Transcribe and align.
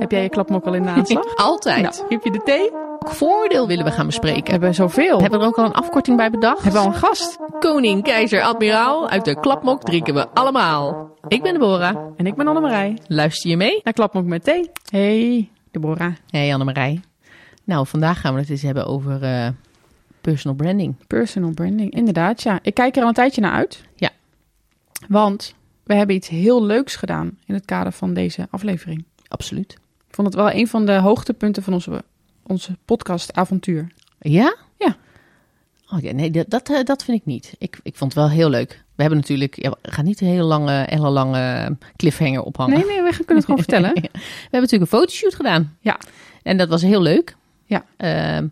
Heb 0.00 0.10
jij 0.10 0.22
je 0.22 0.28
klapmok 0.28 0.64
al 0.64 0.74
in 0.74 0.82
de 0.82 0.88
aanslag? 0.88 1.36
Altijd. 1.50 1.82
Nou, 1.82 1.94
heb 2.08 2.24
je 2.24 2.30
de 2.30 2.42
thee? 2.44 2.70
Welk 2.70 3.14
voordeel 3.14 3.66
willen 3.66 3.84
we 3.84 3.90
gaan 3.90 4.06
bespreken? 4.06 4.44
We 4.44 4.50
hebben 4.50 4.74
zoveel. 4.74 5.20
Hebben 5.20 5.38
we 5.38 5.44
er 5.44 5.50
ook 5.50 5.58
al 5.58 5.64
een 5.64 5.72
afkorting 5.72 6.16
bij 6.16 6.30
bedacht? 6.30 6.62
Hebben 6.62 6.80
we 6.80 6.86
al 6.86 6.94
een 6.94 6.98
gast? 6.98 7.38
Koning, 7.58 8.02
keizer, 8.02 8.42
admiraal. 8.42 9.08
Uit 9.08 9.24
de 9.24 9.40
klapmok 9.40 9.82
drinken 9.82 10.14
we 10.14 10.28
allemaal. 10.28 11.10
Ik 11.28 11.42
ben 11.42 11.52
Deborah. 11.52 11.96
En 12.16 12.26
ik 12.26 12.34
ben 12.34 12.46
Annemarij. 12.46 12.98
Luister 13.06 13.50
je 13.50 13.56
mee? 13.56 13.80
Naar 13.84 13.92
klapmok 13.92 14.24
met 14.24 14.44
thee. 14.44 14.70
Hey, 14.90 15.50
Deborah. 15.70 16.12
Hey 16.30 16.52
Annemarij. 16.52 17.00
Nou, 17.64 17.86
vandaag 17.86 18.20
gaan 18.20 18.34
we 18.34 18.40
het 18.40 18.50
eens 18.50 18.62
hebben 18.62 18.86
over 18.86 19.22
eh, 19.22 19.48
personal 20.20 20.56
branding. 20.56 20.94
Personal 21.06 21.50
branding, 21.50 21.92
inderdaad, 21.92 22.42
ja. 22.42 22.58
Ik 22.62 22.74
kijk 22.74 22.96
er 22.96 23.02
al 23.02 23.08
een 23.08 23.14
tijdje 23.14 23.40
naar 23.40 23.52
uit. 23.52 23.82
Ja. 23.94 24.10
Want 25.08 25.54
we 25.84 25.94
hebben 25.94 26.16
iets 26.16 26.28
heel 26.28 26.64
leuks 26.64 26.96
gedaan 26.96 27.38
in 27.46 27.54
het 27.54 27.64
kader 27.64 27.92
van 27.92 28.14
deze 28.14 28.46
aflevering. 28.50 29.04
Absoluut. 29.28 29.79
Ik 30.10 30.16
vond 30.16 30.26
het 30.26 30.36
wel 30.36 30.52
een 30.52 30.68
van 30.68 30.86
de 30.86 30.92
hoogtepunten 30.92 31.62
van 31.62 31.72
onze, 31.72 32.04
onze 32.42 32.76
podcastavontuur. 32.84 33.92
Ja? 34.20 34.56
Ja. 34.78 34.96
Oh 35.92 36.00
ja, 36.00 36.12
nee, 36.12 36.30
dat, 36.30 36.44
dat, 36.50 36.70
eh, 36.70 36.84
dat 36.84 37.04
vind 37.04 37.18
ik 37.18 37.26
niet. 37.26 37.54
Ik, 37.58 37.78
ik 37.82 37.96
vond 37.96 38.14
het 38.14 38.22
wel 38.22 38.30
heel 38.30 38.50
leuk. 38.50 38.84
We 38.94 39.02
hebben 39.02 39.18
natuurlijk, 39.18 39.62
ja, 39.62 39.70
we 39.82 39.90
gaan 39.90 40.04
niet 40.04 40.20
een 40.20 40.26
hele 40.26 40.42
lange, 40.42 40.84
hele 40.88 41.08
lange 41.10 41.76
cliffhanger 41.96 42.42
ophangen. 42.42 42.78
Nee, 42.78 42.86
nee, 42.86 43.02
we 43.02 43.16
kunnen 43.16 43.36
het 43.36 43.44
gewoon 43.44 43.60
vertellen. 43.66 43.92
We 43.94 44.08
hebben 44.40 44.60
natuurlijk 44.60 44.92
een 44.92 44.98
fotoshoot 44.98 45.34
gedaan. 45.34 45.76
Ja. 45.80 45.98
En 46.42 46.56
dat 46.56 46.68
was 46.68 46.82
heel 46.82 47.02
leuk. 47.02 47.36
Ja. 47.64 47.84
Ehm, 47.96 48.46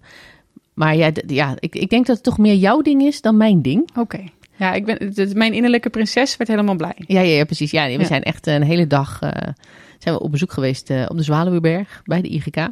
maar 0.74 0.96
ja, 0.96 1.10
ja 1.27 1.54
ik, 1.59 1.74
ik 1.74 1.90
denk 1.90 2.06
dat 2.06 2.16
het 2.16 2.24
toch 2.24 2.38
meer 2.38 2.54
jouw 2.54 2.82
ding 2.82 3.02
is 3.02 3.20
dan 3.20 3.37
mijn 3.37 3.62
ding. 3.62 3.88
Oké. 3.96 4.20
Ja, 4.56 4.73
ik 4.73 4.84
ben, 4.84 5.12
mijn 5.34 5.52
innerlijke 5.52 5.90
prinses 5.90 6.37
werd 6.37 6.51
helemaal 6.51 6.74
blij. 6.77 6.95
Ja, 6.96 7.20
ja, 7.20 7.37
ja 7.37 7.45
precies. 7.45 7.70
Ja, 7.70 7.87
we 7.87 7.93
Ja. 7.93 8.04
zijn 8.04 8.23
echt 8.23 8.46
een 8.46 8.62
hele 8.62 8.87
dag 8.87 9.20
eh, 9.23 9.52
zijn 9.98 10.15
we 10.15 10.20
op 10.20 10.30
bezoek 10.30 10.52
geweest 10.52 10.91
eh, 10.91 11.05
op 11.09 11.16
de 11.16 11.23
Zwaluweberg 11.23 12.02
bij 12.05 12.20
de 12.23 12.29
IGK. 12.29 12.69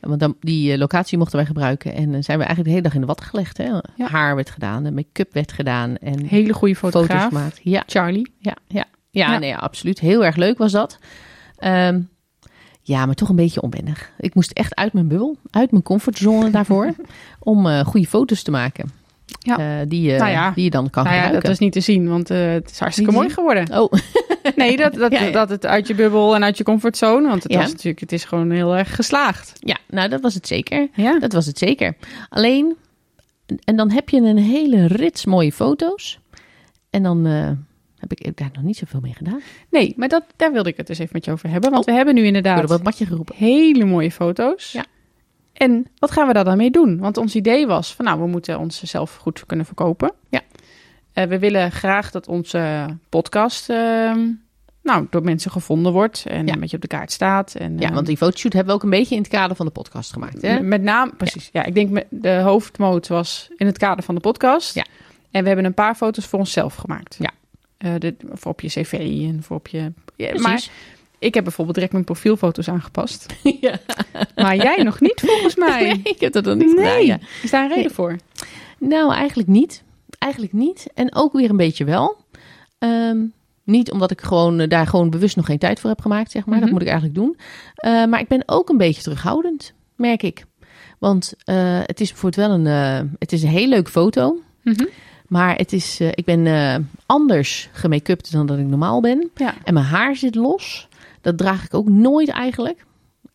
Want 0.00 0.20
dan, 0.20 0.36
die 0.40 0.72
eh, 0.72 0.78
locatie 0.78 1.18
mochten 1.18 1.36
wij 1.36 1.46
gebruiken. 1.46 1.94
En 1.94 2.12
dan 2.12 2.22
zijn 2.22 2.38
we 2.38 2.44
eigenlijk 2.44 2.64
de 2.64 2.70
hele 2.70 2.82
dag 2.82 2.94
in 2.94 3.00
de 3.00 3.06
watten 3.06 3.26
gelegd. 3.26 3.56
Hè? 3.56 3.70
Haar 4.04 4.34
werd 4.34 4.50
gedaan, 4.50 4.82
de 4.84 4.90
make-up 4.92 5.32
werd 5.32 5.52
gedaan. 5.52 5.96
En 5.96 6.24
Hele 6.24 6.52
goede 6.52 6.76
foto's 6.76 7.00
fotograaf. 7.00 7.28
gemaakt. 7.28 7.60
Ja, 7.62 7.82
Charlie. 7.86 8.32
ja, 8.38 8.56
ja. 8.66 8.84
Ja, 9.10 9.32
Ja. 9.32 9.38
Nee, 9.38 9.56
absoluut. 9.56 10.00
Heel 10.00 10.24
erg 10.24 10.36
leuk 10.36 10.58
was 10.58 10.72
dat. 10.72 10.98
Ehm, 11.56 12.00
ja, 12.82 13.06
maar 13.06 13.14
toch 13.14 13.28
een 13.28 13.36
beetje 13.36 13.60
onwennig. 13.60 14.10
Ik 14.18 14.34
moest 14.34 14.50
echt 14.50 14.74
uit 14.74 14.92
mijn 14.92 15.08
bubbel, 15.08 15.36
uit 15.50 15.70
mijn 15.70 15.82
comfortzone 15.82 16.50
daarvoor, 16.58 16.94
om 17.38 17.66
eh, 17.66 17.80
goede 17.84 18.06
foto's 18.06 18.42
te 18.42 18.50
maken. 18.50 18.90
Ja. 19.38 19.58
Eh, 19.80 19.88
die, 19.88 20.02
je, 20.02 20.18
Nou 20.18 20.30
ja. 20.30 20.50
die 20.50 20.64
je 20.64 20.70
dan 20.70 20.90
kan 20.90 21.04
Nou 21.04 21.16
ja, 21.16 21.22
dat 21.22 21.26
gebruiken. 21.34 21.50
is 21.52 21.58
niet 21.58 21.72
te 21.72 21.80
zien, 21.80 22.08
want 22.08 22.30
eh, 22.30 22.50
het 22.52 22.70
is 22.70 22.78
hartstikke 22.78 23.12
mooi 23.12 23.30
geworden. 23.30 23.80
Oh, 23.80 23.92
Nee, 24.56 24.76
dat, 24.76 24.94
dat, 24.94 25.12
Ja, 25.18 25.22
ja. 25.22 25.30
dat 25.30 25.48
het 25.48 25.66
uit 25.66 25.86
je 25.86 25.94
bubbel 25.94 26.34
en 26.34 26.44
uit 26.44 26.58
je 26.58 26.64
comfortzone. 26.64 27.28
Want 27.28 27.42
het, 27.42 27.52
Ja. 27.52 27.58
was 27.58 27.70
natuurlijk, 27.70 28.00
het 28.00 28.12
is 28.12 28.24
gewoon 28.24 28.50
heel 28.50 28.76
erg 28.76 28.94
geslaagd. 28.94 29.52
ja, 29.58 29.76
nou 29.88 30.08
dat 30.08 30.20
was 30.20 30.34
het 30.34 30.46
zeker. 30.46 30.88
Ja. 30.94 31.18
Dat 31.18 31.32
was 31.32 31.46
het 31.46 31.58
zeker. 31.58 31.96
Alleen, 32.28 32.76
en 33.64 33.76
dan 33.76 33.90
heb 33.90 34.08
je 34.08 34.16
een 34.20 34.38
hele 34.38 34.86
rits 34.86 35.24
mooie 35.24 35.52
foto's. 35.52 36.18
En 36.90 37.02
dan 37.02 37.26
eh, 37.26 37.50
heb 37.98 38.12
ik, 38.12 38.36
daar 38.36 38.50
nog 38.52 38.62
niet 38.62 38.76
zoveel 38.76 39.00
mee 39.00 39.14
gedaan. 39.14 39.40
Nee, 39.70 39.92
maar 39.96 40.08
dat, 40.08 40.24
daar 40.36 40.52
wilde 40.52 40.68
ik 40.68 40.76
het 40.76 40.86
dus 40.86 40.98
even 40.98 41.12
met 41.12 41.24
je 41.24 41.30
over 41.32 41.48
hebben. 41.50 41.70
Want 41.70 41.82
Oh. 41.82 41.88
we 41.90 41.96
hebben 41.96 42.14
nu 42.14 42.24
inderdaad 42.24 42.68
het 42.68 42.82
matje 42.82 43.06
geroepen. 43.06 43.34
hele 43.36 43.84
mooie 43.84 44.10
foto's. 44.10 44.72
Ja. 44.72 44.84
En 45.52 45.86
wat 45.98 46.10
gaan 46.10 46.26
we 46.26 46.32
daar 46.32 46.44
dan 46.44 46.56
mee 46.56 46.70
doen? 46.70 46.98
Want 46.98 47.16
ons 47.16 47.34
idee 47.34 47.66
was 47.66 47.94
van 47.94 48.04
nou, 48.04 48.20
we 48.20 48.26
moeten 48.26 48.58
onszelf 48.58 49.16
goed 49.16 49.46
kunnen 49.46 49.66
verkopen. 49.66 50.12
Ja. 50.28 50.40
Eh, 51.18 51.24
we 51.26 51.38
willen 51.38 51.72
graag 51.72 52.10
dat 52.10 52.28
onze 52.28 52.86
podcast 53.08 53.70
ehm, 53.70 54.26
nou, 54.82 55.06
door 55.10 55.22
mensen 55.22 55.50
gevonden 55.50 55.92
wordt 55.92 56.24
en 56.28 56.46
Ja. 56.46 56.52
een 56.52 56.60
beetje 56.60 56.76
op 56.76 56.82
de 56.82 56.88
kaart 56.88 57.12
staat. 57.12 57.54
En, 57.54 57.78
Ja, 57.78 57.84
ehm, 57.86 57.94
want 57.94 58.06
die 58.06 58.16
fotoshoot 58.16 58.52
hebben 58.52 58.70
we 58.72 58.78
ook 58.78 58.84
een 58.84 58.98
beetje 58.98 59.14
in 59.14 59.20
het 59.20 59.30
kader 59.30 59.56
van 59.56 59.66
de 59.66 59.72
podcast 59.72 60.12
gemaakt. 60.12 60.42
Hè? 60.42 60.60
Met 60.60 60.82
name, 60.82 61.12
precies. 61.16 61.48
Ja. 61.52 61.64
ik 61.64 61.74
denk 61.74 62.04
de 62.10 62.40
hoofdmoot 62.40 63.08
was 63.08 63.48
in 63.56 63.66
het 63.66 63.78
kader 63.78 64.04
van 64.04 64.14
de 64.14 64.20
podcast. 64.20 64.74
Ja. 64.74 64.84
En 65.30 65.40
we 65.42 65.46
hebben 65.46 65.64
een 65.66 65.74
paar 65.74 65.94
foto's 65.94 66.26
voor 66.26 66.38
onszelf 66.38 66.74
gemaakt. 66.74 67.16
Ja. 67.18 67.30
Eh, 67.78 67.92
dit, 67.98 68.14
voor 68.32 68.52
op 68.52 68.60
je 68.60 68.68
cv 68.68 68.92
en 69.32 69.42
voor 69.42 69.56
op 69.56 69.68
je... 69.68 69.92
Ja, 70.16 70.32
maar 70.32 70.40
Precies. 70.40 70.70
ik 71.18 71.34
heb 71.34 71.42
bijvoorbeeld 71.44 71.74
direct 71.76 71.92
mijn 71.92 72.04
profielfoto's 72.04 72.68
aangepast. 72.68 73.26
Ja. 73.60 73.78
Maar 74.34 74.56
jij 74.56 74.82
nog 74.82 75.00
niet, 75.00 75.22
volgens 75.26 75.56
mij. 75.66 75.82
Nee, 75.82 76.00
ik 76.04 76.20
heb 76.20 76.32
dat 76.32 76.44
nog 76.44 76.54
niet 76.56 76.70
gedaan. 76.70 77.04
Ja. 77.04 77.18
Is 77.42 77.50
daar 77.50 77.64
een 77.64 77.74
reden 77.76 77.90
voor? 77.90 78.16
Nou, 78.78 79.12
eigenlijk 79.14 79.48
niet. 79.48 79.82
Eigenlijk 80.18 80.52
niet. 80.52 80.86
En 80.94 81.14
ook 81.14 81.32
weer 81.32 81.50
een 81.50 81.56
beetje 81.56 81.84
wel. 81.84 82.16
Ehm, 82.78 83.18
niet 83.64 83.90
omdat 83.92 84.10
ik 84.10 84.20
gewoon, 84.20 84.60
eh, 84.60 84.68
daar 84.68 84.86
gewoon 84.86 85.10
bewust 85.10 85.36
nog 85.36 85.46
geen 85.46 85.58
tijd 85.58 85.80
voor 85.80 85.90
heb 85.90 86.00
gemaakt, 86.00 86.30
zeg 86.30 86.44
maar. 86.46 86.54
Dat 86.54 86.64
Mhm. 86.64 86.72
moet 86.72 86.82
ik 86.82 86.88
eigenlijk 86.88 87.18
doen. 87.18 87.36
Eh, 87.74 88.04
maar 88.04 88.20
ik 88.20 88.28
ben 88.28 88.42
ook 88.46 88.68
een 88.68 88.76
beetje 88.76 89.02
terughoudend, 89.02 89.72
merk 89.96 90.22
ik. 90.22 90.44
Want 90.98 91.32
eh, 91.44 91.78
het 91.84 92.00
is 92.00 92.10
bijvoorbeeld 92.12 92.46
wel 92.48 92.58
een, 92.58 92.66
eh, 92.66 93.10
het 93.18 93.32
is 93.32 93.42
een 93.42 93.48
heel 93.48 93.68
leuke 93.68 93.90
foto. 93.90 94.36
Mhm. 94.62 94.84
Maar 95.26 95.56
het 95.56 95.72
is, 95.72 96.00
ik 96.00 96.24
ben 96.24 96.90
anders 97.06 97.68
gemake-upt 97.72 98.32
dan 98.32 98.46
dat 98.46 98.58
ik 98.58 98.66
normaal 98.66 99.00
ben. 99.00 99.30
Ja. 99.34 99.54
En 99.64 99.74
mijn 99.74 99.86
haar 99.86 100.16
zit 100.16 100.34
los. 100.34 100.88
Dat 101.20 101.38
draag 101.38 101.64
ik 101.64 101.74
ook 101.74 101.88
nooit 101.88 102.28
eigenlijk. 102.28 102.86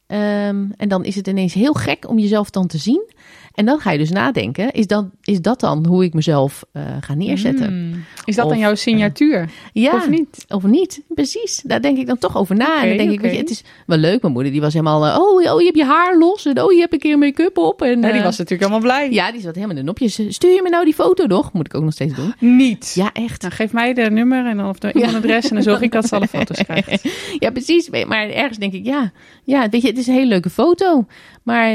Ehm, 0.08 0.66
en 0.78 0.88
dan 0.88 1.06
is 1.06 1.16
het 1.16 1.28
ineens 1.28 1.54
heel 1.54 1.74
gek 1.74 2.10
om 2.10 2.20
jezelf 2.20 2.50
dan 2.50 2.68
te 2.68 2.78
zien. 2.78 3.12
En 3.54 3.66
dan 3.66 3.80
ga 3.80 3.92
je 3.92 3.98
dus 3.98 4.12
nadenken, 4.12 4.72
is 4.72 4.88
dat, 4.88 5.06
is 5.22 5.42
dat 5.42 5.60
dan 5.60 5.86
hoe 5.86 6.04
ik 6.04 6.14
mezelf 6.14 6.64
eh, 6.72 6.84
ga 7.00 7.14
neerzetten? 7.14 7.74
Mm. 7.74 8.04
Is 8.26 8.36
dat 8.36 8.50
dan 8.50 8.58
jouw 8.58 8.76
signatuur? 8.76 9.50
Ja, 9.74 9.96
Of 9.96 10.10
niet? 10.10 10.46
Of 10.48 10.64
niet, 10.64 11.02
precies. 11.08 11.62
Daar 11.66 11.82
denk 11.82 11.98
ik 11.98 12.08
dan 12.08 12.18
toch 12.18 12.38
over 12.38 12.56
na. 12.56 12.82
en 12.82 12.88
dan 12.88 12.98
denk 12.98 13.12
ik, 13.12 13.20
weet 13.20 13.32
je, 13.32 13.38
het 13.38 13.50
is 13.50 13.64
wel 13.86 13.98
leuk. 13.98 14.22
Mijn 14.22 14.34
moeder 14.34 14.52
die 14.52 14.62
was 14.62 14.74
helemaal, 14.74 15.06
eh, 15.06 15.20
oh, 15.20 15.54
oh, 15.54 15.60
je 15.60 15.66
hebt 15.66 15.78
je 15.78 15.86
haar 15.86 16.18
los. 16.18 16.46
En 16.46 16.62
oh, 16.62 16.72
je 16.72 16.80
hebt 16.80 16.94
een 16.94 17.00
keer 17.00 17.18
make-up 17.18 17.58
op. 17.58 17.82
En, 17.82 18.02
Ja, 18.02 18.08
die 18.08 18.18
eh, 18.18 18.24
was 18.24 18.38
natuurlijk 18.38 18.72
allemaal 18.72 18.90
blij. 18.90 19.12
Ja, 19.12 19.32
die 19.32 19.42
zat 19.42 19.56
helemaal 19.56 19.76
in 19.76 19.82
de 19.82 19.88
nopjes. 19.88 20.20
Stuur 20.28 20.54
je 20.54 20.62
me 20.62 20.70
nou 20.70 20.86
die 20.86 20.94
foto 20.94 21.26
nog? 21.26 21.54
Moet 21.54 21.66
ik 21.66 21.76
ook 21.76 21.84
nog 21.84 21.94
steeds 21.94 22.16
doen. 22.16 22.34
Niet. 22.40 22.92
Ja, 22.96 23.12
echt. 23.12 23.42
Nou, 23.42 23.54
geef 23.54 23.74
mij 23.74 23.94
de 23.94 24.10
nummer 24.10 24.46
en 24.46 24.58
dan, 24.58 24.70
of 24.70 24.80
de 24.80 24.92
e-mailadres 24.94 25.50
en 25.50 25.56
dan 25.56 25.64
zorg 25.64 25.82
ik 25.82 25.92
dat 25.92 26.08
ze 26.08 26.16
alle 26.16 26.28
foto's 26.28 26.64
krijgt. 26.68 27.04
Ja, 27.40 27.52
precies. 27.52 27.90
Maar 27.90 28.30
ergens 28.30 28.58
denk 28.58 28.74
ik, 28.74 28.86
ja, 28.86 29.12
ja, 29.44 29.70
weet 29.70 29.82
je, 29.82 29.93
het 29.96 30.02
is 30.02 30.08
een 30.08 30.14
hele 30.14 30.28
leuke 30.30 30.50
foto. 30.50 31.06
Maar 31.44 31.70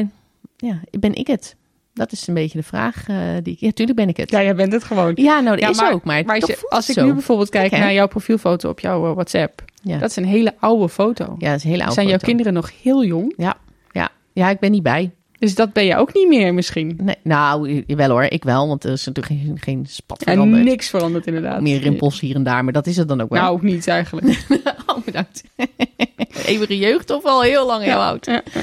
ja, 0.56 0.80
ben 0.90 1.14
ik 1.14 1.26
het? 1.26 1.56
Dat 1.94 2.12
is 2.12 2.26
een 2.26 2.34
beetje 2.34 2.58
de 2.58 2.64
vraag. 2.64 3.08
eh, 3.08 3.16
die 3.42 3.52
ik, 3.54 3.60
ja, 3.60 3.70
tuurlijk 3.72 3.98
ben 3.98 4.08
ik 4.08 4.16
het. 4.16 4.30
Ja, 4.30 4.42
jij 4.42 4.54
bent 4.54 4.72
het 4.72 4.84
gewoon. 4.84 5.12
Ja, 5.14 5.40
nou, 5.40 5.50
dat 5.56 5.60
Ja, 5.64 5.68
is 5.70 5.76
maar- 5.80 5.92
ook. 5.92 6.04
Maar, 6.04 6.24
Maar 6.24 6.40
als, 6.40 6.46
je- 6.50 6.66
als 6.68 6.88
ik 6.88 6.94
zo. 6.94 7.04
nu 7.04 7.12
bijvoorbeeld 7.12 7.48
kijk 7.48 7.70
naar 7.70 7.92
jouw 7.92 8.08
profielfoto 8.08 8.68
op 8.68 8.80
jouw 8.80 9.06
eh, 9.08 9.12
WhatsApp, 9.12 9.64
Ja. 9.82 9.98
dat 9.98 10.10
is 10.10 10.16
een 10.16 10.24
hele 10.24 10.54
oude 10.58 10.88
foto. 10.88 11.34
ja, 11.38 11.48
dat 11.48 11.56
is 11.58 11.62
een 11.64 11.70
hele 11.70 11.80
oude 11.82 11.94
Zijn 11.94 12.08
jouw 12.08 12.18
kinderen 12.18 12.52
nog 12.52 12.70
heel 12.82 13.04
jong? 13.04 13.32
Ja, 13.36 13.56
ja, 13.90 14.08
ja, 14.32 14.50
ik 14.50 14.58
ben 14.58 14.70
niet 14.70 14.82
bij. 14.82 15.10
Dus 15.38 15.54
dat 15.54 15.72
ben 15.72 15.84
je 15.84 15.97
ook 15.97 16.15
niet 16.15 16.28
meer 16.28 16.54
misschien. 16.54 16.99
Nee, 17.03 17.15
nou, 17.22 17.82
jawel 17.87 18.10
hoor, 18.10 18.22
ik 18.22 18.44
wel. 18.44 18.69
Want 18.69 18.84
er 18.84 18.93
is 18.93 19.04
natuurlijk 19.06 19.41
geen, 19.41 19.56
geen 19.60 19.87
spat 19.87 20.22
En 20.22 20.32
veranderd. 20.32 20.65
niks 20.65 20.88
veranderd 20.88 21.26
inderdaad. 21.26 21.60
Meer 21.60 21.81
rimpels 21.81 22.21
hier 22.21 22.34
en 22.34 22.43
daar, 22.43 22.65
maar 22.65 22.72
dat 22.72 22.87
is 22.87 22.97
het 22.97 23.09
dan 23.09 23.21
ook 23.21 23.28
wel. 23.31 23.41
Nou, 23.43 23.53
ook 23.54 23.62
niet 23.62 23.88
eigenlijk. 23.88 24.47
oh, 24.87 24.97
bedankt. 25.04 25.43
Eeuwige 26.47 26.78
jeugd 26.78 27.10
of 27.10 27.25
al 27.25 27.43
heel 27.43 27.66
lang 27.66 27.84
heel 27.84 28.03
oud. 28.03 28.27
Ja, 28.27 28.43
ja. 28.54 28.60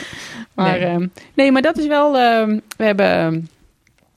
Maar, 0.53 0.80
Nee. 0.80 0.97
nee. 0.97 1.09
nee, 1.34 1.52
maar 1.52 1.62
dat 1.62 1.78
is 1.78 1.88
wel... 1.88 2.18
ehm, 2.18 2.59
we 2.78 2.84
hebben 2.84 3.06
ehm, 3.06 3.40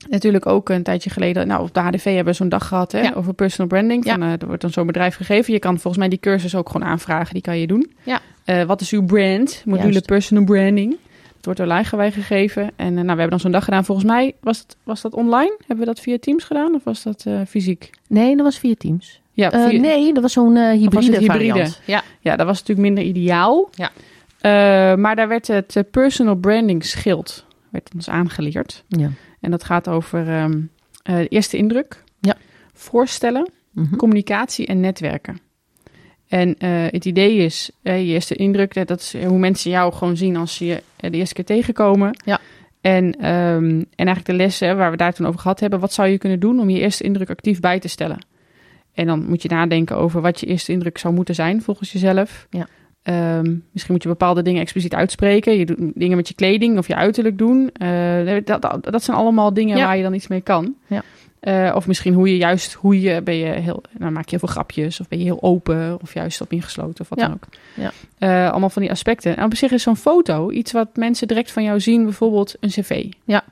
natuurlijk 0.09 0.47
ook 0.47 0.69
een 0.69 0.83
tijdje 0.83 1.11
geleden... 1.11 1.47
Nou, 1.47 1.63
op 1.63 1.75
de 1.75 1.81
HDV 1.81 2.05
hebben 2.05 2.25
we 2.25 2.33
zo'n 2.33 2.49
dag 2.49 2.69
gehad 2.69 2.93
hè, 2.93 3.17
over 3.17 3.35
personal 3.35 3.69
branding. 3.69 4.05
Ja. 4.05 4.13
Van, 4.13 4.23
eh, 4.23 4.33
er 4.39 4.47
wordt 4.47 4.63
dan 4.63 4.71
zo'n 4.71 4.87
bedrijf 4.87 5.15
gegeven. 5.17 5.53
Je 5.53 5.59
kan 5.59 5.73
volgens 5.73 5.97
mij 5.97 6.09
die 6.09 6.19
cursus 6.21 6.55
ook 6.55 6.71
gewoon 6.71 6.89
aanvragen. 6.89 7.33
Die 7.33 7.43
kan 7.43 7.59
je 7.59 7.67
doen. 7.67 7.91
Ja. 8.03 8.21
Eh, 8.45 8.63
wat 8.63 8.81
is 8.81 8.91
uw 8.91 9.05
brand? 9.05 9.63
Module 9.65 9.91
Juist. 9.91 10.07
personal 10.07 10.45
branding. 10.45 10.97
Dat 11.39 11.45
wordt 11.45 11.59
door 11.59 11.69
Lijgenwij 11.69 12.13
gegeven. 12.13 12.63
En 12.77 12.87
eh, 12.87 12.93
nou, 12.93 13.05
we 13.05 13.09
hebben 13.09 13.31
dan 13.31 13.41
zo'n 13.41 13.51
dag 13.51 13.65
gedaan. 13.65 13.85
Volgens 13.85 14.07
mij 14.07 14.35
was, 14.41 14.59
het, 14.59 14.77
was 14.83 15.01
dat 15.01 15.15
online. 15.15 15.55
Hebben 15.59 15.79
we 15.79 15.85
dat 15.85 16.01
via 16.01 16.17
Teams 16.21 16.45
gedaan? 16.45 16.75
Of 16.75 16.85
was 16.85 17.03
dat 17.03 17.25
eh, 17.27 17.41
fysiek? 17.49 17.91
Nee, 18.09 18.37
dat 18.37 18.45
was 18.45 18.59
via 18.59 18.75
Teams. 18.79 19.21
Ja, 19.33 19.51
Eh, 19.53 19.81
nee, 19.81 20.13
dat 20.13 20.23
was 20.23 20.33
zo'n 20.33 20.57
eh, 20.57 20.63
hybride, 20.71 20.95
was 20.95 21.07
het 21.07 21.17
hybride? 21.17 21.49
variant. 21.49 21.81
Ja. 21.85 22.03
Ja, 22.21 22.37
dat 22.37 22.47
was 22.47 22.59
natuurlijk 22.59 22.89
minder 22.89 23.05
ideaal. 23.05 23.71
Ja. 23.75 23.91
Eh, 24.41 24.97
maar 24.97 25.17
daar 25.17 25.29
werd 25.29 25.47
het 25.47 25.85
personal 25.91 26.35
branding 26.35 26.85
schild 26.85 27.47
werd 27.71 27.91
ons 27.95 28.09
aangeleerd. 28.09 28.85
ja. 28.89 29.11
En 29.41 29.51
dat 29.51 29.65
gaat 29.65 29.89
over 29.89 30.29
ehm, 30.29 30.61
eh, 31.03 31.17
eerste 31.29 31.57
indruk, 31.57 32.05
Ja. 32.21 32.35
voorstellen, 32.75 33.51
Mhm. 33.71 33.97
communicatie 33.97 34.67
en 34.67 34.81
netwerken. 34.81 35.39
En 36.29 36.55
eh, 36.59 36.71
het 36.71 37.05
idee 37.05 37.37
is, 37.37 37.71
je 37.83 37.93
eerste 37.93 38.35
indruk, 38.35 38.87
dat 38.87 39.01
is 39.01 39.15
hoe 39.25 39.39
mensen 39.39 39.71
jou 39.71 39.93
gewoon 39.93 40.17
zien 40.17 40.37
als 40.37 40.57
ze 40.57 40.65
je 40.67 40.83
eh, 40.97 41.11
de 41.11 41.17
eerste 41.17 41.35
keer 41.35 41.45
tegenkomen. 41.45 42.17
Ja. 42.25 42.39
En, 42.81 43.15
ehm, 43.15 43.65
en 43.79 44.07
eigenlijk 44.07 44.27
de 44.27 44.33
lessen 44.33 44.77
waar 44.77 44.91
we 44.91 44.97
daar 44.97 45.15
toen 45.15 45.27
over 45.27 45.41
gehad 45.41 45.61
hebben, 45.61 45.81
wat 45.81 45.93
zou 45.93 46.09
je 46.09 46.19
kunnen 46.19 46.41
doen 46.41 46.61
om 46.61 46.71
je 46.71 46.81
eerste 46.81 47.05
indruk 47.05 47.31
actief 47.31 47.61
bij 47.61 47.79
te 47.79 47.89
stellen? 47.89 48.19
En 48.95 49.07
dan 49.07 49.25
moet 49.29 49.43
je 49.43 49.49
nadenken 49.49 49.97
over 49.97 50.21
wat 50.21 50.41
je 50.41 50.47
eerste 50.47 50.73
indruk 50.73 50.99
zou 50.99 51.15
moeten 51.15 51.35
zijn 51.35 51.63
volgens 51.63 51.93
jezelf. 51.93 52.47
Ja. 52.51 52.67
Ehm, 53.03 53.55
misschien 53.73 53.95
moet 53.95 54.03
je 54.03 54.09
bepaalde 54.09 54.43
dingen 54.43 54.61
expliciet 54.61 54.95
uitspreken. 54.95 55.59
Je 55.59 55.67
doet 55.67 55.79
dingen 55.95 56.17
met 56.17 56.29
je 56.29 56.35
kleding 56.35 56.79
of 56.79 56.87
je 56.87 56.95
uiterlijk 56.95 57.39
doen. 57.39 57.71
Eh, 57.73 58.41
dat, 58.45 58.63
dat, 58.63 58.79
dat 58.81 59.03
zijn 59.03 59.17
allemaal 59.17 59.55
dingen 59.55 59.77
Ja. 59.77 59.85
waar 59.85 59.97
je 59.97 60.03
dan 60.03 60.15
iets 60.15 60.29
mee 60.29 60.41
kan. 60.41 60.75
Ja. 60.87 61.03
Eh, 61.41 61.73
of 61.75 61.87
misschien 61.87 62.15
hoe 62.15 62.29
je 62.31 62.37
juist, 62.37 62.73
hoe 62.73 63.01
je, 63.01 63.23
ben 63.23 63.35
je 63.35 63.45
heel, 63.47 63.83
nou 63.99 64.13
maak 64.13 64.25
je 64.25 64.31
heel 64.31 64.39
veel 64.39 64.49
grapjes, 64.49 65.01
of 65.01 65.09
ben 65.09 65.19
je 65.19 65.25
heel 65.25 65.43
open, 65.43 65.99
of 66.03 66.15
juist 66.15 66.39
wat 66.39 66.51
meer 66.51 66.63
gesloten, 66.63 67.01
of 67.01 67.09
wat 67.09 67.19
Ja. 67.19 67.25
dan 67.27 67.35
ook. 67.35 67.45
Ja. 67.75 67.93
Eh, 68.19 68.51
allemaal 68.51 68.71
van 68.71 68.83
die 68.83 68.91
aspecten. 68.91 69.37
En 69.37 69.45
op 69.45 69.55
zich 69.57 69.71
is 69.71 69.83
zo'n 69.83 69.97
foto 69.97 70.51
iets 70.51 70.73
wat 70.73 70.97
mensen 70.97 71.29
direct 71.29 71.51
van 71.53 71.63
jou 71.63 71.81
zien, 71.81 72.05
bijvoorbeeld 72.05 72.55
een 72.61 72.69
cv. 72.69 73.07
Ja. 73.25 73.45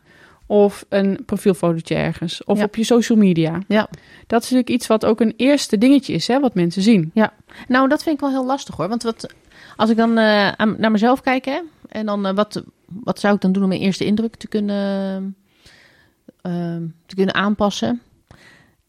Of 0.46 0.84
een 0.88 1.18
profielfotootje 1.26 1.94
ergens, 1.94 2.44
of 2.44 2.58
Ja. 2.58 2.64
op 2.64 2.76
je 2.76 2.84
social 2.84 3.18
media. 3.18 3.58
Ja. 3.68 3.88
Dat 4.26 4.42
is 4.42 4.50
natuurlijk 4.50 4.68
iets 4.68 4.86
wat 4.86 5.04
ook 5.04 5.20
een 5.20 5.34
eerste 5.36 5.78
dingetje 5.78 6.12
is, 6.12 6.26
hè, 6.26 6.40
wat 6.40 6.54
mensen 6.54 6.82
zien. 6.82 7.12
Nou, 7.68 7.88
dat 7.88 8.02
vind 8.02 8.14
ik 8.14 8.20
wel 8.20 8.30
heel 8.30 8.46
lastig 8.46 8.76
hoor. 8.76 8.88
Want 8.88 9.02
wat, 9.02 9.34
als 9.76 9.90
ik 9.90 9.96
dan 9.96 10.08
eh, 10.18 10.52
naar 10.78 10.90
mezelf 10.90 11.20
kijk, 11.20 11.44
hè, 11.44 11.58
en 11.88 12.06
dan 12.06 12.34
wat, 12.34 12.62
wat 12.86 13.20
zou 13.20 13.34
ik 13.34 13.40
dan 13.40 13.52
doen 13.52 13.62
om 13.62 13.68
mijn 13.68 13.80
eerste 13.80 14.04
indruk 14.04 14.36
te 14.36 14.48
kunnen, 14.48 15.36
te 17.06 17.14
kunnen 17.14 17.34
aanpassen? 17.34 18.00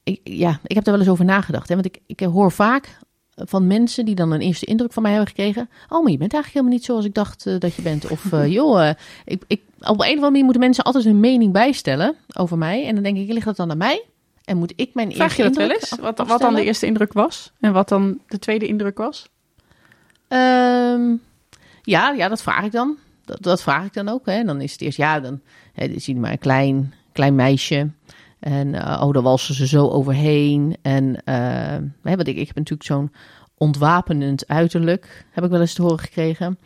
Ik, 0.04 0.20
ja, 0.24 0.60
ik 0.64 0.76
heb 0.76 0.84
daar 0.84 0.94
wel 0.94 1.04
eens 1.04 1.12
over 1.12 1.26
nagedacht. 1.26 1.68
Hè, 1.70 1.74
want 1.74 1.86
ik, 1.86 2.00
ik 2.06 2.20
hoor 2.20 2.52
vaak 2.52 2.98
van 3.46 3.68
mensen 3.68 4.06
die 4.06 4.16
dan 4.16 4.32
een 4.32 4.42
eerste 4.42 4.66
indruk 4.66 4.94
van 4.94 5.04
mij 5.04 5.12
hebben 5.12 5.30
gekregen. 5.30 5.70
Oh, 5.90 6.04
maar 6.04 6.12
je 6.12 6.18
bent 6.18 6.34
eigenlijk 6.34 6.54
helemaal 6.54 6.74
niet 6.74 6.86
zoals 6.86 7.06
ik 7.06 7.14
dacht 7.14 7.46
eh, 7.46 7.60
dat 7.60 7.76
je 7.76 7.82
bent. 7.82 8.08
Of 8.08 8.32
eh, 8.34 8.48
joh, 8.58 8.88
eh, 8.88 8.96
ik, 9.26 9.44
ik, 9.48 9.62
op 9.80 9.88
een 9.88 9.92
of 9.92 10.00
andere 10.00 10.20
manier 10.20 10.44
moeten 10.44 10.62
mensen 10.62 10.84
altijd 10.84 11.04
hun 11.04 11.20
mening 11.20 11.52
bijstellen 11.52 12.16
over 12.34 12.58
mij. 12.58 12.86
En 12.86 12.94
dan 12.94 13.04
denk 13.04 13.18
ik, 13.18 13.32
ligt 13.32 13.46
dat 13.46 13.56
dan 13.56 13.72
aan 13.72 13.78
mij? 13.78 14.04
En 14.46 14.58
moet 14.58 14.74
ik 14.76 14.94
mijn 14.94 15.12
Vraag 15.12 15.38
eerste 15.38 15.44
je 15.44 15.48
dat 15.48 15.58
wel 15.58 15.72
eens? 15.72 15.94
Wat, 16.00 16.28
wat 16.28 16.42
dan 16.42 16.56
de 16.56 16.64
eerste 16.64 16.86
indruk 16.86 17.14
was? 17.14 17.52
En 17.60 17.74
wat 17.74 17.90
dan 17.90 18.20
de 18.28 18.40
tweede 18.40 18.68
indruk 18.68 18.98
was? 18.98 19.30
Ehm, 20.28 21.16
ja, 21.82 22.12
ja, 22.12 22.28
dat 22.28 22.42
vraag 22.42 22.66
ik 22.66 22.72
dan. 22.72 22.98
Dat, 23.26 23.42
dat 23.42 23.62
vraag 23.62 23.86
ik 23.86 23.94
dan 23.94 24.10
ook. 24.10 24.26
Hè. 24.26 24.44
Dan 24.44 24.62
is 24.62 24.72
het 24.72 24.82
eerst, 24.82 24.98
ja, 24.98 25.20
dan 25.20 25.42
hè, 25.74 26.00
zie 26.00 26.14
je 26.14 26.20
maar 26.20 26.32
een 26.32 26.38
klein, 26.38 26.94
klein 27.18 27.36
meisje. 27.36 27.90
En 28.40 28.76
eh, 28.76 29.02
oh, 29.04 29.14
daar 29.14 29.24
walsen 29.24 29.56
ze 29.56 29.68
zo 29.68 29.88
overheen. 29.88 30.78
En 30.82 31.22
eh, 31.24 31.36
hè, 32.04 32.16
want 32.16 32.28
ik, 32.28 32.38
ik 32.38 32.48
heb 32.48 32.56
natuurlijk 32.56 32.84
zo'n 32.90 33.12
ontwapenend 33.58 34.48
uiterlijk, 34.48 35.26
heb 35.32 35.44
ik 35.44 35.50
wel 35.50 35.60
eens 35.60 35.74
te 35.74 35.82
horen 35.82 36.00
gekregen. 36.00 36.60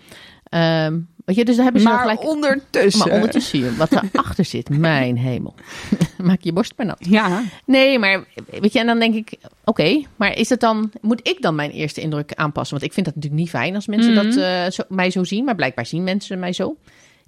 Ehm, 0.44 1.00
weet 1.25 1.36
je, 1.36 1.45
dus 1.45 1.56
daar 1.56 1.63
hebben 1.63 1.81
ze 1.81 1.88
dan 1.88 2.00
gelijk... 2.00 2.24
ondertussen. 2.30 3.07
Maar 3.07 3.15
ondertussen 3.15 3.51
zie 3.57 3.69
je 3.69 3.75
wat 3.75 3.92
erachter 3.92 4.45
zit. 4.45 4.69
Mijn 4.89 5.18
hemel. 5.18 5.56
Maak 6.24 6.42
je 6.42 6.53
borst 6.53 6.74
maar 6.77 6.86
nat. 6.86 7.06
Ja, 7.09 7.44
Nee, 7.65 8.00
maar 8.00 8.24
weet 8.59 8.74
je, 8.74 8.80
en 8.80 8.86
dan 8.86 9.00
denk 9.00 9.15
ik, 9.15 9.38
oké, 9.65 10.01
maar 10.15 10.38
is 10.38 10.50
het 10.50 10.59
dan, 10.59 10.92
moet 11.01 11.27
ik 11.27 11.42
dan 11.42 11.56
mijn 11.56 11.71
eerste 11.71 12.01
indruk 12.01 12.33
aanpassen? 12.33 12.77
Want 12.77 12.88
ik 12.88 12.94
vind 12.94 13.06
dat 13.06 13.15
natuurlijk 13.15 13.42
niet 13.42 13.51
fijn 13.51 13.75
als 13.75 13.88
mensen 13.88 14.13
Mhm. 14.13 14.24
dat 14.25 14.36
eh, 14.36 14.71
zo, 14.71 14.83
mij 14.89 15.09
zo 15.12 15.24
zien, 15.24 15.45
maar 15.45 15.56
blijkbaar 15.56 15.86
zien 15.86 16.03
mensen 16.03 16.39
mij 16.39 16.53
zo. 16.53 16.75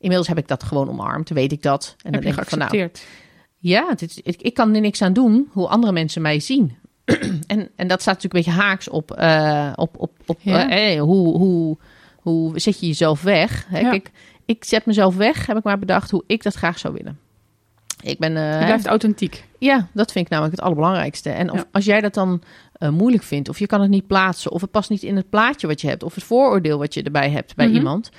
Inmiddels 0.04 0.28
heb 0.28 0.38
ik 0.38 0.48
dat 0.48 0.64
gewoon 0.64 0.90
omarmd, 0.90 1.30
weet 1.30 1.52
ik 1.52 1.62
dat. 1.62 1.96
En 1.98 2.12
dan 2.12 2.14
heb 2.14 2.22
je 2.24 2.28
denk 2.36 2.42
ik 2.42 2.50
van, 2.50 2.60
nou, 2.60 2.90
ja, 3.58 3.94
is, 3.98 4.20
ik, 4.24 4.42
ik 4.42 4.54
kan 4.54 4.76
er 4.76 4.82
niks 4.82 5.02
aan 5.02 5.14
doen 5.14 5.50
hoe 5.52 5.68
andere 5.68 5.94
mensen 5.94 6.22
mij 6.22 6.40
zien. 6.40 6.76
en, 7.48 7.70
en 7.76 7.88
dat 7.88 8.02
staat 8.02 8.14
natuurlijk 8.24 8.34
een 8.48 8.54
beetje 8.54 8.62
haaks 8.66 8.90
op, 8.90 9.12
eh, 9.12 9.72
op, 9.76 9.96
op, 10.00 10.12
op 10.26 10.38
Ja. 10.42 10.70
eh, 10.70 10.94
eh, 10.96 11.02
hoe, 11.02 11.38
hoe, 11.38 11.78
hoe 12.16 12.60
zet 12.60 12.80
je 12.80 12.88
jezelf 12.88 13.22
weg. 13.22 13.66
Hè? 13.70 13.80
Ja. 13.80 13.90
Kijk, 13.90 14.12
ik 14.46 14.64
zet 14.64 14.86
mezelf 14.86 15.16
weg, 15.16 15.46
heb 15.46 15.58
ik 15.58 15.64
maar 15.64 15.80
bedacht 15.80 16.12
hoe 16.12 16.24
ik 16.28 16.44
dat 16.44 16.54
graag 16.54 16.80
zou 16.80 16.94
willen. 16.94 17.20
Ik 18.02 18.20
ben, 18.20 18.32
Je 18.32 18.66
blijft 18.66 18.86
authentiek. 18.86 19.46
ja, 19.60 19.88
dat 19.94 20.12
vind 20.12 20.26
ik 20.26 20.32
namelijk 20.32 20.56
het 20.56 20.66
allerbelangrijkste. 20.66 21.30
En 21.30 21.52
of, 21.52 21.58
Ja. 21.58 21.66
als 21.72 21.86
jij 21.86 22.02
dat 22.02 22.14
dan 22.14 22.42
moeilijk 22.92 23.24
vindt, 23.24 23.50
of 23.50 23.60
je 23.60 23.68
kan 23.68 23.82
het 23.82 23.90
niet 23.90 24.08
plaatsen, 24.08 24.52
of 24.52 24.62
het 24.62 24.72
past 24.72 24.90
niet 24.90 25.04
in 25.04 25.16
het 25.16 25.30
plaatje 25.30 25.68
wat 25.68 25.82
je 25.82 25.88
hebt, 25.88 26.04
of 26.04 26.16
het 26.16 26.24
vooroordeel 26.24 26.78
wat 26.78 26.94
je 26.94 27.04
erbij 27.04 27.30
hebt 27.30 27.56
bij 27.56 27.68
Mhm. 27.68 27.76
iemand, 27.76 28.10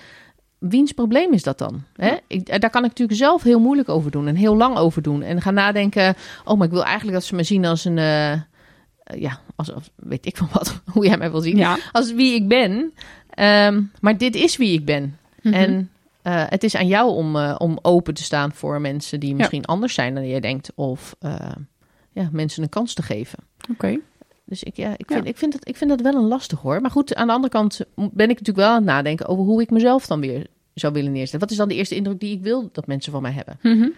wiens 0.69 0.93
probleem 0.93 1.33
is 1.33 1.43
dat 1.43 1.59
dan? 1.59 1.83
Hè? 1.97 2.17
Ik, 2.27 2.49
eh, 2.49 2.59
daar 2.61 2.71
kan 2.71 2.83
ik 2.85 2.89
natuurlijk 2.91 3.19
zelf 3.19 3.43
heel 3.43 3.61
moeilijk 3.61 3.89
over 3.89 4.11
doen 4.11 4.27
en 4.29 4.35
heel 4.37 4.57
lang 4.57 4.77
over 4.77 5.03
doen. 5.03 5.23
En 5.23 5.41
gaan 5.43 5.55
nadenken, 5.55 6.15
oh, 6.45 6.57
maar 6.59 6.67
ik 6.67 6.73
wil 6.73 6.85
eigenlijk 6.85 7.13
dat 7.15 7.25
ze 7.25 7.35
me 7.35 7.43
zien 7.43 7.65
als 7.65 7.85
een, 7.85 7.99
eh, 7.99 8.33
eh, 8.33 8.41
ja, 9.17 9.41
als, 9.57 9.73
als- 9.75 9.91
weet 9.97 10.27
ik 10.27 10.37
van 10.37 10.49
wat, 10.53 10.81
hoe 10.93 11.07
jij 11.07 11.17
mij 11.19 11.31
wil 11.31 11.41
zien, 11.41 11.57
Ja. 11.57 11.79
als 11.93 12.13
wie 12.13 12.35
ik 12.35 12.49
ben. 12.49 12.93
Ehm, 13.31 13.83
maar 14.01 14.19
dit 14.19 14.35
is 14.35 14.57
wie 14.57 14.73
ik 14.73 14.85
ben. 14.85 15.19
Mhm. 15.43 15.55
En 15.55 15.89
het 16.23 16.65
is 16.65 16.77
aan 16.77 16.87
jou 16.87 17.11
om, 17.11 17.37
om 17.37 17.79
open 17.83 18.15
te 18.15 18.23
staan 18.23 18.53
voor 18.53 18.81
mensen 18.81 19.21
die 19.21 19.35
misschien 19.35 19.65
anders 19.65 19.95
zijn 19.95 20.15
dan 20.15 20.27
jij 20.29 20.41
denkt. 20.41 20.73
Of 20.75 21.15
ja, 22.13 22.29
mensen 22.33 22.63
een 22.63 22.69
kans 22.69 22.95
te 22.95 23.03
geven. 23.03 23.39
Oké. 23.71 23.99
Dus 24.47 24.63
ik, 24.63 24.77
ja, 24.77 24.93
ik, 24.97 25.09
Ja. 25.11 25.15
vind, 25.17 25.29
ik, 25.29 25.37
vind 25.37 25.53
dat, 25.53 25.69
ik 25.69 25.77
vind 25.77 25.91
dat 25.91 26.01
wel 26.01 26.15
een 26.15 26.29
lastig 26.29 26.61
hoor. 26.61 26.81
Maar 26.81 26.91
goed, 26.91 27.15
aan 27.15 27.27
de 27.27 27.33
andere 27.33 27.53
kant 27.53 27.81
ben 27.95 28.31
ik 28.31 28.39
natuurlijk 28.39 28.57
wel 28.57 28.69
aan 28.69 28.75
het 28.75 28.85
nadenken 28.85 29.27
over 29.27 29.45
hoe 29.45 29.63
ik 29.63 29.71
mezelf 29.71 30.07
dan 30.07 30.21
weer 30.21 30.47
zou 30.75 30.93
willen 30.93 31.13
neerzetten. 31.13 31.41
Wat 31.41 31.51
is 31.51 31.57
dan 31.57 31.69
de 31.69 31.75
eerste 31.75 31.95
indruk 31.95 32.21
die 32.21 32.37
ik 32.37 32.43
wil 32.43 32.69
dat 32.73 32.87
mensen 32.87 33.13
van 33.13 33.23
mij 33.23 33.33
hebben? 33.33 33.59
Mhm. 33.63 33.89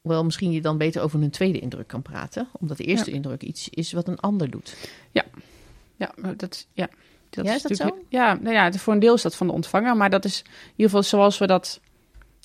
Hoewel 0.00 0.24
misschien 0.24 0.52
je 0.52 0.60
dan 0.60 0.78
beter 0.78 1.02
over 1.02 1.22
een 1.22 1.30
tweede 1.30 1.58
indruk 1.58 1.86
kan 1.86 2.02
praten. 2.02 2.48
Omdat 2.60 2.76
de 2.76 2.84
eerste 2.84 3.10
indruk 3.10 3.42
iets 3.42 3.68
is 3.68 3.92
wat 3.92 4.08
een 4.08 4.18
ander 4.20 4.50
doet. 4.50 4.76
Ja, 5.10 6.10
maar 6.16 6.36
dat 6.36 6.66
ja. 6.72 6.88
Dat 7.30 7.44
Ja, 7.44 7.54
is 7.54 7.62
dat 7.62 7.70
natuurlijk- 7.70 8.02
Ja, 8.08 8.38
nou 8.40 8.54
ja, 8.54 8.72
voor 8.72 8.92
een 8.92 8.98
deel 8.98 9.14
is 9.14 9.22
dat 9.22 9.36
van 9.36 9.46
de 9.46 9.52
ontvanger, 9.52 9.96
maar 9.96 10.10
dat 10.10 10.24
is 10.24 10.38
in 10.42 10.50
ieder 10.70 10.84
geval 10.86 11.02
zoals 11.02 11.38
we 11.38 11.46
dat, 11.46 11.80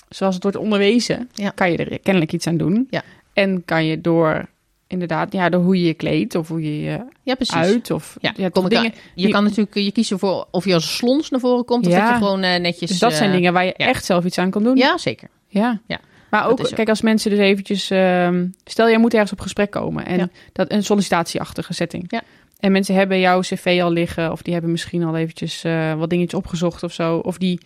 zoals 0.09 0.33
het 0.33 0.43
wordt 0.43 0.57
onderwezen, 0.57 1.29
Ja. 1.33 1.49
kan 1.49 1.71
je 1.71 1.77
er 1.77 1.99
kennelijk 1.99 2.33
iets 2.33 2.47
aan 2.47 2.57
doen. 2.57 2.87
Ja. 2.89 3.03
En 3.33 3.65
kan 3.65 3.85
je 3.85 4.01
door, 4.01 4.49
inderdaad, 4.89 5.33
ja, 5.33 5.49
door 5.49 5.61
hoe 5.63 5.79
je 5.79 5.85
je 5.85 5.93
kleedt 5.93 6.35
of 6.35 6.47
hoe 6.47 6.63
je 6.63 6.81
je 6.81 7.05
Ja, 7.23 7.35
precies. 7.35 7.55
uit 7.55 7.91
of 7.91 8.17
Ja, 8.21 8.33
ja, 8.37 8.49
kom 8.49 8.69
dingen. 8.69 8.93
je 9.15 9.23
die- 9.23 9.31
kan 9.31 9.43
natuurlijk 9.43 9.75
je 9.75 9.91
kiezen 9.91 10.19
voor 10.19 10.47
of 10.51 10.65
je 10.65 10.73
als 10.73 10.95
slons 10.95 11.29
naar 11.29 11.39
voren 11.39 11.65
komt. 11.65 11.85
Of 11.87 11.91
Ja. 11.91 11.99
dat 11.99 12.09
je 12.09 12.15
gewoon 12.25 12.41
eh, 12.41 12.59
netjes... 12.59 12.89
Dus 12.89 12.99
dat 12.99 13.13
zijn 13.13 13.29
eh, 13.29 13.35
dingen 13.35 13.53
waar 13.53 13.65
je 13.65 13.73
ja. 13.77 13.85
echt 13.87 14.05
zelf 14.05 14.25
iets 14.25 14.37
aan 14.37 14.49
kan 14.49 14.63
doen. 14.63 14.75
Ja, 14.77 14.97
zeker. 14.97 15.29
Ja. 15.47 15.79
Ja, 15.87 15.99
Maar 16.29 16.47
ook, 16.49 16.69
kijk, 16.75 16.89
als 16.89 17.01
mensen 17.01 17.29
dus 17.31 17.39
eventjes... 17.39 17.89
ehm, 17.89 18.47
stel, 18.65 18.89
jij 18.89 18.97
moet 18.99 19.13
ergens 19.13 19.31
op 19.31 19.39
gesprek 19.39 19.71
komen. 19.71 20.05
En 20.05 20.31
dat 20.53 20.71
een 20.71 20.83
sollicitatieachtige 20.83 21.73
setting. 21.73 22.05
Ja. 22.07 22.21
En 22.59 22.71
mensen 22.71 22.95
hebben 22.95 23.19
jouw 23.19 23.39
cv 23.39 23.79
al 23.83 23.91
liggen... 23.91 24.31
of 24.31 24.41
die 24.41 24.53
hebben 24.53 24.71
misschien 24.71 25.03
al 25.03 25.15
eventjes 25.17 25.63
eh, 25.63 25.93
wat 25.93 26.09
dingetjes 26.09 26.39
opgezocht 26.39 26.83
of 26.83 26.93
zo. 26.93 27.17
Of 27.17 27.37
die 27.37 27.59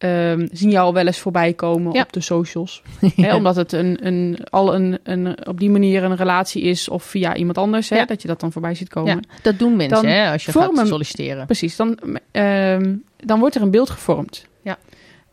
ehm, 0.00 0.46
zien 0.52 0.70
jou 0.70 0.84
al 0.86 0.94
wel 0.94 1.06
eens 1.06 1.18
voorbij 1.18 1.52
komen 1.52 1.92
Ja. 1.92 2.02
op 2.02 2.12
de 2.12 2.20
socials. 2.20 2.82
Hè, 3.16 3.34
omdat 3.34 3.56
het 3.56 3.72
een, 3.72 4.06
een, 4.06 4.38
al 4.50 4.74
een, 4.74 4.98
een, 5.02 5.46
op 5.46 5.58
die 5.60 5.70
manier 5.70 6.02
een 6.02 6.16
relatie 6.16 6.62
is... 6.62 6.88
of 6.88 7.02
via 7.04 7.36
iemand 7.36 7.58
anders, 7.58 7.88
hè, 7.88 7.96
Ja. 7.96 8.04
dat 8.04 8.22
je 8.22 8.28
dat 8.28 8.40
dan 8.40 8.52
voorbij 8.52 8.74
ziet 8.74 8.88
komen. 8.88 9.26
Dat 9.42 9.58
doen 9.58 9.76
mensen 9.76 10.02
Dan 10.02 10.10
hè, 10.12 10.32
als 10.32 10.44
je 10.44 10.52
vormen- 10.52 10.76
gaat 10.76 10.86
solliciteren. 10.88 11.46
Precies, 11.46 11.76
dan, 11.76 11.98
ehm, 12.30 12.94
dan 13.16 13.38
wordt 13.40 13.54
er 13.54 13.62
een 13.62 13.70
beeld 13.70 13.90
gevormd. 13.90 14.46
Ja. 14.62 14.78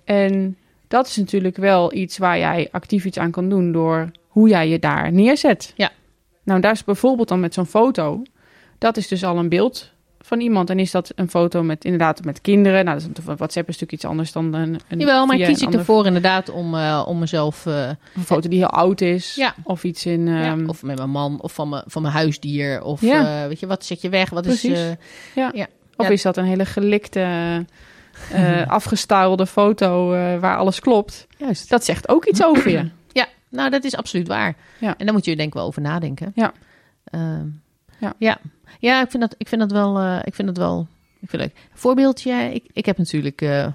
En 0.03 0.57
dat 0.87 1.07
is 1.07 1.15
natuurlijk 1.15 1.57
wel 1.57 1.93
iets 1.93 2.17
waar 2.17 2.37
jij 2.37 2.67
actief 2.71 3.05
iets 3.05 3.17
aan 3.17 3.31
kan 3.31 3.49
doen 3.49 3.71
door 3.71 4.11
hoe 4.27 4.49
jij 4.49 4.69
je 4.69 4.79
daar 4.79 5.11
neerzet. 5.11 5.73
Ja. 5.75 5.91
Nou, 6.43 6.61
daar 6.61 6.71
is 6.71 6.83
bijvoorbeeld 6.83 7.27
dan 7.27 7.39
met 7.39 7.53
zo'n 7.53 7.65
foto, 7.65 8.21
dat 8.77 8.97
is 8.97 9.07
dus 9.07 9.23
al 9.23 9.37
een 9.37 9.49
beeld 9.49 9.91
van 10.27 10.39
iemand. 10.39 10.69
En 10.69 10.79
is 10.79 10.91
dat 10.91 11.11
een 11.15 11.29
foto 11.29 11.63
met 11.63 11.83
inderdaad 11.85 12.23
met 12.23 12.41
kinderen? 12.41 12.85
Nou, 12.85 12.99
dat 12.99 13.17
is, 13.17 13.23
WhatsApp 13.23 13.67
is 13.69 13.73
natuurlijk 13.79 13.91
iets 13.91 14.05
anders 14.05 14.31
dan 14.31 14.53
een. 14.53 14.79
een 14.87 14.99
Jawel, 14.99 15.25
maar 15.25 15.37
kies 15.37 15.61
een 15.61 15.67
ik 15.67 15.73
ervoor 15.73 16.05
inderdaad 16.05 16.49
om, 16.49 16.75
eh, 16.75 17.03
om 17.07 17.19
mezelf... 17.19 17.65
eh, 17.65 17.87
Een 18.15 18.23
foto 18.25 18.49
die 18.49 18.57
heel 18.59 18.69
oud 18.69 19.01
is. 19.01 19.35
Ja. 19.35 19.55
Of 19.63 19.83
iets 19.83 20.05
in. 20.05 20.25
ja, 20.27 20.43
ehm, 20.43 20.69
of 20.69 20.83
met 20.83 20.97
mijn 20.97 21.09
man, 21.09 21.41
of 21.41 21.53
van 21.53 21.69
mijn, 21.69 21.83
van 21.85 22.01
mijn 22.01 22.13
huisdier. 22.13 22.81
Of 22.81 23.01
Ja. 23.01 23.41
eh, 23.41 23.47
weet 23.47 23.59
je, 23.59 23.67
wat 23.67 23.85
zet 23.85 24.01
je 24.01 24.09
weg? 24.09 24.29
Wat 24.29 24.43
Precies. 24.43 24.71
is... 24.79 24.95
ja. 25.35 25.51
ja. 25.53 25.67
Of 25.95 26.09
is 26.09 26.21
dat 26.21 26.37
een 26.37 26.45
hele 26.45 26.65
gelikte, 26.65 27.65
afgestylede 28.67 29.45
foto 29.47 30.09
waar 30.39 30.57
alles 30.57 30.79
klopt? 30.79 31.27
juist. 31.37 31.69
Dat 31.69 31.85
zegt 31.85 32.09
ook 32.09 32.25
iets 32.25 32.43
over 32.49 32.69
je. 32.69 32.89
Ja, 33.11 33.27
nou, 33.49 33.69
dat 33.69 33.83
is 33.83 33.95
absoluut 33.95 34.27
waar. 34.27 34.55
Ja. 34.79 34.95
En 34.97 35.05
daar 35.05 35.13
moet 35.13 35.25
je 35.25 35.35
denk 35.35 35.47
ik 35.47 35.53
wel 35.53 35.65
over 35.65 35.81
nadenken. 35.81 36.31
Ja. 36.35 36.53
Ehm, 37.03 37.45
Ja. 38.17 38.37
Ja. 38.79 39.01
Ik 39.03 39.09
vind 39.09 39.23
dat, 39.23 39.35
ik 39.37 39.47
vind 39.47 39.61
dat 39.61 39.71
wel... 39.71 39.99
eh, 39.99 40.19
ik 40.23 40.35
vind 40.35 40.47
dat 40.47 40.57
wel... 40.57 40.87
Ik 41.19 41.29
vind 41.29 41.41
leuk. 41.41 41.55
Voorbeeldje, 41.73 42.33
ik, 42.53 42.63
ik 42.73 42.85
heb 42.85 42.97
natuurlijk 42.97 43.41
eh 43.41 43.67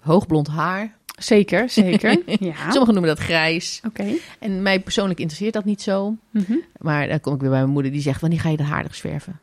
hoogblond 0.00 0.48
haar. 0.48 0.94
Zeker, 1.18 1.68
zeker. 1.70 2.10
ja. 2.48 2.54
Sommigen 2.70 2.94
noemen 2.94 3.14
dat 3.16 3.18
grijs. 3.18 3.80
Oké. 3.86 4.04
En 4.38 4.62
mij 4.62 4.80
persoonlijk 4.80 5.18
interesseert 5.20 5.52
dat 5.52 5.64
niet 5.64 5.82
zo. 5.82 6.16
Mhm. 6.30 6.52
Maar 6.78 7.08
dan 7.08 7.20
kom 7.20 7.34
ik 7.34 7.40
weer 7.40 7.50
bij 7.50 7.58
mijn 7.58 7.70
moeder 7.72 7.92
die 7.92 8.00
zegt: 8.00 8.20
Wanneer 8.20 8.40
ga 8.40 8.48
je 8.48 8.56
de 8.56 8.62
haar 8.62 8.82
nog 8.82 8.96
verven? 8.96 9.40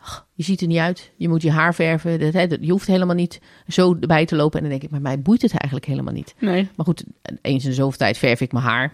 Ach, 0.00 0.26
je 0.34 0.42
ziet 0.42 0.60
er 0.60 0.66
niet 0.66 0.78
uit. 0.78 1.10
Je 1.16 1.28
moet 1.28 1.42
je 1.42 1.50
haar 1.50 1.74
verven. 1.74 2.20
Dat, 2.20 2.32
hè, 2.32 2.46
dat- 2.46 2.58
je 2.62 2.70
hoeft 2.70 2.86
helemaal 2.86 3.14
niet 3.14 3.40
zo 3.68 3.96
erbij 4.00 4.26
te 4.26 4.36
lopen. 4.36 4.56
En 4.56 4.60
dan 4.62 4.70
denk 4.70 4.82
ik: 4.82 4.90
Maar 4.90 5.00
mij 5.00 5.20
boeit 5.20 5.42
het 5.42 5.50
eigenlijk 5.50 5.84
helemaal 5.86 6.14
niet. 6.14 6.34
Nee. 6.38 6.68
Maar 6.76 6.86
goed, 6.86 7.04
eens 7.42 7.64
in 7.64 7.72
zoveel 7.72 7.98
tijd 7.98 8.18
verf 8.18 8.40
ik 8.40 8.52
mijn 8.52 8.64
haar. 8.64 8.92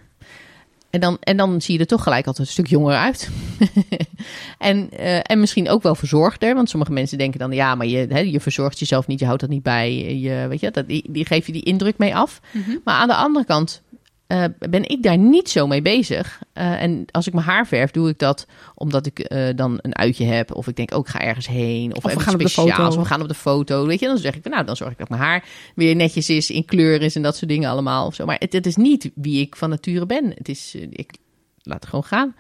En 0.95 1.01
dan, 1.01 1.17
en 1.21 1.37
dan 1.37 1.61
zie 1.61 1.75
je 1.75 1.81
er 1.81 1.87
toch 1.87 2.03
gelijk 2.03 2.27
altijd 2.27 2.47
een 2.47 2.53
stuk 2.53 2.67
jonger 2.67 2.97
uit. 2.97 3.31
en, 4.59 4.91
eh, 4.91 5.19
en 5.23 5.41
misschien 5.41 5.69
ook 5.69 5.83
wel 5.83 5.95
verzorgder. 5.95 6.55
Want 6.55 6.69
sommige 6.69 6.93
mensen 6.93 7.19
denken 7.19 7.39
dan: 7.39 7.53
ja, 7.53 7.75
maar 7.75 7.87
je, 7.87 8.07
hè, 8.09 8.19
je 8.19 8.41
verzorgt 8.41 8.79
jezelf 8.79 9.07
niet, 9.07 9.19
je 9.19 9.25
houdt 9.25 9.41
dat 9.41 9.51
niet 9.51 9.63
bij. 9.63 10.19
Je, 10.19 10.47
weet 10.49 10.61
je, 10.61 10.71
dat, 10.71 10.89
die, 10.89 11.05
die 11.09 11.27
geef 11.27 11.47
je 11.47 11.53
die 11.53 11.63
indruk 11.63 11.99
mee 11.99 12.17
af. 12.17 12.41
Mhm. 12.51 12.77
Maar 12.85 12.95
aan 12.95 13.09
de 13.09 13.15
andere 13.15 13.45
kant 13.45 13.83
eh, 14.27 14.45
ben 14.59 14.89
ik 14.89 15.03
daar 15.03 15.19
niet 15.19 15.51
zo 15.51 15.67
mee 15.67 15.83
bezig. 15.83 16.43
Eh, 16.53 16.83
en 16.83 17.05
als 17.11 17.27
ik 17.27 17.33
mijn 17.33 17.47
haar 17.47 17.67
verf, 17.67 17.91
doe 17.91 18.09
ik 18.09 18.19
dat 18.19 18.47
omdat 18.75 19.07
ik 19.07 19.19
eh, 19.19 19.49
dan 19.57 19.79
een 19.83 19.97
uitje 19.97 20.25
heb. 20.25 20.55
Of 20.55 20.69
ik 20.69 20.77
denk 20.77 20.95
ook, 20.95 21.07
ik 21.07 21.13
ga 21.13 21.21
ergens 21.21 21.47
heen. 21.47 21.97
Of, 21.97 22.03
we 22.03 22.11
even 22.11 22.23
gaan 22.23 22.35
op 22.35 22.41
de 22.41 22.49
speciaals, 22.49 22.77
foto. 22.77 22.89
Of 22.89 22.97
we 22.97 23.05
gaan 23.05 23.23
op 23.23 23.29
de 23.29 23.35
foto. 23.35 23.87
Weet 23.87 24.01
je, 24.01 24.07
dan 24.07 24.19
zeg 24.19 24.35
ik, 24.35 24.49
nou, 24.49 24.65
dan 24.65 24.77
zorg 24.77 24.91
ik 24.91 24.99
dat 24.99 25.09
mijn 25.09 25.23
haar 25.23 25.45
weer 25.75 25.97
netjes 25.97 26.29
is, 26.29 26.51
in 26.51 26.65
kleur 26.65 27.03
is 27.03 27.17
en 27.17 27.23
dat 27.23 27.37
soort 27.37 27.51
dingen 27.51 27.71
allemaal. 27.71 28.07
Of 28.07 28.15
zo. 28.15 28.25
Maar 28.25 28.37
het, 28.39 28.53
het 28.53 28.67
is 28.67 28.77
niet 28.77 29.11
wie 29.15 29.41
ik 29.41 29.57
van 29.57 29.71
nature 29.71 30.07
ben. 30.07 30.33
Het 30.35 30.49
is, 30.49 30.75
ik 30.91 31.13
laat 31.63 31.81
het 31.81 31.89
gewoon 31.89 32.05
gaan. 32.05 32.35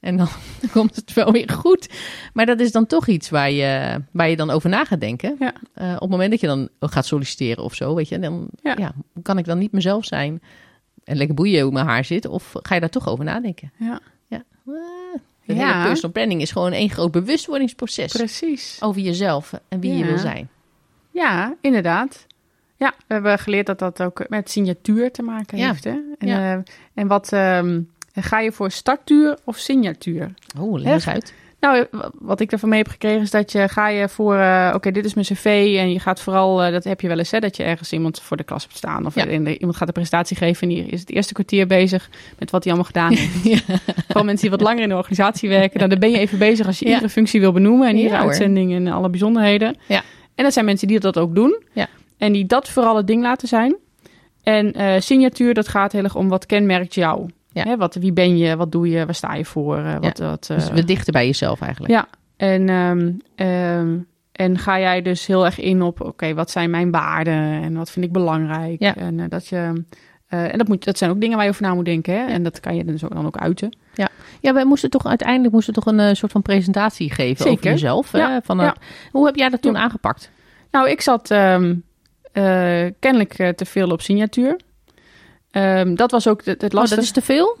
En 0.00 0.16
dan 0.20 0.28
komt 0.72 0.96
het 0.96 1.12
wel 1.12 1.32
weer 1.32 1.50
goed. 1.50 1.88
Maar 2.32 2.46
dat 2.46 2.60
is 2.60 2.72
dan 2.72 2.86
toch 2.86 3.06
iets 3.06 3.30
waar 3.30 3.50
je, 3.50 4.02
waar 4.10 4.28
je 4.28 4.36
dan 4.36 4.50
over 4.50 4.70
na 4.70 4.84
gaat 4.84 5.00
denken. 5.00 5.36
Ja. 5.38 5.54
Op 5.94 6.00
het 6.00 6.10
moment 6.10 6.30
dat 6.30 6.40
je 6.40 6.46
dan 6.46 6.68
gaat 6.80 7.06
solliciteren 7.06 7.64
of 7.64 7.74
zo, 7.74 7.94
weet 7.94 8.08
je, 8.08 8.18
dan 8.18 8.48
Ja. 8.62 8.74
ja. 8.78 8.94
kan 9.22 9.38
ik 9.38 9.44
dan 9.44 9.58
niet 9.58 9.72
mezelf 9.72 10.04
zijn 10.04 10.40
en 11.06 11.16
lekker 11.16 11.34
boeien 11.34 11.62
hoe 11.62 11.72
mijn 11.72 11.86
haar 11.86 12.04
zit? 12.04 12.26
Of 12.26 12.52
ga 12.62 12.74
je 12.74 12.80
daar 12.80 12.90
toch 12.90 13.08
over 13.08 13.24
nadenken? 13.24 13.72
Ja, 13.76 14.00
Ja. 14.26 14.42
De 14.64 15.54
Ja. 15.54 15.66
hele 15.72 15.86
personal 15.86 16.10
branding 16.10 16.40
is 16.40 16.50
gewoon 16.52 16.72
één 16.72 16.90
groot 16.90 17.10
bewustwordingsproces 17.10 18.12
precies. 18.12 18.76
over 18.80 19.00
jezelf 19.00 19.52
en 19.68 19.80
wie 19.80 19.94
je 19.96 20.04
wil 20.04 20.18
zijn. 20.18 20.48
Ja, 21.10 21.54
inderdaad. 21.60 22.26
Ja, 22.76 22.94
we 23.06 23.14
hebben 23.14 23.38
geleerd 23.38 23.66
dat 23.66 23.78
dat 23.78 24.02
ook 24.02 24.28
met 24.28 24.50
signatuur 24.50 25.10
te 25.12 25.22
maken 25.22 25.58
Ja. 25.58 25.66
heeft. 25.68 25.84
Hè? 25.84 25.90
En, 26.18 26.26
Ja. 26.28 26.54
eh, 26.56 26.62
en 26.94 27.06
wat 27.06 27.32
ehm, 27.32 27.80
ga 28.14 28.40
je 28.40 28.52
voor 28.52 28.70
starttuur 28.70 29.38
of 29.44 29.56
signatuur? 29.58 30.34
Oh, 30.58 30.78
leg 30.80 31.06
uit. 31.08 31.34
Nou, 31.66 31.86
wat 32.18 32.40
ik 32.40 32.52
ervan 32.52 32.68
mee 32.68 32.78
heb 32.78 32.88
gekregen 32.88 33.20
is 33.22 33.30
dat 33.30 33.52
je 33.52 33.68
ga 33.68 33.88
je 33.88 34.08
voor, 34.08 34.36
eh, 34.36 34.72
oké, 34.74 34.90
dit 34.90 35.04
is 35.04 35.14
mijn 35.14 35.26
cv 35.26 35.44
en 35.78 35.92
je 35.92 36.00
gaat 36.00 36.20
vooral, 36.20 36.62
eh, 36.62 36.72
dat 36.72 36.84
heb 36.84 37.00
je 37.00 37.08
wel 37.08 37.18
eens, 37.18 37.30
hè, 37.30 37.38
dat 37.38 37.56
je 37.56 37.62
ergens 37.62 37.92
iemand 37.92 38.20
voor 38.20 38.36
de 38.36 38.44
klas 38.44 38.62
hebt 38.62 38.76
staan 38.76 39.06
of 39.06 39.14
Ja. 39.14 39.24
in 39.24 39.44
de, 39.44 39.58
iemand 39.58 39.76
gaat 39.76 39.86
een 39.88 39.94
presentatie 39.94 40.36
geven 40.36 40.62
en 40.68 40.74
die 40.74 40.86
is 40.86 41.00
het 41.00 41.10
eerste 41.10 41.32
kwartier 41.32 41.66
bezig 41.66 42.10
met 42.38 42.50
wat 42.50 42.64
hij 42.64 42.72
allemaal 42.72 42.90
gedaan 42.92 43.12
heeft. 43.12 43.64
Vooral 44.06 44.24
mensen 44.24 44.48
die 44.48 44.50
wat 44.50 44.60
langer 44.60 44.82
in 44.82 44.88
de 44.88 44.96
organisatie 44.96 45.48
werken, 45.48 45.78
nou, 45.78 45.90
dan 45.90 45.98
ben 45.98 46.10
je 46.10 46.18
even 46.18 46.38
bezig 46.38 46.66
als 46.66 46.78
je 46.78 46.84
Ja. 46.86 46.90
iedere 46.92 47.10
functie 47.10 47.40
wil 47.40 47.52
benoemen 47.52 47.88
en 47.88 47.96
Ja, 47.96 48.02
iedere 48.02 48.20
uitzending 48.22 48.74
en 48.74 48.86
alle 48.88 49.08
bijzonderheden. 49.08 49.76
Ja. 49.88 50.02
En 50.34 50.44
dat 50.44 50.52
zijn 50.52 50.64
mensen 50.64 50.88
die 50.88 51.00
dat 51.00 51.18
ook 51.18 51.34
doen 51.34 51.62
Ja. 51.72 51.86
en 52.18 52.32
die 52.32 52.46
dat 52.46 52.68
vooral 52.68 52.96
het 52.96 53.06
ding 53.06 53.22
laten 53.22 53.48
zijn. 53.48 53.76
En 54.42 54.72
eh, 54.72 55.00
signatuur, 55.00 55.54
dat 55.54 55.68
gaat 55.68 55.92
heel 55.92 56.04
erg 56.04 56.14
om 56.14 56.28
wat 56.28 56.46
kenmerkt 56.46 56.94
jou. 56.94 57.30
Ja. 57.56 57.62
Hè, 57.62 57.76
wat, 57.76 57.94
wie 57.94 58.12
ben 58.12 58.36
je, 58.38 58.56
wat 58.56 58.72
doe 58.72 58.88
je, 58.88 59.04
waar 59.04 59.14
sta 59.14 59.34
je 59.34 59.44
voor? 59.44 59.76
eh, 59.78 59.96
wat, 60.00 60.18
wat, 60.18 60.46
Dus 60.46 60.68
eh, 60.68 60.74
we 60.74 60.84
dichten 60.84 61.12
bij 61.12 61.26
jezelf 61.26 61.60
eigenlijk. 61.60 61.92
ja, 61.92 62.06
en, 62.36 62.68
ehm, 62.68 63.12
ehm, 63.34 63.98
en 64.32 64.58
ga 64.58 64.78
jij 64.78 65.02
dus 65.02 65.26
heel 65.26 65.44
erg 65.44 65.60
in 65.60 65.82
op, 65.82 66.00
oké, 66.00 66.34
wat 66.34 66.50
zijn 66.50 66.70
mijn 66.70 66.90
waarden 66.90 67.62
en 67.62 67.76
wat 67.76 67.90
vind 67.90 68.04
ik 68.04 68.12
belangrijk? 68.12 68.80
Ja. 68.82 68.96
En, 68.96 69.20
eh, 69.20 69.28
dat, 69.28 69.46
je, 69.46 69.82
en 70.28 70.58
dat, 70.58 70.68
moet, 70.68 70.84
dat 70.84 70.98
zijn 70.98 71.10
ook 71.10 71.20
dingen 71.20 71.36
waar 71.36 71.44
je 71.44 71.50
over 71.50 71.62
na 71.62 71.74
moet 71.74 71.84
denken. 71.84 72.14
Hè? 72.14 72.26
En 72.26 72.42
dat 72.42 72.60
kan 72.60 72.76
je 72.76 72.84
dus 72.84 73.04
ook, 73.04 73.14
dan 73.14 73.26
ook 73.26 73.38
uiten. 73.38 73.76
Ja, 74.40 74.52
wij 74.52 74.64
moesten 74.64 74.90
toch 74.90 75.06
uiteindelijk 75.06 75.52
moesten 75.54 75.74
toch 75.74 75.86
een 75.86 76.16
soort 76.16 76.32
van 76.32 76.42
presentatie 76.42 77.12
geven 77.12 77.50
over 77.50 77.64
jezelf. 77.64 78.10
hè? 78.12 78.18
Ja, 78.18 78.40
Van, 78.44 78.58
ja. 78.58 78.76
Hoe 79.12 79.26
heb 79.26 79.36
jij 79.36 79.48
dat 79.48 79.62
toen 79.62 79.72
Ja. 79.72 79.78
aangepakt? 79.80 80.30
Nou, 80.70 80.88
ik 80.90 81.00
zat 81.00 81.30
ehm, 81.30 81.74
eh, 82.32 82.84
kennelijk 82.98 83.32
te 83.56 83.64
veel 83.64 83.88
op 83.88 84.00
signatuur. 84.00 84.56
Ehm, 85.56 85.94
dat 85.94 86.10
was 86.10 86.28
ook 86.28 86.44
het, 86.44 86.62
het 86.62 86.72
Oh, 86.72 86.78
lastige. 86.78 86.94
dat 86.94 87.04
is 87.04 87.10
te 87.10 87.20
veel? 87.22 87.56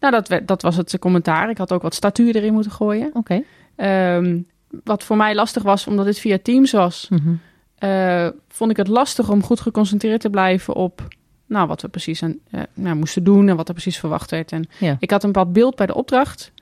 Nou, 0.00 0.12
dat, 0.12 0.28
werd- 0.28 0.48
dat 0.48 0.62
was 0.62 0.76
het 0.76 0.98
commentaar. 0.98 1.50
Ik 1.50 1.58
had 1.58 1.72
ook 1.72 1.82
wat 1.82 1.94
statuur 1.94 2.36
erin 2.36 2.52
moeten 2.52 2.72
gooien. 2.72 3.10
Oké. 3.14 3.42
Ehm, 3.76 4.38
wat 4.84 5.04
voor 5.04 5.16
mij 5.16 5.34
lastig 5.34 5.62
was, 5.62 5.86
omdat 5.86 6.04
dit 6.04 6.18
via 6.18 6.38
Teams 6.42 6.72
was, 6.72 7.06
Mhm. 7.10 7.32
eh, 7.78 8.28
vond 8.48 8.70
ik 8.70 8.76
het 8.76 8.88
lastig 8.88 9.28
om 9.30 9.42
goed 9.42 9.60
geconcentreerd 9.60 10.20
te 10.20 10.30
blijven 10.30 10.74
op 10.74 11.08
nou, 11.46 11.66
wat 11.68 11.82
we 11.82 11.88
precies 11.88 12.22
aan, 12.22 12.38
eh, 12.50 12.60
nou, 12.74 12.96
moesten 12.96 13.24
doen 13.24 13.48
en 13.48 13.56
wat 13.56 13.68
er 13.68 13.74
precies 13.74 13.98
verwacht 13.98 14.30
werd. 14.30 14.52
En 14.52 14.68
Ja. 14.78 14.96
ik 14.98 15.10
had 15.10 15.22
een 15.24 15.32
bepaald 15.32 15.52
beeld 15.52 15.76
bij 15.76 15.86
de 15.86 15.94
opdracht. 15.94 16.52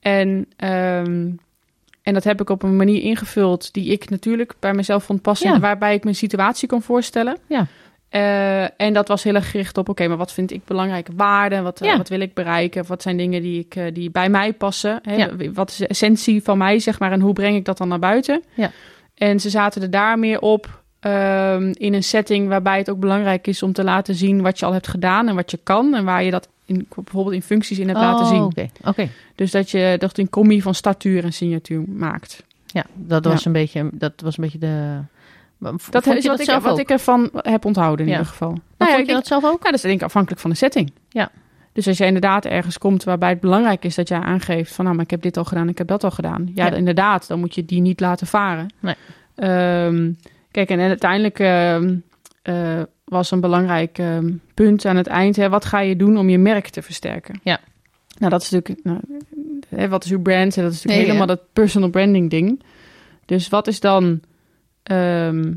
En, 0.00 0.46
ehm, 0.56 1.30
en 2.02 2.14
dat 2.14 2.24
heb 2.24 2.40
ik 2.40 2.50
op 2.50 2.62
een 2.62 2.76
manier 2.76 3.02
ingevuld 3.02 3.72
die 3.72 3.86
ik 3.92 4.10
natuurlijk 4.10 4.54
bij 4.60 4.72
mezelf 4.74 5.04
vond 5.04 5.22
passen. 5.22 5.48
Ja. 5.48 5.54
En 5.54 5.60
waarbij 5.60 5.94
ik 5.94 6.04
mijn 6.04 6.16
situatie 6.16 6.68
kon 6.68 6.82
voorstellen. 6.82 7.36
Ja. 7.46 7.66
Eh, 8.12 8.80
en 8.80 8.92
dat 8.92 9.08
was 9.08 9.22
heel 9.22 9.34
erg 9.34 9.50
gericht 9.50 9.78
op, 9.78 9.88
oké, 9.88 10.08
maar 10.08 10.16
wat 10.16 10.32
vind 10.32 10.50
ik 10.52 10.64
belangrijke 10.64 11.12
waarden? 11.16 11.62
Wat, 11.62 11.80
eh, 11.80 11.96
wat 11.96 12.08
wil 12.08 12.20
ik 12.20 12.34
bereiken? 12.34 12.84
Wat 12.86 13.02
zijn 13.02 13.16
dingen 13.16 13.42
die, 13.42 13.58
ik, 13.58 13.74
eh, 13.74 13.84
die 13.92 14.10
bij 14.10 14.28
mij 14.28 14.52
passen? 14.52 14.98
Hè? 15.02 15.14
Ja. 15.14 15.30
Wat 15.52 15.70
is 15.70 15.76
de 15.76 15.86
essentie 15.86 16.42
van 16.42 16.58
mij, 16.58 16.78
zeg 16.78 16.98
maar? 16.98 17.12
En 17.12 17.20
hoe 17.20 17.32
breng 17.32 17.56
ik 17.56 17.64
dat 17.64 17.78
dan 17.78 17.88
naar 17.88 17.98
buiten? 17.98 18.42
Ja. 18.54 18.70
En 19.14 19.40
ze 19.40 19.50
zaten 19.50 19.82
er 19.82 19.90
daar 19.90 20.18
meer 20.18 20.40
op 20.40 20.80
ehm, 21.00 21.72
in 21.72 21.94
een 21.94 22.02
setting 22.02 22.48
waarbij 22.48 22.78
het 22.78 22.90
ook 22.90 23.00
belangrijk 23.00 23.46
is 23.46 23.62
om 23.62 23.72
te 23.72 23.84
laten 23.84 24.14
zien 24.14 24.42
wat 24.42 24.58
je 24.58 24.66
al 24.66 24.72
hebt 24.72 24.88
gedaan 24.88 25.28
en 25.28 25.34
wat 25.34 25.50
je 25.50 25.58
kan. 25.62 25.94
En 25.94 26.04
waar 26.04 26.24
je 26.24 26.30
dat 26.30 26.48
in, 26.64 26.86
bijvoorbeeld 26.94 27.34
in 27.34 27.42
functies 27.42 27.78
in 27.78 27.88
hebt 27.88 28.00
laten 28.00 28.24
Oh, 28.24 28.30
zien. 28.30 28.42
Oké, 28.42 28.68
oké. 28.84 29.08
Dus 29.34 29.50
dat 29.50 29.70
je 29.70 29.96
dat 29.98 30.18
een 30.18 30.30
combie 30.30 30.62
van 30.62 30.74
statuur 30.74 31.24
en 31.24 31.32
signatuur 31.32 31.82
maakt. 31.88 32.42
Ja, 32.66 32.86
dat 32.94 33.24
was, 33.24 33.44
Een 33.44 33.52
beetje, 33.52 33.88
dat 33.92 34.12
was 34.16 34.38
een 34.38 34.44
beetje 34.44 34.58
de... 34.58 34.98
Dat 35.62 35.74
is 35.80 35.88
wat, 35.90 36.02
dat 36.24 36.40
ik, 36.40 36.44
zelf 36.44 36.62
wat 36.62 36.78
ik 36.78 36.90
ervan 36.90 37.30
heb 37.36 37.64
onthouden 37.64 38.04
in 38.06 38.12
Ja. 38.12 38.18
ieder 38.18 38.32
geval. 38.32 38.50
Maar 38.50 38.60
Nou 38.78 38.90
ja, 38.90 38.96
vond 38.96 39.00
ik 39.00 39.06
je 39.06 39.12
dat 39.20 39.26
zelf 39.26 39.44
ook? 39.44 39.58
ja, 39.58 39.64
dat 39.64 39.74
is 39.74 39.80
denk 39.80 39.94
ik 39.94 40.02
afhankelijk 40.02 40.40
van 40.40 40.50
de 40.50 40.56
setting. 40.56 40.92
Ja. 41.08 41.30
Dus 41.72 41.86
als 41.88 41.98
je 41.98 42.04
inderdaad 42.04 42.44
ergens 42.44 42.78
komt 42.78 43.04
waarbij 43.04 43.28
het 43.28 43.40
belangrijk 43.40 43.84
is 43.84 43.94
dat 43.94 44.08
jij 44.08 44.18
aangeeft 44.18 44.74
van 44.74 44.84
nou, 44.84 44.96
maar 44.96 45.04
ik 45.04 45.10
heb 45.10 45.22
dit 45.22 45.36
al 45.36 45.44
gedaan, 45.44 45.68
ik 45.68 45.78
heb 45.78 45.86
dat 45.86 46.04
al 46.04 46.10
gedaan. 46.10 46.50
Ja, 46.54 46.66
Ja. 46.66 46.72
inderdaad, 46.72 47.28
dan 47.28 47.38
moet 47.40 47.54
je 47.54 47.64
die 47.64 47.80
niet 47.80 48.00
laten 48.00 48.26
varen. 48.26 48.66
Nee. 48.80 48.94
Ehm, 49.34 50.12
kijk, 50.50 50.68
en 50.68 50.80
uiteindelijk 50.80 51.38
ehm, 51.38 51.94
eh, 52.42 52.80
was 53.04 53.30
een 53.30 53.40
belangrijk 53.40 53.98
ehm, 53.98 54.32
punt 54.54 54.84
aan 54.84 54.96
het 54.96 55.06
eind, 55.06 55.36
hè, 55.36 55.48
wat 55.48 55.64
ga 55.64 55.80
je 55.80 55.96
doen 55.96 56.18
om 56.18 56.28
je 56.28 56.38
merk 56.38 56.68
te 56.68 56.82
versterken? 56.82 57.40
Ja. 57.42 57.58
Nou, 58.18 58.30
dat 58.30 58.42
is 58.42 58.50
natuurlijk, 58.50 58.86
nou, 58.86 59.00
hè, 59.68 59.88
wat 59.88 60.04
is 60.04 60.10
uw 60.10 60.22
brand? 60.22 60.56
En 60.56 60.62
dat 60.62 60.72
is 60.72 60.82
natuurlijk 60.82 60.88
Nee, 60.88 61.04
helemaal 61.16 61.26
dat 61.36 61.52
personal 61.52 61.90
branding 61.90 62.30
ding. 62.30 62.62
Dus 63.26 63.48
wat 63.48 63.66
is 63.66 63.80
dan 63.80 64.20
ehm, 64.82 65.52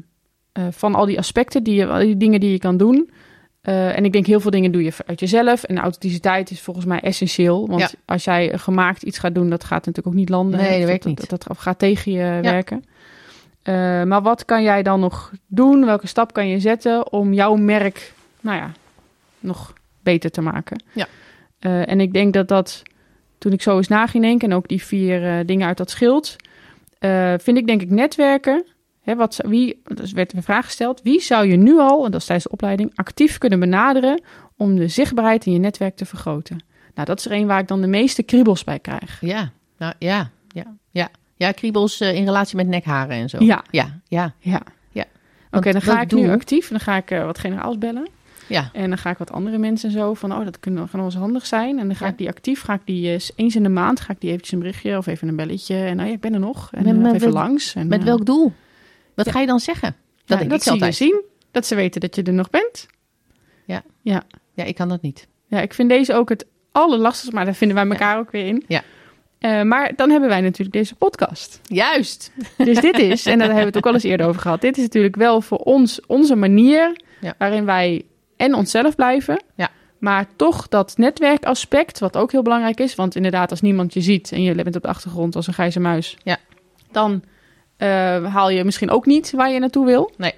eh, 0.56 0.64
van 0.72 0.96
al 0.96 1.06
die 1.06 1.18
aspecten, 1.18 1.64
die, 1.64 1.76
je, 1.76 1.88
al 1.88 2.00
die 2.00 2.18
dingen 2.18 2.40
die 2.40 2.52
je 2.52 2.60
kan 2.60 2.78
doen. 2.78 3.10
Eh, 3.62 3.98
en 3.98 4.06
ik 4.06 4.14
denk 4.14 4.26
heel 4.26 4.40
veel 4.40 4.52
dingen 4.52 4.72
doe 4.72 4.84
je 4.84 4.92
uit 5.06 5.20
jezelf. 5.20 5.64
En 5.64 5.78
authenticiteit 5.78 6.52
is 6.52 6.62
volgens 6.62 6.86
mij 6.86 7.00
essentieel. 7.00 7.68
Want 7.68 7.82
Ja. 7.82 7.90
als 8.06 8.24
jij 8.24 8.58
gemaakt 8.58 9.04
iets 9.04 9.18
gaat 9.20 9.36
doen, 9.36 9.50
dat 9.50 9.64
gaat 9.64 9.86
natuurlijk 9.86 10.08
ook 10.08 10.14
niet 10.14 10.30
landen. 10.30 10.60
Nee, 10.60 10.72
dat 10.72 10.80
Of 10.80 10.86
werkt 10.86 11.06
niet. 11.06 11.30
Dat, 11.30 11.44
dat, 11.48 11.58
gaat 11.58 11.80
tegen 11.80 12.12
je 12.12 12.40
werken. 12.42 12.84
Eh, 13.62 14.04
maar 14.04 14.22
wat 14.22 14.46
kan 14.46 14.64
jij 14.64 14.84
dan 14.84 15.00
nog 15.00 15.32
doen? 15.48 15.86
Welke 15.86 16.08
stap 16.08 16.34
kan 16.34 16.48
je 16.48 16.60
zetten 16.60 17.12
om 17.12 17.34
jouw 17.34 17.56
merk, 17.56 18.14
nou 18.42 18.58
ja, 18.58 18.72
nog 19.40 19.74
beter 20.04 20.32
te 20.32 20.42
maken? 20.42 20.84
Ja. 20.92 21.08
En 21.60 22.00
ik 22.00 22.14
denk 22.14 22.34
dat 22.34 22.48
dat, 22.48 22.82
toen 23.38 23.52
ik 23.52 23.62
zo 23.62 23.78
eens 23.78 23.88
na 23.88 24.08
ging 24.08 24.24
denken... 24.24 24.50
en 24.50 24.56
ook 24.56 24.68
die 24.68 24.84
vier 24.84 25.46
dingen 25.46 25.68
uit 25.68 25.78
dat 25.78 25.90
schild... 25.90 26.36
vind 27.38 27.58
ik 27.58 27.68
denk 27.68 27.82
ik 27.82 27.90
netwerken... 27.90 28.66
Hè, 29.06 29.16
wat, 29.16 29.40
wie, 29.48 29.82
dus 29.94 30.12
werd 30.12 30.34
een 30.34 30.44
vraag 30.44 30.66
gesteld. 30.66 31.02
Wie 31.04 31.22
zou 31.22 31.48
je 31.48 31.56
nu 31.56 31.80
al, 31.80 32.06
en 32.06 32.12
dat 32.12 32.20
is 32.20 32.26
tijdens 32.26 32.48
de 32.48 32.54
opleiding, 32.54 32.92
actief 32.96 33.38
kunnen 33.38 33.60
benaderen 33.60 34.22
om 34.58 34.76
de 34.76 34.88
zichtbaarheid 34.88 35.46
in 35.46 35.54
je 35.54 35.60
netwerk 35.60 35.96
te 35.96 36.06
vergroten? 36.06 36.64
Nou, 36.96 37.08
dat 37.08 37.20
is 37.20 37.26
er 37.26 37.32
een 37.32 37.48
waar 37.48 37.60
ik 37.60 37.68
dan 37.68 37.82
de 37.82 37.88
meeste 37.88 38.24
kriebels 38.24 38.64
bij 38.64 38.80
krijg. 38.80 39.18
Ja, 39.22 39.52
nou, 39.78 39.94
ja, 40.00 40.30
ja, 40.48 40.66
ja. 40.92 41.10
Ja, 41.36 41.52
kriebels 41.52 42.00
eh, 42.02 42.16
in 42.16 42.26
relatie 42.26 42.56
met 42.56 42.68
nekharen 42.68 43.16
en 43.16 43.30
zo. 43.30 43.44
Ja. 43.44 43.64
Ja, 43.72 44.00
ja, 44.08 44.34
Ja. 44.40 44.62
Ja. 44.92 45.06
Oké, 45.52 45.72
dan 45.72 45.82
ga 45.82 46.02
ik 46.02 46.12
nu 46.12 46.30
actief 46.30 46.64
en 46.70 46.76
dan 46.76 46.80
ga 46.80 46.96
ik 46.98 47.10
wat 47.26 47.40
generaals 47.40 47.78
bellen. 47.78 48.08
ja. 48.48 48.70
En 48.74 48.90
dan 48.90 48.98
ga 48.98 49.10
ik 49.10 49.18
wat 49.18 49.32
andere 49.32 49.58
mensen 49.58 49.92
zo 49.92 50.14
van, 50.14 50.32
oh, 50.34 50.44
dat 50.46 50.60
kunnen, 50.60 50.82
kan 50.90 51.00
wel 51.00 51.10
eens 51.10 51.16
handig 51.20 51.46
zijn. 51.46 51.80
En 51.80 51.88
dan 51.88 51.96
ga 51.96 52.06
Ja. 52.06 52.12
ik 52.12 52.18
die 52.18 52.28
actief, 52.30 52.62
ga 52.62 52.74
ik 52.74 52.82
die 52.86 53.06
eh, 53.08 53.20
eens 53.36 53.56
in 53.56 53.64
de 53.64 53.70
maand, 53.70 54.00
ga 54.00 54.14
ik 54.14 54.20
die 54.22 54.30
eventjes 54.30 54.52
een 54.54 54.60
berichtje 54.60 54.98
of 54.98 55.08
even 55.08 55.28
een 55.28 55.36
belletje. 55.36 55.76
En 55.76 55.96
nou 55.96 56.08
ja, 56.08 56.14
ik 56.14 56.22
ben 56.22 56.34
er 56.34 56.40
nog. 56.40 56.70
En 56.72 56.84
Met- 56.84 56.96
eh, 56.96 57.02
met- 57.02 57.14
even 57.14 57.32
langs. 57.32 57.76
En, 57.76 57.88
Met 57.88 58.04
welk 58.04 58.26
doel? 58.26 58.54
Wat 59.16 59.26
Ja. 59.26 59.32
ga 59.32 59.40
je 59.40 59.46
dan 59.48 59.60
zeggen? 59.60 59.96
Dat 60.26 60.40
ja, 60.40 60.46
dat 60.46 60.64
zie 60.64 60.86
je 60.86 60.92
zien. 60.92 61.22
Dat 61.52 61.66
ze 61.66 61.76
weten 61.76 62.02
dat 62.02 62.16
je 62.16 62.24
er 62.24 62.34
nog 62.34 62.50
bent. 62.50 62.88
Ja, 64.54 64.66
ik 64.66 64.76
kan 64.76 64.90
dat 64.90 65.02
niet. 65.02 65.28
Ja, 65.48 65.62
ik 65.62 65.74
vind 65.74 65.90
deze 65.90 66.14
ook 66.14 66.30
het 66.30 66.46
allerlastigste, 66.72 67.36
maar 67.36 67.46
daar 67.46 67.54
vinden 67.56 67.78
wij 67.78 67.88
elkaar 67.88 68.18
ook 68.18 68.32
weer 68.32 68.46
in. 68.48 68.64
Ja. 68.68 68.82
Eh, 69.40 69.62
maar 69.62 69.96
dan 69.96 70.10
hebben 70.10 70.30
wij 70.30 70.42
natuurlijk 70.42 70.72
deze 70.72 70.96
podcast. 70.96 71.60
Juist. 71.64 72.32
Dus 72.58 72.80
dit 72.80 73.00
is, 73.00 73.26
en 73.26 73.38
daar 73.38 73.48
hebben 73.48 73.64
we 73.64 73.68
het 73.68 73.78
ook 73.78 73.86
al 73.86 73.94
eens 73.94 74.04
eerder 74.04 74.28
over 74.28 74.42
gehad, 74.42 74.62
dit 74.62 74.78
is 74.78 74.84
natuurlijk 74.84 75.16
wel 75.16 75.42
voor 75.42 75.58
ons 75.58 76.06
onze 76.06 76.36
manier 76.36 76.96
Ja. 77.22 77.34
waarin 77.38 77.66
wij 77.66 78.06
en 78.38 78.54
onszelf 78.54 78.96
blijven, 78.96 79.44
Ja. 79.56 79.70
maar 80.00 80.26
toch 80.36 80.68
dat 80.68 80.98
netwerkaspect, 80.98 82.00
wat 82.00 82.18
ook 82.18 82.32
heel 82.32 82.42
belangrijk 82.42 82.80
is, 82.80 82.96
want 82.96 83.16
inderdaad 83.16 83.52
als 83.52 83.62
niemand 83.62 83.94
je 83.94 84.02
ziet 84.02 84.32
en 84.32 84.42
je 84.42 84.56
bent 84.64 84.76
op 84.76 84.82
de 84.82 84.88
achtergrond 84.88 85.36
als 85.36 85.48
een 85.48 85.54
grijze 85.54 85.80
muis, 85.80 86.18
Ja. 86.24 86.38
dan 86.92 87.24
haal 88.32 88.50
je 88.50 88.64
misschien 88.64 88.90
ook 88.90 89.06
niet 89.06 89.32
waar 89.32 89.52
je 89.52 89.60
naartoe 89.60 89.86
wil. 89.86 90.12
Nee. 90.18 90.34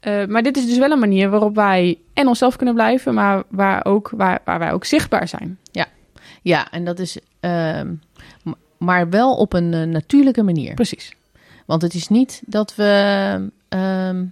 Eh, 0.00 0.26
maar 0.26 0.42
dit 0.42 0.56
is 0.56 0.66
dus 0.66 0.78
wel 0.78 0.90
een 0.90 0.98
manier 0.98 1.30
waarop 1.30 1.54
wij 1.54 1.98
en 2.14 2.26
onszelf 2.26 2.56
kunnen 2.56 2.74
blijven, 2.74 3.14
maar 3.14 3.42
waar, 3.48 3.84
ook, 3.84 4.10
waar, 4.16 4.40
waar 4.44 4.58
wij 4.58 4.72
ook 4.72 4.84
zichtbaar 4.84 5.28
zijn. 5.28 5.58
Ja, 6.42 6.70
en 6.70 6.84
dat 6.84 6.98
is... 6.98 7.18
ehm, 7.40 7.94
maar 8.78 9.08
wel 9.10 9.34
op 9.36 9.52
een 9.52 9.74
eh, 9.74 9.82
natuurlijke 9.82 10.42
manier. 10.42 10.74
Precies. 10.74 11.14
Want 11.66 11.82
het 11.82 11.94
is 11.94 12.08
niet 12.08 12.42
dat 12.46 12.74
we... 12.74 13.50
ehm, 13.68 14.24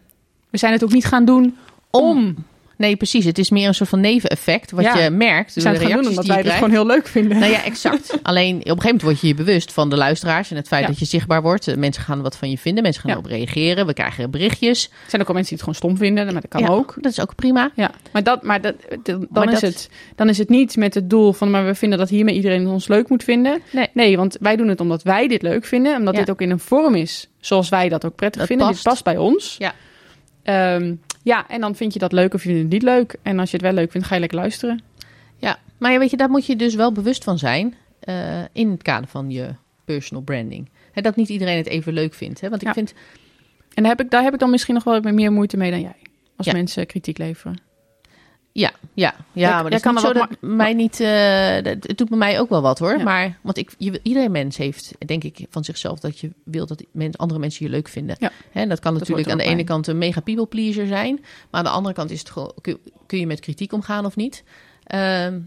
We 0.51 0.59
zijn 0.59 0.73
het 0.73 0.85
ook 0.85 0.93
niet 0.93 1.05
gaan 1.05 1.25
doen 1.25 1.57
om. 1.91 2.35
Nee, 2.77 2.97
precies. 2.97 3.25
Het 3.25 3.39
is 3.39 3.51
meer 3.51 3.69
een 3.69 3.75
soort 3.75 3.89
van 3.89 4.01
neveneffect. 4.01 4.71
Wat 4.71 4.85
Ja. 4.85 4.99
je 4.99 5.11
merkt 5.11 5.55
We 5.55 5.61
zijn 5.61 5.75
de 5.75 5.81
het 5.81 5.89
gaan 5.91 6.01
doen 6.01 6.11
omdat 6.11 6.27
wij 6.27 6.37
het 6.37 6.51
gewoon 6.53 6.71
heel 6.71 6.87
leuk 6.87 7.07
vinden. 7.09 7.39
Nou 7.39 7.53
ja, 7.53 7.65
exact. 7.65 8.19
Alleen 8.23 8.55
op 8.57 8.63
een 8.63 8.67
gegeven 8.67 8.83
moment 8.85 9.03
word 9.03 9.21
je 9.21 9.27
je 9.27 9.35
bewust 9.35 9.73
van 9.73 9.91
de 9.91 9.97
luisteraars 9.97 10.51
en 10.51 10.57
het 10.57 10.67
feit 10.69 10.83
Ja. 10.83 10.89
dat 10.89 10.99
je 10.99 11.05
zichtbaar 11.05 11.43
wordt. 11.43 11.69
Eh, 11.69 11.77
Mensen 11.77 12.03
gaan 12.03 12.23
wat 12.23 12.37
van 12.37 12.51
je 12.51 12.59
vinden, 12.59 12.83
mensen 12.83 13.03
gaan 13.03 13.11
Ja. 13.11 13.17
erop 13.17 13.31
reageren. 13.31 13.87
We 13.87 13.93
krijgen 13.93 14.31
berichtjes. 14.31 14.85
Er 14.85 15.11
zijn 15.11 15.23
ook 15.23 15.29
al 15.29 15.35
mensen 15.35 15.57
die 15.57 15.65
het 15.65 15.75
gewoon 15.75 15.75
stom 15.95 16.07
vinden, 16.07 16.25
maar 16.33 16.43
dat 16.43 16.51
kan 16.51 16.69
ook. 16.69 16.95
Dat 17.01 17.13
is 17.13 17.21
ook 17.21 17.35
prima. 17.35 17.71
Ja, 17.75 17.91
maar, 18.13 18.23
dat, 18.23 18.43
maar, 18.43 18.61
dat, 18.61 18.75
dan, 19.03 19.27
Maar 19.31 19.53
is 19.53 19.61
dat- 19.61 19.63
Het, 19.73 19.91
dan 20.15 20.29
is 20.29 20.39
het 20.39 20.49
niet 20.49 20.77
met 20.77 20.95
het 20.95 21.11
doel 21.11 21.33
van... 21.33 21.51
maar 21.51 21.67
we 21.67 21.75
vinden 21.75 21.99
dat 21.99 22.09
hiermee 22.09 22.35
iedereen 22.35 22.67
ons 22.67 22.89
leuk 22.89 23.09
moet 23.09 23.25
vinden. 23.25 23.61
Nee. 23.71 23.89
nee 23.93 24.17
want 24.17 24.37
wij 24.41 24.57
doen 24.57 24.69
het 24.69 24.81
omdat 24.81 25.03
wij 25.03 25.29
dit 25.29 25.43
leuk 25.43 25.65
vinden. 25.65 25.97
Omdat 25.97 26.15
dit 26.15 26.31
ook 26.31 26.41
in 26.41 26.51
een 26.51 26.59
vorm 26.59 26.95
is 26.95 27.29
zoals 27.41 27.69
wij 27.69 27.89
dat 27.89 28.05
ook 28.05 28.15
prettig 28.15 28.39
Dat 28.41 28.49
vinden. 28.49 28.67
past. 28.67 28.83
Dit 28.83 28.93
past 28.93 29.05
bij 29.05 29.17
ons. 29.17 29.57
Ja. 29.59 29.73
Ehm, 30.43 30.95
ja, 31.27 31.49
en 31.49 31.61
dan 31.61 31.75
vind 31.75 31.93
je 31.93 31.99
dat 31.99 32.13
leuk 32.13 32.35
of 32.35 32.41
vind 32.41 32.55
je 32.55 32.61
het 32.63 32.71
niet 32.73 32.83
leuk. 32.83 33.17
En 33.23 33.39
als 33.39 33.51
je 33.51 33.57
het 33.57 33.65
wel 33.67 33.75
leuk 33.75 33.91
vindt, 33.91 34.07
ga 34.07 34.15
je 34.15 34.21
lekker 34.21 34.39
luisteren. 34.39 34.83
Ja, 35.37 35.59
maar 35.79 35.93
ja, 35.93 35.99
weet 35.99 36.11
je, 36.11 36.17
daar 36.17 36.31
moet 36.31 36.47
je 36.47 36.57
dus 36.57 36.75
wel 36.75 36.93
bewust 36.93 37.25
van 37.25 37.39
zijn 37.39 37.75
eh, 38.01 38.43
in 38.53 38.71
het 38.71 38.83
kader 38.83 39.09
van 39.09 39.31
je 39.31 39.49
personal 39.85 40.23
branding. 40.23 40.69
Hè, 40.93 41.03
dat 41.03 41.17
niet 41.17 41.29
iedereen 41.29 41.57
het 41.57 41.67
even 41.67 41.93
leuk 41.93 42.15
vindt. 42.15 42.41
Hè? 42.41 42.49
Want 42.49 42.61
ik 42.63 42.67
Ja. 42.69 42.75
vind, 42.75 42.95
En 43.75 43.83
daar 43.83 43.93
heb, 43.97 44.01
ik, 44.01 44.11
daar 44.11 44.23
heb 44.23 44.33
ik 44.33 44.39
dan 44.39 44.51
misschien 44.51 44.75
nog 44.75 44.85
wel 44.85 45.01
meer 45.01 45.33
moeite 45.33 45.57
mee 45.57 45.71
dan 45.71 45.81
jij. 45.81 45.97
Als 46.37 46.47
Ja. 46.47 46.53
mensen 46.53 46.87
kritiek 46.87 47.19
leveren. 47.19 47.59
Ja, 48.59 48.73
ja, 48.95 49.15
ja, 49.33 49.51
maar 49.51 49.63
dat 49.63 49.73
is 49.73 49.81
kan 49.81 49.95
niet 49.95 50.03
zo 50.03 50.13
dat 50.13 50.29
mij 50.41 50.75
niet, 50.75 51.01
eh, 51.01 51.63
dat, 51.63 51.77
het 51.81 51.99
doet 51.99 52.09
bij 52.09 52.19
mij 52.19 52.41
ook 52.41 52.49
wel 52.49 52.63
wat 52.63 52.79
hoor. 52.79 52.99
Ja. 52.99 53.05
Maar, 53.05 53.39
want 53.43 53.57
ik, 53.57 53.75
je, 53.79 54.01
iedereen 54.03 54.31
mens 54.31 54.57
heeft, 54.57 54.93
denk 55.07 55.25
ik, 55.25 55.47
van 55.51 55.65
zichzelf 55.65 56.01
dat 56.01 56.19
je 56.19 56.31
wil 56.45 56.67
dat 56.67 56.85
andere 57.17 57.41
mensen 57.41 57.65
je 57.67 57.71
leuk 57.71 57.89
vinden. 57.89 58.17
Ja. 58.19 58.31
Hè, 58.51 58.61
en 58.61 58.69
dat 58.69 58.81
kan 58.81 58.93
natuurlijk 58.93 59.31
aan 59.31 59.39
de 59.39 59.45
ene 59.45 59.65
kant 59.65 59.87
een 59.87 59.99
mega 59.99 60.21
people 60.21 60.47
pleaser 60.47 60.87
zijn. 60.87 61.15
Maar 61.21 61.61
aan 61.61 61.65
de 61.65 61.71
andere 61.71 61.95
kant 61.95 62.11
is 62.11 62.19
het 62.19 62.31
gewoon, 62.31 62.55
kun, 63.07 63.19
je 63.19 63.27
met 63.27 63.41
kritiek 63.41 63.73
omgaan 63.73 64.05
of 64.07 64.17
niet? 64.17 64.45
Ehm, 64.85 65.39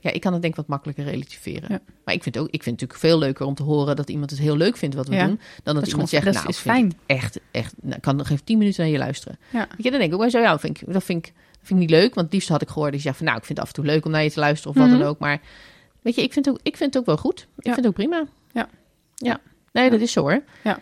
ja, 0.00 0.10
ik 0.10 0.20
kan 0.20 0.32
het 0.32 0.42
denk 0.42 0.54
ik 0.54 0.60
wat 0.60 0.68
makkelijker 0.68 1.04
relativeren. 1.04 1.68
Ja. 1.68 1.80
Maar 2.04 2.14
ik 2.14 2.22
vind, 2.22 2.38
ook, 2.38 2.48
ik 2.50 2.62
vind 2.62 2.80
het 2.80 2.90
natuurlijk 2.90 3.00
veel 3.00 3.18
leuker 3.18 3.46
om 3.46 3.54
te 3.54 3.62
horen 3.62 3.96
dat 3.96 4.08
iemand 4.08 4.30
het 4.30 4.40
heel 4.40 4.56
leuk 4.56 4.76
vindt 4.76 4.94
wat 4.94 5.08
we 5.08 5.14
Ja. 5.14 5.26
doen. 5.26 5.40
Dan 5.62 5.74
dat, 5.74 5.86
is 5.86 5.90
iemand 5.90 6.08
zegt, 6.08 6.24
dat 6.24 6.34
nou, 6.34 6.48
is 6.48 6.58
fijn. 6.58 6.92
echt, 7.06 7.40
echt, 7.50 7.74
nou, 7.80 8.00
kan 8.00 8.16
nog 8.16 8.30
even 8.30 8.44
tien 8.44 8.58
minuten 8.58 8.82
naar 8.82 8.92
je 8.92 8.98
luisteren. 8.98 9.38
Ja. 9.50 9.58
Weet 9.58 9.84
je, 9.84 9.90
dan 9.90 9.98
denk 9.98 10.04
ik 10.04 10.12
ook 10.12 10.20
wel 10.20 10.30
zo, 10.30 10.38
ja, 10.38 10.50
dat 10.50 10.60
vind 10.60 10.80
ik, 10.80 10.92
dat 10.92 11.04
vind 11.04 11.26
ik, 11.26 11.32
dat 11.32 11.49
vind 11.62 11.80
ik 11.80 11.88
niet 11.88 11.90
leuk. 11.90 12.14
Want 12.14 12.26
het 12.26 12.34
liefst 12.34 12.48
had 12.48 12.62
ik 12.62 12.68
gehoord 12.68 12.90
dat 12.90 13.00
je 13.00 13.06
zegt 13.06 13.16
van, 13.16 13.26
nou, 13.26 13.38
ik 13.38 13.44
vind 13.44 13.58
het 13.58 13.66
af 13.66 13.74
en 13.74 13.82
toe 13.82 13.92
leuk 13.92 14.04
om 14.04 14.10
naar 14.10 14.22
je 14.22 14.30
te 14.30 14.40
luisteren 14.40 14.70
of 14.76 14.80
wat 14.82 14.90
Mhm. 14.90 14.98
dan 14.98 15.08
ook. 15.08 15.18
Maar 15.18 15.40
weet 16.02 16.14
je, 16.14 16.22
ik 16.22 16.32
vind 16.32 16.44
het 16.44 16.54
ook, 16.54 16.60
ik 16.62 16.76
vind 16.76 16.92
het 16.94 17.02
ook 17.02 17.06
wel 17.08 17.16
goed. 17.16 17.40
Ik 17.40 17.46
Ja. 17.56 17.72
vind 17.72 17.76
het 17.76 17.86
ook 17.86 17.94
prima. 17.94 18.24
Ja. 18.52 18.68
Ja. 19.14 19.40
Nee, 19.72 19.90
dat 19.90 20.00
is 20.00 20.12
zo 20.12 20.20
hoor. 20.20 20.42
Ja. 20.64 20.78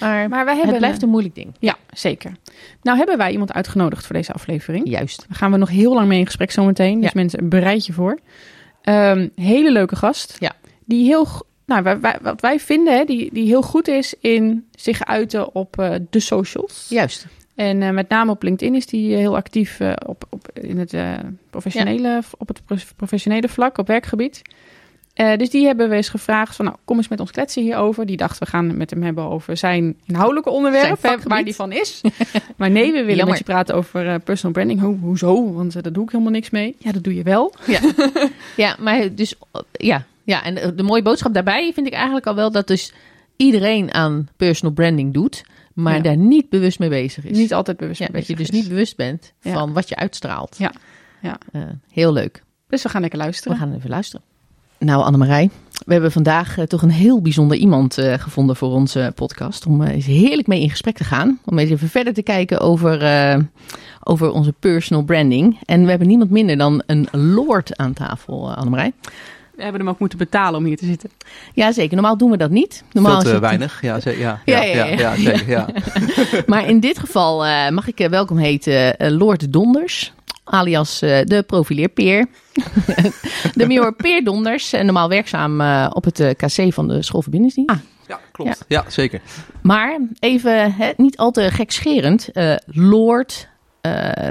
Maar, 0.00 0.28
Maar 0.28 0.44
wij 0.44 0.54
hebben... 0.54 0.68
het 0.70 0.78
blijft 0.78 1.02
een 1.02 1.08
moeilijk 1.08 1.34
ding. 1.34 1.54
Ja, 1.58 1.76
zeker. 1.94 2.32
Nou 2.82 2.98
hebben 2.98 3.16
wij 3.18 3.30
iemand 3.32 3.52
uitgenodigd 3.52 4.06
voor 4.06 4.14
deze 4.14 4.32
aflevering. 4.32 4.88
Juist. 4.88 5.24
Daar 5.28 5.36
gaan 5.36 5.50
we 5.52 5.56
nog 5.56 5.68
heel 5.68 5.94
lang 5.94 6.08
mee 6.08 6.18
in 6.18 6.26
gesprek 6.26 6.50
zometeen. 6.50 6.94
Dus 7.00 7.04
Ja. 7.04 7.10
mensen, 7.14 7.48
bereid 7.48 7.86
je 7.86 7.92
voor. 7.92 8.18
Ehm, 8.82 9.28
hele 9.34 9.72
leuke 9.72 9.96
gast. 9.96 10.36
Ja. 10.38 10.52
Die 10.84 11.04
heel, 11.04 11.26
nou, 11.66 11.82
wij, 11.82 12.00
wij- 12.00 12.18
wat 12.22 12.40
wij 12.40 12.60
vinden, 12.60 12.96
hè, 12.96 13.04
die, 13.04 13.32
die 13.32 13.46
heel 13.46 13.62
goed 13.62 13.88
is 13.88 14.14
in 14.20 14.66
zich 14.78 15.04
uiten 15.04 15.54
op 15.54 15.78
eh, 15.78 15.94
de 16.10 16.20
socials. 16.20 16.86
Juist. 16.88 17.26
En 17.54 17.82
eh, 17.82 17.90
met 17.90 18.08
name 18.08 18.30
op 18.30 18.42
LinkedIn 18.42 18.74
is 18.74 18.86
die 18.86 19.16
heel 19.16 19.36
actief 19.36 19.80
eh, 19.80 19.92
op, 20.06 20.24
op, 20.30 20.48
in 20.52 20.78
het, 20.78 20.92
eh, 20.94 21.12
professionele, 21.50 22.20
op 22.38 22.48
het 22.48 22.64
pro- 22.64 22.76
professionele 22.96 23.48
vlak, 23.48 23.78
op 23.78 23.86
werkgebied. 23.86 24.42
Eh, 25.14 25.36
dus 25.36 25.50
die 25.50 25.66
hebben 25.66 25.88
we 25.88 25.94
eens 25.96 26.08
gevraagd 26.08 26.56
van, 26.56 26.64
nou, 26.64 26.76
kom 26.84 26.96
eens 26.96 27.08
met 27.08 27.20
ons 27.20 27.30
kletsen 27.30 27.62
hierover. 27.62 28.06
Die 28.06 28.16
dacht, 28.16 28.38
we 28.38 28.46
gaan 28.46 28.76
met 28.76 28.90
hem 28.90 29.02
hebben 29.02 29.24
over 29.24 29.56
zijn 29.56 29.96
inhoudelijke 30.06 30.50
onderwerp, 30.50 30.82
Zijn 30.84 30.94
hè, 30.94 31.00
vakgebied. 31.00 31.28
waar 31.28 31.44
die 31.44 31.54
van 31.54 31.72
is. 31.72 32.00
maar 32.56 32.70
nee, 32.70 32.86
we 32.86 32.92
willen 32.92 33.06
Jammer. 33.08 33.26
met 33.28 33.38
je 33.38 33.44
praten 33.44 33.74
over 33.74 34.08
eh, 34.08 34.14
personal 34.24 34.52
branding. 34.52 34.80
Ho, 34.80 34.98
hoezo? 35.00 35.52
Want 35.52 35.76
eh, 35.76 35.82
daar 35.82 35.92
doe 35.92 36.04
ik 36.04 36.10
helemaal 36.10 36.32
niks 36.32 36.50
mee. 36.50 36.76
Ja, 36.78 36.92
dat 36.92 37.04
doe 37.04 37.14
je 37.14 37.22
wel. 37.22 37.54
Ja, 38.56 38.76
maar 38.84 39.14
dus, 39.14 39.34
eh, 39.52 39.60
ja. 39.72 40.04
Ja, 40.24 40.44
en 40.44 40.54
de, 40.54 40.74
de 40.74 40.82
mooie 40.82 41.02
boodschap 41.02 41.34
daarbij 41.34 41.72
vind 41.74 41.86
ik 41.86 41.92
eigenlijk 41.92 42.26
al 42.26 42.34
wel 42.34 42.50
dat 42.50 42.66
dus 42.66 42.92
iedereen 43.36 43.94
aan 43.94 44.28
personal 44.36 44.74
branding 44.74 45.12
doet, 45.14 45.42
maar 45.74 45.94
Ja. 45.96 46.00
daar 46.00 46.16
niet 46.16 46.48
bewust 46.48 46.78
mee 46.78 46.88
bezig 46.88 47.24
is. 47.24 47.36
Niet 47.36 47.54
altijd 47.54 47.76
bewust 47.76 47.98
ja, 48.00 48.06
mee 48.10 48.20
dat 48.20 48.26
je 48.30 48.36
bezig 48.36 48.50
dus 48.50 48.56
is. 48.58 48.62
niet 48.62 48.72
bewust 48.74 48.96
bent 48.96 49.32
Ja. 49.40 49.52
van 49.52 49.72
wat 49.72 49.88
je 49.88 49.96
uitstraalt. 49.96 50.56
Ja. 50.58 50.72
Ja. 51.22 51.38
Eh, 51.52 51.62
heel 51.92 52.12
leuk. 52.12 52.42
Dus 52.68 52.82
we 52.82 52.88
gaan 52.88 53.00
lekker 53.00 53.18
We 53.18 53.24
luisteren. 53.24 53.56
gaan 53.56 53.74
even 53.74 53.90
luisteren. 53.90 54.26
Nou, 54.78 55.02
Annemarij, 55.04 55.50
we 55.86 55.92
hebben 55.92 56.12
vandaag 56.12 56.58
eh, 56.58 56.64
toch 56.64 56.82
een 56.82 56.90
heel 56.90 57.20
bijzonder 57.20 57.56
iemand 57.56 57.98
eh, 57.98 58.18
gevonden 58.18 58.56
voor 58.56 58.70
onze 58.70 59.12
podcast. 59.14 59.66
Om 59.66 59.82
eens 59.82 60.06
heerlijk 60.06 60.48
mee 60.48 60.60
in 60.60 60.70
gesprek 60.70 60.96
te 60.96 61.04
gaan. 61.04 61.38
Om 61.44 61.58
eens 61.58 61.70
even 61.70 61.88
verder 61.88 62.14
te 62.14 62.22
kijken 62.22 62.60
over, 62.60 63.02
eh, 63.02 63.38
over 64.04 64.30
onze 64.30 64.52
personal 64.52 65.04
branding. 65.04 65.58
En 65.64 65.82
we 65.82 65.88
hebben 65.90 66.08
niemand 66.08 66.30
minder 66.30 66.56
dan 66.56 66.82
een 66.86 67.08
lord 67.12 67.76
aan 67.76 67.92
tafel, 67.92 68.48
uh, 68.50 68.56
Annemarij. 68.56 68.92
We 69.56 69.62
hebben 69.62 69.80
hem 69.80 69.90
ook 69.90 69.98
moeten 69.98 70.18
betalen 70.18 70.58
om 70.58 70.64
hier 70.64 70.76
te 70.76 70.86
zitten. 70.86 71.10
Ja, 71.54 71.72
zeker. 71.72 71.94
Normaal 71.94 72.16
doen 72.16 72.30
we 72.30 72.36
dat 72.36 72.50
niet. 72.50 72.84
Normaal 72.92 73.12
Veel 73.12 73.20
is 73.20 73.26
te 73.26 73.32
het- 73.32 73.40
weinig. 73.40 73.82
Ja, 73.82 74.00
ze- 74.00 74.18
ja, 74.18 74.40
Ja, 74.44 74.62
ja, 74.62 74.74
ja, 74.74 74.84
ja, 74.84 74.94
ja. 74.96 75.12
ja, 75.12 75.16
zeker. 75.16 75.48
Ja. 75.48 75.66
Maar 76.46 76.68
in 76.68 76.80
dit 76.80 76.98
geval 76.98 77.44
eh, 77.46 77.68
mag 77.70 77.88
ik 77.88 78.00
eh, 78.00 78.08
welkom 78.08 78.36
heten 78.38 78.96
eh, 78.98 79.10
Lord 79.10 79.52
Donders. 79.52 80.12
Alias 80.44 81.02
eh, 81.02 81.20
de 81.24 81.42
profileerpeer. 81.42 82.26
de 83.54 83.66
major 83.66 83.94
Peer 83.94 84.24
Donders. 84.24 84.72
En 84.72 84.84
normaal 84.84 85.08
werkzaam 85.08 85.60
eh, 85.60 85.90
op 85.92 86.04
het 86.04 86.34
KC 86.36 86.72
van 86.72 86.88
de 86.88 87.02
schoolverbindingsdienst. 87.02 87.70
Ah. 87.70 87.78
ja, 88.08 88.20
klopt. 88.32 88.64
Ja. 88.68 88.84
zeker. 88.88 89.20
Maar 89.62 89.98
even 90.18 90.72
hè, 90.74 90.90
niet 90.96 91.16
al 91.16 91.30
te 91.30 91.50
gekscherend. 91.50 92.28
eh 92.32 92.54
Lord, 92.66 93.48
eh, 93.80 94.28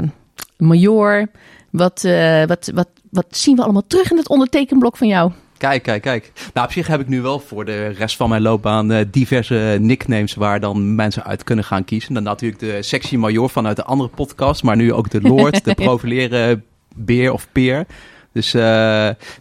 Major. 0.58 1.28
Wat, 1.70 2.04
eh, 2.04 2.46
wat, 2.46 2.72
wat, 2.74 2.88
wat 3.12 3.26
zien 3.30 3.56
we 3.56 3.64
allemaal 3.64 3.88
terug 3.88 4.12
in 4.12 4.18
het 4.18 4.30
ondertekenblok 4.30 4.98
van 4.98 5.08
jou? 5.08 5.32
Kijk, 5.58 5.84
kijk, 5.84 6.02
kijk. 6.02 6.32
Nou, 6.54 6.68
op 6.68 6.74
zich 6.74 6.88
heb 6.88 7.00
ik 7.00 7.08
nu 7.08 7.22
wel 7.22 7.40
voor 7.40 7.66
de 7.66 7.88
rest 7.88 8.16
van 8.16 8.30
mijn 8.30 8.42
loopbaan 8.42 8.92
eh, 8.92 9.06
diverse 9.12 9.78
nicknames 9.80 10.34
waar 10.34 10.60
dan 10.60 10.96
mensen 10.96 11.24
uit 11.24 11.44
kunnen 11.44 11.66
gaan 11.66 11.84
kiezen. 11.84 12.14
Dan 12.14 12.24
natuurlijk 12.24 12.62
de 12.62 12.82
sexy 12.82 13.16
major 13.16 13.50
vanuit 13.50 13.76
de 13.76 13.84
andere 13.84 14.10
podcast, 14.10 14.64
maar 14.64 14.76
nu 14.76 14.94
ook 14.94 15.10
de 15.10 15.22
lord, 15.22 15.64
de 15.66 15.74
profileren 15.86 16.64
beer 16.96 17.34
of 17.34 17.48
peer. 17.52 17.86
Dus 18.34 18.54
eh, 18.54 18.62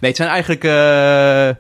nee, 0.01 0.11
het 0.11 0.17
zijn 0.17 0.29
eigenlijk... 0.29 0.65
eh, 0.65 1.51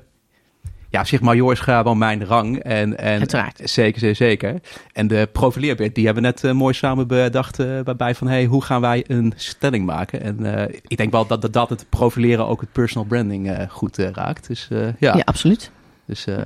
ja, 0.90 1.00
op 1.00 1.06
zich 1.06 1.20
major 1.20 1.52
is 1.52 1.60
gewoon 1.60 1.98
mijn 1.98 2.24
rang. 2.24 2.58
En, 2.58 2.98
en 2.98 3.18
Uiteraard. 3.18 3.60
Zeker, 3.64 4.00
zeker, 4.00 4.16
zeker. 4.16 4.60
En 4.92 5.06
de 5.06 5.28
profileerbeer, 5.32 5.92
die 5.92 6.04
hebben 6.04 6.22
we 6.22 6.28
net 6.28 6.44
eh, 6.44 6.52
mooi 6.52 6.74
samen 6.74 7.06
bedacht 7.06 7.58
eh, 7.58 7.66
waarbij 7.84 8.14
van... 8.14 8.26
hey, 8.26 8.44
hoe 8.44 8.62
gaan 8.62 8.80
wij 8.80 9.04
een 9.06 9.32
stelling 9.36 9.86
maken? 9.86 10.20
En 10.22 10.54
eh, 10.68 10.74
ik 10.86 10.96
denk 10.96 11.12
wel 11.12 11.26
dat, 11.26 11.42
dat, 11.42 11.52
dat 11.52 11.70
het 11.70 11.86
profileren 11.88 12.46
ook 12.46 12.60
het 12.60 12.72
personal 12.72 13.06
branding 13.08 13.50
eh, 13.50 13.68
goed 13.68 13.96
raakt. 13.98 14.46
Dus 14.46 14.68
eh, 14.70 14.78
ja, 14.98 15.16
Ja, 15.16 15.22
absoluut. 15.24 15.70
dus 16.04 16.26
eh 16.26 16.36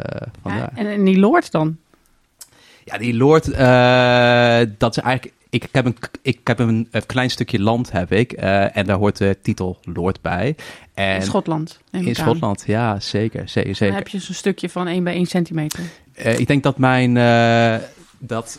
Ja, 0.45 0.71
en, 0.75 0.87
en 0.87 1.05
die 1.05 1.19
Lord 1.19 1.51
dan? 1.51 1.77
Ja, 2.85 2.99
die 2.99 3.15
Lord, 3.17 3.51
eh, 3.51 4.61
dat 4.79 4.97
is 4.97 5.03
eigenlijk. 5.03 5.33
Ik 5.51 5.69
heb, 5.73 5.85
een, 5.85 5.97
ik 6.23 6.41
heb 6.45 6.59
een, 6.59 6.89
een 6.91 7.07
klein 7.07 7.31
stukje 7.31 7.61
land, 7.61 7.93
heb 7.93 8.13
ik. 8.13 8.33
eh, 8.33 8.77
en 8.77 8.87
daar 8.87 8.97
hoort 8.97 9.17
de 9.19 9.37
titel 9.43 9.79
Lord 9.83 10.21
bij. 10.23 10.57
En 10.95 11.15
In 11.15 11.23
Schotland. 11.23 11.81
in. 11.91 12.15
Schotland, 12.15 12.65
ja, 12.67 13.01
zeker. 13.01 13.49
zeker, 13.49 13.65
Dan 13.69 13.75
zeker. 13.77 13.95
heb 13.95 14.09
je 14.09 14.19
zo'n 14.19 14.35
stukje 14.35 14.69
van 14.69 14.87
1 14.89 15.05
bij 15.05 15.15
1 15.15 15.27
centimeter. 15.27 15.81
Eh, 16.15 16.39
ik 16.39 16.47
denk 16.47 16.63
dat 16.63 16.79
mijn. 16.79 17.17
eh, 17.17 17.77
dat, 18.19 18.59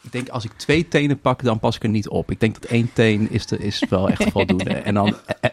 ik 0.00 0.12
denk 0.12 0.28
als 0.28 0.44
ik 0.44 0.52
twee 0.56 0.88
tenen 0.88 1.20
pak, 1.20 1.42
dan 1.42 1.58
pas 1.58 1.76
ik 1.76 1.82
er 1.82 1.88
niet 1.88 2.08
op. 2.08 2.30
Ik 2.30 2.40
denk 2.40 2.54
dat 2.60 2.70
één 2.70 2.90
teen 2.92 3.30
is, 3.30 3.46
de, 3.46 3.58
is 3.58 3.84
wel 3.88 4.08
echt 4.08 4.24
voldoende. 4.30 4.70
en 4.74 4.94
dan. 4.94 5.16
eh, 5.40 5.50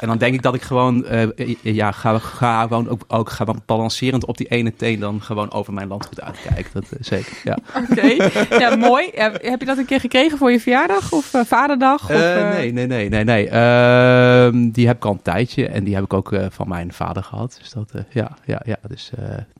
en 0.00 0.08
dan 0.08 0.18
denk 0.18 0.34
ik 0.34 0.42
dat 0.42 0.54
ik 0.54 0.62
gewoon, 0.62 1.04
eh, 1.04 1.28
ja, 1.60 1.92
ga, 1.92 2.18
ga 2.18 2.62
gewoon 2.62 2.88
ook, 2.88 3.04
ook 3.08 3.30
ga 3.30 3.44
balancerend 3.66 4.24
op 4.24 4.36
die 4.36 4.48
ene 4.48 4.74
teen 4.76 5.00
dan 5.00 5.22
gewoon 5.22 5.52
over 5.52 5.72
mijn 5.72 5.88
landgoed 5.88 6.20
uitkijken. 6.20 6.70
Dat 6.72 6.84
eh, 6.84 6.98
zeker, 7.00 7.40
ja. 7.44 7.58
Oké, 7.90 8.30
ja, 8.58 8.76
mooi. 8.76 9.10
Ja, 9.14 9.32
heb 9.32 9.60
je 9.60 9.66
dat 9.66 9.78
een 9.78 9.84
keer 9.84 10.00
gekregen 10.00 10.38
voor 10.38 10.50
je 10.50 10.60
verjaardag 10.60 11.12
of 11.12 11.34
eh, 11.34 11.40
vaderdag? 11.44 12.02
Of, 12.02 12.16
nee, 12.16 12.72
nee, 12.72 12.86
nee, 12.86 13.08
nee, 13.08 13.24
nee. 13.24 13.48
Ehm, 13.48 14.70
die 14.70 14.86
heb 14.86 14.96
ik 14.96 15.04
al 15.04 15.12
een 15.12 15.22
tijdje 15.22 15.68
en 15.68 15.84
die 15.84 15.94
heb 15.94 16.04
ik 16.04 16.12
ook 16.12 16.34
van 16.50 16.68
mijn 16.68 16.92
vader 16.92 17.22
gehad. 17.22 17.56
Dus 17.60 17.70
dat, 17.70 17.92
ja, 18.10 18.36
ja, 18.44 18.62
ja. 18.64 18.76
Dus, 18.88 19.10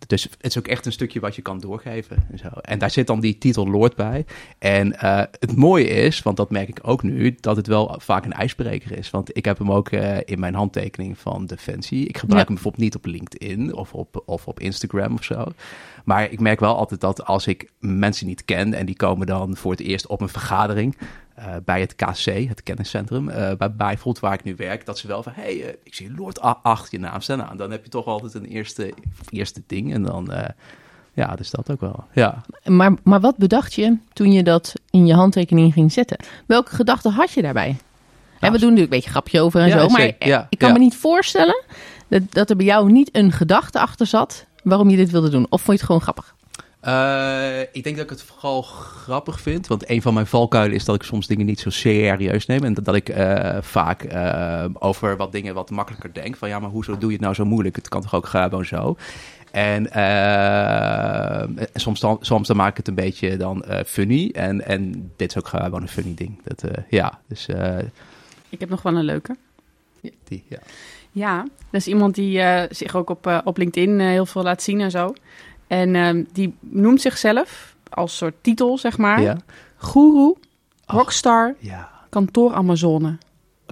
dus 0.06 0.22
het 0.22 0.36
is 0.40 0.58
ook 0.58 0.66
echt 0.66 0.86
een 0.86 0.92
stukje 0.92 1.20
wat 1.20 1.36
je 1.36 1.42
kan 1.42 1.60
doorgeven. 1.60 2.16
En, 2.30 2.38
zo. 2.38 2.48
en 2.48 2.78
daar 2.78 2.90
zit 2.90 3.06
dan 3.06 3.20
die 3.20 3.38
titel 3.38 3.68
Lord 3.68 3.96
bij. 3.96 4.24
En 4.58 4.94
het 5.40 5.56
mooie 5.56 5.88
is, 5.88 6.22
want 6.22 6.36
dat 6.36 6.50
merk 6.50 6.68
ik 6.68 6.78
ook 6.82 7.02
nu, 7.02 7.36
dat 7.40 7.56
het 7.56 7.66
wel 7.66 7.94
vaak 7.98 8.24
een 8.24 8.32
ijsbreker 8.32 8.98
is. 8.98 9.10
Want 9.10 9.36
ik 9.36 9.44
heb 9.44 9.58
hem 9.58 9.72
ook 9.72 9.90
in 10.30 10.40
mijn 10.40 10.54
handtekening 10.54 11.18
van 11.18 11.46
Defensie. 11.46 12.06
Ik 12.06 12.18
gebruik 12.18 12.40
Ja. 12.40 12.46
hem 12.46 12.54
bijvoorbeeld 12.54 12.82
niet 12.84 12.94
op 12.96 13.04
LinkedIn 13.06 13.74
of 13.74 13.92
op, 13.94 14.22
of 14.26 14.46
op 14.46 14.60
Instagram 14.60 15.14
of 15.14 15.24
zo. 15.24 15.44
Maar 16.04 16.30
ik 16.30 16.40
merk 16.40 16.60
wel 16.60 16.76
altijd 16.76 17.00
dat 17.00 17.24
als 17.24 17.46
ik 17.46 17.70
mensen 17.78 18.26
niet 18.26 18.44
ken 18.44 18.74
en 18.74 18.86
die 18.86 18.96
komen 18.96 19.26
dan 19.26 19.56
voor 19.56 19.70
het 19.70 19.80
eerst 19.80 20.06
op 20.06 20.20
een 20.20 20.28
vergadering 20.28 20.96
eh, 21.34 21.46
bij 21.64 21.80
het 21.80 21.94
KC, 21.94 22.24
het 22.48 22.62
kenniscentrum, 22.62 23.28
eh, 23.28 23.36
bij, 23.36 23.56
bij 23.56 23.74
bijvoorbeeld 23.76 24.20
waar 24.20 24.32
ik 24.34 24.44
nu 24.44 24.54
werk, 24.56 24.86
dat 24.86 24.98
ze 24.98 25.06
wel 25.06 25.22
van, 25.22 25.32
hey, 25.34 25.62
eh, 25.64 25.74
ik 25.82 25.94
zie 25.94 26.14
Lord 26.16 26.44
A- 26.44 26.58
achter 26.62 26.98
je 26.98 27.04
naam 27.06 27.20
staan. 27.20 27.38
Nou, 27.38 27.56
dan 27.56 27.70
heb 27.70 27.84
je 27.84 27.90
toch 27.90 28.06
altijd 28.06 28.34
een 28.34 28.44
eerste, 28.44 28.92
eerste 29.30 29.62
ding 29.66 29.92
en 29.92 30.02
dan, 30.02 30.30
ja, 31.14 31.36
dus 31.36 31.50
dat 31.50 31.70
ook 31.70 31.80
wel. 31.80 32.04
Ja. 32.12 32.42
Maar, 32.64 32.92
maar 33.02 33.20
wat 33.20 33.36
bedacht 33.36 33.74
je 33.74 33.96
toen 34.12 34.32
je 34.32 34.42
dat 34.42 34.74
in 34.90 35.06
je 35.06 35.14
handtekening 35.14 35.72
ging 35.72 35.92
zetten? 35.92 36.16
Welke 36.46 36.74
gedachten 36.74 37.12
had 37.12 37.30
je 37.32 37.42
daarbij? 37.42 37.76
En 38.40 38.52
we 38.52 38.58
doen 38.58 38.68
natuurlijk 38.68 38.78
een 38.78 38.88
beetje 38.88 39.10
grapje 39.10 39.40
over 39.40 39.60
en 39.60 39.68
Ja, 39.68 39.78
zo. 39.78 39.88
Maar. 39.88 40.12
Ja, 40.18 40.46
ik 40.50 40.58
kan 40.58 40.68
ja. 40.68 40.74
me 40.74 40.80
niet 40.80 40.96
voorstellen 40.96 41.64
dat, 42.08 42.22
dat 42.32 42.50
er 42.50 42.56
bij 42.56 42.66
jou 42.66 42.92
niet 42.92 43.08
een 43.12 43.32
gedachte 43.32 43.80
achter 43.80 44.06
zat 44.06 44.46
waarom 44.62 44.90
je 44.90 44.96
dit 44.96 45.10
wilde 45.10 45.28
doen. 45.28 45.46
Of 45.48 45.62
vond 45.62 45.66
je 45.66 45.72
het 45.72 45.82
gewoon 45.82 46.00
grappig? 46.00 46.34
Eh, 46.80 47.60
ik 47.60 47.84
denk 47.84 47.96
dat 47.96 48.04
ik 48.04 48.10
het 48.10 48.22
vooral 48.22 48.62
grappig 48.62 49.40
vind. 49.40 49.66
Want 49.66 49.90
een 49.90 50.02
van 50.02 50.14
mijn 50.14 50.26
valkuilen 50.26 50.76
is 50.76 50.84
dat 50.84 50.94
ik 50.94 51.02
soms 51.02 51.26
dingen 51.26 51.46
niet 51.46 51.60
zo 51.60 51.70
serieus 51.70 52.46
neem. 52.46 52.64
En 52.64 52.74
dat, 52.74 52.84
dat 52.84 52.94
ik 52.94 53.08
eh, 53.08 53.56
vaak 53.60 54.02
eh, 54.02 54.64
over 54.78 55.16
wat 55.16 55.32
dingen 55.32 55.54
wat 55.54 55.70
makkelijker 55.70 56.12
denk. 56.12 56.36
Van 56.36 56.48
ja, 56.48 56.58
maar 56.58 56.70
hoezo 56.70 56.98
doe 56.98 57.08
je 57.08 57.16
het 57.16 57.24
nou 57.24 57.34
zo 57.34 57.44
moeilijk? 57.44 57.76
Het 57.76 57.88
kan 57.88 58.02
toch 58.02 58.14
ook 58.14 58.26
gewoon 58.26 58.64
zo? 58.64 58.96
En 59.50 59.84
soms, 61.74 62.00
dan, 62.00 62.18
soms 62.20 62.48
dan 62.48 62.56
maak 62.56 62.70
ik 62.70 62.76
het 62.76 62.88
een 62.88 62.94
beetje 62.94 63.36
dan 63.36 63.64
funny. 63.86 64.30
En, 64.32 64.66
en 64.66 65.12
dit 65.16 65.30
is 65.30 65.38
ook 65.38 65.48
gewoon 65.48 65.82
een 65.82 65.88
funny 65.88 66.14
ding. 66.14 66.40
Dat, 66.44 66.64
ja, 66.88 67.20
dus 67.28 67.46
Ik 68.50 68.60
heb 68.60 68.68
nog 68.68 68.82
wel 68.82 68.96
een 68.96 69.04
leuke. 69.04 69.36
die, 70.24 70.44
ja. 70.48 70.58
Ja, 71.12 71.42
dat 71.70 71.80
is 71.80 71.86
iemand 71.86 72.14
die 72.14 72.40
eh, 72.40 72.66
zich 72.70 72.96
ook 72.96 73.10
op, 73.10 73.26
eh, 73.26 73.38
op 73.44 73.56
LinkedIn 73.56 74.00
eh, 74.00 74.06
heel 74.06 74.26
veel 74.26 74.42
laat 74.42 74.62
zien 74.62 74.80
en 74.80 74.90
zo. 74.90 75.14
En 75.66 75.94
ehm, 75.94 76.24
die 76.32 76.54
noemt 76.60 77.00
zichzelf 77.00 77.74
als 77.88 78.16
soort 78.16 78.34
titel, 78.40 78.78
zeg 78.78 78.98
maar, 78.98 79.20
ja. 79.20 79.36
Guru. 79.76 80.34
Rockstar, 80.86 81.54
ja. 81.58 81.90
Kantoor 82.08 82.54
Amazone. 82.54 83.18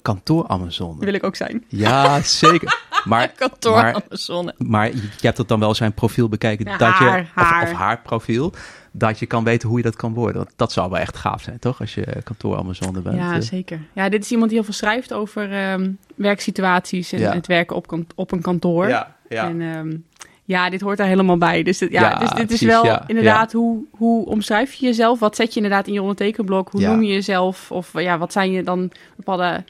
Kantoor 0.02 0.46
Amazon. 0.48 0.96
Die 0.96 1.04
wil 1.04 1.14
ik 1.14 1.24
ook 1.24 1.36
zijn. 1.36 1.64
Ja, 1.68 2.22
zeker. 2.22 2.76
Maar, 3.04 3.28
Kantoor 3.28 3.72
maar, 3.72 4.02
Amazone. 4.06 4.54
maar 4.58 4.86
je 4.94 5.08
hebt 5.20 5.38
het 5.38 5.48
dan 5.48 5.60
wel 5.60 5.74
zijn 5.74 5.92
profiel 5.92 6.28
bekeken. 6.28 6.64
Ja, 6.64 6.76
dat 6.76 6.98
je, 6.98 7.04
haar, 7.04 7.20
of, 7.20 7.28
haar. 7.34 7.62
of 7.62 7.72
haar 7.72 8.00
profiel. 8.00 8.52
Dat 8.92 9.18
je 9.18 9.26
kan 9.26 9.44
weten 9.44 9.68
hoe 9.68 9.78
je 9.78 9.84
dat 9.84 9.96
kan 9.96 10.14
worden. 10.14 10.36
Want 10.36 10.52
dat 10.56 10.72
zou 10.72 10.90
wel 10.90 10.98
echt 10.98 11.16
gaaf 11.16 11.42
zijn, 11.42 11.58
toch? 11.58 11.80
Als 11.80 11.94
je 11.94 12.06
kantoor 12.24 12.56
Amazon 12.56 12.92
bent. 13.02 13.16
Ja, 13.16 13.34
Eh, 13.34 13.40
zeker. 13.40 13.80
Ja, 13.92 14.08
dit 14.08 14.24
is 14.24 14.30
iemand 14.30 14.48
die 14.50 14.56
heel 14.58 14.66
veel 14.66 14.76
schrijft 14.78 15.12
over 15.12 15.52
ehm, 15.52 15.90
werksituaties 16.14 17.12
en 17.12 17.18
Ja. 17.18 17.32
het 17.34 17.46
werken 17.46 17.76
op, 17.76 17.98
op 18.14 18.32
een 18.32 18.40
kantoor. 18.42 18.88
Ja, 18.88 19.16
ja. 19.28 19.48
En 19.48 19.60
ehm, 19.60 19.96
ja, 20.44 20.70
dit 20.70 20.80
hoort 20.80 20.98
daar 20.98 21.06
helemaal 21.06 21.38
bij. 21.38 21.62
Dus, 21.62 21.78
dit, 21.78 21.90
ja, 21.92 22.00
Ja, 22.10 22.18
dus 22.18 22.30
dit 22.30 22.50
is 22.50 22.60
wel 22.60 22.84
ja, 22.84 23.04
inderdaad, 23.06 23.52
Hoe, 23.52 23.84
hoe 23.90 24.26
omschrijf 24.26 24.72
je 24.74 24.86
jezelf? 24.86 25.18
Wat 25.18 25.36
zet 25.36 25.54
je 25.54 25.60
inderdaad 25.60 25.86
in 25.86 25.92
je 25.92 26.00
ondertekenblok? 26.00 26.70
Hoe 26.70 26.80
noem 26.80 27.02
je 27.02 27.12
jezelf? 27.12 27.70
Of 27.72 28.00
ja, 28.00 28.18
wat 28.18 28.32
zijn 28.32 28.50
je 28.52 28.62
dan 28.62 28.90
bepaalde... 29.16 29.64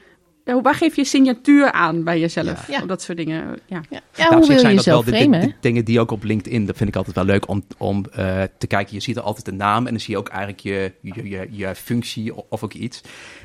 Waar 0.61 0.75
geef 0.75 0.95
je 0.95 1.03
signatuur 1.03 1.71
aan 1.71 2.03
bij 2.03 2.19
jezelf? 2.19 2.67
Ja. 2.67 2.85
Dat 2.85 3.01
soort 3.01 3.17
dingen, 3.17 3.59
ja. 3.65 3.81
Ja, 3.89 3.99
hoe 4.27 4.39
wil 4.47 4.51
je 4.51 4.59
zijn 4.59 4.75
dat 4.75 4.85
wel 4.85 5.03
de, 5.03 5.53
dingen 5.61 5.85
die 5.85 5.99
ook 5.99 6.11
op 6.11 6.23
LinkedIn, 6.23 6.65
dat 6.65 6.77
vind 6.77 6.89
ik 6.89 6.95
altijd 6.95 7.15
wel 7.15 7.25
leuk 7.25 7.47
om, 7.47 7.63
om 7.77 8.05
eh, 8.11 8.41
te 8.57 8.67
kijken. 8.67 8.95
Je 8.95 9.01
ziet 9.01 9.15
er 9.15 9.21
altijd 9.21 9.45
de 9.45 9.51
naam 9.51 9.85
en 9.85 9.91
dan 9.91 9.99
zie 9.99 10.13
je 10.13 10.19
ook 10.19 10.29
eigenlijk 10.29 10.59
je, 10.59 10.91
je, 11.01 11.29
je, 11.29 11.47
je 11.51 11.75
functie 11.75 12.33
of 12.49 12.63
ook 12.63 12.73
iets. 12.73 13.01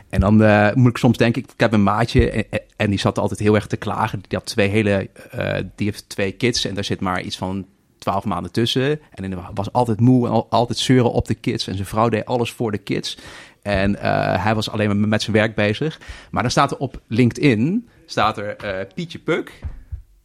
En 0.09 0.21
dan 0.21 0.43
eh, 0.43 0.73
moet 0.75 0.91
ik 0.91 0.97
soms 0.97 1.17
denken, 1.17 1.43
ik 1.43 1.49
heb 1.57 1.73
een 1.73 1.83
maatje 1.83 2.31
en, 2.31 2.61
en 2.77 2.91
die 2.91 2.99
zat 2.99 3.19
altijd 3.19 3.41
heel 3.41 3.55
erg 3.55 3.67
te 3.67 3.77
klagen. 3.77 4.21
Die 4.29 4.39
had 4.39 4.47
twee 4.47 4.69
hele, 4.69 5.11
eh, 5.31 5.55
die 5.77 5.87
heeft 5.87 6.09
twee 6.09 6.33
kids 6.33 6.65
en 6.65 6.75
daar 6.75 6.85
zit 6.85 7.01
maar 7.01 7.23
iets 7.23 7.37
van 7.37 7.67
twaalf 7.99 8.25
maanden 8.25 8.53
tussen. 8.53 9.01
En 9.11 9.33
hij 9.33 9.39
was 9.55 9.73
altijd 9.73 10.01
moe 10.01 10.27
en 10.27 10.33
al- 10.33 10.47
altijd 10.51 10.79
zeuren 10.79 11.13
op 11.13 11.27
de 11.27 11.35
kids. 11.35 11.67
En 11.67 11.75
zijn 11.75 11.87
vrouw 11.87 12.09
deed 12.09 12.25
alles 12.25 12.53
voor 12.53 12.71
de 12.71 12.79
kids. 12.79 13.19
En 13.65 14.01
eh, 14.01 14.43
hij 14.45 14.55
was 14.55 14.71
alleen 14.71 14.87
maar 14.87 15.09
met 15.09 15.23
zijn 15.23 15.37
werk 15.37 15.55
bezig. 15.55 16.01
Maar 16.31 16.43
dan 16.43 16.51
staat 16.51 16.71
er 16.71 16.77
op 16.77 17.01
LinkedIn, 17.07 17.89
staat 18.07 18.39
er 18.39 18.57
eh, 18.57 18.87
Pietje 18.95 19.19
Puk, 19.19 19.61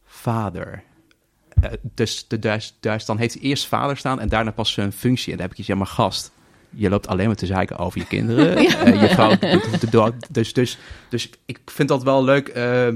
vader. 0.04 0.82
Eh, 1.60 1.70
dus, 1.94 2.28
de, 2.28 2.38
dus, 2.38 2.76
dus 2.80 3.04
dan 3.04 3.18
heeft 3.18 3.34
hij 3.34 3.42
eerst 3.42 3.66
vader 3.66 3.96
staan 3.96 4.20
en 4.20 4.28
daarna 4.28 4.50
pas 4.50 4.72
zijn 4.72 4.92
functie. 4.92 5.30
En 5.30 5.36
dan 5.38 5.42
heb 5.42 5.52
ik 5.52 5.58
iets, 5.58 5.68
ja 5.68 5.74
maar 5.74 5.86
gast, 5.86 6.32
je 6.70 6.88
loopt 6.88 7.06
alleen 7.08 7.26
maar 7.26 7.36
te 7.36 7.46
zeiken 7.46 7.76
over 7.78 7.98
je 7.98 8.06
kinderen. 8.06 8.62
Je 9.00 9.08
vrouw, 9.88 10.10
dus, 10.30 10.52
dus, 10.52 10.78
dus 11.08 11.30
ik 11.46 11.60
vind 11.66 11.88
dat 11.88 12.02
wel 12.02 12.24
leuk. 12.24 12.52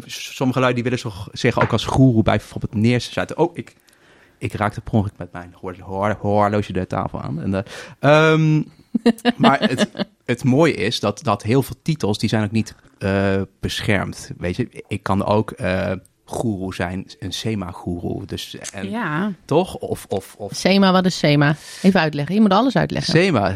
Sommige 0.06 0.60
lui 0.60 0.74
die 0.74 0.82
willen 0.82 0.98
zo, 0.98 1.12
zich 1.32 1.60
ook 1.62 1.72
als 1.72 1.84
goeroe 1.84 2.22
bij 2.22 2.36
bijvoorbeeld 2.36 2.74
neerzetten. 2.74 3.38
Oh, 3.38 3.56
ik, 3.56 3.76
ik 4.38 4.52
raakte 4.52 4.80
per 4.80 4.92
ongeluk 4.92 5.18
met 5.18 5.32
mijn 5.32 5.54
hoor- 5.60 5.78
hoor- 5.80 6.16
horloge 6.20 6.72
de 6.72 6.86
tafel 6.86 7.20
aan. 7.20 7.40
En, 7.42 7.64
ehm, 7.98 8.62
maar 9.36 9.60
het, 9.60 9.90
het 10.24 10.44
mooie 10.44 10.74
is 10.74 11.00
dat, 11.00 11.22
dat 11.22 11.42
heel 11.42 11.62
veel 11.62 11.76
titels, 11.82 12.18
die 12.18 12.28
zijn 12.28 12.44
ook 12.44 12.50
niet 12.50 12.74
eh, 12.98 13.42
beschermd. 13.60 14.30
Weet 14.38 14.56
je, 14.56 14.84
ik 14.88 15.02
kan 15.02 15.24
ook 15.24 15.50
eh 15.50 15.92
goeroe 16.24 16.74
zijn, 16.74 17.06
een 17.18 17.32
SEMA-goeroe. 17.32 18.26
Dus, 18.26 18.56
en, 18.72 18.90
ja. 18.90 19.32
Toch? 19.44 19.74
Of, 19.74 20.06
of, 20.08 20.34
of 20.38 20.54
SEMA, 20.54 20.92
wat 20.92 21.06
is 21.06 21.18
SEMA? 21.18 21.56
Even 21.82 22.00
uitleggen. 22.00 22.34
Je 22.34 22.40
moet 22.40 22.52
alles 22.52 22.76
uitleggen. 22.76 23.12
SEMA, 23.12 23.54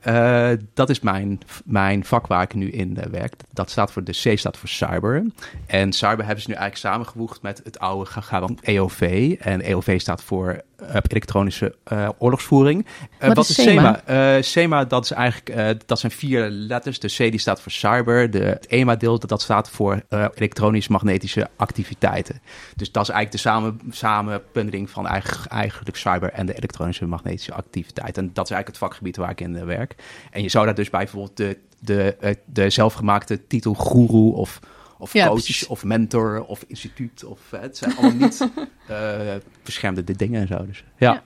eh, 0.00 0.50
dat 0.74 0.90
is 0.90 1.00
mijn, 1.00 1.40
mijn 1.64 2.04
vak 2.04 2.26
waar 2.26 2.42
ik 2.42 2.54
nu 2.54 2.70
in 2.70 2.96
eh, 2.96 3.10
werk. 3.10 3.34
Dat 3.52 3.70
staat 3.70 3.92
voor, 3.92 4.04
de 4.04 4.12
C 4.22 4.38
staat 4.38 4.56
voor 4.56 4.68
cyber. 4.68 5.26
En 5.66 5.92
cyber 5.92 6.24
hebben 6.24 6.42
ze 6.42 6.50
nu 6.50 6.56
eigenlijk 6.56 6.94
samengevoegd 6.94 7.42
met 7.42 7.60
het 7.64 7.78
oude 7.78 8.10
gegaan 8.10 8.58
EOV. 8.60 9.34
En 9.40 9.60
EOV 9.60 10.00
staat 10.00 10.22
voor 10.22 10.62
eh, 10.82 11.00
elektronische 11.08 11.74
eh, 11.84 12.08
oorlogsvoering. 12.18 12.86
Eh, 13.18 13.32
Wat 13.32 13.48
is 13.48 13.54
SEMA? 13.54 14.00
SEMA, 14.40 14.84
dat, 14.84 15.04
is 15.04 15.10
eigenlijk, 15.10 15.88
dat 15.88 15.98
zijn 15.98 16.12
vier 16.12 16.48
letters. 16.48 16.98
De 16.98 17.08
C 17.08 17.16
die 17.16 17.38
staat 17.38 17.60
voor 17.60 17.72
cyber. 17.72 18.30
De, 18.30 18.38
het 18.38 18.66
EMA-deel, 18.66 19.18
dat, 19.18 19.28
dat 19.28 19.42
staat 19.42 19.70
voor 19.70 20.02
elektronisch-magnetische 20.34 21.48
activiteiten. 21.56 22.40
Dus 22.76 22.92
dat 22.92 23.02
is 23.02 23.08
eigenlijk 23.08 23.42
de 23.42 23.50
samen, 23.50 23.80
samenbundeling 23.90 24.90
van 24.90 25.06
eigenlijk, 25.06 25.52
eigenlijk 25.52 25.96
cyber 25.96 26.32
en 26.32 26.46
de 26.46 26.54
elektronische 26.54 27.06
magnetische 27.06 27.54
activiteit. 27.54 28.18
En 28.18 28.30
dat 28.32 28.44
is 28.44 28.50
eigenlijk 28.50 28.68
het 28.68 28.78
vakgebied 28.78 29.16
waar 29.16 29.30
ik 29.30 29.40
in 29.40 29.64
werk. 29.64 29.94
En 30.30 30.42
je 30.42 30.48
zou 30.48 30.64
daar 30.64 30.74
dus 30.74 30.90
bij 30.90 31.00
bijvoorbeeld 31.00 31.36
de, 31.36 31.58
de, 31.80 32.36
de 32.44 32.70
zelfgemaakte 32.70 33.46
titel 33.46 33.74
guru 33.74 34.32
of, 34.32 34.60
of 35.02 35.12
Ja, 35.12 35.26
coach 35.26 35.42
precies. 35.42 35.66
of 35.66 35.84
mentor 35.84 36.44
of 36.44 36.64
instituut. 36.66 37.24
Of, 37.24 37.40
het 37.50 37.76
zijn 37.76 37.96
allemaal 37.96 38.16
niet 38.16 38.40
eh 38.86 39.34
beschermde 39.62 40.04
de 40.04 40.16
dingen 40.16 40.40
en 40.40 40.46
zo. 40.46 40.66
Dus, 40.66 40.84
ja. 40.98 41.12
Ja. 41.12 41.22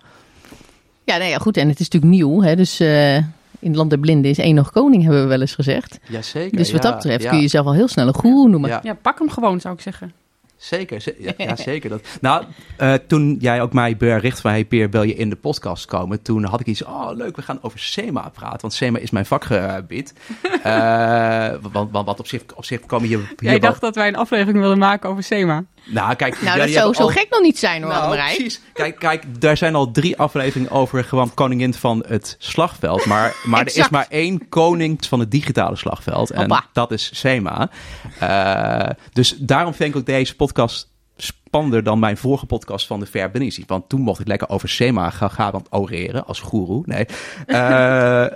Ja, 1.05 1.17
nee, 1.17 1.29
ja, 1.29 1.39
goed. 1.39 1.57
En 1.57 1.69
het 1.69 1.81
is 1.81 1.89
natuurlijk 1.89 2.13
nieuw. 2.13 2.43
Hè? 2.43 2.57
Dus 2.57 2.81
eh, 2.81 3.17
in 3.17 3.25
het 3.69 3.77
land 3.77 3.91
der 3.91 3.99
blinden 3.99 4.31
is 4.31 4.39
één 4.39 4.55
nog 4.55 4.73
koning, 4.73 5.03
hebben 5.03 5.23
we 5.23 5.29
wel 5.29 5.41
eens 5.41 5.55
gezegd. 5.55 5.99
Jazeker. 6.09 6.59
Dus 6.59 6.73
wat 6.73 6.83
ja, 6.83 6.89
dat 6.89 6.99
betreft 6.99 7.23
ja. 7.23 7.29
kun 7.29 7.37
je 7.37 7.43
jezelf 7.43 7.67
al 7.67 7.75
heel 7.75 7.89
snel 7.89 8.07
een 8.07 8.15
goeroe 8.15 8.49
noemen. 8.49 8.71
Ja. 8.71 8.81
ja, 8.83 8.95
pak 8.95 9.19
hem 9.19 9.31
gewoon, 9.31 9.61
zou 9.61 9.75
ik 9.75 9.81
zeggen. 9.81 10.13
Zeker, 10.57 11.01
ze- 11.01 11.17
ja, 11.19 11.33
ja, 11.37 11.57
zeker. 11.71 11.91
Dat. 11.91 12.01
Nou, 12.21 12.45
eh, 12.77 12.95
toen 13.07 13.37
jij 13.41 13.63
ook 13.63 13.73
mij 13.73 13.97
bericht 13.97 14.41
van... 14.41 14.51
hey 14.51 14.65
Peer, 14.65 14.91
wil 14.91 15.03
je 15.03 15.15
in 15.15 15.31
de 15.31 15.37
podcast 15.37 15.85
komen? 15.87 16.23
Toen 16.23 16.45
had 16.45 16.61
ik 16.61 16.67
iets, 16.67 16.85
oh 16.85 17.11
leuk, 17.15 17.37
we 17.37 17.43
gaan 17.43 17.59
over 17.63 17.79
SEMA 17.79 18.29
praten. 18.29 18.61
Want 18.61 18.73
SEMA 18.73 18.99
is 18.99 19.11
mijn 19.11 19.27
vakgebied. 19.27 20.13
Eh 20.63 21.55
want, 21.73 21.91
want, 21.91 22.07
want 22.07 22.19
op 22.19 22.27
zich, 22.27 22.43
op 22.55 22.65
zich 22.65 22.81
komen 22.87 23.09
hier 23.09 23.35
wel- 23.37 23.59
dacht 23.61 23.81
dat 23.81 23.95
wij 23.95 24.09
een 24.09 24.17
aflevering 24.17 24.59
wilden 24.59 24.79
maken 24.79 25.11
over 25.11 25.23
SEMA. 25.23 25.65
Nou, 25.87 26.15
kijk... 26.15 26.43
Nou, 26.43 26.59
dat 26.59 26.69
zou 26.69 26.95
zo 26.95 27.03
al- 27.03 27.09
gek 27.09 27.27
nog 27.31 27.41
niet 27.41 27.59
zijn 27.59 27.83
hoor, 27.83 27.93
Nou, 27.93 28.17
precies. 28.17 28.61
Kijk, 28.73 28.99
kijk, 28.99 29.41
daar 29.41 29.57
zijn 29.57 29.75
al 29.75 29.91
drie 29.91 30.17
afleveringen 30.17 30.71
over 30.71 31.05
gewoon 31.05 31.35
koningin 31.35 31.75
van 31.75 32.05
het 32.09 32.37
slagveld. 32.39 33.05
Maar, 33.05 33.37
maar 33.45 33.61
er 33.61 33.77
is 33.77 33.89
maar 33.89 34.07
één 34.09 34.49
koning 34.49 35.07
van 35.07 35.21
het 35.21 35.31
digitale 35.31 35.77
slagveld. 35.77 36.31
En 36.31 36.63
dat 36.73 36.91
is 36.91 37.11
SEMA. 37.13 37.71
Eh, 38.19 38.91
dus 39.13 39.37
daarom 39.39 39.75
vind 39.75 39.91
ik 39.91 39.97
ook 39.97 40.07
deze 40.07 40.37
podcast 40.37 40.95
spannender 41.17 41.83
dan 41.83 41.99
mijn 41.99 42.17
vorige 42.17 42.47
podcast 42.47 42.87
van 42.87 43.01
de 43.01 43.07
Verbinding. 43.07 43.67
Want 43.67 43.89
toen 43.89 44.01
mocht 44.01 44.21
ik 44.21 44.27
lekker 44.27 44.49
over 44.49 44.69
SEMA 44.69 45.11
gaan, 45.11 45.31
gaan 45.31 45.63
oreren 45.71 46.27
als 46.27 46.41
goeroe. 46.41 46.83
Nee. 46.87 47.07
Eh, 47.47 47.57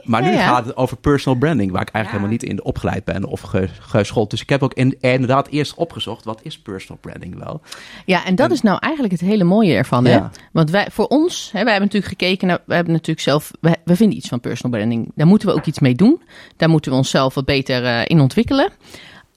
maar 0.05 0.23
nu 0.23 0.31
Ja, 0.31 0.47
gaat 0.47 0.67
het 0.67 0.77
over 0.77 0.97
personal 0.97 1.39
branding, 1.39 1.71
waar 1.73 1.81
ik 1.83 1.89
eigenlijk 1.89 2.25
Ja. 2.25 2.29
helemaal 2.29 2.49
niet 2.51 2.59
in 2.59 2.65
opgeleid 2.65 3.05
ben 3.05 3.25
of 3.25 3.41
ge- 3.41 3.69
geschoold. 3.81 4.31
Dus 4.31 4.41
ik 4.41 4.49
heb 4.49 4.63
ook 4.63 4.75
in, 4.75 4.97
inderdaad 5.01 5.49
eerst 5.49 5.75
opgezocht, 5.75 6.25
wat 6.25 6.41
is 6.43 6.59
personal 6.59 6.99
branding 7.01 7.39
wel? 7.39 7.61
Ja, 8.05 8.25
en 8.25 8.35
dat 8.35 8.51
is 8.51 8.63
nou 8.63 8.79
eigenlijk 8.81 9.13
het 9.21 9.23
hele 9.31 9.45
mooie 9.45 9.75
ervan. 9.75 10.05
Hè? 10.07 10.21
Want 10.53 10.71
wij, 10.71 10.87
voor 10.91 11.07
ons, 11.07 11.45
hè, 11.53 11.63
wij 11.65 11.73
hebben 11.73 11.91
natuurlijk 11.93 12.21
gekeken 12.21 12.47
naar, 12.49 12.59
we 12.67 12.75
hebben 12.75 12.93
natuurlijk 12.93 13.21
zelf, 13.21 13.51
we, 13.61 13.77
we 13.85 13.97
vinden 13.97 14.17
iets 14.17 14.29
van 14.29 14.41
personal 14.41 14.79
branding. 14.79 15.13
Daar 15.15 15.27
moeten 15.27 15.49
we 15.49 15.55
ook 15.55 15.67
iets 15.67 15.79
mee 15.79 15.95
doen. 15.95 16.23
Daar 16.57 16.69
moeten 16.69 16.91
we 16.91 16.97
onszelf 16.97 17.35
wat 17.35 17.45
beter 17.45 17.85
eh, 17.85 18.01
in 18.05 18.21
ontwikkelen. 18.21 18.71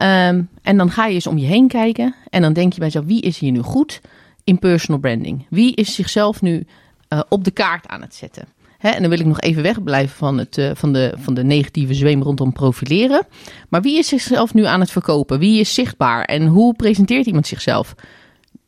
Ehm, 0.04 0.42
en 0.62 0.78
dan 0.78 0.92
ga 0.92 1.06
je 1.06 1.13
eens 1.13 1.28
om 1.28 1.38
je 1.38 1.46
heen 1.46 1.68
kijken 1.68 2.16
en 2.30 2.42
dan 2.42 2.54
denk 2.54 2.74
je 2.74 2.80
bij 2.80 2.88
jezelf, 2.88 3.06
wie 3.06 3.22
is 3.22 3.38
hier 3.38 3.52
nu 3.52 3.62
goed 3.62 4.02
in 4.44 4.60
personal 4.60 5.00
branding? 5.00 5.46
Wie 5.50 5.76
is 5.76 5.96
zichzelf 5.96 6.42
nu 6.42 6.66
eh, 7.08 7.20
op 7.30 7.44
de 7.44 7.52
kaart 7.52 7.88
aan 7.88 8.02
het 8.02 8.16
zetten? 8.16 8.48
En 8.80 9.02
dan 9.02 9.10
wil 9.10 9.20
ik 9.20 9.26
nog 9.26 9.39
even 9.39 9.63
wegblijven 9.63 10.16
van, 10.16 10.38
het, 10.38 10.58
eh, 10.58 10.72
van, 10.74 10.94
de, 10.94 11.13
van 11.18 11.34
de 11.34 11.44
negatieve 11.44 11.94
zweem 11.94 12.22
rondom 12.24 12.54
profileren. 12.54 13.28
Maar 13.70 13.82
wie 13.82 13.98
is 13.98 14.08
zichzelf 14.08 14.54
nu 14.54 14.66
aan 14.66 14.80
het 14.80 14.92
verkopen? 14.92 15.39
Wie 15.39 15.60
is 15.60 15.74
zichtbaar? 15.74 16.24
En 16.24 16.46
hoe 16.46 16.74
presenteert 16.74 17.26
iemand 17.26 17.48
zichzelf? 17.48 17.96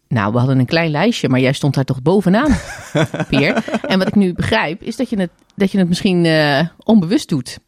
Nou, 0.08 0.32
we 0.32 0.38
hadden 0.38 0.60
een 0.60 0.66
klein 0.66 0.92
lijstje, 0.92 1.30
maar 1.30 1.40
jij 1.40 1.54
stond 1.54 1.74
daar 1.74 1.84
toch 1.84 2.02
bovenaan, 2.02 2.56
Peer. 3.30 3.64
En 3.88 3.98
wat 3.98 4.08
ik 4.08 4.16
nu 4.16 4.34
begrijp, 4.34 4.82
is 4.82 4.96
dat 4.96 5.10
je 5.10 5.20
het, 5.20 5.32
dat 5.56 5.72
je 5.72 5.78
het 5.78 5.88
misschien 5.88 6.26
eh, 6.26 6.68
onbewust 6.84 7.30
doet. 7.30 7.60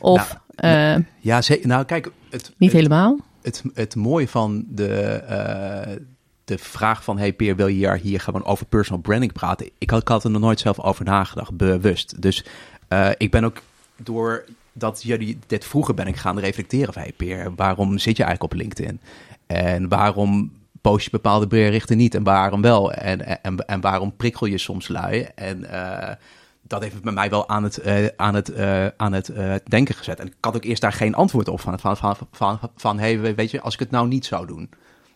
Of 0.00 0.42
eh, 0.56 0.96
Ja, 1.20 1.42
zeker. 1.42 1.68
Nou, 1.68 1.84
kijk, 1.84 2.10
het, 2.30 2.52
niet 2.56 2.72
het, 2.72 2.80
helemaal. 2.80 3.18
het, 3.42 3.62
het 3.74 3.94
mooie 3.94 4.28
van 4.28 4.64
de, 4.68 4.94
eh, 4.94 5.96
de 6.44 6.58
vraag 6.58 7.04
van, 7.04 7.18
hey 7.18 7.32
Peer, 7.32 7.56
wil 7.56 7.66
je 7.66 7.74
hier, 7.74 7.96
hier 7.96 8.20
gewoon 8.20 8.44
over 8.44 8.66
personal 8.66 9.00
branding 9.00 9.32
praten? 9.32 9.70
Ik 9.78 9.90
had, 9.90 10.00
ik 10.00 10.08
had 10.08 10.24
er 10.24 10.30
nog 10.30 10.40
nooit 10.40 10.60
zelf 10.60 10.80
over 10.80 11.04
nagedacht, 11.04 11.56
bewust. 11.56 12.22
Dus 12.22 12.44
uh, 12.88 13.10
ik 13.16 13.30
ben 13.30 13.44
ook 13.44 13.62
door 13.96 14.44
dat 14.72 15.02
jullie 15.02 15.38
dit 15.46 15.64
vroeger 15.64 15.94
ben 15.94 16.06
ik 16.06 16.16
gaan 16.16 16.38
reflecteren 16.38 16.92
van, 16.92 17.02
hey 17.02 17.12
Peer, 17.16 17.54
waarom 17.56 17.98
zit 17.98 18.16
je 18.16 18.22
eigenlijk 18.24 18.52
op 18.52 18.60
LinkedIn? 18.60 19.00
En 19.46 19.88
waarom 19.88 20.52
post 20.80 21.04
je 21.04 21.10
bepaalde 21.10 21.46
berichten 21.46 21.96
niet 21.96 22.14
en 22.14 22.22
waarom 22.22 22.60
wel? 22.60 22.92
En, 22.92 23.42
en, 23.42 23.66
en 23.66 23.80
waarom 23.80 24.16
prikkel 24.16 24.46
je 24.46 24.58
soms 24.58 24.88
lui? 24.88 25.26
En 25.34 25.66
dat 26.66 26.82
heeft 26.82 27.02
bij 27.02 27.12
mij 27.12 27.30
wel 27.30 27.48
aan 27.48 27.62
het, 27.62 27.86
uh, 27.86 28.06
aan 28.16 28.34
het, 28.34 28.50
uh, 28.50 28.86
aan 28.96 29.12
het 29.12 29.32
denken 29.64 29.94
gezet. 29.94 30.20
En 30.20 30.26
ik 30.26 30.34
had 30.40 30.56
ook 30.56 30.64
eerst 30.64 30.82
daar 30.82 30.92
geen 30.92 31.14
antwoord 31.14 31.48
op 31.48 31.60
van, 31.60 31.80
van, 31.80 31.96
van, 31.96 32.16
van, 32.32 32.58
van 32.76 32.98
hey, 32.98 33.34
weet 33.34 33.50
je, 33.50 33.60
als 33.60 33.74
ik 33.74 33.80
het 33.80 33.90
nou 33.90 34.08
niet 34.08 34.26
zou 34.26 34.46
doen 34.46 34.70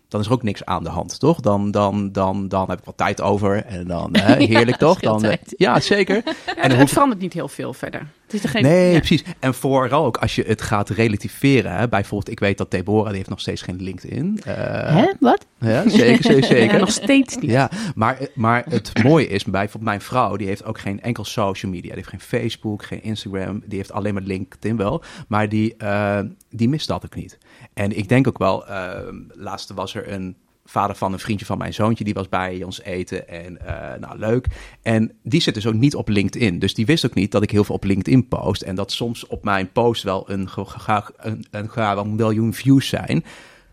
dan 0.08 0.20
is 0.20 0.26
er 0.26 0.32
ook 0.32 0.42
niks 0.42 0.64
aan 0.64 0.82
de 0.82 0.88
hand, 0.88 1.20
toch? 1.20 1.40
Dan, 1.40 1.70
dan, 1.70 2.12
dan, 2.12 2.48
dan 2.48 2.70
heb 2.70 2.78
ik 2.78 2.84
wat 2.84 2.96
tijd 2.96 3.20
over 3.20 3.64
en 3.64 3.86
dan 3.86 4.16
uh, 4.16 4.22
heerlijk, 4.52 4.76
toch? 4.76 5.00
Dan, 5.00 5.24
uh, 5.24 5.32
ja, 5.56 5.80
zeker. 5.80 6.22
en 6.62 6.76
het 6.76 6.90
verandert 6.90 7.20
niet 7.20 7.32
heel 7.32 7.48
veel 7.48 7.72
verder. 7.72 8.06
Het 8.24 8.36
is 8.36 8.42
er 8.42 8.48
geen, 8.48 8.62
nee, 8.62 8.92
ja. 8.92 8.98
precies. 8.98 9.24
En 9.38 9.54
vooral 9.54 10.04
ook 10.04 10.16
als 10.16 10.34
je 10.34 10.44
het 10.46 10.62
gaat 10.62 10.88
relativeren. 10.88 11.72
Hè? 11.72 11.88
Bijvoorbeeld, 11.88 12.30
ik 12.30 12.40
weet 12.40 12.58
dat 12.58 12.70
Deborah, 12.70 13.06
die 13.06 13.16
heeft 13.16 13.28
nog 13.28 13.40
steeds 13.40 13.62
geen 13.62 13.82
LinkedIn. 13.82 14.40
Uh, 14.46 14.54
Hè? 14.54 15.12
Wat? 15.20 15.46
Ja, 15.60 15.88
zeker, 15.88 16.22
zeker. 16.22 16.44
zeker. 16.44 16.74
Ja, 16.74 16.80
nog 16.80 16.90
steeds 16.90 17.36
niet. 17.36 17.50
Ja, 17.50 17.70
maar, 17.94 18.18
maar 18.34 18.64
het 18.68 19.02
mooie 19.02 19.26
is, 19.26 19.44
bijvoorbeeld 19.44 19.82
mijn 19.84 20.00
vrouw, 20.00 20.36
die 20.36 20.46
heeft 20.46 20.64
ook 20.64 20.78
geen 20.78 21.00
enkel 21.00 21.24
social 21.24 21.72
media. 21.72 21.88
Die 21.88 21.98
heeft 21.98 22.08
geen 22.08 22.20
Facebook, 22.20 22.84
geen 22.84 23.02
Instagram. 23.02 23.62
Die 23.66 23.78
heeft 23.78 23.92
alleen 23.92 24.14
maar 24.14 24.22
LinkedIn 24.22 24.76
wel. 24.76 25.02
Maar 25.28 25.48
die, 25.48 25.74
uh, 25.82 26.20
die 26.50 26.68
mist 26.68 26.88
dat 26.88 27.04
ook 27.04 27.14
niet. 27.14 27.38
En 27.78 27.96
ik 27.96 28.08
denk 28.08 28.28
ook 28.28 28.38
wel, 28.38 28.68
uh, 28.68 28.98
laatst 29.28 29.72
was 29.72 29.94
er 29.94 30.12
een 30.12 30.36
vader 30.64 30.96
van 30.96 31.12
een 31.12 31.18
vriendje 31.18 31.46
van 31.46 31.58
mijn 31.58 31.74
zoontje, 31.74 32.04
die 32.04 32.14
was 32.14 32.28
bij 32.28 32.62
ons 32.62 32.82
eten 32.82 33.28
en 33.28 33.58
uh, 33.62 33.94
nou 34.00 34.18
leuk. 34.18 34.46
En 34.82 35.12
die 35.22 35.40
zit 35.40 35.54
dus 35.54 35.66
ook 35.66 35.74
niet 35.74 35.94
op 35.94 36.08
LinkedIn. 36.08 36.58
Dus 36.58 36.74
die 36.74 36.86
wist 36.86 37.06
ook 37.06 37.14
niet 37.14 37.32
dat 37.32 37.42
ik 37.42 37.50
heel 37.50 37.64
veel 37.64 37.74
op 37.74 37.84
LinkedIn 37.84 38.28
post 38.28 38.62
en 38.62 38.74
dat 38.74 38.92
soms 38.92 39.26
op 39.26 39.44
mijn 39.44 39.72
post 39.72 40.02
wel 40.02 40.30
een, 40.30 40.48
een, 40.56 41.04
een, 41.50 41.68
een, 41.74 41.98
een 41.98 42.14
miljoen 42.14 42.54
views 42.54 42.88
zijn. 42.88 43.24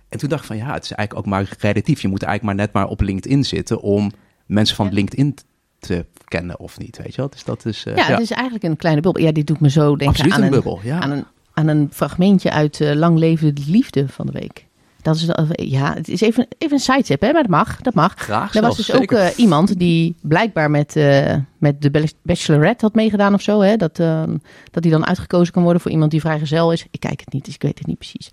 En 0.10 0.18
toen 0.18 0.30
dacht 0.30 0.42
ik 0.42 0.48
van 0.48 0.58
ja, 0.58 0.74
het 0.74 0.84
is 0.84 0.92
eigenlijk 0.92 1.28
ook 1.28 1.34
maar 1.34 1.56
relatief. 1.60 2.02
Je 2.02 2.08
moet 2.08 2.24
eigenlijk 2.24 2.58
maar 2.58 2.66
net 2.66 2.76
maar 2.76 2.88
op 2.88 3.02
LinkedIn 3.02 3.44
zitten 3.44 3.82
om 3.82 4.12
mensen 4.46 4.76
van 4.76 4.94
LinkedIn 4.94 5.38
te 5.80 6.06
kennen 6.26 6.60
of 6.60 6.78
niet, 6.78 6.98
weet 6.98 7.16
je 7.16 7.18
wel. 7.18 7.30
Dus 7.30 7.44
dat 7.44 7.66
is... 7.66 7.86
Uh, 7.86 7.96
ja, 7.96 8.06
het 8.06 8.20
is 8.20 8.32
eigenlijk 8.32 8.64
een 8.64 8.78
kleine 8.78 9.02
bubbel. 9.02 9.22
Ja, 9.22 9.32
dit 9.32 9.48
doet 9.48 9.60
me 9.60 9.70
zo 9.70 9.88
denken 9.88 10.08
Absoluut 10.08 10.34
aan 10.34 10.40
een 10.40 10.46
een, 10.46 10.52
bubbel, 10.54 10.80
ja. 10.84 11.00
aan 11.00 11.12
een 11.12 11.26
aan 11.56 11.68
een 11.68 11.90
fragmentje 11.92 12.52
uit 12.52 12.80
uh, 12.80 12.94
Lang 12.94 13.18
Leven 13.18 13.56
de 13.56 13.64
Liefde 13.68 14.08
van 14.08 14.26
de 14.26 14.32
week. 14.32 14.66
Dat 15.02 15.16
is, 15.16 15.28
ja, 15.50 15.94
het 15.94 16.08
is 16.08 16.22
even, 16.22 16.48
even 16.58 16.74
een 16.74 16.80
sidestep, 16.80 17.22
hè, 17.22 17.32
maar 17.32 17.42
dat 17.42 17.52
mag. 17.52 17.82
Dat 17.82 17.94
mag. 17.94 18.14
Graag 18.16 18.56
er 18.56 18.62
was 18.62 18.78
dus 18.78 18.94
ook 18.94 19.12
uh, 19.12 19.28
iemand 19.36 19.80
die 19.80 20.16
blijkbaar 20.22 20.72
met, 20.72 20.96
uh, 20.96 21.36
met 21.58 21.82
de 21.82 22.12
Bachelorette 22.22 22.86
had 22.86 22.96
meegedaan 22.96 23.34
of 23.34 23.42
zo. 23.42 23.62
Hè, 23.62 23.76
dat, 23.76 24.00
uh, 24.00 24.24
dat 24.72 24.84
die 24.84 24.92
dan 24.92 25.06
uitgekozen 25.06 25.54
kan 25.54 25.64
worden 25.64 25.82
voor 25.82 25.92
iemand 25.92 26.12
die 26.12 26.20
vrijgezel 26.20 26.72
is. 26.72 26.86
Ik 26.92 27.00
kijk 27.00 27.20
het 27.20 27.34
niet, 27.34 27.46
dus 27.46 27.54
ik 27.54 27.62
weet 27.62 27.78
het 27.78 27.88
niet 27.88 27.98
precies. 27.98 28.30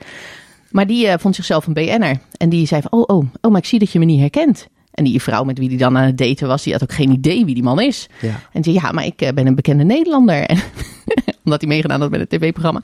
Maar 0.71 0.87
die 0.87 1.19
vond 1.19 1.35
zichzelf 1.35 1.67
een 1.67 1.73
BN'er. 1.73 2.19
En 2.37 2.49
die 2.49 2.67
zei 2.67 2.83
van, 2.83 2.93
oh, 2.93 3.17
oh, 3.17 3.27
oh, 3.41 3.51
maar 3.51 3.61
ik 3.61 3.67
zie 3.67 3.79
dat 3.79 3.93
je 3.93 3.99
me 3.99 4.05
niet 4.05 4.21
herkent. 4.21 4.67
En 4.91 5.05
die 5.05 5.23
vrouw 5.23 5.45
met 5.45 5.59
wie 5.59 5.69
die 5.69 5.79
dan 5.79 5.97
aan 5.99 6.07
het 6.07 6.19
daten 6.19 6.49
was, 6.49 6.63
die 6.63 6.73
had 6.73 6.83
ook 6.83 6.93
geen 6.93 7.11
idee 7.11 7.45
wie 7.45 7.55
die 7.55 7.63
man 7.63 7.81
is. 7.81 8.09
Ja. 8.21 8.41
En 8.53 8.65
zei, 8.65 8.75
ja, 8.75 8.93
maar 8.93 9.05
ik 9.05 9.31
ben 9.35 9.47
een 9.47 9.55
bekende 9.55 9.85
Nederlander. 9.85 10.47
En 11.25 11.32
omdat 11.45 11.61
hij 11.61 11.69
meegedaan 11.71 12.01
had 12.01 12.11
met 12.11 12.21
het 12.21 12.29
tv-programma. 12.31 12.83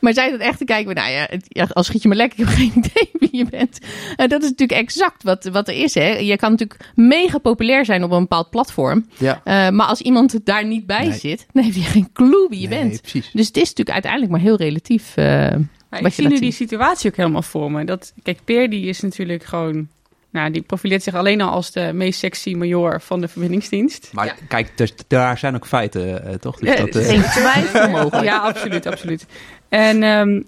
Maar 0.00 0.12
zij 0.14 0.30
dat 0.30 0.40
echt 0.40 0.58
te 0.58 0.64
kijken, 0.64 0.94
nou 0.94 1.10
ja, 1.10 1.26
het, 1.30 1.74
als 1.74 1.86
schiet 1.86 2.02
je 2.02 2.08
me 2.08 2.14
lekker, 2.14 2.38
ik 2.40 2.46
heb 2.46 2.54
geen 2.58 2.72
idee 2.76 3.10
wie 3.12 3.36
je 3.36 3.44
bent. 3.50 3.78
En 4.16 4.28
dat 4.28 4.42
is 4.42 4.48
natuurlijk 4.50 4.80
exact 4.80 5.22
wat, 5.22 5.44
wat 5.52 5.68
er 5.68 5.74
is. 5.82 5.94
Hè. 5.94 6.08
Je 6.08 6.36
kan 6.36 6.50
natuurlijk 6.50 6.90
mega 6.94 7.38
populair 7.38 7.84
zijn 7.84 8.04
op 8.04 8.10
een 8.10 8.20
bepaald 8.20 8.50
platform. 8.50 9.06
Ja. 9.18 9.34
Uh, 9.44 9.68
maar 9.76 9.86
als 9.86 10.00
iemand 10.00 10.38
daar 10.46 10.66
niet 10.66 10.86
bij 10.86 11.06
Nee. 11.08 11.18
zit, 11.18 11.46
dan 11.52 11.64
heb 11.64 11.74
je 11.74 11.80
geen 11.80 12.12
clue 12.12 12.46
wie 12.48 12.60
je 12.60 12.68
Nee, 12.68 12.78
bent. 12.82 13.00
precies. 13.00 13.30
Dus 13.32 13.46
het 13.46 13.56
is 13.56 13.62
natuurlijk 13.62 13.90
uiteindelijk 13.90 14.32
maar 14.32 14.40
heel 14.40 14.56
relatief. 14.56 15.16
uh, 15.16 15.24
Maar 15.24 15.58
wat 15.90 15.98
ik 16.00 16.04
je 16.06 16.10
zie 16.22 16.28
nu 16.28 16.38
die 16.38 16.52
situatie 16.52 17.10
ook 17.10 17.16
helemaal 17.16 17.42
voor 17.42 17.72
me. 17.72 17.84
Dat, 17.84 18.12
kijk, 18.22 18.38
Peer 18.44 18.70
die 18.70 18.86
is 18.86 19.00
natuurlijk 19.00 19.44
gewoon... 19.44 19.88
Nou, 20.30 20.50
die 20.50 20.62
profileert 20.62 21.02
zich 21.02 21.14
alleen 21.14 21.40
al 21.40 21.50
als 21.50 21.72
de 21.72 21.90
meest 21.94 22.18
sexy 22.18 22.54
major 22.54 23.00
van 23.00 23.20
de 23.20 23.28
verbindingsdienst. 23.28 24.10
Maar 24.12 24.26
Ja. 24.26 24.34
kijk, 24.48 24.76
dus 24.76 24.92
daar 25.06 25.38
zijn 25.38 25.54
ook 25.54 25.66
feiten, 25.66 26.24
eh, 26.24 26.34
toch? 26.34 26.58
Dus 26.58 26.76
dat, 26.76 26.88
eh, 26.96 27.06
Geen 27.06 27.22
twijfel 27.22 27.90
mogelijk. 28.00 28.24
Ja, 28.24 28.38
absoluut, 28.38 28.86
absoluut. 28.86 29.26
En 29.68 30.02
ehm, 30.02 30.40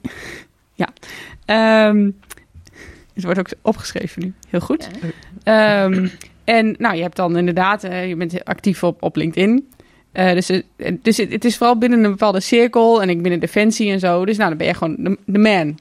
ja, 0.75 0.89
Ehm, 1.45 2.11
het 3.15 3.25
wordt 3.25 3.39
ook 3.39 3.49
opgeschreven 3.63 4.23
nu. 4.23 4.33
Heel 4.49 4.61
goed. 4.61 4.89
Ehm, 5.43 6.09
en 6.45 6.75
nou, 6.79 6.97
je 6.97 7.03
hebt 7.03 7.17
dan 7.17 7.37
inderdaad, 7.37 7.85
eh, 7.85 8.09
je 8.09 8.17
bent 8.17 8.45
actief 8.45 8.83
op, 8.83 9.03
op 9.03 9.17
LinkedIn. 9.17 9.69
Eh, 10.13 10.33
dus 10.33 10.49
het, 10.49 10.65
dus 11.03 11.17
het, 11.17 11.33
het 11.33 11.45
is 11.45 11.57
vooral 11.57 11.79
binnen 11.79 12.05
een 12.05 12.11
bepaalde 12.11 12.41
cirkel 12.41 13.03
en 13.03 13.09
ik 13.09 13.23
binnen 13.23 13.41
Defensie 13.41 13.91
en 13.93 13.99
zo. 13.99 14.25
Dus 14.25 14.37
nou, 14.37 14.49
dan 14.49 14.59
ben 14.59 14.67
je 14.67 14.75
gewoon 14.75 14.97
de, 14.99 15.19
de 15.27 15.39
man. 15.39 15.79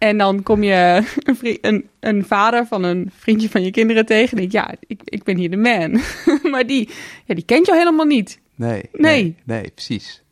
En 0.00 0.18
dan 0.18 0.42
kom 0.42 0.62
je 0.62 1.02
een, 1.42 1.58
een, 1.60 1.88
een 2.00 2.24
vader 2.24 2.66
van 2.66 2.82
een 2.82 3.10
vriendje 3.16 3.48
van 3.48 3.62
je 3.62 3.70
kinderen 3.70 4.06
tegen. 4.06 4.30
En 4.30 4.36
denk 4.36 4.52
ja, 4.52 4.74
ik, 4.86 5.00
ik 5.04 5.22
ben 5.22 5.36
hier 5.36 5.50
de 5.50 5.56
man. 5.56 6.00
maar 6.52 6.66
die, 6.66 6.88
ja, 7.24 7.34
die 7.34 7.44
kent 7.44 7.66
jou 7.66 7.78
helemaal 7.78 8.06
niet. 8.06 8.40
nee, 8.54 8.70
Nee. 8.70 9.22
nee, 9.22 9.36
nee, 9.44 9.70
precies. 9.70 10.22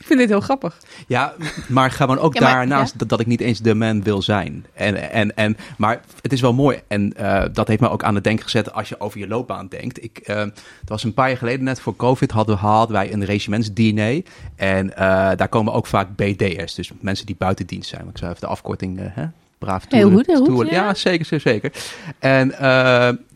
Ik 0.00 0.06
vind 0.06 0.18
dit 0.18 0.28
heel 0.28 0.40
grappig. 0.40 0.78
Ja, 1.06 1.34
maar 1.68 1.90
gewoon 1.90 2.18
ook 2.18 2.34
Ja, 2.38 2.40
maar- 2.40 2.52
daarnaast 2.52 2.92
ja. 2.92 2.98
dat, 2.98 3.08
dat 3.08 3.20
ik 3.20 3.26
niet 3.26 3.40
eens 3.40 3.58
de 3.58 3.74
man 3.74 4.02
wil 4.02 4.22
zijn. 4.22 4.66
En, 4.72 5.10
en, 5.10 5.36
en, 5.36 5.56
maar 5.78 6.00
het 6.22 6.32
is 6.32 6.40
wel 6.40 6.52
mooi. 6.52 6.80
En 6.88 7.12
eh, 7.16 7.44
dat 7.52 7.68
heeft 7.68 7.80
me 7.80 7.90
ook 7.90 8.02
aan 8.04 8.14
het 8.14 8.24
denken 8.24 8.44
gezet 8.44 8.72
als 8.72 8.88
je 8.88 9.00
over 9.00 9.18
je 9.18 9.28
loopbaan 9.28 9.68
denkt. 9.68 10.02
Ik, 10.02 10.18
eh, 10.18 10.36
het 10.40 10.88
was 10.88 11.04
een 11.04 11.14
paar 11.14 11.28
jaar 11.28 11.36
geleden, 11.38 11.64
net 11.64 11.80
voor 11.80 11.96
COVID, 11.96 12.30
hadden, 12.30 12.56
hadden 12.56 12.96
wij 12.96 13.12
een 13.12 13.24
regimentsdiner. 13.24 14.22
En 14.56 14.96
eh, 14.96 15.06
daar 15.36 15.48
komen 15.48 15.72
ook 15.72 15.86
vaak 15.86 16.16
BD'ers, 16.16 16.74
dus 16.74 16.90
mensen 17.00 17.26
die 17.26 17.36
buiten 17.38 17.66
dienst 17.66 17.88
zijn. 17.88 18.08
Ik 18.08 18.18
zou 18.18 18.30
even 18.30 18.42
de 18.42 18.48
afkorting... 18.52 18.98
hè? 19.02 19.24
Braaf 19.58 19.84
Heel 19.88 20.00
toeren- 20.00 20.16
goed, 20.18 20.26
heel 20.26 20.56
goed, 20.56 20.68
ja. 20.70 20.74
Ja, 20.86 20.94
zeker, 20.94 21.26
zeker, 21.26 21.50
zeker. 21.50 21.72
En 22.18 22.48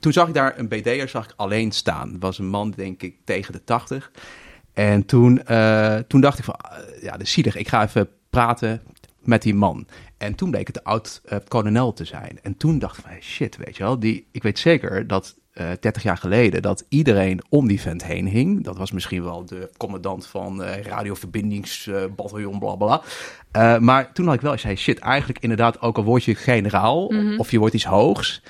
toen 0.00 0.12
zag 0.12 0.28
ik 0.28 0.34
daar 0.34 0.58
een 0.58 0.68
BD'er 0.68 1.08
zag 1.08 1.24
ik 1.24 1.32
alleen 1.36 1.72
staan. 1.72 2.12
Het 2.12 2.20
was 2.22 2.38
een 2.38 2.46
man, 2.48 2.72
denk 2.76 3.02
ik, 3.02 3.14
tegen 3.24 3.52
de 3.52 3.64
80. 3.64 4.10
En 4.74 5.06
toen, 5.06 5.44
eh, 5.44 5.96
toen 5.96 6.20
dacht 6.20 6.38
ik 6.38 6.44
van, 6.44 6.54
eh, 6.54 7.02
ja, 7.02 7.12
dat 7.12 7.20
is 7.20 7.32
zielig. 7.32 7.56
Ik 7.56 7.68
ga 7.68 7.84
even 7.84 8.08
praten 8.30 8.82
met 9.20 9.42
die 9.42 9.54
man. 9.54 9.86
En 10.18 10.34
toen 10.34 10.50
bleek 10.50 10.66
het 10.66 10.74
de 10.74 10.84
oud-kolonel 10.84 11.92
te 11.92 12.04
zijn. 12.04 12.38
En 12.42 12.56
toen 12.56 12.78
dacht 12.78 12.98
ik 12.98 13.04
van, 13.04 13.12
shit, 13.20 13.56
weet 13.56 13.76
je 13.76 13.82
wel. 13.82 13.98
Die, 13.98 14.26
ik 14.32 14.42
weet 14.42 14.58
zeker 14.58 15.06
dat 15.06 15.36
eh 15.54 15.66
30 15.80 16.02
jaar 16.02 16.16
geleden 16.16 16.62
dat 16.62 16.84
iedereen 16.88 17.42
om 17.48 17.66
die 17.66 17.80
vent 17.80 18.04
heen 18.04 18.26
hing. 18.26 18.64
Dat 18.64 18.76
was 18.76 18.92
misschien 18.92 19.24
wel 19.24 19.44
de 19.44 19.70
commandant 19.76 20.26
van 20.26 20.62
eh 20.62 20.82
radioverbindingsbataljon, 20.82 22.58
bla 22.58 22.74
bla. 22.74 23.02
Eh, 23.50 23.78
maar 23.78 24.12
toen 24.12 24.26
had 24.26 24.34
ik 24.34 24.40
wel 24.40 24.52
eens, 24.52 24.62
hey, 24.62 24.76
shit, 24.76 24.98
eigenlijk 24.98 25.38
inderdaad, 25.38 25.80
ook 25.80 25.96
al 25.96 26.04
word 26.04 26.24
je 26.24 26.34
generaal 26.34 27.06
of 27.36 27.50
je 27.50 27.58
wordt 27.58 27.74
iets 27.74 27.84
hoogs 27.84 28.42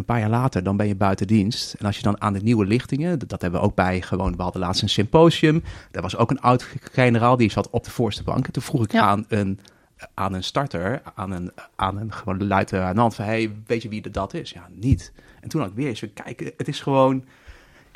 een 0.00 0.06
paar 0.06 0.20
jaar 0.20 0.30
later, 0.30 0.62
dan 0.62 0.76
ben 0.76 0.86
je 0.86 0.94
buiten 0.94 1.26
dienst. 1.26 1.74
En 1.74 1.86
als 1.86 1.96
je 1.96 2.02
dan 2.02 2.20
aan 2.20 2.32
de 2.32 2.40
nieuwe 2.40 2.66
lichtingen, 2.66 3.18
dat, 3.18 3.28
dat 3.28 3.42
hebben 3.42 3.60
we 3.60 3.66
ook 3.66 3.74
bij 3.74 4.02
gewoon, 4.02 4.36
we 4.36 4.42
hadden 4.42 4.60
laatst 4.60 4.82
een 4.82 4.88
symposium. 4.88 5.62
Daar 5.90 6.02
was 6.02 6.16
ook 6.16 6.30
een 6.30 6.40
oud 6.40 6.66
generaal, 6.92 7.36
die 7.36 7.50
zat 7.50 7.70
op 7.70 7.84
de 7.84 7.90
voorste 7.90 8.22
bank. 8.22 8.46
En 8.46 8.52
toen 8.52 8.62
vroeg 8.62 8.84
ik 8.84 8.92
Ja. 8.92 9.00
aan, 9.02 9.24
een, 9.28 9.60
aan 10.14 10.32
een 10.34 10.44
starter, 10.44 11.02
aan 11.14 11.30
een, 11.30 11.52
aan 11.76 11.96
een 11.96 12.12
gewoon 12.12 12.46
luitenant 12.46 13.14
van, 13.14 13.24
hey, 13.24 13.52
weet 13.66 13.82
je 13.82 13.88
wie 13.88 14.10
dat 14.10 14.34
is? 14.34 14.50
Ja, 14.50 14.68
niet. 14.74 15.12
En 15.40 15.48
toen 15.48 15.60
had 15.60 15.70
ik 15.70 15.76
weer 15.76 15.88
eens, 15.88 16.04
kijk, 16.14 16.52
het 16.56 16.68
is 16.68 16.80
gewoon, 16.80 17.24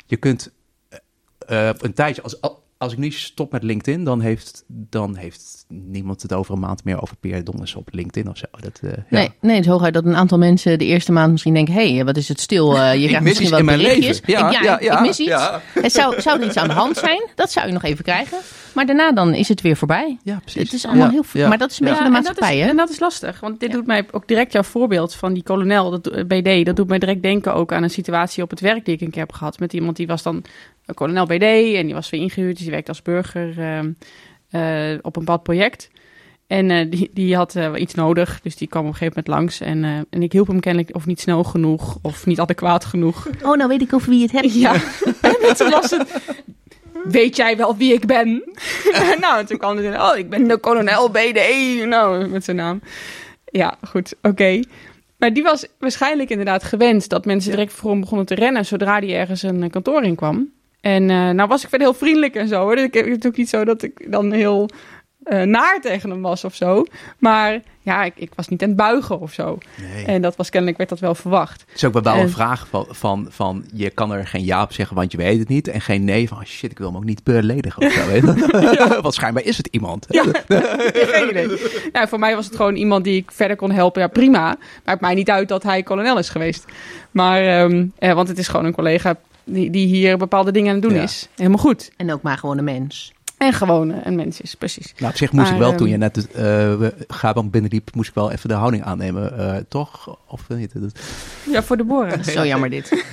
je 0.05 0.15
kunt 0.17 0.51
eh, 0.89 1.69
eh, 1.69 1.75
een 1.79 1.93
tijdje, 1.93 2.21
als, 2.21 2.37
als 2.85 2.93
ik 2.93 2.99
nu 2.99 3.11
stop 3.11 3.51
met 3.51 3.63
LinkedIn, 3.63 4.03
dan 4.03 4.21
heeft, 4.21 4.63
dan 4.67 5.15
heeft 5.15 5.65
niemand 5.67 6.21
het 6.21 6.33
over 6.33 6.53
een 6.53 6.59
maand 6.59 6.83
meer 6.83 7.01
over 7.01 7.15
Peer 7.15 7.43
Donders 7.43 7.75
op 7.75 7.87
LinkedIn 7.91 8.29
of 8.29 8.37
zo. 8.37 8.45
Dat, 8.51 8.79
eh, 8.81 8.89
ja. 8.91 9.03
Nee, 9.09 9.31
nee, 9.41 9.55
het 9.55 9.65
is 9.65 9.71
hooguit 9.71 9.93
dat 9.93 10.05
een 10.05 10.15
aantal 10.15 10.37
mensen 10.37 10.79
de 10.79 10.85
eerste 10.85 11.11
maand 11.11 11.31
misschien 11.31 11.53
denken... 11.53 11.73
hé, 11.73 11.93
hey, 11.93 12.05
wat 12.05 12.17
is 12.17 12.27
het 12.27 12.39
stil? 12.39 12.77
Eh, 12.77 12.93
je 13.01 13.07
krijgt 13.07 13.23
mis 13.23 13.39
misschien 13.39 13.65
wat 13.65 13.77
berichtjes. 13.77 14.21
Ja, 14.25 14.51
ik, 14.51 14.63
ja, 14.63 14.79
ja, 14.81 14.93
ik 14.93 14.99
mis 14.99 15.19
iets. 15.19 15.29
ja. 15.29 15.61
Het 15.73 15.91
zou, 15.91 16.21
zou 16.21 16.39
er 16.39 16.47
iets 16.47 16.57
aan 16.57 16.67
de 16.67 16.73
hand 16.73 16.97
zijn? 16.97 17.29
Dat 17.35 17.51
zou 17.51 17.67
je 17.67 17.73
nog 17.73 17.83
even 17.83 18.03
krijgen. 18.03 18.37
Maar 18.75 18.85
daarna 18.85 19.11
dan 19.11 19.33
is 19.33 19.47
het 19.47 19.61
weer 19.61 19.75
voorbij. 19.75 20.17
Ja, 20.23 20.39
precies. 20.39 20.61
Het 20.61 20.73
is 20.73 20.85
allemaal 20.85 21.05
Ja, 21.05 21.11
heel... 21.11 21.23
ja. 21.33 21.47
Maar 21.47 21.57
dat 21.57 21.71
is 21.71 21.79
een 21.79 21.85
beetje 21.85 22.03
Ja, 22.03 22.09
de 22.09 22.15
en 22.15 22.23
dat 22.23 22.31
is- 22.31 22.37
maatschappij, 22.39 22.59
hè? 22.63 22.69
En 22.69 22.75
dat 22.77 22.89
is 22.89 22.99
lastig, 22.99 23.39
want 23.39 23.59
dit 23.59 23.69
Ja. 23.69 23.75
doet 23.75 23.85
mij 23.85 24.05
ook 24.11 24.27
direct 24.27 24.51
jouw 24.51 24.63
voorbeeld 24.63 25.15
van 25.15 25.33
die 25.33 25.43
kolonel, 25.43 25.91
dat 25.91 26.07
eh, 26.07 26.23
BD. 26.25 26.65
Dat 26.65 26.75
doet 26.75 26.87
mij 26.87 26.99
direct 26.99 27.21
denken 27.21 27.53
ook 27.53 27.71
aan 27.73 27.83
een 27.83 27.89
situatie 27.89 28.43
op 28.43 28.49
het 28.49 28.59
werk 28.59 28.85
die 28.85 28.93
ik 28.95 29.01
een 29.01 29.09
keer 29.09 29.21
heb 29.21 29.33
gehad 29.33 29.59
met 29.59 29.73
iemand 29.73 29.95
die 29.97 30.07
was 30.07 30.23
dan 30.23 30.43
een 30.85 30.95
kolonel 30.95 31.25
BD 31.25 31.43
en 31.75 31.85
die 31.85 31.93
was 31.93 32.09
weer 32.09 32.21
ingehuurd, 32.21 32.53
dus 32.53 32.61
die 32.63 32.71
werkte 32.71 32.89
als 32.91 33.01
burger 33.01 33.59
ehm, 33.59 33.91
eh, 34.49 34.97
op 35.01 35.15
een 35.15 35.23
bepaald 35.25 35.43
project. 35.43 35.89
En 36.47 36.71
eh, 36.71 36.89
die, 36.91 37.09
die 37.13 37.35
had 37.35 37.55
eh, 37.55 37.71
iets 37.75 37.93
nodig, 37.93 38.39
dus 38.41 38.55
die 38.55 38.67
kwam 38.67 38.81
op 38.81 38.87
een 38.87 38.95
gegeven 38.95 39.21
moment 39.25 39.41
langs. 39.41 39.61
En, 39.61 39.83
eh, 39.83 39.91
en 40.09 40.23
ik 40.23 40.31
hielp 40.31 40.47
hem 40.47 40.59
kennelijk 40.59 40.95
of 40.95 41.05
niet 41.05 41.19
snel 41.21 41.43
genoeg 41.43 41.97
of 42.01 42.25
niet 42.25 42.39
adequaat 42.39 42.85
genoeg. 42.85 43.27
Oh, 43.43 43.57
nou 43.57 43.67
weet 43.67 43.81
ik 43.81 43.93
over 43.93 44.09
wie 44.09 44.17
je 44.19 44.23
het 44.25 44.31
hebt. 44.31 44.53
Ja, 44.53 44.73
en 45.49 45.55
toen 45.55 45.69
was 45.69 45.89
het... 45.91 46.21
Weet 47.09 47.35
jij 47.35 47.57
wel 47.57 47.77
wie 47.77 47.93
ik 47.93 48.05
ben? 48.05 48.43
nou, 49.21 49.39
en 49.39 49.45
toen 49.45 49.57
kwam 49.57 49.77
hij 49.77 49.99
oh, 50.01 50.17
ik 50.17 50.29
ben 50.29 50.47
de 50.47 50.57
kolonel 50.57 51.09
BDE, 51.09 51.83
nou, 51.87 52.27
met 52.27 52.43
zijn 52.43 52.57
naam. 52.57 52.81
Ja, 53.45 53.77
goed, 53.87 54.15
oké. 54.21 54.59
Maar 55.17 55.33
die 55.33 55.43
was 55.43 55.67
waarschijnlijk 55.79 56.29
inderdaad 56.29 56.63
gewend 56.63 57.09
dat 57.09 57.25
mensen 57.25 57.51
direct 57.51 57.73
voor 57.73 57.91
hem 57.91 57.99
begonnen 57.99 58.25
te 58.25 58.35
rennen 58.35 58.65
zodra 58.65 58.99
die 58.99 59.15
ergens 59.15 59.41
een 59.41 59.69
kantoor 59.69 60.03
in 60.03 60.15
kwam. 60.15 60.49
En 60.81 61.09
eh, 61.09 61.29
nou 61.29 61.47
was 61.47 61.63
ik 61.63 61.69
verder 61.69 61.87
heel 61.87 61.97
vriendelijk 61.97 62.35
en 62.35 62.47
zo. 62.47 62.61
Hoor. 62.61 62.75
Dus 62.75 62.85
ik 62.85 62.93
heb 62.93 63.09
het 63.09 63.27
ook 63.27 63.37
niet 63.37 63.49
zo 63.49 63.65
dat 63.65 63.83
ik 63.83 64.11
dan 64.11 64.31
heel 64.31 64.69
eh, 65.25 65.41
naar 65.41 65.79
tegen 65.81 66.09
hem 66.09 66.21
was 66.21 66.43
of 66.43 66.55
zo. 66.55 66.85
Maar 67.17 67.59
ja, 67.81 68.03
ik, 68.03 68.13
ik 68.15 68.31
was 68.35 68.47
niet 68.47 68.61
aan 68.61 68.67
het 68.67 68.77
buigen 68.77 69.19
of 69.19 69.33
zo. 69.33 69.57
Nee. 69.93 70.05
En 70.05 70.21
dat 70.21 70.35
was 70.35 70.49
kennelijk 70.49 70.77
werd 70.77 70.89
dat 70.89 70.99
wel 70.99 71.15
verwacht. 71.15 71.61
Het 71.67 71.75
is 71.75 71.83
ook 71.83 71.93
wel 71.93 72.13
En- 72.13 72.19
een 72.19 72.29
vraag 72.29 72.67
van, 72.67 72.85
van, 72.89 73.27
van, 73.29 73.65
je 73.73 73.89
kan 73.89 74.11
er 74.13 74.27
geen 74.27 74.43
ja 74.45 74.61
op 74.63 74.73
zeggen, 74.73 74.95
want 74.95 75.11
je 75.11 75.17
weet 75.17 75.39
het 75.39 75.47
niet. 75.47 75.67
En 75.67 75.81
geen 75.81 76.03
nee 76.03 76.27
van, 76.27 76.45
shit, 76.45 76.71
ik 76.71 76.77
wil 76.77 76.87
hem 76.87 76.95
ook 76.97 77.03
niet 77.03 77.23
beledigen 77.23 77.81
of 77.85 77.91
zo. 77.91 78.05
weet 78.11 78.21
je. 78.21 78.97
Want 79.01 79.13
schijnbaar 79.13 79.43
is 79.43 79.57
het 79.57 79.67
iemand. 79.71 80.05
Ja, 80.09 80.23
geen 80.93 81.29
idee. 81.29 81.57
Ja, 81.93 82.07
voor 82.07 82.19
mij 82.19 82.35
was 82.35 82.45
het 82.45 82.55
gewoon 82.55 82.75
iemand 82.75 83.03
die 83.03 83.15
ik 83.17 83.31
verder 83.31 83.57
kon 83.57 83.71
helpen. 83.71 84.01
Ja, 84.01 84.07
prima. 84.07 84.57
Maakt 84.85 85.01
mij 85.01 85.13
niet 85.13 85.29
uit 85.29 85.47
dat 85.47 85.63
hij 85.63 85.83
kolonel 85.83 86.17
is 86.17 86.29
geweest. 86.29 86.65
Maar, 87.11 87.41
ehm, 87.47 87.85
eh, 87.99 88.13
want 88.13 88.27
het 88.27 88.37
is 88.37 88.47
gewoon 88.47 88.65
een 88.65 88.73
collega 88.73 89.15
die, 89.43 89.69
die 89.69 89.87
hier 89.87 90.17
bepaalde 90.17 90.51
dingen 90.51 90.69
aan 90.69 90.75
het 90.79 90.83
doen 90.89 90.93
Ja. 90.97 91.03
is. 91.03 91.27
Helemaal 91.35 91.57
goed. 91.59 91.91
En 91.97 92.13
ook 92.13 92.21
maar 92.21 92.37
gewoon 92.37 92.57
een 92.57 92.63
mens. 92.63 93.13
En 93.45 93.53
gewoon 93.53 93.91
eh, 93.91 93.97
een 94.03 94.15
mens 94.15 94.41
is, 94.41 94.55
precies. 94.55 94.93
Nou, 94.97 95.11
op 95.11 95.17
zich 95.17 95.31
moest 95.31 95.43
Maar, 95.45 95.53
ik 95.53 95.59
wel, 95.59 95.69
ehm, 95.69 95.77
toen 95.77 95.89
je 95.89 95.97
net 95.97 96.27
uh, 96.37 96.87
Gaban 97.07 97.49
binnenliep, 97.49 97.89
moest 97.95 98.09
ik 98.09 98.15
wel 98.15 98.31
even 98.31 98.49
de 98.49 98.55
houding 98.55 98.83
aannemen. 98.83 99.37
eh, 99.39 99.55
toch? 99.69 100.17
Of 100.27 100.49
niet? 100.49 100.71
Dat- 100.81 100.99
Ja, 101.51 101.63
voor 101.63 101.77
de 101.77 101.83
boren. 101.83 102.23
Zo 102.33 102.45
jammer 102.45 102.69
dit. 102.69 103.03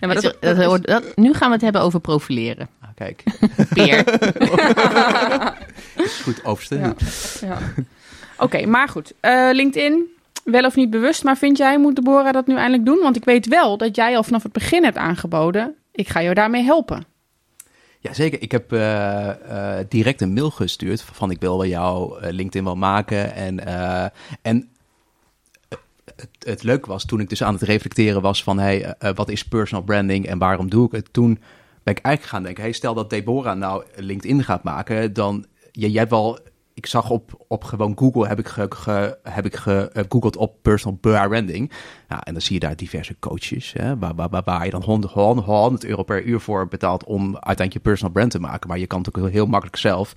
Ja, 0.00 0.06
maar 0.06 0.14
Dat- 0.20 0.22
dat, 0.22 0.36
dat 0.40 0.56
hoort- 0.64 0.86
dat- 0.86 1.16
nu 1.16 1.32
gaan 1.34 1.48
we 1.48 1.54
het 1.54 1.62
hebben 1.62 1.80
over 1.82 2.00
profileren. 2.00 2.68
Ah, 2.80 2.88
kijk, 2.94 3.22
Peer. 3.68 4.04
is 6.04 6.20
goed 6.22 6.44
overste. 6.44 6.76
Ja. 6.78 6.94
ja. 7.40 7.58
Oké, 8.38 8.66
maar 8.66 8.88
goed. 8.88 9.12
Eh, 9.20 9.48
LinkedIn, 9.52 10.02
wel 10.44 10.64
of 10.64 10.74
niet 10.76 10.90
bewust. 10.90 11.24
Maar 11.24 11.36
vind 11.36 11.56
jij, 11.58 11.78
moet 11.78 11.96
Deborah 11.96 12.32
dat 12.32 12.46
nu 12.46 12.54
eindelijk 12.56 12.84
doen? 12.84 12.98
Want 13.02 13.16
ik 13.16 13.24
weet 13.24 13.46
wel 13.46 13.76
dat 13.76 13.96
jij 13.96 14.16
al 14.16 14.22
vanaf 14.22 14.42
het 14.42 14.52
begin 14.52 14.84
hebt 14.84 14.96
aangeboden. 14.96 15.74
Ik 15.92 16.08
ga 16.08 16.22
jou 16.22 16.34
daarmee 16.34 16.62
helpen. 16.62 17.04
Jazeker, 18.04 18.42
ik 18.42 18.52
heb 18.52 18.72
eh, 18.72 19.78
eh, 19.78 19.86
direct 19.88 20.20
een 20.20 20.32
mail 20.32 20.50
gestuurd 20.50 21.02
van 21.02 21.30
ik 21.30 21.40
wil 21.40 21.58
wel 21.58 21.66
jouw 21.66 22.16
eh, 22.16 22.32
LinkedIn 22.32 22.64
wel 22.64 22.76
maken. 22.76 23.34
En, 23.34 23.66
en 24.42 24.68
het, 26.16 26.28
het 26.38 26.62
leuke 26.62 26.88
was 26.88 27.04
toen 27.04 27.20
ik 27.20 27.28
dus 27.28 27.42
aan 27.42 27.52
het 27.54 27.62
reflecteren 27.62 28.22
was 28.22 28.42
van 28.42 28.58
hey, 28.58 28.94
wat 29.14 29.28
is 29.28 29.44
personal 29.44 29.84
branding 29.84 30.26
en 30.26 30.38
waarom 30.38 30.70
doe 30.70 30.86
ik 30.86 30.92
het? 30.92 31.12
Toen 31.12 31.38
ben 31.82 31.96
ik 31.96 32.02
eigenlijk 32.02 32.34
gaan 32.34 32.42
denken, 32.42 32.62
hey, 32.62 32.72
stel 32.72 32.94
dat 32.94 33.10
Deborah 33.10 33.56
nou 33.56 33.84
LinkedIn 33.94 34.44
gaat 34.44 34.62
maken, 34.62 35.12
dan 35.12 35.46
jij, 35.72 35.88
jij 35.88 35.98
hebt 35.98 36.10
wel 36.10 36.38
ik 36.74 36.86
zag 36.86 37.10
op, 37.10 37.44
op 37.48 37.64
gewoon 37.64 37.98
Google, 37.98 38.26
heb 38.28 38.38
ik, 38.38 38.48
ge, 38.48 38.66
ge- 38.68 39.18
heb 39.22 39.46
ik 39.46 39.56
gegoogeld 39.56 40.36
op 40.36 40.62
personal 40.62 40.98
branding. 40.98 41.72
Ja, 42.08 42.22
en 42.24 42.32
dan 42.32 42.42
zie 42.42 42.54
je 42.54 42.60
daar 42.60 42.76
diverse 42.76 43.18
coaches, 43.18 43.72
hè, 43.72 43.98
waar, 43.98 44.14
waar, 44.14 44.28
waar, 44.28 44.42
waar 44.44 44.64
je 44.64 44.70
dan 44.70 44.82
100, 44.82 45.12
100 45.12 45.84
euro 45.84 46.02
per 46.02 46.22
uur 46.22 46.40
voor 46.40 46.68
betaalt 46.68 47.04
om 47.04 47.24
uiteindelijk 47.24 47.72
je 47.72 47.80
personal 47.80 48.12
brand 48.12 48.30
te 48.30 48.40
maken. 48.40 48.68
Maar 48.68 48.78
je 48.78 48.86
kan 48.86 48.98
het 49.02 49.16
ook 49.16 49.28
heel 49.28 49.46
makkelijk 49.46 49.76
zelf. 49.78 50.12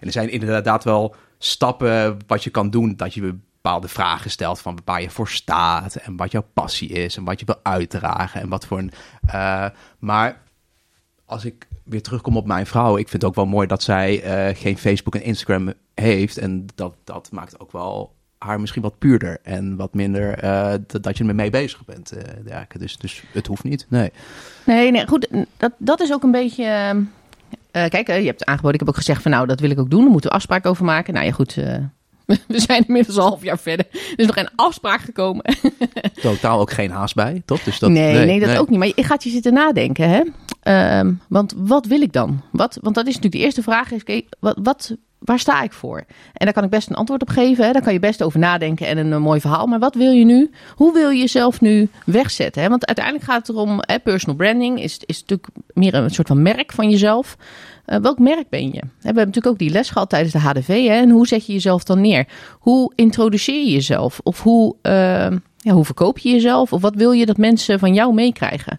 En 0.00 0.06
er 0.06 0.12
zijn 0.12 0.30
inderdaad 0.30 0.84
wel 0.84 1.14
stappen 1.38 2.16
wat 2.26 2.44
je 2.44 2.50
kan 2.50 2.70
doen, 2.70 2.96
dat 2.96 3.14
je 3.14 3.20
bepaalde 3.62 3.88
vragen 3.88 4.30
stelt 4.30 4.60
van 4.60 4.78
waar 4.84 5.02
je 5.02 5.10
voor 5.10 5.28
staat 5.28 5.94
en 5.94 6.16
wat 6.16 6.30
jouw 6.32 6.46
passie 6.54 6.88
is 6.88 7.16
en 7.16 7.24
wat 7.24 7.40
je 7.40 7.46
wil 7.46 7.60
uitdragen 7.62 8.40
en 8.40 8.48
wat 8.48 8.66
voor 8.66 8.78
een... 8.78 8.92
eh, 9.26 9.66
maar 9.98 10.42
als 11.24 11.44
ik 11.44 11.68
weer 11.92 12.02
terugkom 12.02 12.36
op 12.36 12.46
mijn 12.46 12.66
vrouw, 12.66 12.96
ik 12.96 13.08
vind 13.08 13.22
het 13.22 13.30
ook 13.30 13.36
wel 13.36 13.46
mooi 13.46 13.66
dat 13.66 13.82
zij 13.82 14.22
eh, 14.22 14.56
geen 14.56 14.78
Facebook 14.78 15.14
en 15.14 15.22
Instagram 15.22 15.72
heeft. 15.94 16.38
En 16.38 16.66
dat, 16.74 16.94
dat 17.04 17.28
maakt 17.32 17.60
ook 17.60 17.72
wel 17.72 18.14
haar 18.38 18.60
misschien 18.60 18.82
wat 18.82 18.98
puurder 18.98 19.38
en 19.42 19.76
wat 19.76 19.94
minder 19.94 20.38
eh, 20.38 20.74
dat, 21.00 21.18
je 21.18 21.24
ermee 21.24 21.50
bezig 21.50 21.84
bent. 21.84 22.12
eh, 22.12 22.22
dergelijke. 22.44 22.78
dus, 22.78 22.96
dus 22.96 23.22
het 23.32 23.46
hoeft 23.46 23.64
niet, 23.64 23.86
nee. 23.88 24.12
Nee, 24.66 24.90
nee, 24.90 25.06
goed. 25.06 25.28
Dat, 25.56 25.72
dat 25.78 26.00
is 26.00 26.12
ook 26.12 26.22
een 26.22 26.30
beetje. 26.30 26.64
kijk, 27.70 28.06
je 28.06 28.12
hebt 28.12 28.44
aangeboden. 28.44 28.74
Ik 28.74 28.80
heb 28.80 28.88
ook 28.88 28.96
gezegd 28.96 29.22
van 29.22 29.30
nou, 29.30 29.46
dat 29.46 29.60
wil 29.60 29.70
ik 29.70 29.80
ook 29.80 29.90
doen. 29.90 30.02
Daar 30.02 30.10
moeten 30.10 30.30
we 30.30 30.36
afspraken 30.36 30.70
over 30.70 30.84
maken. 30.84 31.14
Nou 31.14 31.26
ja, 31.26 31.32
goed. 31.32 31.54
we 32.48 32.60
zijn 32.60 32.84
inmiddels 32.86 33.16
een 33.16 33.22
half 33.22 33.42
jaar 33.42 33.58
verder. 33.58 33.86
Er 33.92 34.12
is 34.16 34.26
nog 34.26 34.34
geen 34.34 34.50
afspraak 34.56 35.00
gekomen. 35.00 35.44
Totaal 36.22 36.60
ook 36.60 36.72
geen 36.72 36.90
haast 36.90 37.14
bij, 37.14 37.42
toch? 37.44 37.62
Dus 37.62 37.78
dat, 37.78 37.90
nee, 37.90 38.26
nee, 38.26 38.40
dat 38.40 38.56
ook 38.56 38.68
niet. 38.68 38.78
Maar 38.78 38.92
je 38.94 39.04
gaat 39.04 39.24
je 39.24 39.30
zitten 39.30 39.52
nadenken, 39.52 40.08
hè? 40.08 40.20
Ehm, 40.62 41.12
want 41.28 41.54
wat 41.56 41.86
wil 41.86 42.00
ik 42.00 42.12
dan? 42.12 42.40
Wat, 42.50 42.78
want 42.80 42.94
dat 42.94 43.06
is 43.06 43.14
natuurlijk 43.14 43.40
de 43.40 43.44
eerste 43.44 43.62
vraag. 43.62 43.92
Is, 43.92 44.22
wat, 44.38 44.96
waar 45.18 45.38
sta 45.38 45.62
ik 45.62 45.72
voor? 45.72 46.04
En 46.32 46.44
daar 46.44 46.52
kan 46.52 46.64
ik 46.64 46.70
best 46.70 46.90
een 46.90 46.96
antwoord 46.96 47.22
op 47.22 47.28
geven. 47.28 47.64
Hè? 47.64 47.72
Daar 47.72 47.82
kan 47.82 47.92
je 47.92 47.98
best 47.98 48.22
over 48.22 48.38
nadenken 48.38 48.86
en 48.86 48.98
een, 48.98 49.22
mooi 49.22 49.40
verhaal. 49.40 49.66
Maar 49.66 49.78
wat 49.78 49.94
wil 49.94 50.10
je 50.10 50.24
nu? 50.24 50.50
Hoe 50.74 50.92
wil 50.92 51.10
je 51.10 51.18
jezelf 51.18 51.60
nu 51.60 51.88
wegzetten? 52.04 52.62
Hè? 52.62 52.68
Want 52.68 52.86
uiteindelijk 52.86 53.26
gaat 53.26 53.46
het 53.46 53.56
erom, 53.56 53.78
hè, 53.80 53.98
personal 53.98 54.36
branding 54.36 54.82
is, 54.82 55.00
is 55.06 55.20
natuurlijk 55.20 55.48
meer 55.74 55.94
een 55.94 56.10
soort 56.10 56.28
van 56.28 56.42
merk 56.42 56.72
van 56.72 56.90
jezelf. 56.90 57.36
Eh, 57.84 57.98
welk 57.98 58.18
merk 58.18 58.48
ben 58.48 58.66
je? 58.66 58.80
We 58.80 59.02
hebben 59.02 59.26
natuurlijk 59.26 59.54
ook 59.54 59.58
die 59.58 59.70
les 59.70 59.90
gehad 59.90 60.08
tijdens 60.08 60.32
de 60.32 60.38
HDV. 60.38 60.86
Hè? 60.86 61.00
En 61.00 61.10
hoe 61.10 61.26
zet 61.26 61.46
je 61.46 61.52
jezelf 61.52 61.84
dan 61.84 62.00
neer? 62.00 62.26
Hoe 62.58 62.92
introduceer 62.94 63.64
je 63.64 63.70
jezelf? 63.70 64.20
Of 64.22 64.42
hoe, 64.42 64.76
eh, 64.82 64.92
ja, 65.56 65.72
hoe 65.72 65.84
verkoop 65.84 66.18
je 66.18 66.30
jezelf? 66.30 66.72
Of 66.72 66.80
wat 66.80 66.94
wil 66.94 67.12
je 67.12 67.26
dat 67.26 67.36
mensen 67.36 67.78
van 67.78 67.94
jou 67.94 68.14
meekrijgen? 68.14 68.76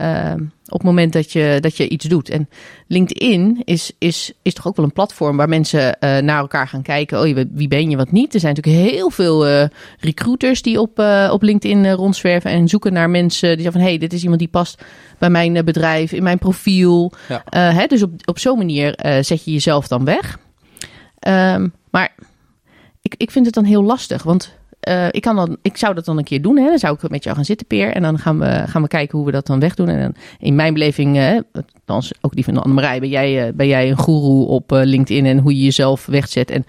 Uh, 0.00 0.32
op 0.66 0.78
het 0.78 0.82
moment 0.82 1.12
dat 1.12 1.32
je, 1.32 1.58
dat 1.60 1.76
je 1.76 1.88
iets 1.88 2.04
doet. 2.04 2.28
En 2.28 2.48
LinkedIn 2.86 3.62
is, 3.64 3.92
is, 3.98 4.32
is 4.42 4.54
toch 4.54 4.66
ook 4.66 4.76
wel 4.76 4.84
een 4.84 4.92
platform 4.92 5.36
waar 5.36 5.48
mensen 5.48 5.80
uh, 5.80 6.18
naar 6.18 6.38
elkaar 6.38 6.68
gaan 6.68 6.82
kijken. 6.82 7.20
Oh, 7.20 7.44
wie 7.52 7.68
ben 7.68 7.90
je, 7.90 7.96
wat 7.96 8.12
niet? 8.12 8.34
Er 8.34 8.40
zijn 8.40 8.54
natuurlijk 8.54 8.92
heel 8.92 9.10
veel 9.10 9.48
uh, 9.48 9.64
recruiters 9.98 10.62
die 10.62 10.80
op, 10.80 10.98
uh, 10.98 11.30
op 11.32 11.42
LinkedIn 11.42 11.92
rondzwerven 11.92 12.50
en 12.50 12.68
zoeken 12.68 12.92
naar 12.92 13.10
mensen 13.10 13.48
die 13.48 13.62
zeggen 13.62 13.72
van 13.72 13.80
hé, 13.80 13.88
hey, 13.88 13.98
dit 13.98 14.12
is 14.12 14.22
iemand 14.22 14.38
die 14.38 14.48
past 14.48 14.82
bij 15.18 15.30
mijn 15.30 15.64
bedrijf, 15.64 16.12
in 16.12 16.22
mijn 16.22 16.38
profiel. 16.38 17.12
Ja. 17.28 17.42
Hè, 17.50 17.86
dus 17.86 18.02
op, 18.02 18.12
op 18.24 18.38
zo'n 18.38 18.58
manier 18.58 18.98
zet 19.20 19.44
je 19.44 19.52
jezelf 19.52 19.88
dan 19.88 20.04
weg. 20.04 20.38
Um, 21.28 21.72
maar 21.90 22.14
ik, 23.02 23.14
ik 23.16 23.30
vind 23.30 23.46
het 23.46 23.54
dan 23.54 23.64
heel 23.64 23.84
lastig, 23.84 24.22
want 24.22 24.58
uh, 24.88 25.06
ik, 25.10 25.22
kan 25.22 25.36
dan, 25.36 25.56
ik 25.62 25.76
zou 25.76 25.94
dat 25.94 26.04
dan 26.04 26.18
een 26.18 26.24
keer 26.24 26.42
doen. 26.42 26.56
Hè? 26.56 26.64
Dan 26.64 26.78
zou 26.78 26.96
ik 27.00 27.10
met 27.10 27.24
jou 27.24 27.36
gaan 27.36 27.44
zitten, 27.44 27.66
Peer. 27.66 27.92
En 27.92 28.02
dan 28.02 28.18
gaan 28.18 28.38
we, 28.38 28.62
gaan 28.66 28.82
we 28.82 28.88
kijken 28.88 29.16
hoe 29.18 29.26
we 29.26 29.32
dat 29.32 29.46
dan 29.46 29.60
wegdoen. 29.60 29.88
En 29.88 30.00
dan, 30.00 30.14
in 30.38 30.54
mijn 30.54 30.72
beleving, 30.72 31.16
uh, 31.16 31.38
althans 31.52 32.12
ook 32.20 32.34
die 32.34 32.44
van 32.44 32.62
Annemarij, 32.62 33.00
ben 33.00 33.08
jij, 33.08 33.46
uh, 33.46 33.52
ben 33.54 33.66
jij 33.66 33.90
een 33.90 33.98
goeroe 33.98 34.46
op 34.46 34.70
LinkedIn 34.70 35.26
en 35.26 35.38
hoe 35.38 35.56
je 35.56 35.64
jezelf 35.64 36.06
wegzet. 36.06 36.50
En 36.50 36.64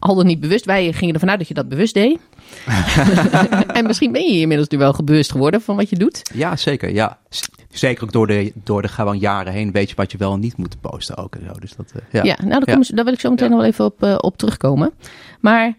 al 0.00 0.14
dan 0.14 0.26
niet 0.26 0.40
bewust. 0.40 0.64
Wij 0.64 0.92
gingen 0.92 1.14
ervan 1.14 1.30
uit 1.30 1.38
dat 1.38 1.48
je 1.48 1.54
dat 1.54 1.68
bewust 1.68 1.94
deed. 1.94 2.18
en 3.78 3.86
misschien 3.86 4.12
ben 4.12 4.32
je 4.32 4.40
inmiddels 4.40 4.68
nu 4.68 4.78
wel 4.78 4.96
bewust 5.04 5.30
geworden 5.30 5.60
van 5.60 5.76
wat 5.76 5.90
je 5.90 5.96
doet. 5.96 6.30
Ja, 6.34 6.56
zeker. 6.56 6.92
Ja. 6.92 7.18
Zeker 7.70 8.04
ook 8.04 8.12
door 8.12 8.26
de, 8.26 8.52
door 8.64 8.82
de 8.82 8.88
gewoon 8.88 9.18
jaren 9.18 9.52
heen 9.52 9.72
weet 9.72 9.90
je 9.90 9.96
wat 9.96 10.12
je 10.12 10.18
wel 10.18 10.32
en 10.32 10.40
niet 10.40 10.56
moet 10.56 10.80
posten 10.80 11.16
ook 11.16 11.34
en 11.34 11.44
zo. 11.46 11.52
Dus 11.60 11.76
dat, 11.76 11.92
ja. 12.10 12.22
ja, 12.22 12.36
nou, 12.44 12.64
daar, 12.64 12.78
ja. 12.78 12.94
daar 12.94 13.04
wil 13.04 13.14
ik 13.14 13.20
zo 13.20 13.30
meteen 13.30 13.48
ja. 13.48 13.52
nog 13.52 13.60
wel 13.60 13.70
even 13.70 13.84
op, 13.84 14.24
op 14.24 14.38
terugkomen. 14.38 14.92
Maar... 15.40 15.76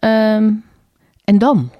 Um, 0.00 0.64
en 1.26 1.38
dan? 1.38 1.70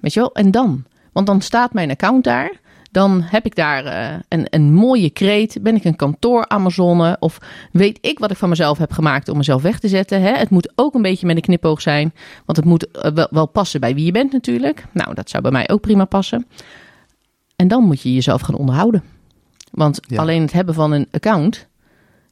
Weet 0.00 0.12
je 0.12 0.20
wel? 0.20 0.32
En 0.34 0.50
dan? 0.50 0.84
Want 1.12 1.26
dan 1.26 1.40
staat 1.40 1.72
mijn 1.72 1.90
account 1.90 2.24
daar. 2.24 2.60
Dan 2.90 3.22
heb 3.22 3.46
ik 3.46 3.54
daar 3.54 3.84
uh, 3.84 4.18
een, 4.28 4.46
een 4.50 4.72
mooie 4.72 5.10
kreet. 5.10 5.58
Ben 5.62 5.76
ik 5.76 5.84
een 5.84 5.96
kantoor 5.96 6.48
Amazone? 6.48 7.16
Of 7.20 7.38
weet 7.72 7.98
ik 8.00 8.18
wat 8.18 8.30
ik 8.30 8.36
van 8.36 8.48
mezelf 8.48 8.78
heb 8.78 8.92
gemaakt 8.92 9.28
om 9.28 9.36
mezelf 9.36 9.62
weg 9.62 9.78
te 9.78 9.88
zetten? 9.88 10.22
Hè? 10.22 10.32
Het 10.32 10.50
moet 10.50 10.72
ook 10.74 10.94
een 10.94 11.02
beetje 11.02 11.26
met 11.26 11.36
een 11.36 11.42
knipoog 11.42 11.80
zijn. 11.80 12.14
Want 12.44 12.58
het 12.58 12.66
moet 12.66 12.86
uh, 12.86 13.12
wel, 13.12 13.28
wel, 13.30 13.46
passen 13.46 13.80
bij 13.80 13.94
wie 13.94 14.04
je 14.04 14.12
bent 14.12 14.32
natuurlijk. 14.32 14.84
Nou, 14.92 15.14
dat 15.14 15.30
zou 15.30 15.42
bij 15.42 15.52
mij 15.52 15.68
ook 15.70 15.80
prima 15.80 16.04
passen. 16.04 16.46
En 17.56 17.68
dan 17.68 17.84
moet 17.84 18.00
je 18.00 18.14
jezelf 18.14 18.40
gaan 18.40 18.56
onderhouden. 18.56 19.02
Want 19.70 20.00
ja. 20.06 20.20
alleen 20.20 20.42
het 20.42 20.52
hebben 20.52 20.74
van 20.74 20.92
een 20.92 21.08
account, 21.10 21.66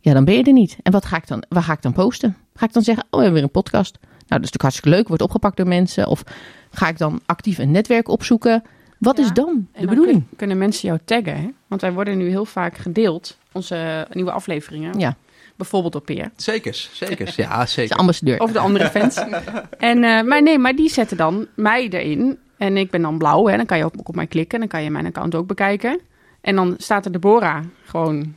ja, 0.00 0.12
dan 0.12 0.24
ben 0.24 0.34
je 0.34 0.42
er 0.42 0.52
niet. 0.52 0.76
En 0.82 0.92
wat 0.92 1.04
ga 1.04 1.16
ik 1.16 1.26
dan, 1.26 1.42
waar 1.48 1.62
ga 1.62 1.72
ik 1.72 1.82
dan 1.82 1.92
posten? 1.92 2.36
Ga 2.54 2.66
ik 2.66 2.72
dan 2.72 2.82
zeggen, 2.82 3.04
oh, 3.04 3.10
we 3.10 3.16
hebben 3.16 3.34
weer 3.34 3.42
een 3.42 3.62
podcast. 3.62 3.98
Nou, 4.28 4.40
dat 4.40 4.50
is 4.50 4.52
natuurlijk 4.52 4.62
hartstikke 4.62 4.96
leuk, 4.96 5.08
wordt 5.08 5.22
opgepakt 5.22 5.56
door 5.56 5.68
mensen. 5.68 6.06
Of 6.06 6.22
ga 6.70 6.88
ik 6.88 6.98
dan 6.98 7.20
actief 7.26 7.58
een 7.58 7.70
netwerk 7.70 8.08
opzoeken? 8.08 8.62
Wat 8.98 9.16
ja, 9.16 9.22
is 9.22 9.32
dan 9.32 9.68
de 9.72 9.78
dan 9.78 9.88
bedoeling? 9.88 10.26
Kun, 10.28 10.36
kunnen 10.36 10.58
mensen 10.58 10.88
jou 10.88 11.00
taggen? 11.04 11.36
Hè? 11.36 11.48
Want 11.66 11.80
wij 11.80 11.92
worden 11.92 12.18
nu 12.18 12.28
heel 12.28 12.44
vaak 12.44 12.76
gedeeld, 12.76 13.38
onze 13.52 14.06
nieuwe 14.12 14.30
afleveringen. 14.30 14.98
Ja. 14.98 15.16
Bijvoorbeeld 15.56 15.94
op 15.94 16.04
Peer. 16.04 16.30
Zeker, 16.36 16.88
zeker. 16.92 17.34
Ja, 17.36 17.66
zeker. 17.66 17.94
De 17.94 18.00
ambassadeur. 18.00 18.40
Of 18.40 18.52
de 18.52 18.58
andere 18.58 18.88
fans. 18.88 19.16
en, 19.78 20.02
uh, 20.02 20.22
maar 20.22 20.42
nee, 20.42 20.58
maar 20.58 20.76
die 20.76 20.90
zetten 20.90 21.16
dan 21.16 21.46
mij 21.54 21.88
erin. 21.88 22.38
En 22.56 22.76
ik 22.76 22.90
ben 22.90 23.02
dan 23.02 23.18
blauw, 23.18 23.46
hè? 23.46 23.56
dan 23.56 23.66
kan 23.66 23.78
je 23.78 23.84
ook 23.84 24.08
op 24.08 24.14
mij 24.14 24.26
klikken. 24.26 24.58
Dan 24.58 24.68
kan 24.68 24.82
je 24.82 24.90
mijn 24.90 25.06
account 25.06 25.34
ook 25.34 25.46
bekijken. 25.46 26.00
En 26.40 26.56
dan 26.56 26.74
staat 26.78 27.04
er 27.04 27.12
Deborah 27.12 27.64
gewoon 27.84 28.34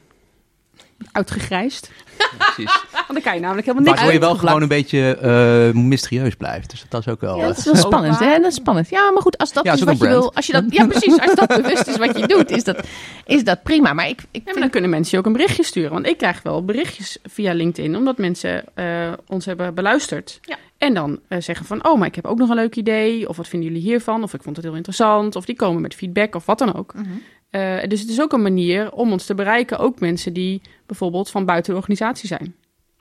Uitgegrijsd. 1.11 1.91
Precies. 2.37 2.83
Want 3.07 3.13
dan 3.13 3.21
kan 3.21 3.33
je 3.33 3.39
namelijk 3.39 3.67
helemaal 3.67 3.87
niks 3.87 3.97
Waardoor 3.97 4.21
je 4.21 4.27
wel 4.27 4.35
gewoon 4.35 4.61
een 4.61 4.67
beetje 4.67 5.17
eh, 5.17 5.81
mysterieus 5.81 6.35
blijft. 6.35 6.69
Dus 6.69 6.85
dat 6.89 6.99
is 7.01 7.07
ook 7.07 7.21
wel... 7.21 7.35
Ja, 7.35 7.41
eh, 7.41 7.47
dat 7.47 7.57
is 7.57 7.65
wel 7.65 7.73
Ook 7.73 7.79
spannend, 7.79 8.19
hè? 8.19 8.39
Dat 8.39 8.51
is 8.51 8.55
spannend. 8.55 8.89
Ja, 8.89 9.11
maar 9.11 9.21
goed, 9.21 9.37
als 9.37 9.53
dat 9.53 9.63
Ja, 9.63 9.73
is 9.73 9.81
wat 9.81 9.97
je 9.97 10.07
wil, 10.07 10.33
als 10.33 10.45
je 10.45 10.53
dat, 10.53 10.63
ja, 10.69 10.87
precies, 10.87 11.19
als 11.19 11.35
dat 11.35 11.47
bewust 11.47 11.87
is 11.87 11.97
wat 11.97 12.17
je 12.17 12.27
doet, 12.33 12.51
is 12.51 12.63
dat, 12.63 12.87
is 13.25 13.43
dat 13.43 13.63
prima. 13.63 13.93
Maar 13.93 14.07
ik, 14.07 14.19
ik 14.19 14.27
Ja, 14.31 14.39
maar 14.43 14.43
vind, 14.43 14.59
dan 14.59 14.69
kunnen 14.69 14.89
mensen 14.89 15.11
je 15.11 15.17
ook 15.17 15.25
een 15.25 15.37
berichtje 15.37 15.63
sturen. 15.63 15.91
Want 15.91 16.07
ik 16.07 16.17
krijg 16.17 16.41
wel 16.41 16.65
berichtjes 16.65 17.17
via 17.23 17.53
LinkedIn, 17.53 17.95
omdat 17.95 18.17
mensen 18.17 18.63
eh, 18.73 18.85
ons 19.27 19.45
hebben 19.45 19.73
beluisterd. 19.73 20.39
Ja. 20.41 20.57
En 20.77 20.93
dan 20.93 21.19
eh, 21.27 21.41
zeggen 21.41 21.65
van, 21.65 21.85
oh, 21.85 21.97
maar 21.97 22.07
ik 22.07 22.15
heb 22.15 22.25
ook 22.25 22.37
nog 22.37 22.49
een 22.49 22.55
leuk 22.55 22.75
idee. 22.75 23.29
Of 23.29 23.37
wat 23.37 23.47
vinden 23.47 23.69
jullie 23.69 23.83
hiervan? 23.83 24.23
Of 24.23 24.33
ik 24.33 24.43
vond 24.43 24.55
het 24.55 24.65
heel 24.65 24.75
interessant. 24.75 25.35
Of 25.35 25.45
die 25.45 25.55
komen 25.55 25.81
met 25.81 25.95
feedback 25.95 26.35
of 26.35 26.45
wat 26.45 26.57
dan 26.57 26.75
ook. 26.75 26.93
Mhm. 26.93 27.07
Eh, 27.49 27.83
dus 27.87 27.99
het 27.99 28.09
is 28.09 28.21
ook 28.21 28.33
een 28.33 28.41
manier 28.41 28.91
om 28.91 29.11
ons 29.11 29.25
te 29.25 29.35
bereiken. 29.35 29.77
Ook 29.77 29.99
mensen 29.99 30.33
die 30.33 30.61
bijvoorbeeld 30.85 31.29
van 31.29 31.45
buiten 31.45 31.71
de 31.71 31.77
organisatie 31.77 32.27
zijn. 32.27 32.55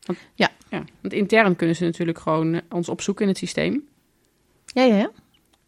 Want, 0.06 0.18
Ja. 0.34 0.50
ja. 0.68 0.84
Want 1.00 1.14
intern 1.14 1.56
kunnen 1.56 1.76
ze 1.76 1.84
natuurlijk 1.84 2.18
gewoon 2.18 2.54
eh, 2.54 2.60
ons 2.70 2.88
opzoeken 2.88 3.22
in 3.22 3.28
het 3.28 3.38
systeem. 3.38 3.84
ja, 4.66 4.82
ja, 4.82 4.96
ja. 4.96 5.10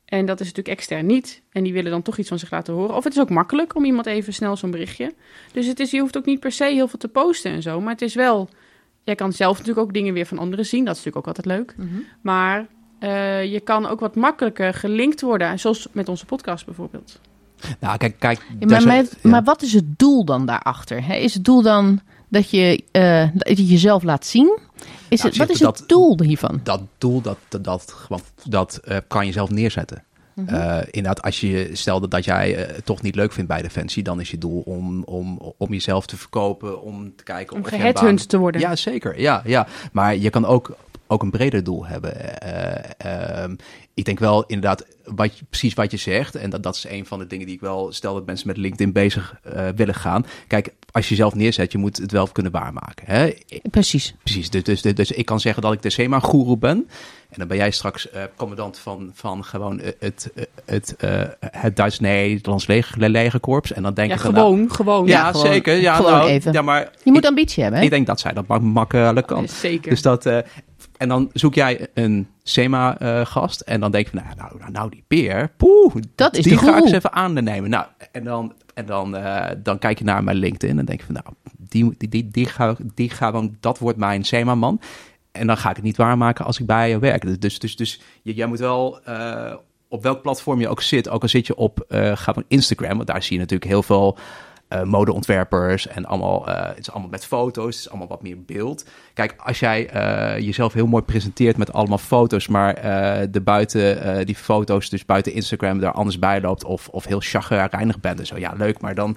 En 0.05 0.26
dat 0.26 0.41
is 0.41 0.47
natuurlijk 0.47 0.76
extern 0.76 1.07
niet. 1.07 1.43
En 1.53 1.62
die 1.62 1.72
willen 1.72 1.91
dan 1.91 2.03
toch 2.03 2.18
iets 2.18 2.28
van 2.28 2.39
zich 2.39 2.51
laten 2.51 2.74
horen. 2.74 2.97
Of 2.97 3.05
het 3.05 3.12
is 3.12 3.20
ook 3.20 3.31
makkelijk 3.31 3.74
om 3.74 3.85
iemand 3.85 4.07
even 4.07 4.33
snel 4.33 4.57
zo'n 4.57 4.70
berichtje. 4.70 5.14
Dus 5.53 5.66
het 5.66 5.81
is, 5.81 5.91
je 5.91 6.01
hoeft 6.01 6.16
ook 6.16 6.24
niet 6.24 6.41
per 6.41 6.53
se 6.53 6.64
heel 6.64 6.89
veel 6.89 6.99
te 6.99 7.09
posten 7.09 7.53
en 7.53 7.62
zo. 7.62 7.81
Maar 7.81 7.93
het 7.93 8.03
is 8.03 8.14
wel... 8.14 8.49
Jij 9.03 9.14
kan 9.14 9.33
zelf 9.33 9.59
natuurlijk 9.59 9.87
ook 9.87 9.95
dingen 9.95 10.14
weer 10.14 10.26
van 10.26 10.39
anderen 10.39 10.66
zien. 10.66 10.85
Dat 10.85 10.97
is 10.97 11.05
natuurlijk 11.05 11.28
ook 11.28 11.37
altijd 11.37 11.59
leuk. 11.59 11.74
Mhm. 11.76 12.01
Maar 12.20 12.66
eh, 12.99 13.53
je 13.53 13.61
kan 13.61 13.87
ook 13.87 14.01
wat 14.01 14.14
makkelijker 14.14 14.74
gelinkt 14.74 15.20
worden. 15.20 15.59
Zoals 15.59 15.89
met 15.93 16.09
onze 16.09 16.26
podcast 16.26 16.64
bijvoorbeeld. 16.64 17.20
Nou, 17.80 17.96
kijk, 17.96 18.14
kijk. 18.18 18.40
Ja, 18.58 18.66
daar 18.66 18.86
maar, 18.86 18.96
ja. 18.96 19.04
maar 19.22 19.42
wat 19.42 19.62
is 19.62 19.72
het 19.72 19.98
doel 19.98 20.24
dan 20.24 20.46
daarachter? 20.46 21.04
Hè? 21.06 21.14
Is 21.14 21.34
het 21.34 21.44
doel 21.44 21.62
dan 21.62 22.00
dat 22.28 22.50
je, 22.50 22.84
eh, 22.92 23.28
dat 23.34 23.58
je 23.58 23.66
jezelf 23.66 24.02
laat 24.02 24.26
zien? 24.26 24.58
Is 25.08 25.18
Nou, 25.22 25.28
het, 25.28 25.38
wat 25.38 25.50
is 25.50 25.58
je 25.58 25.66
het 25.66 25.78
dat- 25.78 25.88
doel 25.88 26.22
hiervan? 26.22 26.61
dat 26.62 26.80
doel, 26.98 27.20
dat, 27.20 27.38
dat, 27.48 27.62
dat, 27.62 27.94
dat 28.48 28.76
eh, 28.84 28.96
kan 29.08 29.26
je 29.26 29.32
zelf 29.32 29.50
neerzetten. 29.50 30.04
Mhm. 30.34 30.54
Eh, 30.54 30.78
inderdaad, 30.90 31.22
als 31.22 31.40
je 31.40 31.70
stelde 31.72 32.08
dat 32.08 32.24
jij 32.24 32.50
het 32.52 32.84
toch 32.84 33.02
niet 33.02 33.14
leuk 33.14 33.32
vindt 33.32 33.48
bij 33.50 33.62
Defensie, 33.62 34.02
dan 34.02 34.20
is 34.20 34.30
je 34.30 34.38
doel 34.38 34.61
om, 34.61 35.02
om, 35.04 35.54
om 35.56 35.72
jezelf 35.72 36.06
te 36.06 36.16
verkopen, 36.16 36.82
om 36.82 37.12
te 37.16 37.24
kijken 37.24 37.56
Om 37.56 37.64
geheadhunt 37.64 38.28
te 38.28 38.38
worden. 38.38 38.61
Ja, 38.61 38.76
zeker. 38.76 39.20
Ja, 39.20 39.42
ja. 39.44 39.66
Maar 39.92 40.16
je 40.16 40.30
kan 40.30 40.46
ook, 40.46 40.76
ook 41.11 41.22
een 41.22 41.30
breder 41.30 41.64
doel 41.64 41.86
hebben. 41.86 42.40
Eh, 42.40 43.42
ehm, 43.42 43.54
ik 43.94 44.04
denk 44.04 44.18
wel 44.18 44.44
inderdaad, 44.46 44.86
wat 45.04 45.32
precies 45.50 45.74
wat 45.74 45.90
je 45.90 45.96
zegt. 45.96 46.34
En 46.34 46.50
dat, 46.50 46.62
dat 46.62 46.74
is 46.76 46.84
een 46.88 47.06
van 47.06 47.18
de 47.18 47.26
dingen 47.26 47.46
die 47.46 47.54
ik 47.54 47.61
wel 47.61 47.92
stel 47.92 48.14
dat 48.14 48.26
mensen 48.26 48.46
met 48.46 48.56
LinkedIn 48.56 48.92
bezig 48.92 49.34
eh, 49.42 49.68
willen 49.76 49.94
gaan. 49.94 50.26
Kijk, 50.46 50.72
als 50.90 51.04
je 51.04 51.11
jezelf 51.11 51.34
neerzet, 51.34 51.72
je 51.72 51.78
moet 51.78 51.96
het 51.96 52.12
wel 52.12 52.26
kunnen 52.26 52.52
waarmaken. 52.52 53.04
Hè? 53.06 53.32
Precies. 53.70 54.14
Precies, 54.22 54.50
dus, 54.50 54.62
dus, 54.62 54.82
dus 54.82 55.11
ik 55.11 55.26
kan 55.26 55.40
zeggen 55.40 55.62
dat 55.62 55.72
ik 55.72 55.82
de 55.82 55.90
SEMA-goeroe 55.90 56.58
ben. 56.58 56.88
En 57.30 57.38
dan 57.38 57.48
ben 57.48 57.56
jij 57.56 57.70
straks 57.70 58.11
eh, 58.11 58.22
commandant 58.36 58.78
van, 58.78 59.11
van 59.14 59.44
gewoon 59.44 59.80
eh, 59.80 59.92
het, 59.98 60.30
eh, 60.34 60.44
het, 60.64 60.96
eh, 60.96 61.22
het 61.40 61.76
Duits-Nederlands 61.76 62.66
leger, 62.66 63.08
legerkorps. 63.11 63.72
En 63.72 63.82
dan 63.82 63.94
denk 63.94 64.08
Ja, 64.11 64.16
ik 64.16 64.22
nou, 64.22 64.34
gewoon, 64.34 64.72
gewoon. 64.72 65.06
ja, 65.06 65.12
Ja, 65.26 65.30
gewoon- 65.30 65.46
zeker. 65.46 65.74
Ja, 65.76 65.94
gewoon 65.94 66.12
nou, 66.12 66.28
even. 66.28 66.52
Ja, 66.52 66.62
maar 66.62 66.90
Je 67.04 67.11
moet 67.11 67.22
ik, 67.22 67.28
ambitie 67.28 67.62
hebben. 67.62 67.78
Hè? 67.80 67.86
ik 67.86 67.92
denk 67.92 68.06
dat 68.06 68.20
zij 68.20 68.32
dat 68.32 68.46
mak- 68.46 68.61
makkelijk 68.62 69.26
kan. 69.26 69.48
Zeker. 69.48 69.90
Dus 69.90 70.02
dat, 70.02 70.26
eh, 70.26 70.38
en 71.01 71.09
dan 71.09 71.30
zoek 71.32 71.55
jij 71.55 71.86
een 71.94 72.28
SEMA-gast. 72.42 73.61
en 73.61 73.80
dan 73.80 73.90
denk 73.90 74.05
je 74.09 74.11
van, 74.11 74.22
nou, 74.24 74.36
nou, 74.36 74.59
nou, 74.59 74.70
nou 74.70 74.90
die 74.90 75.05
peer, 75.07 75.53
poeh, 75.57 75.94
Dat 76.14 76.36
is 76.36 76.44
die 76.44 76.53
de 76.53 76.59
ga 76.59 76.76
ik 76.76 76.82
eens 76.82 76.92
even 76.92 77.12
aannemen. 77.12 77.70
Nou, 77.70 77.86
en 78.12 78.24
dan, 78.24 78.53
en 78.74 78.86
dan, 78.86 79.16
eh, 79.16 79.57
dan 79.62 79.78
kijk 79.78 79.98
je 79.98 80.05
naar 80.05 80.24
mijn 80.24 80.36
LinkedIn 80.36 80.78
en 80.78 80.84
denk 80.84 81.01
je 81.01 81.07
van, 81.07 81.14
nou, 81.14 81.34
die, 81.59 81.94
die, 81.98 82.09
die, 82.09 82.28
die, 82.30 82.46
ga, 82.46 82.76
die 82.94 83.11
ga 83.11 83.30
dan, 83.30 83.57
dat 83.61 83.78
wordt 83.78 83.98
mijn 83.98 84.24
SEMA-man. 84.24 84.80
En 85.32 85.46
dan 85.46 85.57
ga 85.57 85.70
ik 85.70 85.76
het 85.76 85.84
niet 85.84 85.96
waarmaken 85.96 86.44
als 86.44 86.61
ik 86.61 86.66
bij 86.66 86.88
je 86.88 86.98
werk. 86.98 87.22
Dus, 87.22 87.38
dus, 87.38 87.59
dus, 87.59 87.76
dus 87.76 88.01
je, 88.22 88.34
jij 88.34 88.46
moet 88.46 88.59
wel, 88.59 89.05
eh, 89.05 89.55
op 89.88 90.03
welk 90.03 90.22
platform 90.22 90.61
je 90.61 90.68
ook 90.68 90.82
zit, 90.82 91.09
ook 91.09 91.22
al 91.22 91.28
zit 91.28 91.46
je 91.46 91.57
op 91.57 91.84
eh 91.88 92.16
ga 92.16 92.32
van 92.32 92.44
Instagram, 92.48 92.96
want 92.96 93.07
daar 93.07 93.22
zie 93.22 93.32
je 93.32 93.40
natuurlijk 93.40 93.70
heel 93.70 93.82
veel 93.82 94.18
eh, 94.71 94.83
modeontwerpers 94.83 95.87
en 95.89 96.05
allemaal, 96.07 96.49
eh, 96.49 96.66
het 96.68 96.79
is 96.79 96.91
allemaal 96.91 97.11
met 97.11 97.25
foto's, 97.27 97.75
het 97.77 97.85
is 97.85 97.89
allemaal 97.89 98.09
wat 98.09 98.23
meer 98.23 98.43
beeld. 98.45 98.85
Kijk, 99.14 99.35
als 99.45 99.59
jij 99.61 99.89
eh, 99.89 100.39
jezelf 100.45 100.73
heel 100.73 100.87
mooi 100.87 101.03
presenteert 101.03 101.57
met 101.57 101.73
allemaal 101.73 101.99
foto's, 101.99 102.49
maar 102.49 102.75
de 103.31 103.41
buiten 103.41 104.27
die 104.27 104.35
foto's, 104.35 104.89
dus 104.91 105.05
buiten 105.05 105.33
Instagram, 105.33 105.79
daar 105.81 105.93
anders 105.93 106.18
bij 106.18 106.41
loopt 106.41 106.64
of, 106.64 106.89
of 106.89 107.05
heel 107.05 107.21
chagrijnig 107.21 108.01
bent 108.01 108.18
en 108.21 108.27
zo, 108.27 108.39
ja, 108.39 108.53
leuk, 108.57 108.81
maar 108.81 108.95
dan, 108.95 109.16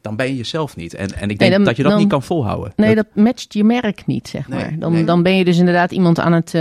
dan 0.00 0.16
ben 0.16 0.26
je 0.26 0.36
jezelf 0.36 0.76
niet. 0.76 0.94
En, 0.94 1.12
en 1.14 1.30
ik 1.30 1.38
denk 1.38 1.52
dan- 1.52 1.64
dat 1.64 1.76
je 1.76 1.82
dat 1.82 1.90
dan- 1.92 2.00
niet 2.00 2.10
kan 2.10 2.22
volhouden. 2.22 2.72
Nee, 2.76 2.94
Dat- 2.94 3.06
dat 3.14 3.24
matcht 3.24 3.52
je 3.52 3.64
merk 3.64 4.06
niet, 4.06 4.28
zeg 4.28 4.48
Nee, 4.48 4.60
maar. 4.60 4.78
Dan, 4.78 4.92
nee. 4.92 5.04
dan 5.04 5.22
ben 5.22 5.36
je 5.36 5.44
dus 5.44 5.58
inderdaad 5.58 5.90
iemand 5.90 6.18
aan 6.20 6.32
het, 6.32 6.54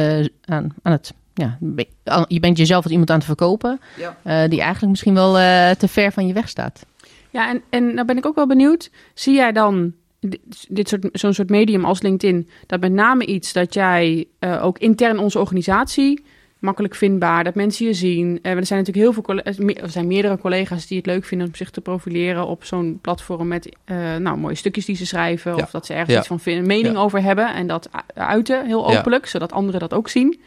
aan, 0.46 0.74
aan 0.82 0.92
het 0.92 1.14
ja, 1.34 1.58
je 2.28 2.40
bent 2.40 2.58
jezelf 2.58 2.84
als 2.84 2.92
iemand 2.92 3.10
aan 3.10 3.16
het 3.18 3.26
verkopen, 3.26 3.80
Ja. 3.98 4.48
die 4.48 4.60
eigenlijk 4.62 4.90
misschien 4.92 5.14
wel 5.14 5.34
te 5.76 5.88
ver 5.88 6.12
van 6.12 6.28
je 6.28 6.34
weg 6.34 6.50
staat. 6.50 6.86
Ja, 7.36 7.50
en, 7.50 7.62
en 7.70 7.94
nou 7.94 8.08
ben 8.08 8.18
ik 8.18 8.26
ook 8.26 8.36
wel 8.36 8.48
benieuwd. 8.48 8.92
Zie 9.14 9.36
jij 9.36 9.52
dan 9.52 9.94
dit, 10.70 10.90
soort, 10.90 11.08
zo'n 11.12 11.34
soort 11.34 11.50
medium 11.50 11.86
als 11.86 12.02
LinkedIn, 12.02 12.50
dat 12.68 12.80
met 12.80 12.92
name 12.92 13.26
iets 13.26 13.54
dat 13.54 13.74
jij 13.74 14.26
eh, 14.40 14.66
ook 14.66 14.78
intern 14.78 15.20
onze 15.20 15.40
organisatie 15.40 16.24
makkelijk 16.60 16.96
vindbaar, 16.96 17.44
dat 17.44 17.56
mensen 17.56 17.86
je 17.86 17.94
zien. 17.94 18.40
Eh, 18.42 18.52
er 18.52 18.66
zijn 18.66 18.80
natuurlijk 18.80 19.06
heel 19.06 19.24
veel 19.24 19.40
eh, 19.40 19.84
er 19.84 19.90
zijn 19.90 20.08
meerdere 20.08 20.38
collega's 20.38 20.88
die 20.88 20.98
het 20.98 21.06
leuk 21.06 21.26
vinden 21.26 21.48
om 21.48 21.56
zich 21.56 21.70
te 21.70 21.82
profileren 21.82 22.48
op 22.48 22.64
zo'n 22.64 23.00
platform 23.02 23.48
met 23.48 23.70
nou, 24.20 24.38
mooie 24.38 24.56
stukjes 24.56 24.86
die 24.86 24.96
ze 24.96 25.06
schrijven. 25.06 25.56
Ja. 25.56 25.64
Of 25.64 25.72
dat 25.72 25.86
ze 25.86 25.94
ergens 25.94 26.12
Ja. 26.12 26.20
iets 26.20 26.28
van 26.28 26.40
vinden, 26.40 26.68
mening 26.68 26.96
Ja. 26.96 27.02
over 27.02 27.22
hebben 27.22 27.54
en 27.54 27.68
dat 27.68 27.90
uiten 28.14 28.66
heel 28.66 28.88
openlijk, 28.88 29.26
zodat 29.26 29.52
anderen 29.52 29.80
dat 29.80 29.94
ook 29.94 30.10
zien. 30.10 30.40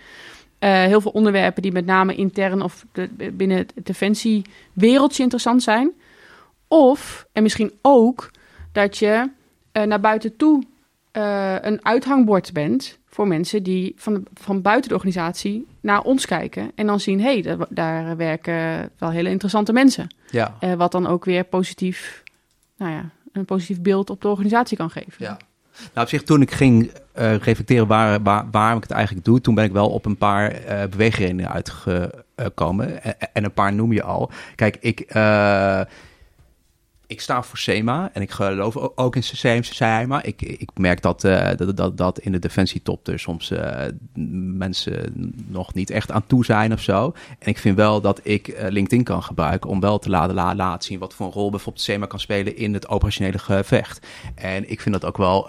Heel 0.59 1.01
veel 1.01 1.11
onderwerpen 1.11 1.63
die 1.63 1.73
met 1.73 1.87
name 1.87 2.15
intern 2.15 2.63
of 2.63 2.85
de, 2.93 3.33
binnen 3.33 3.57
het 3.57 3.73
defensiewereldje 3.83 5.23
interessant 5.23 5.63
zijn. 5.63 5.93
Of, 6.69 7.27
en 7.33 7.43
misschien 7.43 7.73
ook, 7.83 8.31
dat 8.73 8.99
je 8.99 9.31
eh, 9.73 9.83
naar 9.83 10.01
buiten 10.01 10.37
toe 10.37 10.63
eh, 11.11 11.55
een 11.61 11.85
uithangbord 11.85 12.53
bent 12.53 12.99
voor 13.07 13.27
mensen 13.29 13.63
die 13.63 13.93
van, 13.97 14.15
de- 14.15 14.23
van 14.35 14.63
buiten 14.63 14.89
de 14.89 14.95
organisatie 14.95 15.67
naar 15.81 16.03
ons 16.03 16.27
kijken. 16.27 16.71
En 16.75 16.87
dan 16.87 17.01
zien, 17.01 17.21
hé, 17.21 17.33
hey, 17.33 17.43
daar, 17.43 17.57
daar 17.69 18.17
werken 18.17 18.91
wel 18.99 19.11
hele 19.11 19.31
interessante 19.31 19.73
mensen. 19.73 20.15
Ja. 20.31 20.57
Eh, 20.61 20.73
wat 20.75 20.93
dan 20.93 21.07
ook 21.07 21.25
weer 21.25 21.45
positief, 21.45 22.23
nou 22.77 22.93
ja, 22.93 23.11
een 23.33 23.45
positief 23.45 23.81
beeld 23.81 24.11
op 24.11 24.21
de 24.21 24.29
organisatie 24.29 24.77
kan 24.77 24.91
geven. 24.91 25.13
Ja. 25.19 25.37
Nou, 25.95 26.07
op 26.07 26.09
zich, 26.09 26.23
toen 26.23 26.43
ik 26.43 26.51
ging 26.51 26.91
reflecteren 27.13 27.87
waar, 27.87 28.23
waar, 28.23 28.47
waarom 28.51 28.77
ik 28.77 28.83
het 28.83 28.93
eigenlijk 28.93 29.25
doe, 29.25 29.41
toen 29.41 29.55
ben 29.55 29.65
ik 29.65 29.73
wel 29.73 29.89
op 29.91 30.05
een 30.07 30.17
paar 30.17 30.51
eh 30.51 30.89
beweegredenen 30.89 31.51
uitgekomen. 31.51 33.03
En, 33.03 33.15
en 33.33 33.45
een 33.45 33.53
paar 33.53 33.73
noem 33.73 33.93
je 33.93 34.03
al. 34.03 34.31
Kijk, 34.55 34.77
ik, 34.81 35.01
ik 37.09 37.21
sta 37.21 37.43
voor 37.43 37.59
SEMA 37.59 38.11
en 38.13 38.23
ik 38.23 38.31
geloof 38.31 38.77
ook 38.77 39.17
in 39.17 39.23
SEMA. 39.23 39.63
SEMA. 39.63 40.23
Ik, 40.23 40.43
ik 40.43 40.71
merk 40.75 41.03
dat, 41.03 41.25
eh, 41.25 41.51
dat, 41.57 41.77
dat, 41.77 41.97
dat 41.97 42.19
in 42.19 42.33
de 42.33 42.39
defensietop 42.39 43.07
er 43.09 43.19
soms 43.19 43.51
eh, 43.51 43.87
mensen 44.55 45.13
nog 45.47 45.75
niet 45.75 45.91
echt 45.91 46.11
aan 46.11 46.27
toe 46.27 46.45
zijn 46.45 46.73
of 46.73 46.81
zo. 46.81 47.13
En 47.39 47.49
ik 47.49 47.59
vind 47.59 47.77
wel 47.77 48.01
dat 48.01 48.21
ik 48.23 48.49
eh, 48.49 48.71
LinkedIn 48.71 49.05
kan 49.05 49.23
gebruiken 49.23 49.71
om 49.71 49.81
wel 49.81 49.99
te 49.99 50.11
laten, 50.11 50.35
la- 50.35 50.55
laten 50.55 50.85
zien 50.89 50.99
wat 50.99 51.15
voor 51.15 51.27
een 51.27 51.33
rol 51.33 51.51
bijvoorbeeld 51.51 51.85
SEMA 51.85 52.07
kan 52.07 52.21
spelen 52.21 52.57
in 52.57 52.75
het 52.75 52.89
operationele 52.89 53.39
gevecht. 53.39 54.07
En 54.35 54.71
ik 54.71 54.81
vind 54.81 54.95
dat 55.01 55.05
ook 55.05 55.17
wel 55.17 55.47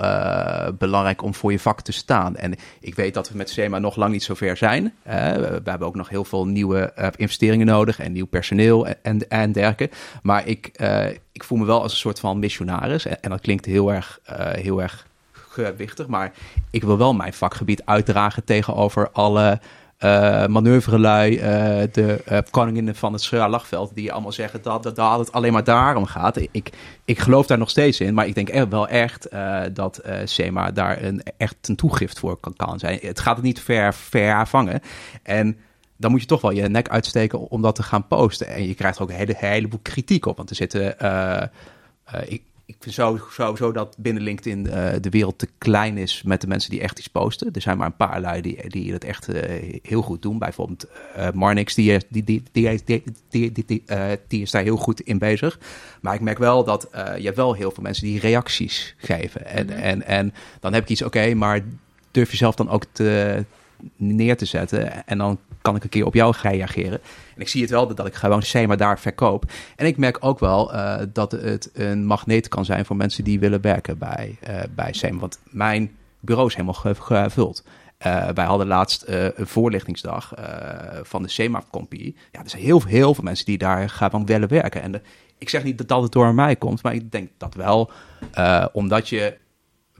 belangrijk 0.77 1.23
om 1.23 1.33
voor 1.33 1.51
je 1.51 1.59
vak 1.59 1.81
te 1.81 1.91
staan. 1.91 2.35
En 2.35 2.55
ik 2.79 2.95
weet 2.95 3.13
dat 3.13 3.29
we 3.29 3.37
met 3.37 3.49
SEMA 3.49 3.79
nog 3.79 3.95
lang 3.95 4.11
niet 4.11 4.23
zo 4.23 4.33
ver 4.33 4.57
zijn. 4.57 4.93
We 5.03 5.61
hebben 5.63 5.87
ook 5.87 5.95
nog 5.95 6.09
heel 6.09 6.23
veel 6.25 6.47
nieuwe 6.47 7.11
investeringen 7.15 7.65
nodig 7.65 7.99
en 7.99 8.11
nieuw 8.11 8.27
personeel 8.27 8.87
en, 8.87 8.97
en, 9.01 9.29
en 9.29 9.51
dergelijke. 9.51 9.89
Maar 10.21 10.47
ik, 10.47 10.71
ik 11.39 11.47
voel 11.47 11.57
me 11.57 11.65
wel 11.65 11.81
als 11.81 11.91
een 11.91 11.97
soort 11.97 12.19
van 12.19 12.39
missionaris. 12.39 13.05
En, 13.05 13.29
dat 13.29 13.41
klinkt 13.41 13.65
heel 13.65 13.93
erg, 13.93 14.19
eh, 14.23 14.51
heel 14.51 14.81
erg 14.81 15.07
gewichtig. 15.31 16.07
Maar 16.07 16.31
ik 16.69 16.83
wil 16.83 16.97
wel 16.97 17.13
mijn 17.13 17.33
vakgebied 17.33 17.81
uitdragen 17.85 18.43
tegenover 18.43 19.09
alle 19.11 19.59
eh 19.97 20.45
manoeuvrelui, 20.47 21.37
eh, 21.37 21.47
de 21.91 22.43
koninginnen 22.49 22.95
van 22.95 23.13
het 23.13 23.21
Scharlachveld, 23.21 23.91
die 23.95 24.11
allemaal 24.11 24.31
zeggen 24.31 24.61
dat, 24.61 24.83
dat, 24.83 24.95
dat 24.95 25.19
het 25.19 25.31
alleen 25.31 25.53
maar 25.53 25.63
daarom 25.63 26.05
gaat. 26.05 26.37
Ik, 26.51 26.69
ik 27.05 27.19
geloof 27.19 27.45
daar 27.47 27.57
nog 27.57 27.69
steeds 27.69 27.99
in, 27.99 28.13
maar 28.13 28.27
ik 28.27 28.35
denk 28.35 28.69
wel 28.69 28.87
echt 28.87 29.27
dat 29.73 30.01
SEMA 30.23 30.71
daar 30.71 31.03
een, 31.03 31.21
echt 31.37 31.55
een 31.61 31.75
toegift 31.75 32.19
voor 32.19 32.37
kan, 32.39 32.53
kan 32.55 32.79
zijn. 32.79 32.99
Het 33.01 33.19
gaat 33.19 33.35
het 33.35 33.45
niet 33.45 33.61
ver, 33.61 33.93
ver 33.93 34.47
vangen. 34.47 34.81
En 35.23 35.57
dan 35.99 36.11
moet 36.11 36.21
je 36.21 36.27
toch 36.27 36.41
wel 36.41 36.51
je 36.51 36.61
nek 36.67 36.89
uitsteken 36.89 37.39
om 37.39 37.61
dat 37.61 37.75
te 37.75 37.83
gaan 37.83 38.07
posten. 38.07 38.47
En 38.47 38.67
je 38.67 38.73
krijgt 38.73 38.97
er 38.97 39.03
ook 39.03 39.09
een 39.09 39.15
hele, 39.15 39.35
heleboel 39.37 39.79
kritiek 39.81 40.25
op, 40.25 40.37
want 40.37 40.49
er 40.49 40.55
zitten... 40.55 40.99
eh, 40.99 41.41
eh, 41.41 42.21
ik, 42.27 42.41
ik 42.65 42.75
vind 42.79 42.95
zo- 42.95 43.19
sowieso 43.29 43.71
dat 43.71 43.95
binnen 43.97 44.23
LinkedIn 44.23 44.69
eh, 44.69 44.93
de 45.01 45.09
wereld 45.09 45.37
te 45.37 45.47
klein 45.57 45.97
is 45.97 46.23
met 46.23 46.41
de 46.41 46.47
mensen 46.47 46.69
die 46.71 46.81
echt 46.81 46.99
iets 46.99 47.07
posten. 47.07 47.49
Er 47.53 47.61
zijn 47.61 47.77
maar 47.77 47.85
een 47.85 47.95
paar 47.95 48.21
lui 48.21 48.41
die, 48.41 48.69
die 48.69 48.93
het 48.93 49.03
echt 49.03 49.27
heel 49.81 50.01
goed 50.01 50.21
doen. 50.21 50.37
Bijvoorbeeld 50.39 50.85
Marnix, 51.33 51.73
die, 51.75 51.91
is- 51.91 52.03
die, 52.09 52.23
die, 52.23 52.43
die, 52.51 52.81
die, 52.85 53.51
die, 53.51 53.83
die, 54.27 54.41
is 54.41 54.51
daar 54.51 54.63
heel 54.63 54.77
goed 54.77 54.99
in 55.01 55.17
bezig. 55.17 55.59
Maar 56.01 56.13
ik 56.13 56.21
merk 56.21 56.37
wel 56.37 56.63
dat 56.63 56.87
je 56.91 57.23
hebt 57.23 57.35
wel 57.35 57.53
heel 57.53 57.71
veel 57.71 57.83
mensen 57.83 58.03
die 58.05 58.19
reacties 58.19 58.95
geven. 58.97 59.45
En, 59.45 59.69
en, 59.69 60.03
en 60.05 60.33
dan 60.59 60.73
heb 60.73 60.83
ik 60.83 60.89
iets, 60.89 61.01
oké, 61.01 61.33
maar 61.33 61.61
durf 62.11 62.31
jezelf 62.31 62.55
dan 62.55 62.69
ook 62.69 62.83
te, 62.91 63.45
neer 63.95 64.37
te 64.37 64.45
zetten. 64.45 65.07
En 65.07 65.17
dan 65.17 65.39
kan 65.61 65.75
ik 65.75 65.83
een 65.83 65.89
keer 65.89 66.05
op 66.05 66.13
jou 66.13 66.33
reageren. 66.41 66.99
En 67.35 67.41
ik 67.41 67.47
zie 67.47 67.61
het 67.61 67.69
wel 67.69 67.95
dat 67.95 68.07
ik 68.07 68.13
gewoon 68.13 68.41
SEMA 68.41 68.75
daar 68.75 68.99
verkoop. 68.99 69.43
En 69.75 69.85
ik 69.85 69.97
merk 69.97 70.17
ook 70.19 70.39
wel 70.39 70.73
eh, 70.73 71.05
dat 71.13 71.31
het 71.31 71.69
een 71.73 72.05
magneet 72.05 72.47
kan 72.47 72.65
zijn 72.65 72.85
voor 72.85 72.95
mensen 72.95 73.23
die 73.23 73.39
willen 73.39 73.61
werken 73.61 73.97
bij, 73.97 74.37
eh 74.39 74.59
bij 74.75 74.93
SEMA. 74.93 75.19
Want 75.19 75.39
mijn 75.43 75.95
bureau 76.19 76.47
is 76.47 76.53
helemaal 76.55 76.73
ge- 76.81 76.95
gevuld. 76.95 77.63
Eh, 77.97 78.27
wij 78.29 78.45
hadden 78.45 78.67
laatst 78.67 79.03
een 79.07 79.47
voorlichtingsdag 79.47 80.33
van 81.03 81.21
de 81.23 81.29
SEMA-compie. 81.29 82.15
Ja, 82.31 82.43
er 82.43 82.49
zijn 82.49 82.61
heel, 82.63 82.83
heel 82.85 83.13
veel 83.13 83.23
mensen 83.23 83.45
die 83.45 83.57
daar 83.57 83.89
gaan 83.89 84.25
willen 84.25 84.49
werken. 84.49 84.81
En 84.81 85.01
ik 85.37 85.49
zeg 85.49 85.63
niet 85.63 85.87
dat 85.87 86.01
het 86.03 86.11
door 86.11 86.33
mij 86.33 86.55
komt, 86.55 86.83
maar 86.83 86.93
ik 86.93 87.11
denk 87.11 87.29
dat 87.37 87.53
wel, 87.53 87.91
omdat 88.71 89.09
je 89.09 89.37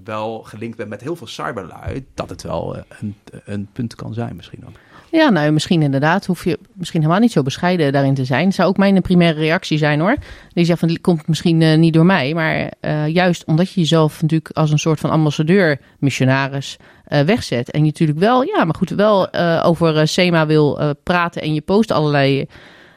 wel 0.04 0.44
gelinkt 0.44 0.78
bent 0.78 0.90
met 0.90 1.02
heel 1.02 1.16
veel 1.16 1.28
cyberlui, 1.28 2.06
dat 2.14 2.30
het 2.30 2.42
wel 2.44 2.78
een, 3.00 3.16
een 3.46 3.70
punt 3.74 3.96
kan 3.96 4.14
zijn 4.14 4.36
misschien 4.36 4.66
ook. 4.68 4.76
Ja, 5.12 5.30
nou 5.30 5.52
misschien 5.52 5.82
inderdaad. 5.82 6.26
Hoef 6.26 6.44
je 6.44 6.60
misschien 6.74 7.02
helemaal 7.02 7.22
niet 7.22 7.32
zo 7.32 7.42
bescheiden 7.42 7.92
daarin 7.92 8.14
te 8.14 8.26
zijn. 8.26 8.54
Zou 8.54 8.70
ook 8.70 8.78
mijn 8.78 9.02
primaire 9.02 9.40
reactie 9.40 9.78
zijn 9.78 10.00
hoor. 10.00 10.16
Die 10.54 10.66
zegt 10.66 10.80
van, 10.80 10.88
dit 10.88 11.02
komt 11.02 11.28
misschien 11.28 11.62
eh, 11.62 11.78
niet 11.78 11.94
door 11.94 12.06
mij. 12.06 12.34
Maar 12.34 12.72
eh, 12.80 13.08
juist 13.08 13.46
omdat 13.46 13.74
je 13.74 13.80
jezelf 13.80 14.22
natuurlijk 14.22 14.52
als 14.54 14.72
een 14.72 14.80
soort 14.80 15.00
van 15.00 15.10
ambassadeur, 15.10 15.80
missionaris 16.00 16.78
eh, 17.04 17.22
wegzet. 17.22 17.72
En 17.72 17.80
je 17.80 17.86
natuurlijk 17.86 18.20
wel, 18.20 18.44
ja, 18.44 18.64
maar 18.66 18.76
goed, 18.76 18.90
wel 18.90 19.34
over 19.64 20.08
SEMA 20.08 20.46
wil 20.46 20.96
praten. 21.04 21.42
En 21.42 21.54
je 21.54 21.62
post 21.62 21.92
allerlei... 21.92 22.46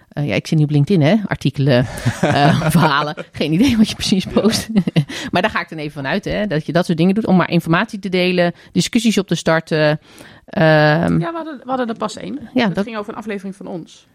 ja, 0.08 0.34
ik 0.34 0.46
zit 0.46 0.58
niet 0.58 0.66
op 0.66 0.72
LinkedIn, 0.72 1.02
hè? 1.06 1.16
Artikelen, 1.26 1.84
verhalen. 2.76 3.14
Geen 3.32 3.52
idee 3.52 3.76
wat 3.76 3.88
je 3.88 3.94
precies 3.94 4.26
post. 4.26 4.68
maar 5.30 5.42
daar 5.42 5.50
ga 5.50 5.60
ik 5.60 5.68
dan 5.68 5.78
even 5.78 5.92
van 5.92 6.06
uit, 6.06 6.24
hè? 6.24 6.46
Dat 6.46 6.66
je 6.66 6.72
dat 6.72 6.86
soort 6.86 6.98
dingen 6.98 7.14
doet 7.14 7.26
om 7.26 7.36
maar 7.36 7.50
informatie 7.50 7.98
te 7.98 8.08
delen, 8.08 8.52
discussies 8.72 9.18
op 9.18 9.26
te 9.26 9.34
starten. 9.34 10.00
Ehm, 10.44 11.18
Ja, 11.20 11.30
we 11.30 11.36
hadden, 11.36 11.56
we 11.58 11.68
hadden 11.68 11.88
er 11.88 11.96
pas 11.96 12.16
één. 12.16 12.48
Ja, 12.54 12.66
dat, 12.66 12.74
dat- 12.74 12.84
ging 12.84 12.96
over 12.96 13.12
een 13.12 13.18
aflevering 13.18 13.56
van 13.56 13.66
ons. 13.66 14.06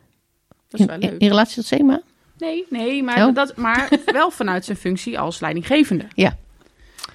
Dat 0.70 0.80
is 0.80 0.80
in, 0.80 0.88
wel 0.88 0.98
leuk. 1.10 1.20
in 1.22 1.28
relatie 1.28 1.56
tot 1.56 1.66
SEMA? 1.66 2.02
Nee, 2.38 2.66
nee, 2.70 3.04
maar, 3.04 3.28
Oh. 3.28 3.36
dat, 3.36 3.56
maar 3.56 3.90
wel 4.06 4.32
vanuit 4.32 4.66
zijn 4.66 4.78
functie 4.78 5.20
als 5.20 5.40
leidinggevende. 5.40 6.06
Ja. 6.14 6.38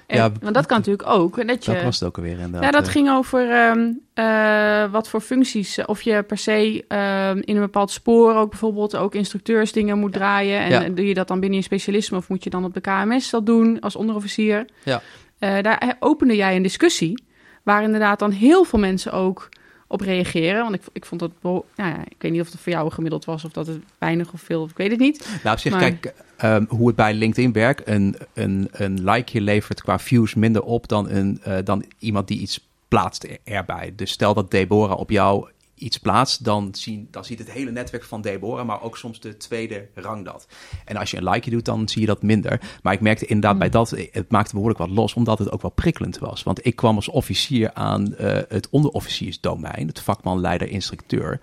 En, 0.07 0.17
Ja, 0.17 0.31
want 0.41 0.53
dat 0.55 0.65
kan 0.65 0.77
natuurlijk 0.77 1.09
ook. 1.09 1.37
en 1.37 1.47
Dat 1.47 1.65
je, 1.65 1.73
Dat 1.73 1.83
was 1.83 1.99
het 1.99 2.07
ook 2.09 2.17
alweer 2.17 2.31
inderdaad. 2.39 2.63
ja, 2.63 2.71
dat 2.71 2.87
ging 2.89 3.09
over 3.09 3.49
ehm, 3.51 3.91
eh, 4.13 4.91
wat 4.91 5.09
voor 5.09 5.21
functies. 5.21 5.77
eh, 5.77 5.85
Of 5.87 6.01
je 6.01 6.23
per 6.23 6.37
se 6.37 6.85
ehm, 6.87 7.37
in 7.41 7.55
een 7.55 7.61
bepaald 7.61 7.91
spoor 7.91 8.35
ook 8.35 8.49
bijvoorbeeld 8.49 8.95
ook 8.95 9.15
instructeursdingen 9.15 9.99
moet 9.99 10.13
draaien. 10.13 10.59
En 10.59 10.69
Ja. 10.69 10.83
eh, 10.83 10.95
doe 10.95 11.07
je 11.07 11.13
dat 11.13 11.27
dan 11.27 11.39
binnen 11.39 11.57
je 11.59 11.65
specialisme 11.65 12.17
of 12.17 12.29
moet 12.29 12.43
je 12.43 12.49
dan 12.49 12.65
op 12.65 12.73
de 12.73 12.81
KMS 12.81 13.29
dat 13.29 13.45
doen 13.45 13.79
als 13.79 13.95
onderofficier? 13.95 14.65
Ja. 14.83 15.01
Eh, 15.39 15.61
daar 15.61 15.95
opende 15.99 16.35
jij 16.35 16.55
een 16.55 16.63
discussie 16.63 17.23
waar 17.63 17.83
inderdaad 17.83 18.19
dan 18.19 18.31
heel 18.31 18.63
veel 18.63 18.79
mensen 18.79 19.11
ook 19.11 19.49
op 19.87 20.01
reageren. 20.01 20.61
Want 20.63 20.75
ik, 20.75 20.81
ik 20.93 21.05
vond 21.05 21.21
dat, 21.21 21.31
nou 21.41 21.63
ja, 21.75 21.97
ik 22.09 22.15
weet 22.21 22.31
niet 22.31 22.41
of 22.41 22.51
het 22.51 22.59
voor 22.59 22.71
jou 22.71 22.91
gemiddeld 22.91 23.25
was 23.25 23.43
of 23.45 23.51
dat 23.51 23.67
het 23.67 23.79
weinig 23.97 24.33
of 24.33 24.41
veel, 24.41 24.65
ik 24.69 24.77
weet 24.77 24.91
het 24.91 24.99
niet. 24.99 25.39
Nou, 25.43 25.55
op 25.55 25.61
zich, 25.61 25.71
Maar- 25.71 25.79
kijk, 25.81 26.13
ehm, 26.37 26.65
hoe 26.67 26.87
het 26.87 26.95
bij 26.95 27.13
LinkedIn 27.13 27.51
werkt. 27.51 27.87
Een, 27.87 28.15
een, 28.33 28.67
een 28.71 29.03
likeje 29.03 29.41
levert 29.41 29.81
qua 29.81 29.99
views 29.99 30.33
minder 30.33 30.61
op 30.63 30.87
dan, 30.87 31.09
een, 31.09 31.39
eh, 31.43 31.57
dan 31.63 31.85
iemand 31.99 32.27
die 32.27 32.39
iets 32.39 32.67
plaatst 32.87 33.23
er- 33.23 33.37
erbij. 33.43 33.93
Dus 33.95 34.11
stel 34.11 34.33
dat 34.33 34.51
Deborah 34.51 34.99
op 34.99 35.09
jou 35.09 35.49
iets 35.83 35.97
plaatst, 35.97 36.43
dan, 36.45 36.69
zien, 36.71 37.07
dan 37.11 37.25
ziet 37.25 37.39
het 37.39 37.51
hele 37.51 37.71
netwerk 37.71 38.03
van 38.03 38.21
Deborah, 38.21 38.65
maar 38.65 38.81
ook 38.81 38.97
soms 38.97 39.19
de 39.19 39.37
tweede 39.37 39.87
rang 39.95 40.25
dat. 40.25 40.47
En 40.85 40.95
als 40.97 41.11
je 41.11 41.17
een 41.17 41.23
likeje 41.29 41.51
doet, 41.51 41.65
dan 41.65 41.89
zie 41.89 42.01
je 42.01 42.07
dat 42.07 42.21
minder. 42.21 42.61
Maar 42.83 42.93
ik 42.93 43.01
merkte 43.01 43.25
inderdaad 43.25 43.59
bij 43.59 43.69
dat, 43.69 43.89
het 44.11 44.31
maakte 44.31 44.51
behoorlijk 44.53 44.79
wat 44.79 44.89
los, 44.89 45.13
omdat 45.13 45.39
het 45.39 45.51
ook 45.51 45.61
wel 45.61 45.71
prikkelend 45.71 46.17
was. 46.17 46.43
Want 46.43 46.65
ik 46.65 46.75
kwam 46.75 46.95
als 46.95 47.09
officier 47.09 47.73
aan 47.73 48.15
eh, 48.15 48.37
het 48.47 48.67
onderofficiersdomein, 48.69 49.87
het 49.87 49.99
vakman, 49.99 50.39
leider, 50.39 50.67
instructeur. 50.69 51.39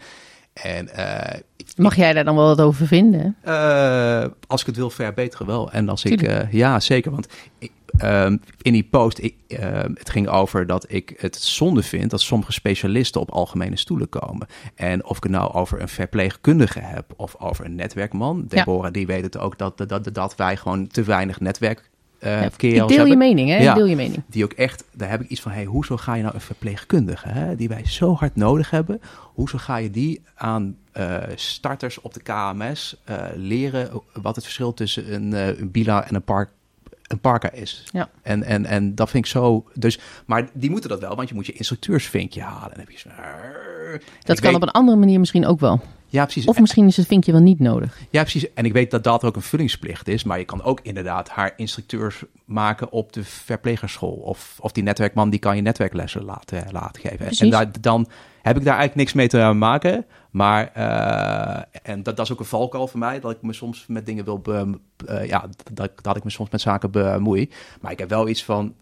En 0.52 0.88
eh, 0.94 1.40
Mag 1.76 1.96
jij 1.96 2.12
daar 2.12 2.24
dan 2.24 2.36
wel 2.36 2.46
wat 2.46 2.60
over 2.60 2.86
vinden? 2.86 3.36
eh, 3.42 4.24
als 4.46 4.60
ik 4.60 4.66
het 4.66 4.76
wil 4.76 4.90
verbeteren 4.90 5.46
wel. 5.46 5.70
En 5.72 5.88
als 5.88 6.04
ik, 6.04 6.18
Tuurlijk. 6.18 6.52
ja, 6.52 6.80
zeker. 6.80 7.10
Want 7.10 7.28
ik, 7.58 7.72
ehm, 7.98 8.36
in 8.62 8.72
die 8.72 8.88
post, 8.90 9.18
ik, 9.18 9.34
ehm, 9.48 9.92
het 9.94 10.10
ging 10.10 10.28
over 10.28 10.66
dat 10.66 10.92
ik 10.92 11.14
het 11.16 11.36
zonde 11.36 11.82
vind 11.82 12.10
dat 12.10 12.20
sommige 12.20 12.52
specialisten 12.52 13.20
op 13.20 13.30
algemene 13.30 13.76
stoelen 13.76 14.08
komen. 14.08 14.46
En 14.74 15.04
of 15.04 15.16
ik 15.16 15.22
het 15.22 15.32
nou 15.32 15.52
over 15.52 15.80
een 15.80 15.88
verpleegkundige 15.88 16.80
heb 16.80 17.12
of 17.16 17.36
over 17.38 17.64
een 17.64 17.74
netwerkman. 17.74 18.46
Ja. 18.48 18.56
Deborah, 18.56 18.92
die 18.92 19.06
weet 19.06 19.22
het 19.22 19.38
ook 19.38 19.58
dat, 19.58 19.78
dat, 19.88 20.14
dat, 20.14 20.36
wij 20.36 20.56
gewoon 20.56 20.86
te 20.86 21.02
weinig 21.02 21.40
netwerk 21.40 21.90
eh 22.20 22.42
Ja, 22.42 22.48
deel 22.58 22.88
je 22.88 22.96
hebben. 22.96 23.18
mening, 23.18 23.48
hè? 23.48 23.56
Ja. 23.56 23.70
Ik 23.70 23.76
deel 23.76 23.86
je 23.86 23.96
mening. 23.96 24.22
Die 24.26 24.44
ook 24.44 24.52
echt, 24.52 24.84
daar 24.92 25.10
heb 25.10 25.20
ik 25.20 25.28
iets 25.28 25.40
van, 25.40 25.52
hey, 25.52 25.64
hoezo 25.64 25.96
ga 25.96 26.14
je 26.14 26.22
nou 26.22 26.34
een 26.34 26.40
verpleegkundige, 26.40 27.28
hè, 27.28 27.56
die 27.56 27.68
wij 27.68 27.86
zo 27.86 28.14
hard 28.14 28.36
nodig 28.36 28.70
hebben, 28.70 29.00
hoezo 29.34 29.58
ga 29.58 29.76
je 29.76 29.90
die 29.90 30.22
aan 30.34 30.76
eh, 30.92 31.16
starters 31.34 32.00
op 32.00 32.14
de 32.14 32.20
KMS 32.22 32.96
eh, 33.04 33.16
leren 33.34 33.90
wat 34.12 34.34
het 34.34 34.44
verschil 34.44 34.74
tussen 34.74 35.14
een, 35.14 35.32
een 35.32 35.70
Bila 35.70 36.08
en 36.08 36.14
een, 36.14 36.22
park, 36.22 36.50
een 37.10 37.18
Parka 37.20 37.50
is? 37.52 37.84
Ja. 37.92 38.08
En, 38.22 38.42
en, 38.42 38.66
en 38.66 38.94
dat 38.94 39.10
vind 39.10 39.24
ik 39.24 39.30
zo, 39.30 39.64
dus, 39.74 39.98
maar 40.26 40.48
die 40.52 40.70
moeten 40.70 40.90
dat 40.90 41.00
wel, 41.00 41.16
want 41.16 41.28
je 41.28 41.34
moet 41.34 41.46
je 41.46 41.52
instructeursvinkje 41.52 42.42
halen. 42.42 42.72
En 42.74 42.80
heb 42.80 42.90
je 42.90 42.98
zo, 42.98 43.08
Dat 44.24 44.40
kan 44.40 44.46
weet- 44.52 44.62
op 44.62 44.62
een 44.68 44.70
andere 44.74 44.98
manier 44.98 45.18
misschien 45.18 45.46
ook 45.46 45.60
wel. 45.60 45.80
ja, 46.06 46.22
precies. 46.24 46.46
Of 46.46 46.58
misschien 46.60 46.86
is 46.86 46.96
het 46.96 47.06
vinkje 47.06 47.32
wel 47.32 47.40
niet 47.40 47.60
nodig. 47.60 47.98
Ja, 48.10 48.20
precies. 48.22 48.52
En 48.54 48.64
ik 48.64 48.72
weet 48.72 48.90
dat 48.90 49.04
dat 49.04 49.24
ook 49.24 49.36
een 49.36 49.42
vullingsplicht 49.42 50.08
is. 50.08 50.24
Maar 50.24 50.38
je 50.38 50.44
kan 50.44 50.62
ook 50.62 50.80
inderdaad 50.82 51.28
haar 51.28 51.52
instructeurs 51.56 52.22
maken 52.44 52.92
op 52.92 53.12
de 53.12 53.24
verplegerschool. 53.24 54.12
Of, 54.24 54.56
of 54.60 54.72
die 54.72 54.82
netwerkman, 54.82 55.30
die 55.30 55.40
kan 55.40 55.56
je 55.56 55.62
netwerklessen 55.62 56.24
laten, 56.24 56.64
laten 56.72 57.00
geven. 57.02 57.16
Precies. 57.18 57.40
En 57.40 57.50
daar, 57.50 57.80
dan 57.80 58.08
heb 58.42 58.56
ik 58.56 58.64
daar 58.64 58.76
eigenlijk 58.78 58.94
niks 58.96 59.12
mee 59.12 59.28
te 59.28 59.52
maken. 59.52 60.04
Maar, 60.30 60.70
eh, 60.72 61.80
en 61.82 62.02
dat, 62.02 62.16
dat 62.16 62.26
is 62.26 62.32
ook 62.32 62.38
een 62.38 62.44
valkuil 62.44 62.86
voor 62.86 62.98
mij. 62.98 63.20
Dat 63.20 63.30
ik 63.30 63.42
me 63.42 63.52
soms 63.52 63.86
met 63.86 64.06
dingen 64.06 64.24
wil... 64.24 64.38
Be, 64.38 64.78
eh, 65.06 65.26
ja, 65.26 65.48
dat, 65.72 65.90
dat 66.02 66.16
ik 66.16 66.24
me 66.24 66.30
soms 66.30 66.50
met 66.50 66.60
zaken 66.60 66.90
bemoei. 66.90 67.50
Maar 67.80 67.92
ik 67.92 67.98
heb 67.98 68.08
wel 68.08 68.28
iets 68.28 68.44
van... 68.44 68.74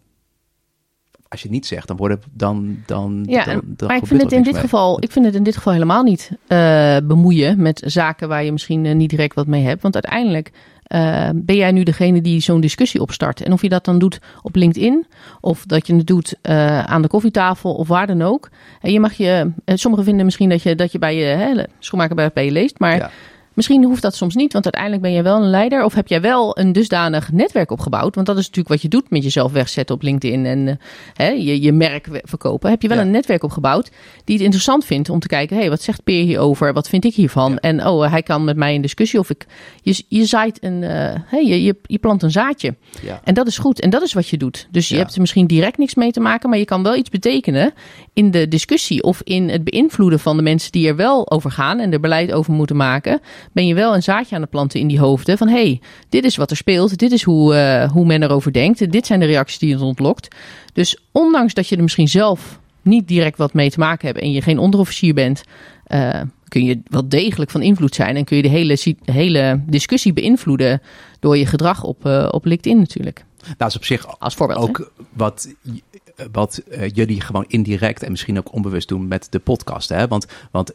Als 1.27 1.41
je 1.41 1.47
het 1.47 1.55
niet 1.55 1.65
zegt, 1.65 1.87
dan 1.87 1.97
wordt 1.97 2.13
het 2.13 2.25
dan... 2.31 2.83
dan 2.85 3.23
Ja, 3.27 3.45
dan, 3.45 3.87
maar 3.87 3.97
ik 3.97 4.05
vind, 4.05 4.21
het 4.21 4.31
in 4.31 4.43
dit 4.43 4.53
mee. 4.53 4.61
geval, 4.61 5.03
ik 5.03 5.11
vind 5.11 5.25
het 5.25 5.35
in 5.35 5.43
dit 5.43 5.55
geval 5.55 5.73
helemaal 5.73 6.03
niet 6.03 6.31
eh, 6.47 6.97
bemoeien 7.03 7.61
met 7.61 7.81
zaken 7.85 8.27
waar 8.27 8.43
je 8.43 8.51
misschien 8.51 8.97
niet 8.97 9.09
direct 9.09 9.35
wat 9.35 9.47
mee 9.47 9.63
hebt. 9.63 9.81
Want 9.81 9.93
uiteindelijk 9.93 10.51
eh, 10.89 11.29
ben 11.35 11.55
jij 11.55 11.71
nu 11.71 11.83
degene 11.83 12.21
die 12.21 12.39
zo'n 12.39 12.61
discussie 12.61 13.01
opstart. 13.01 13.41
En 13.41 13.51
of 13.51 13.61
je 13.61 13.69
dat 13.69 13.85
dan 13.85 13.99
doet 13.99 14.19
op 14.41 14.55
LinkedIn 14.55 15.07
of 15.41 15.65
dat 15.65 15.87
je 15.87 15.95
het 15.95 16.07
doet 16.07 16.35
eh, 16.41 16.83
aan 16.83 17.01
de 17.01 17.07
koffietafel 17.07 17.73
of 17.73 17.87
waar 17.87 18.07
dan 18.07 18.21
ook. 18.21 18.49
En 18.81 18.91
je 18.91 18.99
mag 18.99 19.13
je, 19.13 19.51
eh, 19.65 19.75
sommigen 19.75 20.05
vinden 20.05 20.25
misschien 20.25 20.49
dat 20.49 20.61
je, 20.61 20.75
dat 20.75 20.91
je 20.91 20.99
bij 20.99 21.15
je 21.15 21.25
hè, 21.25 21.63
schoonmaker 21.79 22.31
bij, 22.33 22.45
je 22.45 22.51
leest, 22.51 22.79
maar. 22.79 23.11
Misschien 23.59 23.83
hoeft 23.83 24.01
dat 24.01 24.15
soms 24.15 24.35
niet, 24.35 24.53
want 24.53 24.63
uiteindelijk 24.63 25.03
ben 25.03 25.11
je 25.11 25.21
wel 25.21 25.35
een 25.37 25.49
leider. 25.49 25.83
Of 25.83 25.93
heb 25.93 26.07
jij 26.07 26.21
wel 26.21 26.57
een 26.59 26.71
dusdanig 26.71 27.31
netwerk 27.31 27.71
opgebouwd? 27.71 28.15
Want 28.15 28.27
dat 28.27 28.37
is 28.37 28.41
natuurlijk 28.45 28.69
wat 28.69 28.81
je 28.81 28.87
doet 28.87 29.09
met 29.09 29.23
jezelf 29.23 29.51
wegzetten 29.51 29.95
op 29.95 30.01
LinkedIn 30.01 30.45
en 30.45 30.67
eh, 30.67 30.75
hè, 31.13 31.27
je, 31.27 31.61
je 31.61 31.71
merk 31.71 32.07
verkopen. 32.23 32.69
Heb 32.69 32.81
je 32.81 32.87
wel 32.87 32.97
Ja. 32.97 33.03
een 33.03 33.11
netwerk 33.11 33.43
opgebouwd 33.43 33.91
die 34.23 34.35
het 34.35 34.43
interessant 34.43 34.85
vindt 34.85 35.09
om 35.09 35.19
te 35.19 35.27
kijken... 35.27 35.55
hé, 35.55 35.61
hey, 35.61 35.69
wat 35.69 35.81
zegt 35.81 36.03
Peer 36.03 36.23
hierover? 36.23 36.73
Wat 36.73 36.89
vind 36.89 37.05
ik 37.05 37.13
hiervan? 37.13 37.51
Ja. 37.51 37.57
En 37.57 37.87
oh, 37.87 38.11
hij 38.11 38.23
kan 38.23 38.43
met 38.43 38.57
mij 38.57 38.73
in 38.73 38.81
discussie. 38.81 39.19
Of 39.19 39.29
ik, 39.29 39.45
je, 39.81 40.03
je 40.07 40.25
zaait 40.25 40.63
een, 40.63 40.83
eh, 40.83 41.15
hey, 41.25 41.45
je, 41.45 41.63
je, 41.63 41.75
je 41.81 41.97
plant 41.97 42.23
een 42.23 42.31
zaadje. 42.31 42.75
Ja. 43.01 43.21
En 43.23 43.33
dat 43.33 43.47
is 43.47 43.57
goed. 43.57 43.79
En 43.79 43.89
dat 43.89 44.01
is 44.01 44.13
wat 44.13 44.27
je 44.27 44.37
doet. 44.37 44.67
Dus 44.71 44.89
je 44.89 44.97
hebt 44.97 45.13
er 45.13 45.21
misschien 45.21 45.47
direct 45.47 45.77
niks 45.77 45.95
mee 45.95 46.11
te 46.11 46.19
maken, 46.19 46.49
maar 46.49 46.59
je 46.59 46.65
kan 46.65 46.83
wel 46.83 46.95
iets 46.95 47.09
betekenen 47.09 47.73
in 48.13 48.31
de 48.31 48.47
discussie 48.47 49.03
of 49.03 49.21
in 49.23 49.49
het 49.49 49.63
beïnvloeden 49.63 50.19
van 50.19 50.37
de 50.37 50.43
mensen 50.43 50.71
die 50.71 50.87
er 50.87 50.95
wel 50.95 51.31
over 51.31 51.51
gaan 51.51 51.79
en 51.79 51.93
er 51.93 51.99
beleid 51.99 52.31
over 52.31 52.53
moeten 52.53 52.75
maken. 52.75 53.19
Ben 53.51 53.67
je 53.67 53.73
wel 53.73 53.95
een 53.95 54.03
zaadje 54.03 54.35
aan 54.35 54.41
het 54.41 54.49
planten 54.49 54.79
in 54.79 54.87
die 54.87 54.99
hoofden 54.99 55.37
van 55.37 55.47
hey, 55.47 55.81
dit 56.09 56.23
is 56.23 56.35
wat 56.35 56.51
er 56.51 56.57
speelt, 56.57 56.97
dit 56.97 57.11
is 57.11 57.23
hoe, 57.23 57.55
eh, 57.55 57.91
hoe 57.91 58.05
men 58.05 58.23
erover 58.23 58.53
denkt, 58.53 58.91
dit 58.91 59.05
zijn 59.05 59.19
de 59.19 59.25
reacties 59.25 59.59
die 59.59 59.73
het 59.73 59.81
ontlokt. 59.81 60.35
Dus 60.73 60.99
ondanks 61.11 61.53
dat 61.53 61.67
je 61.67 61.75
er 61.75 61.81
misschien 61.81 62.07
zelf 62.07 62.59
niet 62.81 63.07
direct 63.07 63.37
wat 63.37 63.53
mee 63.53 63.69
te 63.69 63.79
maken 63.79 64.07
hebt 64.07 64.19
en 64.19 64.31
je 64.31 64.41
geen 64.41 64.57
onderofficier 64.57 65.13
bent, 65.13 65.43
eh, 65.83 66.21
kun 66.47 66.63
je 66.63 66.81
wel 66.83 67.09
degelijk 67.09 67.51
van 67.51 67.61
invloed 67.61 67.95
zijn 67.95 68.15
en 68.15 68.23
kun 68.23 68.37
je 68.37 68.43
de 68.43 68.49
hele, 68.49 68.77
hele 69.05 69.63
discussie 69.65 70.13
beïnvloeden 70.13 70.81
door 71.19 71.37
je 71.37 71.45
gedrag 71.45 71.83
op, 71.83 72.05
eh, 72.05 72.27
op 72.31 72.45
LinkedIn 72.45 72.79
natuurlijk. 72.79 73.25
Dat 73.57 73.69
is 73.69 73.75
op 73.75 73.85
zich 73.85 74.19
Als 74.19 74.35
voorbeeld. 74.35 74.59
hè? 74.59 74.67
ook 74.67 74.91
wat, 75.13 75.55
wat 76.31 76.61
jullie 76.93 77.21
gewoon 77.21 77.45
indirect 77.47 78.03
en 78.03 78.11
misschien 78.11 78.37
ook 78.37 78.53
onbewust 78.53 78.87
doen 78.87 79.07
met 79.07 79.27
de 79.29 79.39
podcast. 79.39 79.89
Hè? 79.89 80.07
Want, 80.07 80.25
want 80.51 80.73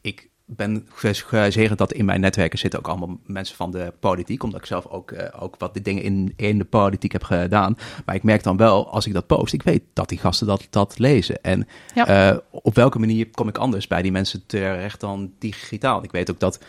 ik 0.00 0.29
ben 0.56 0.86
gezegend 0.92 1.78
dat 1.78 1.92
in 1.92 2.04
mijn 2.04 2.20
netwerken 2.20 2.58
zitten 2.58 2.78
ook 2.78 2.88
allemaal 2.88 3.18
mensen 3.26 3.56
van 3.56 3.70
de 3.70 3.92
politiek. 4.00 4.42
Omdat 4.42 4.60
ik 4.60 4.66
zelf 4.66 4.86
ook, 4.86 5.10
eh, 5.10 5.42
ook 5.42 5.54
wat 5.58 5.74
de 5.74 5.82
dingen 5.82 6.02
in, 6.02 6.32
in 6.36 6.58
de 6.58 6.64
politiek 6.64 7.12
heb 7.12 7.22
gedaan. 7.22 7.76
Maar 8.04 8.14
ik 8.14 8.22
merk 8.22 8.42
dan 8.42 8.56
wel, 8.56 8.90
als 8.90 9.06
ik 9.06 9.12
dat 9.12 9.26
post, 9.26 9.52
ik 9.52 9.62
weet 9.62 9.82
dat 9.92 10.08
die 10.08 10.18
gasten 10.18 10.46
dat, 10.46 10.66
dat 10.70 10.98
lezen. 10.98 11.42
En 11.42 11.68
Ja. 11.94 12.06
eh, 12.30 12.38
op 12.50 12.74
welke 12.74 12.98
manier 12.98 13.30
kom 13.30 13.48
ik 13.48 13.58
anders 13.58 13.86
bij 13.86 14.02
die 14.02 14.12
mensen 14.12 14.46
terecht 14.46 15.00
dan 15.00 15.32
digitaal? 15.38 16.02
Ik 16.04 16.12
weet 16.12 16.30
ook 16.30 16.40
dat 16.40 16.60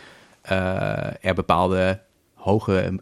eh, 0.42 1.24
er 1.24 1.34
bepaalde 1.34 2.00
hoge 2.34 3.00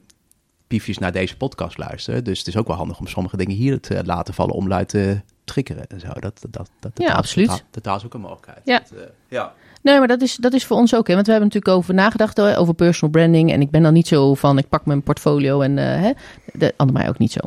piefjes 0.66 0.98
naar 0.98 1.12
deze 1.12 1.36
podcast 1.36 1.78
luisteren. 1.78 2.24
Dus 2.24 2.38
het 2.38 2.46
is 2.48 2.56
ook 2.56 2.66
wel 2.66 2.76
handig 2.76 2.98
om 2.98 3.06
sommige 3.06 3.36
dingen 3.36 3.56
hier 3.56 3.80
te 3.80 4.04
laten 4.04 4.34
vallen 4.34 4.54
om 4.54 4.68
luid 4.68 4.88
te 4.88 5.20
triggeren 5.44 5.86
en 5.86 6.00
zo. 6.00 6.08
Dat, 6.08 6.20
dat, 6.40 6.52
dat, 6.52 6.70
dat, 6.80 6.92
Ja, 6.94 7.12
absoluut. 7.12 7.64
Dat, 7.70 7.96
is 7.96 8.04
ook 8.04 8.14
een 8.14 8.20
mogelijkheid. 8.20 8.60
Ja. 8.64 8.78
Dat, 8.78 9.08
ja. 9.28 9.52
Nee, 9.82 9.98
maar 9.98 10.08
dat 10.08 10.22
is, 10.22 10.36
dat 10.36 10.52
is 10.52 10.64
voor 10.64 10.76
ons 10.76 10.94
ook. 10.94 11.06
Hè? 11.08 11.14
Want 11.14 11.26
we 11.26 11.32
hebben 11.32 11.50
natuurlijk 11.52 11.78
over 11.82 11.94
nagedacht 11.94 12.40
over 12.40 12.74
personal 12.74 13.10
branding. 13.10 13.52
En 13.52 13.60
ik 13.60 13.70
ben 13.70 13.82
dan 13.82 13.92
niet 13.92 14.08
zo 14.08 14.34
van, 14.34 14.58
ik 14.58 14.68
pak 14.68 14.86
mijn 14.86 15.02
portfolio 15.02 15.60
en 15.60 15.78
eh 15.78 16.00
hè, 16.00 16.10
de, 16.52 16.74
Annemij 16.76 17.08
ook 17.08 17.18
niet 17.18 17.32
zo. 17.32 17.40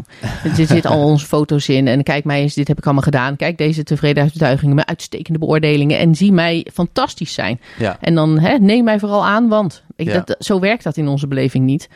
Er 0.43 0.55
zitten 0.55 0.91
al 0.91 1.03
onze 1.11 1.25
foto's 1.25 1.69
in. 1.69 1.87
En 1.87 2.03
kijk 2.03 2.23
mij 2.23 2.41
eens, 2.41 2.53
dit 2.53 2.67
heb 2.67 2.77
ik 2.77 2.83
allemaal 2.83 3.03
gedaan. 3.03 3.35
Kijk 3.35 3.57
deze 3.57 3.83
tevredenheidsbetuigingen, 3.83 4.75
mijn 4.75 4.87
uitstekende 4.87 5.39
beoordelingen. 5.39 5.99
En 5.99 6.15
zie 6.15 6.31
mij 6.31 6.67
fantastisch 6.73 7.33
zijn. 7.33 7.59
Ja. 7.79 7.97
En 8.01 8.15
dan 8.15 8.39
hè, 8.39 8.57
neem 8.57 8.83
mij 8.83 8.99
vooral 8.99 9.25
aan, 9.25 9.47
want 9.47 9.83
ik, 9.95 10.07
Ja. 10.07 10.23
dat, 10.25 10.35
zo 10.39 10.59
werkt 10.59 10.83
dat 10.83 10.97
in 10.97 11.07
onze 11.07 11.27
beleving 11.27 11.65
niet. 11.65 11.89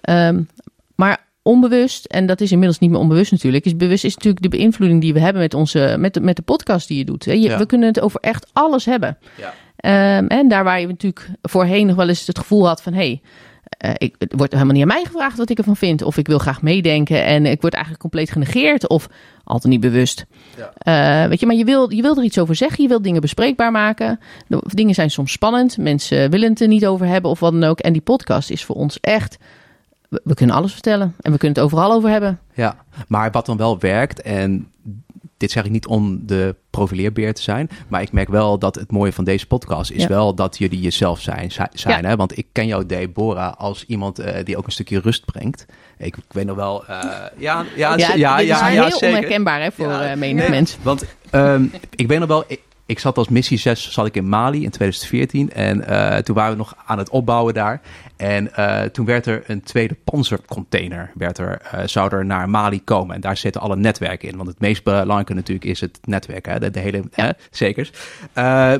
Ehm, 0.00 0.42
maar 0.94 1.26
onbewust, 1.42 2.04
en 2.04 2.26
dat 2.26 2.40
is 2.40 2.52
inmiddels 2.52 2.78
niet 2.78 2.90
meer 2.90 2.98
onbewust 2.98 3.32
natuurlijk, 3.32 3.64
is 3.64 3.76
bewust 3.76 4.04
is 4.04 4.14
natuurlijk 4.14 4.42
de 4.42 4.48
beïnvloeding 4.48 5.00
die 5.00 5.12
we 5.12 5.20
hebben 5.20 5.42
met, 5.42 5.54
onze, 5.54 5.96
met, 5.98 6.14
de, 6.14 6.20
met 6.20 6.36
de 6.36 6.42
podcast 6.42 6.88
die 6.88 6.98
je 6.98 7.04
doet. 7.04 7.24
Je, 7.24 7.40
Ja. 7.40 7.58
We 7.58 7.66
kunnen 7.66 7.88
het 7.88 8.00
over 8.00 8.20
echt 8.20 8.50
alles 8.52 8.84
hebben. 8.84 9.18
Ja. 9.36 9.54
Ehm, 9.84 10.26
en 10.26 10.48
daar 10.48 10.64
waar 10.64 10.80
je 10.80 10.86
natuurlijk 10.86 11.28
voorheen 11.42 11.86
nog 11.86 11.96
wel 11.96 12.08
eens 12.08 12.26
het 12.26 12.38
gevoel 12.38 12.66
had 12.66 12.82
van... 12.82 12.92
hé, 12.92 13.20
hey, 13.78 13.94
ik, 13.98 14.14
het 14.18 14.32
wordt 14.36 14.52
helemaal 14.52 14.72
niet 14.72 14.82
aan 14.82 14.88
mij 14.88 15.04
gevraagd 15.04 15.36
wat 15.36 15.50
ik 15.50 15.58
ervan 15.58 15.76
vind. 15.76 16.02
Of 16.02 16.16
ik 16.16 16.26
wil 16.26 16.38
graag 16.38 16.62
meedenken 16.62 17.24
en 17.24 17.46
ik 17.46 17.60
word 17.60 17.72
eigenlijk 17.72 18.02
compleet 18.02 18.30
genegeerd. 18.30 18.88
Of 18.88 19.06
altijd 19.44 19.72
niet 19.72 19.80
bewust. 19.80 20.26
Ja. 20.56 21.22
Eh, 21.22 21.28
weet 21.28 21.40
je, 21.40 21.46
maar 21.46 21.56
je 21.56 21.64
wil, 21.64 21.92
je 21.92 22.02
wil 22.02 22.16
er 22.16 22.24
iets 22.24 22.38
over 22.38 22.54
zeggen. 22.54 22.82
Je 22.82 22.88
wil 22.88 23.02
dingen 23.02 23.20
bespreekbaar 23.20 23.70
maken. 23.70 24.20
De, 24.46 24.62
dingen 24.64 24.94
zijn 24.94 25.10
soms 25.10 25.32
spannend. 25.32 25.78
Mensen 25.78 26.30
willen 26.30 26.50
het 26.50 26.60
er 26.60 26.68
niet 26.68 26.86
over 26.86 27.06
hebben 27.06 27.30
of 27.30 27.40
wat 27.40 27.52
dan 27.52 27.64
ook. 27.64 27.80
En 27.80 27.92
die 27.92 28.02
podcast 28.02 28.50
is 28.50 28.64
voor 28.64 28.76
ons 28.76 29.00
echt... 29.00 29.36
We, 30.08 30.20
we 30.24 30.34
kunnen 30.34 30.56
alles 30.56 30.72
vertellen. 30.72 31.14
En 31.20 31.32
we 31.32 31.38
kunnen 31.38 31.56
het 31.56 31.66
overal 31.66 31.92
over 31.92 32.10
hebben. 32.10 32.40
Ja, 32.54 32.76
maar 33.08 33.30
wat 33.30 33.46
dan 33.46 33.56
wel 33.56 33.78
werkt, 33.78 34.22
en 34.22 34.68
dit 35.36 35.50
zeg 35.50 35.64
ik 35.64 35.70
niet 35.70 35.86
om 35.86 36.20
de 36.26 36.54
profileerbeer 36.70 37.34
te 37.34 37.42
zijn, 37.42 37.68
maar 37.88 38.02
ik 38.02 38.12
merk 38.12 38.28
wel 38.28 38.58
dat 38.58 38.74
het 38.74 38.90
mooie 38.90 39.12
van 39.12 39.24
deze 39.24 39.46
podcast 39.46 39.90
is 39.90 40.02
Ja. 40.02 40.08
wel 40.08 40.34
dat 40.34 40.58
jullie 40.58 40.80
jezelf 40.80 41.20
zijn. 41.20 41.50
zi- 41.52 41.62
zijn 41.72 42.02
Ja. 42.02 42.08
hè? 42.08 42.16
Want 42.16 42.38
ik 42.38 42.46
ken 42.52 42.66
jou, 42.66 42.86
Deborah, 42.86 43.52
als 43.56 43.84
iemand 43.86 44.18
eh, 44.18 44.44
die 44.44 44.56
ook 44.56 44.66
een 44.66 44.72
stukje 44.72 45.00
rust 45.00 45.24
brengt. 45.24 45.66
Ik, 45.98 46.16
ik 46.16 46.22
weet 46.28 46.46
nog 46.46 46.56
wel, 46.56 46.86
eh, 46.86 46.98
ja, 47.38 47.64
ja, 47.76 47.96
ja, 47.96 48.14
ja, 48.14 48.36
dit 48.36 48.44
is 48.44 48.50
ja, 48.50 48.66
heel 48.66 48.90
zeker. 48.90 49.08
onherkenbaar 49.08 49.62
hè, 49.62 49.72
voor 49.72 50.18
menig 50.18 50.48
mens. 50.48 50.76
Want 50.82 51.04
ik 51.94 52.06
weet 52.08 52.18
nog 52.18 52.28
wel, 52.28 52.44
ik, 52.46 52.60
ik 52.86 52.98
zat 52.98 53.18
als 53.18 53.28
missie 53.28 53.58
6 53.58 53.90
zat 53.92 54.06
ik 54.06 54.16
in 54.16 54.28
Mali 54.28 54.62
in 54.62 54.70
2014. 54.70 55.52
En 55.52 55.86
eh, 55.86 56.18
toen 56.18 56.34
waren 56.34 56.50
we 56.50 56.58
nog 56.58 56.76
aan 56.86 56.98
het 56.98 57.08
opbouwen 57.08 57.54
daar. 57.54 57.80
En 58.16 58.54
eh, 58.54 58.82
toen 58.82 59.06
werd 59.06 59.26
er 59.26 59.42
een 59.46 59.62
tweede 59.62 59.96
panzercontainer, 60.04 61.10
werd 61.14 61.38
er, 61.38 61.60
eh, 61.60 61.86
zou 61.86 62.14
er 62.14 62.24
naar 62.24 62.48
Mali 62.48 62.84
komen. 62.84 63.14
En 63.14 63.20
daar 63.20 63.36
zitten 63.36 63.60
alle 63.60 63.76
netwerken 63.76 64.28
in. 64.28 64.36
Want 64.36 64.48
het 64.48 64.60
meest 64.60 64.84
belangrijke 64.84 65.34
natuurlijk 65.34 65.66
is 65.66 65.80
het 65.80 65.98
netwerk, 66.04 66.46
hè? 66.46 66.58
De, 66.58 66.70
de 66.70 66.80
hele, 66.80 67.02
hè? 67.12 67.30
Zekers. 67.50 67.92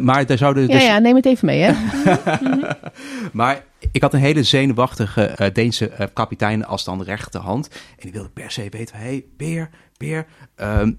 Maar 0.01 0.27
daar 0.27 0.39
zouden 0.39 0.63
Ja, 0.63 0.75
dus... 0.75 0.85
ja, 0.85 0.99
neem 0.99 1.17
het 1.17 1.27
even 1.27 1.47
mee 1.47 1.61
hè. 1.61 1.73
Maar 3.33 3.65
ik 3.93 4.03
had 4.03 4.15
een 4.15 4.21
hele 4.21 4.43
zenuwachtige 4.43 5.51
Deense 5.53 6.11
kapitein 6.13 6.67
als 6.67 6.85
dan 6.85 7.03
rechterhand. 7.03 7.69
En 7.69 8.01
die 8.01 8.13
wilde 8.13 8.31
per 8.31 8.51
se 8.51 8.67
weten, 8.71 8.97
hey, 8.97 9.25
Beer, 9.37 9.71
Beer, 9.97 10.27
ehm, 10.57 10.93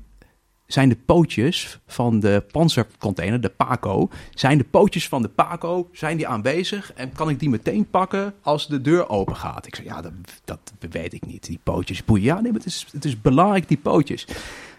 zijn 0.67 0.89
de 0.89 0.97
pootjes 1.05 1.79
van 1.87 2.19
de 2.19 2.43
panzercontainer, 2.51 3.41
de 3.41 3.49
Paco, 3.49 4.09
zijn 4.33 4.57
de 4.57 4.63
pootjes 4.63 5.07
van 5.07 5.21
de 5.21 5.27
Paco, 5.27 5.89
zijn 5.91 6.17
die 6.17 6.27
aanwezig? 6.27 6.93
En 6.93 7.11
kan 7.11 7.29
ik 7.29 7.39
die 7.39 7.49
meteen 7.49 7.89
pakken 7.89 8.33
als 8.41 8.67
de 8.67 8.81
deur 8.81 9.09
open 9.09 9.35
gaat? 9.35 9.67
Ik 9.67 9.75
zei, 9.75 9.87
ja, 9.87 10.01
dat, 10.01 10.13
dat 10.45 10.73
weet 10.91 11.13
ik 11.13 11.25
niet, 11.25 11.45
die 11.45 11.59
pootjes 11.63 12.05
boeien. 12.05 12.23
Ja, 12.23 12.33
nee, 12.33 12.51
maar 12.51 12.61
het 12.61 12.69
is, 12.69 12.87
het 12.91 13.05
is 13.05 13.21
belangrijk, 13.21 13.67
die 13.67 13.77
pootjes. 13.77 14.27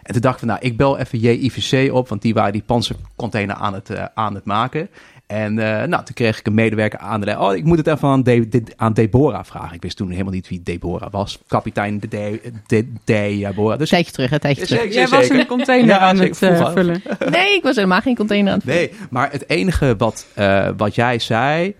En 0.03 0.13
toen 0.13 0.21
dacht 0.21 0.33
ik 0.33 0.39
van, 0.39 0.47
nou, 0.47 0.61
ik 0.61 0.77
bel 0.77 0.97
even 0.97 1.19
JIVC 1.19 1.93
op, 1.93 2.09
want 2.09 2.21
die 2.21 2.33
waren 2.33 2.53
die 2.53 2.63
panzercontainer 2.63 3.55
aan 3.55 3.73
het, 3.73 3.89
eh, 3.89 4.05
aan 4.13 4.35
het 4.35 4.45
maken. 4.45 4.89
En 5.27 5.59
eh, 5.59 5.87
nou, 5.87 6.03
toen 6.05 6.13
kreeg 6.15 6.39
ik 6.39 6.47
een 6.47 6.53
medewerker 6.53 6.99
aan 6.99 7.19
de 7.19 7.25
lijn. 7.25 7.39
Oh, 7.39 7.55
ik 7.55 7.63
moet 7.63 7.77
het 7.77 7.87
even 7.87 8.07
aan, 8.07 8.23
De- 8.23 8.47
De- 8.47 8.63
aan 8.75 8.93
Deborah 8.93 9.43
vragen. 9.45 9.75
Ik 9.75 9.81
wist 9.81 9.97
toen 9.97 10.09
helemaal 10.11 10.33
niet 10.33 10.47
wie 10.49 10.63
Deborah 10.63 11.11
was. 11.11 11.39
Kapitein 11.47 11.99
de, 11.99 12.07
de, 12.07 12.41
de, 12.67 12.91
Deborah. 13.03 13.77
Dus 13.79 13.89
Tijdje 13.89 14.11
terug, 14.11 14.31
een 14.31 14.39
tijdje 14.39 14.65
terug. 14.65 14.81
Zeker, 14.81 14.95
Jij 14.95 15.07
was 15.07 15.29
een 15.29 15.45
container 15.45 15.87
Ja, 15.87 15.97
aan 15.99 16.19
het 16.19 16.41
eh, 16.41 16.71
vullen. 16.71 17.01
Nee, 17.29 17.55
ik 17.55 17.63
was 17.63 17.75
helemaal 17.75 18.01
geen 18.01 18.15
container 18.15 18.51
aan 18.51 18.57
het 18.57 18.67
Nee, 18.67 18.91
maar 19.09 19.31
het 19.31 19.49
enige 19.49 19.95
wat, 19.97 20.27
eh, 20.33 20.69
wat 20.77 20.95
jij 20.95 21.19
zei... 21.19 21.75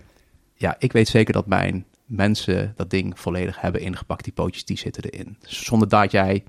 Ja, 0.54 0.76
ik 0.78 0.92
weet 0.92 1.08
zeker 1.08 1.32
dat 1.32 1.46
mijn 1.46 1.84
mensen 2.04 2.72
dat 2.76 2.90
ding 2.90 3.18
volledig 3.20 3.60
hebben 3.60 3.80
ingepakt. 3.80 4.24
Die 4.24 4.32
pootjes, 4.32 4.64
die 4.64 4.78
zitten 4.78 5.02
erin. 5.02 5.36
Zonder 5.40 5.88
dat 5.88 6.10
jij 6.10 6.42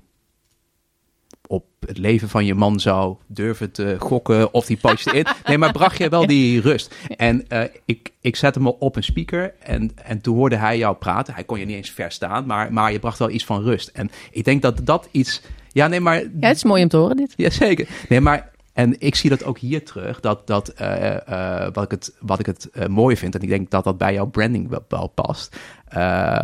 op 1.50 1.64
het 1.86 1.98
leven 1.98 2.28
van 2.28 2.44
je 2.44 2.54
man 2.54 2.80
zou 2.80 3.16
durven 3.26 3.70
te 3.70 3.96
gokken 3.98 4.54
of 4.54 4.66
die 4.66 4.76
pootjes 4.76 5.12
erin. 5.12 5.26
Nee, 5.44 5.58
maar 5.58 5.72
bracht 5.72 5.98
je 5.98 6.08
wel 6.08 6.26
die 6.26 6.60
rust. 6.60 6.94
En 7.16 7.48
eh, 7.48 7.62
ik, 7.84 8.12
ik 8.20 8.36
zette 8.36 8.58
hem 8.58 8.68
op 8.68 8.96
een 8.96 9.02
speaker 9.02 9.54
en, 9.58 9.90
en 10.04 10.20
toen 10.20 10.36
hoorde 10.36 10.56
hij 10.56 10.78
jou 10.78 10.96
praten. 10.96 11.34
Hij 11.34 11.44
kon 11.44 11.58
je 11.58 11.64
niet 11.64 11.76
eens 11.76 11.90
verstaan, 11.90 12.46
maar, 12.46 12.72
maar 12.72 12.92
je 12.92 12.98
bracht 12.98 13.18
wel 13.18 13.30
iets 13.30 13.44
van 13.44 13.62
rust. 13.62 13.88
En 13.88 14.10
ik 14.30 14.44
denk 14.44 14.62
dat 14.62 14.80
dat 14.84 15.08
iets... 15.10 15.42
Ja, 15.72 15.86
nee, 15.86 16.00
maar 16.00 16.16
Ja, 16.16 16.28
het 16.40 16.56
is 16.56 16.64
mooi 16.64 16.82
om 16.82 16.88
te 16.88 16.96
horen 16.96 17.16
dit. 17.16 17.32
Jazeker. 17.36 17.88
Nee, 18.08 18.20
maar 18.20 18.50
en 18.72 19.00
ik 19.00 19.14
zie 19.14 19.30
dat 19.30 19.44
ook 19.44 19.58
hier 19.58 19.84
terug, 19.84 20.20
dat, 20.20 20.46
dat 20.46 20.68
eh, 20.68 21.64
eh, 21.64 21.72
wat 21.72 21.84
ik 21.84 21.90
het, 21.90 22.16
wat 22.20 22.38
ik 22.38 22.46
het 22.46 22.70
mooi 22.88 23.16
vind, 23.16 23.34
en 23.34 23.42
ik 23.42 23.48
denk 23.48 23.70
dat 23.70 23.84
dat 23.84 23.98
bij 23.98 24.12
jouw 24.12 24.26
branding 24.26 24.68
wel, 24.68 24.84
wel 24.88 25.06
past, 25.06 25.56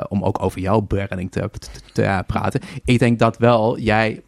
om 0.08 0.22
ook 0.24 0.42
over 0.42 0.60
jouw 0.60 0.80
branding 0.80 1.30
te, 1.30 1.50
te, 1.58 1.68
te 1.92 2.22
praten. 2.26 2.60
Ik 2.84 2.98
denk 2.98 3.18
dat 3.18 3.38
wel 3.38 3.78
jij 3.78 4.22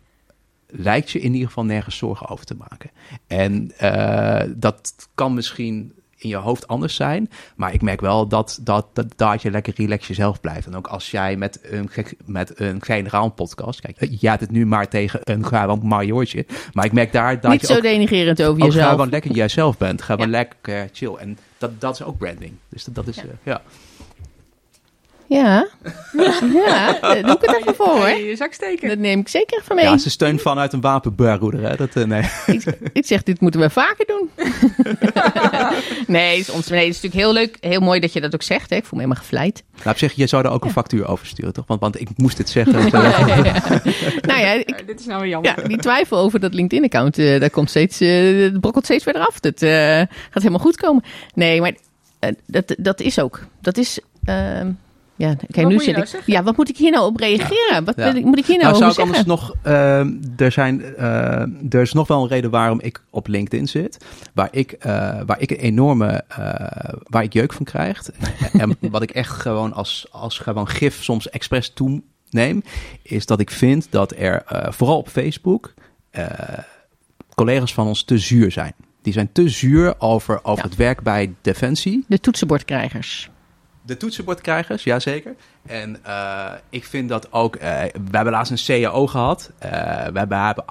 lijkt 0.70 1.10
je 1.10 1.20
in 1.20 1.32
ieder 1.32 1.46
geval 1.48 1.64
nergens 1.64 1.96
zorgen 1.96 2.28
over 2.28 2.44
te 2.44 2.54
maken. 2.68 2.90
En 3.26 3.72
eh, 3.78 4.50
dat 4.56 4.94
kan 5.14 5.34
misschien 5.34 5.92
in 6.20 6.28
je 6.28 6.36
hoofd 6.36 6.68
anders 6.68 6.94
zijn, 6.94 7.30
maar 7.56 7.72
ik 7.74 7.82
merk 7.82 8.00
wel 8.00 8.26
dat, 8.28 8.58
dat, 8.62 8.86
dat, 8.92 9.06
dat 9.16 9.42
je 9.42 9.50
lekker 9.50 9.72
relax 9.76 10.06
jezelf 10.06 10.40
blijft. 10.40 10.66
En 10.66 10.76
ook 10.76 10.86
als 10.86 11.10
jij 11.10 11.36
met 11.36 11.58
een, 11.62 11.90
met 12.24 12.60
een 12.60 12.82
generaal 12.82 13.28
podcast, 13.30 13.80
kijk, 13.80 13.96
hebt 14.28 14.40
het 14.40 14.50
nu 14.50 14.66
maar 14.66 14.88
tegen 14.88 15.20
een 15.24 15.46
gewoon 15.46 15.80
majortje, 15.82 16.46
maar 16.72 16.84
ik 16.84 16.92
merk 16.92 17.12
daar 17.12 17.40
dat 17.40 17.50
Niet 17.50 17.60
je 17.60 17.66
zo 17.66 17.74
ook, 17.76 17.82
denigerend 17.82 18.42
over 18.42 18.64
jezelf. 18.64 18.90
gewoon 18.90 19.08
lekker 19.10 19.30
jezelf 19.30 19.76
bent, 19.78 20.02
gewoon 20.02 20.26
Ja. 20.26 20.32
lekker 20.32 20.88
chill. 20.92 21.14
En 21.14 21.38
dat, 21.58 21.80
dat 21.80 21.94
is 21.94 22.02
ook 22.02 22.18
branding. 22.18 22.52
Dus 22.68 22.84
dat, 22.84 22.94
dat 22.94 23.06
is, 23.06 23.16
Ja. 23.16 23.22
eh, 23.22 23.28
ja. 23.42 23.62
Ja. 25.28 25.68
ja, 26.54 27.00
eh, 27.00 27.24
doe 27.26 27.34
ik 27.34 27.40
het 27.40 27.56
even 27.60 27.74
voor 27.74 27.86
hoor. 27.88 28.08
Je 28.08 28.36
zak 28.36 28.52
steken. 28.52 28.88
Dat 28.88 28.98
neem 28.98 29.18
ik 29.20 29.28
zeker 29.28 29.58
even 29.58 29.74
mee. 29.76 29.84
ja, 29.84 29.98
ze 29.98 30.10
steunt 30.10 30.42
vanuit 30.42 30.72
een 30.72 30.80
wapenbaarroeder, 30.80 31.62
hè. 31.62 31.76
Dat, 31.76 31.96
eh, 31.96 32.04
nee. 32.04 32.22
ik, 32.46 32.64
ik 32.92 33.06
zeg, 33.06 33.22
dit 33.22 33.40
moeten 33.40 33.60
we 33.60 33.70
vaker 33.70 34.06
doen. 34.06 34.30
nee, 36.16 36.42
soms, 36.44 36.68
nee, 36.68 36.86
het 36.86 36.94
is 36.94 37.02
natuurlijk 37.02 37.14
heel 37.14 37.32
leuk. 37.32 37.56
Heel 37.60 37.80
mooi 37.80 38.00
dat 38.00 38.12
je 38.12 38.20
dat 38.20 38.34
ook 38.34 38.42
zegt. 38.42 38.70
Hè. 38.70 38.76
Ik 38.76 38.84
voel 38.84 38.98
me 38.98 39.04
helemaal 39.04 39.22
gevleid. 39.24 39.64
Nou, 39.76 39.90
op 39.90 39.98
zich, 39.98 40.12
je 40.12 40.26
zou 40.26 40.42
daar 40.42 40.52
ook 40.52 40.64
een 40.64 40.70
factuur 40.70 41.06
over 41.08 41.26
sturen, 41.26 41.52
toch? 41.52 41.66
Want, 41.66 41.80
want 41.80 42.00
ik 42.00 42.08
moest 42.16 42.36
dit 42.36 42.48
zeggen. 42.48 42.76
Ja, 42.98 43.26
ja, 43.26 43.34
ja. 43.44 43.62
nou 44.20 44.40
ja, 44.40 44.52
ik, 44.52 44.70
Eh, 44.70 44.86
dit 44.86 45.00
is 45.00 45.06
nou 45.06 45.20
weer 45.20 45.30
jammer. 45.30 45.54
ja, 45.62 45.68
die 45.68 45.76
twijfel 45.78 46.18
over 46.18 46.40
dat 46.40 46.54
LinkedIn-account, 46.54 47.18
eh 47.18 47.40
daar 47.40 47.50
komt 47.50 47.70
steeds, 47.70 48.00
eh 48.00 48.40
het 48.42 48.60
brokkelt 48.60 48.84
steeds 48.84 49.04
verder 49.04 49.22
af. 49.26 49.40
Dat 49.40 49.62
eh, 49.62 49.70
gaat 49.70 50.08
helemaal 50.32 50.58
goed 50.58 50.76
komen. 50.76 51.02
Nee, 51.34 51.60
maar 51.60 51.72
eh, 52.18 52.30
dat, 52.46 52.74
dat 52.78 53.00
is 53.00 53.18
ook. 53.18 53.40
Dat 53.60 53.76
is. 53.76 54.00
Ja, 55.18 55.34
kijk, 55.34 55.56
nu 55.56 55.62
moet 55.64 55.72
je 55.72 55.78
zit 55.80 55.90
nou 55.92 56.02
ik. 56.02 56.08
zeggen? 56.08 56.32
Ja, 56.32 56.42
wat 56.42 56.56
moet 56.56 56.68
ik 56.68 56.76
hier 56.76 56.90
nou 56.90 57.06
op 57.06 57.16
reageren? 57.16 57.84
Wat 57.84 57.94
Ja. 57.96 58.14
ik- 58.14 58.24
moet 58.24 58.38
ik 58.38 58.46
hier 58.46 58.58
nou, 58.58 58.78
Nou, 58.78 58.92
zou 58.92 59.08
over 59.08 59.16
ik 59.18 59.24
zeggen? 59.24 59.30
anders 59.32 59.52
nog. 59.62 59.72
ehm, 59.74 60.42
er, 60.44 60.52
zijn, 60.52 60.82
eh, 60.96 61.74
er 61.74 61.80
is 61.80 61.92
nog 61.92 62.08
wel 62.08 62.22
een 62.22 62.28
reden 62.28 62.50
waarom 62.50 62.80
ik 62.80 63.02
op 63.10 63.26
LinkedIn 63.26 63.68
zit. 63.68 64.04
Waar 64.34 64.48
ik, 64.50 64.72
eh, 64.72 64.90
waar 65.26 65.40
ik 65.40 65.50
een 65.50 65.56
enorme. 65.56 66.24
eh, 66.28 66.94
waar 67.02 67.22
ik 67.22 67.32
jeuk 67.32 67.52
van 67.52 67.64
krijg. 67.64 68.10
en 68.52 68.76
wat 68.80 69.02
ik 69.02 69.10
echt 69.10 69.30
gewoon 69.32 69.72
als, 69.72 70.06
als 70.10 70.38
gewoon 70.38 70.68
gif 70.68 71.02
soms 71.02 71.30
expres 71.30 71.70
toeneem. 71.74 72.62
Is 73.02 73.26
dat 73.26 73.40
ik 73.40 73.50
vind 73.50 73.86
dat 73.90 74.12
er 74.16 74.42
vooral 74.68 74.98
op 74.98 75.08
Facebook. 75.08 75.74
eh, 76.10 76.24
collega's 77.34 77.74
van 77.74 77.86
ons 77.86 78.04
te 78.04 78.18
zuur 78.18 78.52
zijn. 78.52 78.72
Die 79.02 79.12
zijn 79.12 79.28
te 79.32 79.48
zuur 79.48 79.94
over, 79.98 80.44
over 80.44 80.64
Ja. 80.64 80.68
het 80.70 80.78
werk 80.78 81.02
bij 81.02 81.34
Defensie. 81.42 82.04
De 82.08 82.20
toetsenbordkrijgers. 82.20 83.30
De 83.89 83.97
toetsenbordkrijgers, 83.97 84.84
jazeker. 84.84 85.34
En 85.66 86.05
eh, 86.05 86.53
ik 86.70 86.84
vind 86.84 87.09
dat 87.09 87.32
ook... 87.32 87.57
eh, 87.57 87.82
we 87.82 88.16
hebben 88.16 88.32
laatst 88.32 88.68
een 88.68 88.82
CAO 88.82 89.07
gehad. 89.07 89.51
Eh, 89.59 89.70
we 90.12 90.18
hebben, 90.18 90.39
hebben 90.45 90.64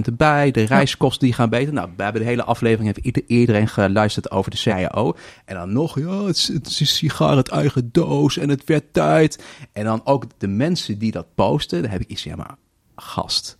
erbij. 0.04 0.50
De 0.50 0.62
reiskosten 0.62 1.24
die 1.26 1.34
gaan 1.34 1.48
beter. 1.48 1.72
Nou, 1.72 1.88
we 1.96 2.02
hebben 2.02 2.22
de 2.22 2.28
hele 2.28 2.44
aflevering... 2.44 2.86
heeft 2.94 3.06
ieder- 3.06 3.22
iedereen 3.26 3.68
geluisterd 3.68 4.30
over 4.30 4.50
de 4.50 4.60
CAO. 4.62 5.16
En 5.44 5.54
dan 5.54 5.72
nog, 5.72 5.98
ja, 5.98 6.24
het 6.24 6.36
is, 6.36 6.48
het 6.48 6.66
is 6.66 6.80
een 6.80 6.86
sigaar 6.86 7.36
uit 7.36 7.48
eigen 7.48 7.88
doos. 7.92 8.36
En 8.36 8.48
het 8.48 8.64
werd 8.64 8.92
tijd. 8.92 9.44
En 9.72 9.84
dan 9.84 10.00
ook 10.04 10.24
de 10.38 10.48
mensen 10.48 10.98
die 10.98 11.12
dat 11.12 11.26
posten. 11.34 11.82
Dan 11.82 11.90
heb 11.90 12.00
ik 12.00 12.08
iets 12.08 12.22
ja, 12.22 12.36
maar 12.36 12.56
gast. 12.96 13.56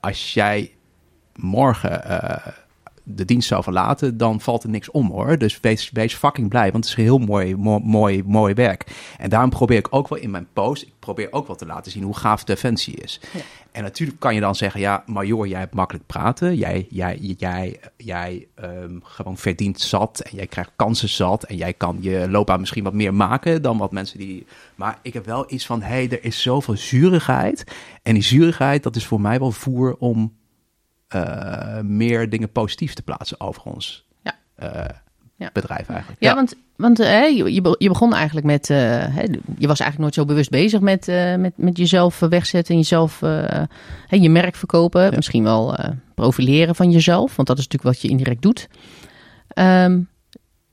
als 0.00 0.34
jij 0.34 0.72
morgen 1.34 2.02
de 3.02 3.24
dienst 3.24 3.48
zou 3.48 3.62
verlaten, 3.62 4.16
dan 4.16 4.40
valt 4.40 4.62
er 4.62 4.68
niks 4.68 4.90
om 4.90 5.10
hoor. 5.10 5.38
Dus 5.38 5.60
wees, 5.60 5.90
wees 5.90 6.14
fucking 6.14 6.48
blij, 6.48 6.72
want 6.72 6.84
het 6.84 6.98
is 6.98 7.04
heel 7.04 7.18
mooi, 7.18 7.56
mo- 7.56 7.78
mooi, 7.78 8.22
mooi 8.26 8.54
werk. 8.54 8.86
En 9.18 9.30
daarom 9.30 9.50
probeer 9.50 9.78
ik 9.78 9.88
ook 9.90 10.08
wel 10.08 10.18
in 10.18 10.30
mijn 10.30 10.48
post, 10.52 10.82
ik 10.82 10.92
probeer 10.98 11.28
ook 11.30 11.46
wel 11.46 11.56
te 11.56 11.66
laten 11.66 11.92
zien 11.92 12.02
hoe 12.02 12.16
gaaf 12.16 12.44
Defensie 12.44 12.94
is. 12.94 13.20
En 13.72 13.82
natuurlijk 13.82 14.20
kan 14.20 14.34
je 14.34 14.40
dan 14.40 14.54
zeggen, 14.54 14.80
ja, 14.80 15.02
Major, 15.06 15.46
jij 15.46 15.58
hebt 15.58 15.74
makkelijk 15.74 16.06
praten. 16.06 16.56
Jij, 16.56 16.86
jij, 16.90 17.18
jij, 17.20 17.80
jij 17.96 18.46
ehm, 18.54 18.98
gewoon 19.02 19.36
verdient 19.36 19.80
zat 19.80 20.20
en 20.20 20.36
jij 20.36 20.46
krijgt 20.46 20.72
kansen 20.76 21.08
zat. 21.08 21.44
En 21.44 21.56
jij 21.56 21.72
kan 21.72 21.98
je 22.00 22.26
loopbaan 22.30 22.60
misschien 22.60 22.84
wat 22.84 22.92
meer 22.92 23.14
maken 23.14 23.62
dan 23.62 23.78
wat 23.78 23.92
mensen 23.92 24.18
die... 24.18 24.46
Maar 24.74 24.98
ik 25.02 25.12
heb 25.12 25.26
wel 25.26 25.44
iets 25.48 25.66
van, 25.66 25.82
hé, 25.82 25.88
hey, 25.88 26.10
er 26.10 26.24
is 26.24 26.42
zoveel 26.42 26.76
zurigheid. 26.76 27.64
En 28.02 28.14
die 28.14 28.22
zurigheid, 28.22 28.82
dat 28.82 28.96
is 28.96 29.06
voor 29.06 29.20
mij 29.20 29.38
wel 29.38 29.52
voer 29.52 29.96
om 29.98 30.32
eh, 31.12 31.80
meer 31.80 32.30
dingen 32.30 32.52
positief 32.52 32.94
te 32.94 33.02
plaatsen 33.02 33.40
over 33.40 33.62
ons 33.62 34.04
Ja. 34.22 34.32
eh, 34.54 34.84
Ja. 35.36 35.50
bedrijf 35.52 35.88
eigenlijk. 35.88 36.22
Ja, 36.22 36.34
want, 36.34 36.54
want 36.76 37.00
eh, 37.00 37.06
hè, 37.08 37.24
je, 37.24 37.52
je 37.54 37.60
be- 37.60 37.76
je 37.78 37.88
begon 37.88 38.14
eigenlijk 38.14 38.46
met... 38.46 38.70
eh, 38.70 38.76
hè, 38.78 39.22
je 39.58 39.66
was 39.66 39.80
eigenlijk 39.80 39.98
nooit 39.98 40.14
zo 40.14 40.24
bewust 40.24 40.50
bezig 40.50 40.80
met, 40.80 41.08
eh, 41.08 41.34
met, 41.36 41.52
met 41.56 41.76
jezelf 41.76 42.18
wegzetten 42.18 42.74
en 42.74 42.80
jezelf 42.80 43.22
eh, 43.22 43.62
hè, 44.06 44.16
je 44.16 44.30
merk 44.30 44.56
verkopen. 44.56 45.12
Misschien 45.14 45.42
wel 45.42 45.76
eh, 45.76 45.90
profileren 46.14 46.74
van 46.74 46.90
jezelf, 46.90 47.36
want 47.36 47.48
dat 47.48 47.58
is 47.58 47.64
natuurlijk 47.68 47.94
wat 47.94 48.02
je 48.02 48.08
indirect 48.08 48.42
doet. 48.42 48.68
Ehm, 49.48 50.00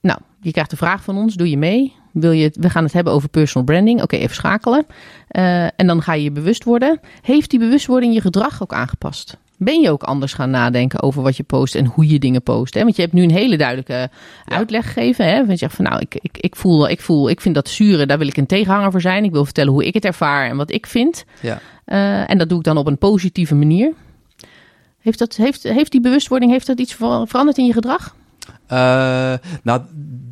nou, 0.02 0.20
je 0.42 0.52
krijgt 0.52 0.70
de 0.70 0.78
vraag 0.78 1.04
van 1.04 1.18
ons, 1.18 1.36
doe 1.36 1.50
je 1.50 1.58
mee? 1.58 1.96
Wil 2.12 2.32
je, 2.32 2.52
we 2.60 2.70
gaan 2.70 2.84
het 2.84 2.94
hebben 2.94 3.14
over 3.14 3.30
personal 3.30 3.64
branding. 3.66 4.02
Oké, 4.02 4.16
even 4.16 4.36
schakelen. 4.36 4.86
Eh, 5.28 5.64
en 5.64 5.88
dan 5.88 6.02
ga 6.02 6.14
je 6.14 6.24
je 6.24 6.32
bewust 6.32 6.64
worden. 6.64 7.00
Heeft 7.22 7.50
die 7.50 7.60
bewustwording 7.60 8.14
je 8.14 8.22
gedrag 8.22 8.62
ook 8.62 8.74
aangepast? 8.74 9.38
Ben 9.62 9.82
je 9.82 9.92
ook 9.92 10.04
anders 10.04 10.34
gaan 10.34 10.50
nadenken 10.50 11.02
over 11.02 11.22
wat 11.22 11.38
je 11.38 11.44
post 11.44 11.76
en 11.76 11.86
hoe 11.86 12.08
je 12.08 12.20
dingen 12.20 12.44
post? 12.44 12.74
Hè? 12.74 12.84
Want 12.84 12.96
je 12.96 13.02
hebt 13.02 13.14
nu 13.14 13.24
een 13.24 13.32
hele 13.32 13.58
duidelijke 13.58 14.10
uitleg 14.46 14.86
gegeven. 14.94 15.26
Hè? 15.26 15.36
Want 15.38 15.50
je 15.50 15.56
zegt 15.58 15.76
van 15.76 15.86
nou, 15.86 16.00
ik, 16.00 16.16
ik, 16.22 16.38
ik, 16.38 16.56
voel, 16.56 16.90
ik 16.90 17.02
voel, 17.02 17.30
ik 17.30 17.42
vind 17.42 17.56
dat 17.56 17.70
zure, 17.70 18.06
daar 18.06 18.18
wil 18.18 18.28
ik 18.28 18.38
een 18.38 18.46
tegenhanger 18.46 18.92
voor 18.92 19.02
zijn. 19.02 19.24
Ik 19.24 19.32
wil 19.32 19.46
vertellen 19.46 19.72
hoe 19.74 19.86
ik 19.86 19.94
het 19.94 20.06
ervaar 20.06 20.50
en 20.50 20.58
wat 20.58 20.72
ik 20.72 20.86
vind. 20.88 21.26
Ja. 21.42 21.60
Eh, 21.86 22.30
en 22.30 22.38
dat 22.38 22.50
doe 22.50 22.58
ik 22.58 22.64
dan 22.64 22.78
op 22.78 22.88
een 22.88 22.98
positieve 22.98 23.56
manier. 23.56 23.94
Heeft, 25.00 25.20
dat, 25.20 25.36
heeft, 25.36 25.64
heeft 25.64 25.92
die 25.92 26.02
bewustwording 26.02 26.52
heeft 26.52 26.68
dat 26.68 26.80
iets 26.80 26.94
ver- 26.94 27.28
veranderd 27.28 27.58
in 27.58 27.66
je 27.66 27.74
gedrag? 27.74 28.16
Eh, 28.68 29.34
nou, 29.64 29.82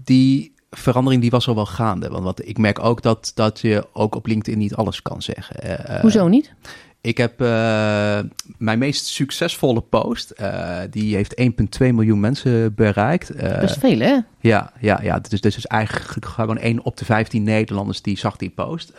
die 0.03 0.53
verandering 0.69 1.21
die 1.21 1.31
was 1.31 1.47
al 1.47 1.55
wel 1.55 1.65
gaande. 1.65 2.09
Want 2.09 2.23
wat, 2.23 2.41
ik 2.45 2.57
merk 2.57 2.83
ook 2.83 3.01
dat, 3.01 3.31
dat 3.35 3.59
je 3.59 3.87
ook 3.93 4.15
op 4.15 4.25
LinkedIn 4.25 4.59
niet 4.59 4.75
alles 4.75 5.01
kan 5.01 5.21
zeggen. 5.21 5.85
Eh, 5.87 5.99
Hoezo 6.01 6.27
niet? 6.27 6.53
Ik 7.07 7.17
heb 7.17 7.41
eh, 7.41 8.19
mijn 8.57 8.79
meest 8.79 9.05
succesvolle 9.05 9.81
post. 9.81 10.29
eh, 10.31 10.77
die 10.89 11.15
heeft 11.15 11.41
1,2 11.41 11.45
miljoen 11.79 12.19
mensen 12.19 12.73
bereikt. 12.75 13.29
Eh, 13.29 13.49
Dat 13.61 13.69
is 13.69 13.77
veel, 13.79 13.99
hè? 13.99 14.17
Ja, 14.39 14.71
ja, 14.79 14.99
ja. 15.01 15.19
Dus, 15.19 15.41
dus 15.41 15.57
is 15.57 15.65
eigenlijk 15.65 16.25
gewoon 16.25 16.57
1 16.57 16.83
op 16.83 16.97
de 16.97 17.05
15 17.05 17.43
Nederlanders 17.43 18.01
die 18.01 18.17
zag 18.17 18.35
die 18.35 18.49
post. 18.49 18.89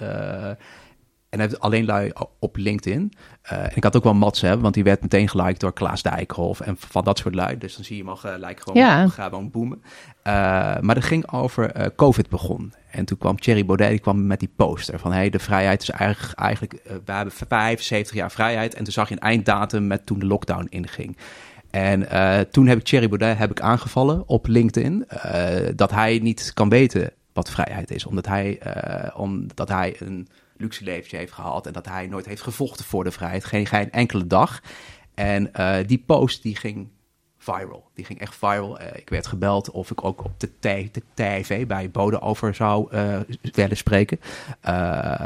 En 1.30 1.40
heeft 1.40 1.60
alleen 1.60 1.84
lui 1.84 2.12
op 2.38 2.56
LinkedIn. 2.56 3.12
En 3.42 3.70
ik 3.74 3.82
had 3.82 3.96
ook 3.96 4.04
wel 4.04 4.14
Mats 4.14 4.40
hebben, 4.40 4.62
want 4.62 4.74
die 4.74 4.84
werd 4.84 5.02
meteen 5.02 5.28
geliked 5.28 5.60
door 5.60 5.72
Klaas 5.72 6.02
Dijkhoff 6.02 6.60
en 6.60 6.76
van 6.78 7.04
dat 7.04 7.18
soort 7.18 7.34
lui. 7.34 7.58
Dus 7.58 7.74
dan 7.76 7.84
zie 7.84 7.96
je 7.96 8.02
hem 8.02 8.10
al 8.10 8.16
gelijk 8.16 8.60
gewoon, 8.60 8.82
Ja. 8.82 9.08
gewoon 9.08 9.50
boomen. 9.50 9.82
Maar 10.80 10.94
dat 10.94 11.04
ging 11.04 11.32
over 11.32 11.92
COVID 11.96 12.28
begon. 12.28 12.72
En 12.90 13.04
toen 13.04 13.18
kwam 13.18 13.38
Thierry 13.38 13.64
Baudet, 13.64 13.90
die 13.90 13.98
kwam 13.98 14.26
met 14.26 14.40
die 14.40 14.50
poster 14.56 14.98
van... 14.98 15.12
hey, 15.12 15.30
de 15.30 15.38
vrijheid 15.38 15.82
is 15.82 15.90
eigenlijk, 15.90 16.38
eigenlijk 16.38 16.72
eh, 16.72 16.96
we 17.04 17.12
hebben 17.12 17.34
75 17.48 18.16
jaar 18.16 18.30
vrijheid. 18.30 18.74
En 18.74 18.84
toen 18.84 18.92
zag 18.92 19.08
je 19.08 19.14
een 19.14 19.20
einddatum 19.20 19.86
met 19.86 20.06
toen 20.06 20.18
de 20.18 20.26
lockdown 20.26 20.66
inging. 20.68 21.16
En 21.70 22.10
eh, 22.10 22.40
toen 22.40 22.66
heb 22.66 22.78
ik 22.78 22.84
Thierry 22.84 23.08
Baudet 23.08 23.38
heb 23.38 23.50
ik 23.50 23.60
aangevallen 23.60 24.28
op 24.28 24.46
LinkedIn... 24.46 25.08
eh, 25.08 25.68
dat 25.74 25.90
hij 25.90 26.18
niet 26.18 26.50
kan 26.54 26.68
weten 26.68 27.10
wat 27.32 27.50
vrijheid 27.50 27.90
is. 27.90 28.06
Omdat 28.06 28.26
hij, 28.26 28.60
omdat 29.14 29.68
hij 29.68 29.96
een 29.98 30.28
luxe 30.56 30.84
leventje 30.84 31.16
heeft 31.16 31.32
gehad... 31.32 31.66
en 31.66 31.72
dat 31.72 31.86
hij 31.86 32.06
nooit 32.06 32.26
heeft 32.26 32.42
gevochten 32.42 32.84
voor 32.84 33.04
de 33.04 33.10
vrijheid. 33.10 33.44
Geen, 33.44 33.66
geen 33.66 33.90
enkele 33.90 34.26
dag. 34.26 34.62
En 35.14 35.50
die 35.86 36.02
post 36.06 36.42
die 36.42 36.56
ging 36.56 36.88
viral. 37.52 37.84
Die 37.94 38.04
ging 38.04 38.20
echt 38.20 38.34
viral. 38.34 38.78
Eh, 38.78 38.86
ik 39.00 39.08
werd 39.08 39.26
gebeld 39.26 39.70
of 39.70 39.90
ik 39.90 40.04
ook 40.04 40.24
op 40.24 40.32
de, 40.40 40.50
de 40.60 41.02
tv 41.14 41.66
bij 41.66 41.90
Bode 41.90 42.20
over 42.20 42.54
zou 42.54 42.90
eh, 42.90 43.18
willen 43.52 43.76
spreken. 43.76 44.20
Eh, 44.60 44.72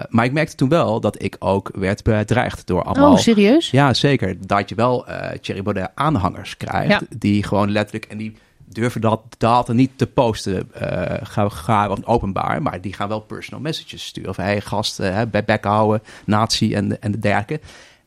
maar 0.08 0.24
ik 0.24 0.32
merkte 0.32 0.56
toen 0.56 0.68
wel 0.68 1.00
dat 1.00 1.22
ik 1.22 1.36
ook 1.38 1.70
werd 1.74 2.02
bedreigd 2.02 2.66
door 2.66 2.82
allemaal... 2.82 3.12
Oh, 3.12 3.18
serieus? 3.18 3.70
Ja, 3.70 3.94
zeker. 3.94 4.46
Dat 4.46 4.68
je 4.68 4.74
wel 4.74 5.06
Thierry 5.40 5.62
Baudet 5.62 5.90
aanhangers 5.94 6.56
krijgt. 6.56 6.88
Ja. 6.88 7.00
Die 7.16 7.42
gewoon 7.42 7.70
letterlijk... 7.70 8.04
En 8.04 8.18
die 8.18 8.36
durven 8.64 9.00
dat, 9.00 9.20
dat 9.38 9.72
niet 9.72 9.90
te 9.96 10.06
posten. 10.06 10.72
eh 10.72 11.26
gaan, 11.26 11.52
gaan 11.52 12.06
openbaar. 12.06 12.62
Maar 12.62 12.80
die 12.80 12.92
gaan 12.92 13.08
wel 13.08 13.20
personal 13.20 13.60
messages 13.60 14.06
sturen. 14.06 14.34
Van, 14.34 14.44
hey 14.44 14.60
gast, 14.60 14.98
bij 15.30 15.44
bek 15.44 15.64
houden, 15.64 16.02
nazi 16.24 16.74
en, 16.74 17.00
en 17.00 17.12
de 17.12 17.18
dergelijke. 17.18 17.60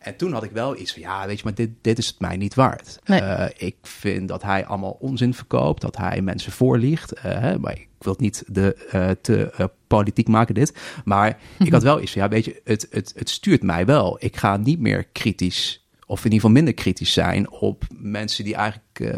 En 0.05 0.15
toen 0.15 0.33
had 0.33 0.43
ik 0.43 0.51
wel 0.51 0.77
iets 0.79 0.93
van, 0.93 1.01
ja, 1.01 1.27
weet 1.27 1.37
je, 1.37 1.43
maar 1.43 1.53
dit, 1.55 1.69
dit 1.81 1.97
is 1.97 2.07
het 2.07 2.19
mij 2.19 2.37
niet 2.37 2.53
waard. 2.55 2.99
Nee. 3.05 3.19
Eh, 3.19 3.67
ik 3.67 3.75
vind 3.81 4.27
dat 4.27 4.43
hij 4.43 4.65
allemaal 4.65 4.97
onzin 4.99 5.33
verkoopt, 5.33 5.81
dat 5.81 5.97
hij 5.97 6.21
mensen 6.21 6.51
voorliegt. 6.51 7.11
eh, 7.13 7.55
maar 7.55 7.71
ik 7.73 7.87
wil 7.99 8.11
het 8.11 8.21
niet 8.21 8.43
de, 8.47 8.73
eh, 8.91 9.09
te 9.21 9.69
politiek 9.87 10.27
maken 10.27 10.55
dit. 10.55 10.77
Maar 11.05 11.37
ik 11.59 11.71
had 11.71 11.83
wel 11.91 12.01
iets 12.01 12.11
van, 12.11 12.21
ja, 12.21 12.27
weet 12.29 12.45
je, 12.45 12.61
het, 12.63 12.87
het, 12.89 13.13
het 13.15 13.29
stuurt 13.29 13.63
mij 13.63 13.85
wel. 13.85 14.17
Ik 14.19 14.37
ga 14.37 14.57
niet 14.57 14.79
meer 14.79 15.03
kritisch, 15.03 15.85
of 16.05 16.17
in 16.17 16.23
ieder 16.23 16.39
geval 16.39 16.51
minder 16.55 16.73
kritisch 16.73 17.13
zijn 17.13 17.51
op 17.51 17.83
mensen 17.97 18.43
die 18.43 18.55
eigenlijk... 18.55 19.15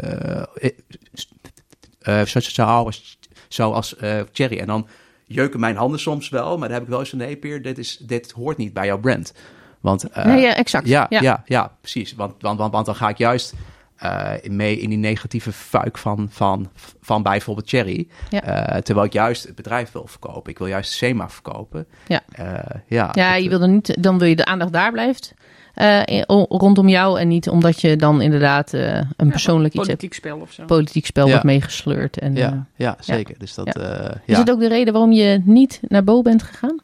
zo- 2.26 2.40
zoals, 2.40 3.18
zoals 3.48 3.96
Thierry. 4.32 4.58
En 4.58 4.66
dan 4.66 4.88
jeuken 5.26 5.60
mijn 5.60 5.76
handen 5.76 6.00
soms 6.00 6.28
wel, 6.28 6.58
maar 6.58 6.68
dan 6.68 6.76
heb 6.76 6.82
ik 6.82 6.88
wel 6.90 7.00
eens 7.00 7.08
van, 7.10 7.18
nee 7.18 7.36
Peer, 7.36 7.62
dit, 7.62 7.78
is, 7.78 7.96
dit 7.96 8.30
hoort 8.30 8.56
niet 8.56 8.72
bij 8.72 8.86
jouw 8.86 8.98
brand. 9.00 9.32
Want, 9.80 10.04
eh, 10.10 10.24
Nee, 10.24 10.40
ja, 10.40 10.54
exact. 10.54 10.88
ja, 10.88 11.06
ja. 11.08 11.20
Ja. 11.20 11.42
ja, 11.46 11.72
precies. 11.80 12.14
Want, 12.14 12.34
want, 12.40 12.58
want, 12.58 12.72
want 12.72 12.86
dan 12.86 12.94
ga 12.94 13.08
ik 13.08 13.18
juist 13.18 13.54
eh, 13.96 14.30
mee 14.44 14.78
in 14.80 14.88
die 14.88 14.98
negatieve 14.98 15.52
fuik 15.52 15.98
van, 15.98 16.26
van, 16.30 16.68
van 17.00 17.22
bijvoorbeeld 17.22 17.68
Cherry. 17.68 18.08
Ja. 18.30 18.42
Eh, 18.42 18.80
terwijl 18.80 19.06
ik 19.06 19.12
juist 19.12 19.44
het 19.44 19.54
bedrijf 19.54 19.92
wil 19.92 20.06
verkopen. 20.06 20.50
Ik 20.50 20.58
wil 20.58 20.66
juist 20.66 20.92
SEMA 20.92 21.28
verkopen. 21.28 21.86
Ja. 22.06 22.20
Eh, 22.32 22.44
ja, 22.86 23.08
Ja, 23.12 23.32
dat, 23.34 23.42
je 23.42 23.48
wil 23.48 23.60
er 23.62 23.68
niet, 23.68 24.02
dan 24.02 24.18
wil 24.18 24.28
je 24.28 24.36
de 24.36 24.44
aandacht 24.44 24.72
daar 24.72 24.92
blijft. 24.92 25.34
eh, 25.74 26.00
in- 26.04 26.24
rondom 26.48 26.88
jou 26.88 27.20
en 27.20 27.28
niet 27.28 27.48
omdat 27.48 27.80
je 27.80 27.96
dan 27.96 28.20
inderdaad 28.20 28.72
eh, 28.74 29.00
een 29.16 29.30
persoonlijk 29.30 29.74
iets 29.74 29.86
hebt, 29.86 29.98
Politiek 29.98 30.14
spel 30.14 30.38
of 30.38 30.52
zo. 30.52 30.64
politiek 30.64 31.06
spel 31.06 31.24
Ja. 31.24 31.30
wordt 31.30 31.46
meegesleurd. 31.46 32.18
En, 32.18 32.34
ja, 32.34 32.66
ja, 32.76 32.96
zeker. 33.00 33.34
Dus 33.38 33.54
dat, 33.54 33.78
Ja. 33.80 34.14
Is 34.26 34.36
het 34.38 34.50
ook 34.50 34.60
de 34.60 34.68
reden 34.68 34.92
waarom 34.92 35.12
je 35.12 35.40
niet 35.44 35.80
naar 35.88 36.04
Bo 36.04 36.22
bent 36.22 36.42
gegaan? 36.42 36.76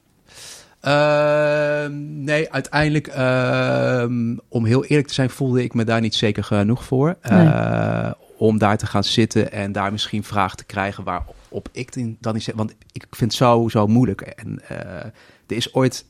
Ehm, 0.84 2.24
nee, 2.24 2.52
uiteindelijk, 2.52 3.06
ehm, 3.06 4.36
om 4.48 4.64
heel 4.64 4.84
eerlijk 4.84 5.08
te 5.08 5.14
zijn, 5.14 5.30
voelde 5.30 5.62
ik 5.62 5.74
me 5.74 5.84
daar 5.84 6.00
niet 6.00 6.14
zeker 6.14 6.44
genoeg 6.44 6.84
voor. 6.84 7.16
Nee. 7.22 7.46
Eh, 7.48 8.10
om 8.36 8.58
daar 8.58 8.78
te 8.78 8.86
gaan 8.86 9.04
zitten 9.04 9.52
en 9.52 9.72
daar 9.72 9.92
misschien 9.92 10.24
vragen 10.24 10.56
te 10.56 10.64
krijgen 10.64 11.04
waarop 11.04 11.68
ik 11.72 12.16
dan 12.20 12.34
niet. 12.34 12.52
Want 12.54 12.74
ik 12.92 13.06
vind 13.10 13.30
het 13.30 13.40
zo, 13.40 13.68
zo 13.68 13.86
moeilijk. 13.86 14.20
En 14.20 14.60
eh, 14.68 14.76
er 15.46 15.56
is 15.56 15.74
ooit 15.74 16.04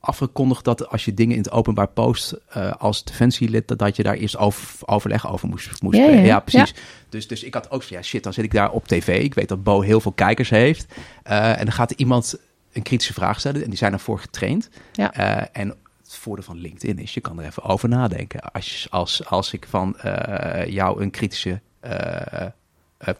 afgekondigd 0.00 0.64
dat 0.64 0.88
als 0.88 1.04
je 1.04 1.14
dingen 1.14 1.36
in 1.36 1.42
het 1.42 1.50
openbaar 1.50 1.88
post 1.88 2.34
eh, 2.48 2.72
als 2.78 3.04
defensielid, 3.04 3.68
dat, 3.68 3.78
dat 3.78 3.96
je 3.96 4.02
daar 4.02 4.14
eerst 4.14 4.36
over, 4.36 4.88
overleg 4.88 5.32
over 5.32 5.48
moest, 5.48 5.82
moest 5.82 5.96
Ja, 5.96 6.02
ja, 6.02 6.08
spreken. 6.08 6.28
ja. 6.28 6.40
precies. 6.40 6.74
Dus, 7.08 7.28
dus 7.28 7.42
ik 7.42 7.54
had 7.54 7.70
ook 7.70 7.82
van, 7.82 7.96
ja 7.96 8.02
shit, 8.02 8.22
dan 8.22 8.32
zit 8.32 8.44
ik 8.44 8.52
daar 8.52 8.70
op 8.70 8.88
tv. 8.88 9.22
Ik 9.22 9.34
weet 9.34 9.48
dat 9.48 9.62
Bo 9.62 9.80
heel 9.80 10.00
veel 10.00 10.12
kijkers 10.12 10.50
heeft. 10.50 10.86
En 11.22 11.64
dan 11.64 11.72
gaat 11.72 11.90
iemand 11.90 12.38
een 12.72 12.82
kritische 12.82 13.12
vraag 13.12 13.38
stellen 13.38 13.62
en 13.62 13.68
die 13.68 13.78
zijn 13.78 13.92
ervoor 13.92 14.18
getraind. 14.18 14.68
Ja. 14.92 15.12
Eh, 15.12 15.62
en 15.62 15.68
het 16.02 16.16
voordeel 16.16 16.44
van 16.44 16.58
LinkedIn 16.58 16.98
is, 16.98 17.14
je 17.14 17.20
kan 17.20 17.38
er 17.38 17.46
even 17.46 17.62
over 17.62 17.88
nadenken. 17.88 18.40
Als, 18.40 18.86
als, 18.90 19.26
als 19.26 19.52
ik 19.52 19.66
van 19.68 19.98
eh, 19.98 20.72
jou 20.72 21.02
een 21.02 21.10
kritische 21.10 21.60
eh, 21.80 22.48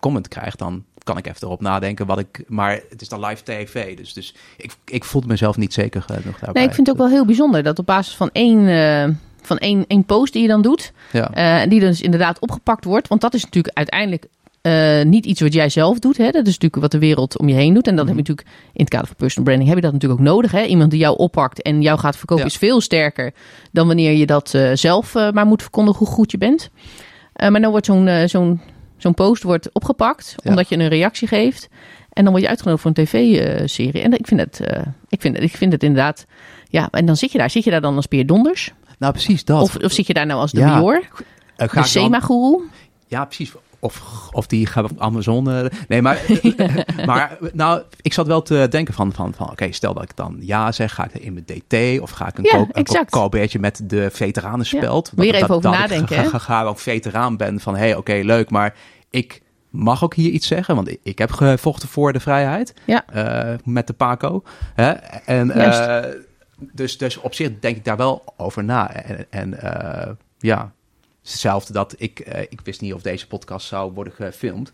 comment 0.00 0.28
krijg, 0.28 0.56
dan 0.56 0.84
kan 1.04 1.18
ik 1.18 1.26
even 1.26 1.46
erop 1.46 1.60
nadenken 1.60 2.06
wat 2.06 2.18
ik... 2.18 2.44
Maar 2.46 2.80
het 2.88 3.00
is 3.00 3.08
dan 3.08 3.24
live 3.24 3.42
tv, 3.42 3.96
dus, 3.96 4.12
dus 4.12 4.34
ik, 4.56 4.72
ik 4.84 5.04
voelde 5.04 5.26
mezelf 5.26 5.56
niet 5.56 5.72
zeker 5.72 6.02
genoeg 6.02 6.38
daarbij. 6.38 6.52
Nee, 6.52 6.64
ik 6.64 6.74
vind 6.74 6.86
het 6.86 6.96
ook 6.96 7.02
wel 7.02 7.12
heel 7.12 7.26
bijzonder 7.26 7.62
dat 7.62 7.78
op 7.78 7.86
basis 7.86 8.14
van 8.16 8.30
één, 8.32 9.20
van 9.42 9.58
één, 9.58 9.84
één 9.86 10.04
post 10.04 10.32
die 10.32 10.42
je 10.42 10.48
dan 10.48 10.62
doet, 10.62 10.92
Ja, 11.12 11.66
die 11.66 11.80
dus 11.80 12.00
inderdaad 12.00 12.38
opgepakt 12.38 12.84
wordt. 12.84 13.08
Want 13.08 13.20
dat 13.20 13.34
is 13.34 13.44
natuurlijk 13.44 13.76
uiteindelijk 13.76 14.26
eh, 14.62 15.02
niet 15.02 15.26
iets 15.26 15.40
wat 15.40 15.52
jij 15.52 15.68
zelf 15.68 15.98
doet. 15.98 16.16
Hè? 16.16 16.24
Dat 16.30 16.46
is 16.46 16.58
natuurlijk 16.58 16.82
wat 16.82 16.90
de 16.90 16.98
wereld 16.98 17.38
om 17.38 17.48
je 17.48 17.54
heen 17.54 17.74
doet. 17.74 17.86
En 17.86 17.96
dat 17.96 18.04
Mhm. 18.06 18.16
heb 18.16 18.26
je 18.26 18.32
natuurlijk 18.32 18.58
in 18.72 18.80
het 18.80 18.88
kader 18.88 19.06
van 19.06 19.16
personal 19.16 19.44
branding 19.44 19.68
heb 19.68 19.78
je 19.78 19.84
dat 19.84 19.92
natuurlijk 19.92 20.20
ook 20.20 20.26
nodig. 20.26 20.50
Hè? 20.52 20.62
Iemand 20.64 20.90
die 20.90 21.00
jou 21.00 21.16
oppakt 21.18 21.62
en 21.62 21.82
jou 21.82 21.98
gaat 21.98 22.16
verkopen 22.16 22.44
Ja. 22.44 22.50
is 22.50 22.56
veel 22.56 22.80
sterker 22.80 23.32
dan 23.72 23.86
wanneer 23.86 24.12
je 24.12 24.26
dat 24.26 24.54
eh, 24.54 24.70
zelf 24.74 25.14
eh, 25.14 25.30
maar 25.30 25.46
moet 25.46 25.62
verkondigen 25.62 25.98
hoe 26.06 26.14
goed 26.14 26.30
je 26.30 26.38
bent. 26.38 26.70
Maar 27.50 27.60
dan 27.60 27.70
wordt 27.70 27.86
zo'n 27.86 28.08
zo'n 28.26 28.60
zo'n 28.96 29.14
post 29.14 29.42
wordt 29.42 29.72
opgepakt 29.72 30.34
Ja. 30.42 30.50
omdat 30.50 30.68
je 30.68 30.76
een 30.78 30.88
reactie 30.88 31.28
geeft. 31.28 31.68
En 32.12 32.22
dan 32.22 32.32
word 32.32 32.42
je 32.44 32.48
uitgenodigd 32.50 32.82
voor 32.82 32.92
een 32.94 33.04
tv-serie. 33.04 34.02
En 34.02 34.12
ik 34.12 34.26
vind, 34.26 34.40
het, 34.40 34.60
ik, 35.08 35.20
vind, 35.20 35.40
ik 35.40 35.56
vind 35.56 35.72
het 35.72 35.82
inderdaad... 35.82 36.26
Ja, 36.68 36.88
en 36.90 37.06
dan 37.06 37.16
zit 37.16 37.32
je 37.32 37.38
daar. 37.38 37.50
Zit 37.50 37.64
je 37.64 37.70
daar 37.70 37.80
dan 37.80 37.96
als 37.96 38.06
Peer 38.06 38.26
Donders? 38.26 38.72
Nou, 38.98 39.12
precies 39.12 39.44
dat. 39.44 39.62
Of, 39.62 39.76
of 39.76 39.92
zit 39.92 40.06
je 40.06 40.14
daar 40.14 40.26
nou 40.26 40.40
als 40.40 40.52
de 40.52 40.60
Ja. 40.60 40.78
Bior? 40.78 41.02
Ga 41.56 41.80
De 41.82 41.86
SEMA-goeroe? 41.88 42.62
Ja, 43.06 43.24
precies. 43.24 43.52
Of, 43.84 44.02
of 44.32 44.46
die 44.46 44.66
gaat 44.66 44.84
op 44.90 45.00
Amazon. 45.00 45.68
nee, 45.88 46.02
maar, 46.02 46.20
maar 47.06 47.38
nou, 47.52 47.82
ik 48.00 48.12
zat 48.12 48.26
wel 48.26 48.42
te 48.42 48.66
denken 48.70 48.94
van, 48.94 49.12
van, 49.12 49.34
van 49.34 49.50
oké, 49.50 49.72
stel 49.72 49.94
dat 49.94 50.02
ik 50.02 50.16
dan 50.16 50.36
ja 50.40 50.72
zeg, 50.72 50.94
ga 50.94 51.04
ik 51.04 51.14
in 51.14 51.32
mijn 51.32 51.44
DT 51.44 52.00
of 52.00 52.10
ga 52.10 52.28
ik 52.28 52.38
een, 52.38 52.44
Ja, 52.44 52.66
een 52.72 53.60
met 53.60 53.80
de 53.84 54.08
veteranenspeld. 54.12 55.06
Ja. 55.10 55.16
Wil 55.16 55.24
je 55.26 55.32
er 55.32 55.38
Dat- 55.40 55.42
even 55.50 55.54
over 55.54 55.70
dat 55.70 55.80
ik 55.80 55.88
nadenken, 55.90 56.16
ga- 56.16 56.30
ga- 56.30 56.38
ga 56.38 56.64
ook 56.64 56.78
veteraan 56.78 57.36
ben 57.36 57.60
van, 57.60 57.74
hé, 57.74 57.80
hey, 57.80 57.96
oké, 57.96 58.12
leuk, 58.22 58.50
maar 58.50 58.74
ik 59.10 59.42
mag 59.70 60.04
ook 60.04 60.14
hier 60.14 60.30
iets 60.30 60.46
zeggen, 60.46 60.74
want 60.74 60.96
ik, 61.02 61.18
heb 61.18 61.30
gevochten 61.30 61.88
voor 61.88 62.12
de 62.12 62.20
vrijheid 62.20 62.74
Ja. 62.86 63.04
eh, 63.06 63.54
met 63.64 63.86
de 63.86 63.92
Paco. 63.92 64.42
Hè? 64.74 64.90
En 65.26 65.50
eh, 65.50 66.10
dus, 66.72 66.98
dus 66.98 67.16
op 67.16 67.34
zich 67.34 67.50
denk 67.60 67.76
ik 67.76 67.84
daar 67.84 67.96
wel 67.96 68.24
over 68.36 68.64
na. 68.64 68.92
En, 68.94 69.26
en 69.30 69.60
eh, 69.60 70.10
ja, 70.38 70.72
hetzelfde 71.22 71.72
dat 71.72 71.94
ik, 71.98 72.18
eh, 72.20 72.40
ik 72.40 72.60
wist 72.64 72.80
niet 72.80 72.94
of 72.94 73.02
deze 73.02 73.26
podcast 73.26 73.66
zou 73.66 73.92
worden 73.92 74.12
gefilmd, 74.12 74.72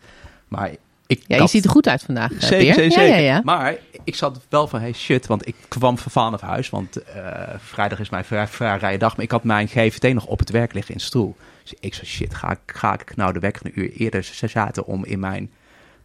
maar 0.49 0.71
ik 1.07 1.19
Ja, 1.27 1.35
je 1.35 1.41
had- 1.41 1.51
ziet 1.51 1.65
er 1.65 1.71
goed 1.71 1.89
uit 1.89 2.03
vandaag, 2.03 2.33
eh, 2.33 2.41
Zeker, 2.41 2.57
Peer. 2.59 2.75
zeker, 2.75 2.85
Ja, 2.85 2.91
zeker. 3.07 3.21
ja, 3.23 3.35
ja. 3.35 3.41
Maar 3.45 3.77
ik 4.05 4.15
zat 4.15 4.41
wel 4.49 4.69
van, 4.69 4.81
hey 4.81 4.93
shit, 4.93 5.27
want 5.27 5.47
ik 5.49 5.55
kwam 5.69 5.99
vervaan 5.99 6.31
naar 6.31 6.41
huis. 6.45 6.71
Want 6.71 7.03
eh, 7.03 7.33
vrijdag 7.59 8.01
is 8.01 8.11
mijn 8.11 8.25
vrij, 8.25 8.47
vrije 8.49 8.99
dag. 8.99 9.17
Maar 9.17 9.25
ik 9.25 9.31
had 9.31 9.45
mijn 9.45 9.69
GVT 9.69 10.13
nog 10.15 10.27
op 10.27 10.39
het 10.39 10.51
werk 10.51 10.73
liggen 10.73 10.95
in 10.95 11.01
stoel. 11.01 11.37
Dus 11.63 11.75
ik 11.81 11.95
zo, 11.95 12.05
shit, 12.05 12.35
ga 12.35 12.51
ik, 12.51 12.59
ga 12.67 12.93
ik 12.93 13.17
nou 13.17 13.33
de 13.33 13.39
wekker 13.39 13.67
een 13.67 13.73
uur 13.81 13.91
eerder 13.93 14.31
zaten 14.47 14.87
om 14.87 15.05
in 15.05 15.21
mijn 15.21 15.51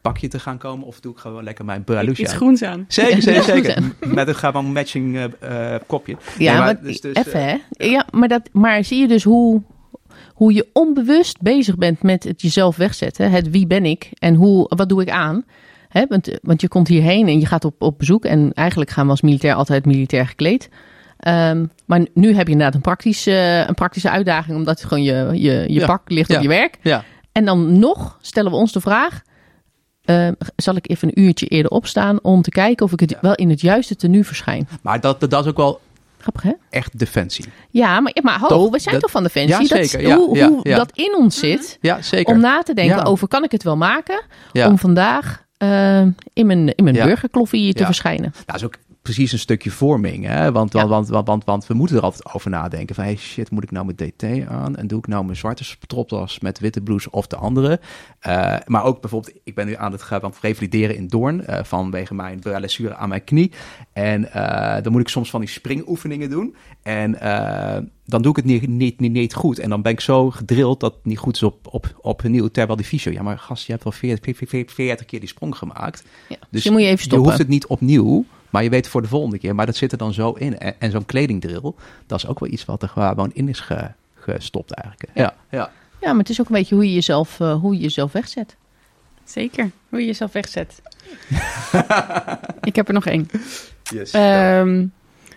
pakje 0.01 0.27
te 0.27 0.39
gaan 0.39 0.57
komen? 0.57 0.87
Of 0.87 0.99
doe 0.99 1.11
ik 1.13 1.17
gewoon 1.19 1.43
lekker 1.43 1.65
mijn 1.65 1.83
Balucha? 1.83 2.23
Iets 2.23 2.33
groens 2.33 2.63
aan. 2.63 2.85
Zeker, 2.87 3.21
zeker, 3.21 3.43
zeker. 3.43 3.83
Met 3.99 4.27
een 4.27 4.35
gewoon 4.35 4.65
matching 4.71 5.33
kopje. 5.87 6.17
Ja, 6.37 6.51
Nee, 6.53 6.61
maar, 6.61 6.81
dus- 6.81 7.01
dus, 7.01 7.15
even 7.15 7.43
hè. 7.45 7.57
Ja, 7.85 8.05
maar, 8.11 8.27
dat, 8.27 8.41
maar 8.51 8.83
zie 8.83 8.99
je 9.01 9.07
dus 9.07 9.23
hoe, 9.23 9.61
hoe 10.43 10.53
je 10.53 10.69
onbewust 10.73 11.41
bezig 11.41 11.75
bent 11.77 12.01
met 12.01 12.23
het 12.23 12.41
jezelf 12.41 12.75
wegzetten. 12.75 13.31
Het 13.31 13.49
wie 13.49 13.67
ben 13.67 13.85
ik 13.85 14.09
en 14.13 14.35
hoe, 14.35 14.65
wat 14.75 14.89
doe 14.89 15.01
ik 15.01 15.09
aan. 15.09 15.45
Want, 16.07 16.29
want 16.41 16.61
je 16.61 16.67
komt 16.67 16.87
hierheen 16.87 17.27
en 17.27 17.39
je 17.39 17.45
gaat 17.45 17.65
op, 17.65 17.81
op 17.81 17.97
bezoek. 17.97 18.25
En 18.25 18.53
eigenlijk 18.53 18.89
gaan 18.89 19.05
we 19.05 19.11
als 19.11 19.21
militair 19.21 19.53
altijd 19.53 19.85
militair 19.85 20.27
gekleed. 20.27 20.69
Ehm, 21.17 21.65
maar 21.85 22.05
nu 22.13 22.33
heb 22.33 22.45
je 22.45 22.51
inderdaad 22.51 22.75
een 22.75 22.81
praktische, 22.81 23.65
een 23.67 23.73
praktische 23.73 24.09
uitdaging. 24.09 24.57
Omdat 24.57 24.83
gewoon 24.83 25.03
je, 25.03 25.29
je, 25.31 25.51
je 25.67 25.79
Ja, 25.79 25.85
pak 25.85 26.09
ligt 26.09 26.29
ja. 26.29 26.35
op 26.35 26.41
je 26.41 26.47
werk. 26.47 26.77
Ja, 26.81 27.03
En 27.31 27.45
dan 27.45 27.79
nog 27.79 28.17
stellen 28.21 28.51
we 28.51 28.57
ons 28.57 28.71
de 28.71 28.81
vraag... 28.81 29.21
ehm, 30.05 30.33
zal 30.55 30.75
ik 30.75 30.89
even 30.89 31.07
een 31.07 31.21
uurtje 31.21 31.45
eerder 31.47 31.71
opstaan 31.71 32.19
om 32.21 32.41
te 32.41 32.49
kijken 32.49 32.85
of 32.85 32.91
ik 32.91 32.99
het 32.99 33.17
wel 33.21 33.35
in 33.35 33.49
het 33.49 33.61
juiste 33.61 33.95
tenue 33.95 34.23
verschijn? 34.23 34.67
maar 34.81 34.99
dat, 34.99 35.19
dat 35.19 35.43
is 35.43 35.49
ook 35.49 35.57
wel 35.57 35.79
Grappig 36.23 36.43
hè? 36.43 36.51
echt 36.69 36.99
defensie. 36.99 37.45
Ja, 37.69 37.99
maar, 37.99 38.17
maar 38.21 38.39
Toch? 38.47 38.71
we 38.71 38.79
zijn 38.79 38.93
Dat- 38.93 39.03
toch 39.03 39.11
van 39.11 39.23
Defensie? 39.23 39.51
Ja, 39.51 39.75
Dat 39.75 39.87
zeker. 39.87 40.07
Ja, 40.07 40.15
hoe 40.17 40.37
ja, 40.37 40.47
hoe 40.47 40.59
ja. 40.69 40.75
dat 40.77 40.91
in 40.93 41.15
ons 41.17 41.37
zit, 41.39 41.77
Ja, 41.81 42.01
zeker. 42.01 42.33
om 42.33 42.39
na 42.39 42.61
te 42.61 42.73
denken 42.73 43.05
over, 43.05 43.27
kan 43.27 43.43
ik 43.43 43.51
het 43.51 43.63
wel 43.63 43.77
maken 43.77 44.21
ja. 44.51 44.67
om 44.67 44.77
vandaag 44.77 45.43
eh, 45.57 46.01
in 46.33 46.45
mijn, 46.45 46.75
in 46.75 46.83
mijn 46.83 46.95
burgerkloffie 46.95 47.73
te 47.73 47.85
verschijnen? 47.85 48.31
Nou, 48.33 48.43
dat 48.45 48.55
is 48.55 48.63
ook 48.63 48.75
precies 49.03 49.31
een 49.31 49.39
stukje 49.39 49.71
vorming. 49.71 50.25
Hè? 50.25 50.51
Want, 50.51 50.73
Ja. 50.73 50.87
want, 50.87 51.07
want, 51.07 51.43
want, 51.45 51.67
we 51.67 51.73
moeten 51.73 51.97
er 51.97 52.01
altijd 52.03 52.33
over 52.33 52.49
nadenken. 52.49 52.95
Van, 52.95 53.03
hey 53.03 53.15
shit, 53.15 53.51
moet 53.51 53.63
ik 53.63 53.71
nou 53.71 53.85
mijn 53.85 53.97
DT 54.11 54.47
aan? 54.49 54.75
En 54.75 54.87
doe 54.87 54.97
ik 54.99 55.07
nou 55.07 55.23
mijn 55.25 55.37
zwarte 55.37 55.63
stropdas 55.63 56.39
met 56.39 56.59
witte 56.59 56.81
blouse 56.81 57.11
of 57.11 57.27
de 57.27 57.35
andere? 57.35 57.79
Eh, 58.19 58.55
maar 58.65 58.83
ook 58.83 59.01
bijvoorbeeld, 59.01 59.35
ik 59.43 59.55
ben 59.55 59.65
nu 59.65 59.75
aan 59.75 59.91
het 59.91 60.01
gaan 60.01 60.33
revalideren 60.41 60.95
in 60.95 61.07
Doorn. 61.07 61.45
eh, 61.45 61.63
vanwege 61.63 62.13
mijn 62.13 62.39
blessure 62.39 62.95
aan 62.95 63.09
mijn 63.09 63.23
knie. 63.23 63.51
En 63.93 64.31
eh, 64.33 64.83
dan 64.83 64.91
moet 64.91 65.01
ik 65.01 65.07
soms 65.07 65.29
van 65.29 65.39
die 65.39 65.49
springoefeningen 65.49 66.29
doen. 66.29 66.55
En 66.83 67.11
dan 68.05 68.21
doe 68.21 68.31
ik 68.31 68.35
het 68.35 68.45
niet, 68.45 68.67
niet, 68.67 68.99
niet, 68.99 69.11
niet 69.11 69.33
goed. 69.33 69.59
En 69.59 69.69
dan 69.69 69.81
ben 69.81 69.91
ik 69.91 69.99
zo 69.99 70.29
gedrild 70.31 70.79
dat 70.79 70.93
het 70.93 71.05
niet 71.05 71.17
goed 71.17 71.35
is 71.35 71.43
op, 71.43 71.67
op, 71.71 71.95
opnieuw. 72.01 72.47
Terwijl 72.47 72.77
die 72.77 72.85
fysio, 72.85 73.11
ja 73.11 73.21
maar 73.23 73.37
gast, 73.39 73.65
je 73.65 73.71
hebt 73.71 73.83
wel 73.83 73.93
40, 73.93 74.37
40, 74.37 74.73
40 74.75 75.05
keer 75.05 75.19
die 75.19 75.29
sprong 75.29 75.55
gemaakt. 75.57 76.03
Ja. 76.29 76.35
Dus, 76.39 76.47
Dus 76.49 76.63
je 76.63 76.71
moet 76.71 76.79
je 76.79 76.85
even 76.85 76.97
Je 76.97 77.03
stoppen. 77.03 77.27
hoeft 77.27 77.37
het 77.41 77.47
niet 77.47 77.65
opnieuw, 77.67 78.25
maar 78.53 78.63
je 78.63 78.69
weet 78.69 78.87
voor 78.87 79.01
de 79.01 79.07
volgende 79.07 79.37
keer. 79.37 79.55
Maar 79.55 79.65
dat 79.65 79.75
zit 79.75 79.91
er 79.91 79.97
dan 79.97 80.13
zo 80.13 80.31
in. 80.31 80.57
En, 80.59 80.79
en 80.79 80.91
zo'n 80.91 81.05
kledingdrill, 81.05 81.71
dat 82.05 82.17
is 82.17 82.27
ook 82.27 82.39
wel 82.39 82.49
iets 82.49 82.65
wat 82.65 82.81
er 82.81 82.89
gewoon 82.89 83.31
in 83.33 83.49
is 83.49 83.59
ge- 83.59 83.91
gestopt 84.15 84.71
eigenlijk. 84.71 85.11
Ja, 85.17 85.33
ja. 85.49 85.71
Ja, 86.01 86.09
maar 86.09 86.19
het 86.19 86.29
is 86.29 86.39
ook 86.41 86.47
een 86.47 86.55
beetje 86.55 86.75
hoe 86.75 86.85
je 86.87 86.93
jezelf, 86.93 87.39
eh, 87.39 87.55
hoe 87.59 87.73
je 87.75 87.79
jezelf 87.81 88.11
wegzet. 88.11 88.55
Zeker, 89.23 89.71
hoe 89.89 89.99
je 89.99 90.05
jezelf 90.05 90.31
wegzet. 90.31 90.81
ik 92.69 92.75
heb 92.75 92.87
er 92.87 92.93
nog 92.93 93.05
één. 93.05 93.29
Yes. 93.83 94.11
Ehm, 94.11 94.85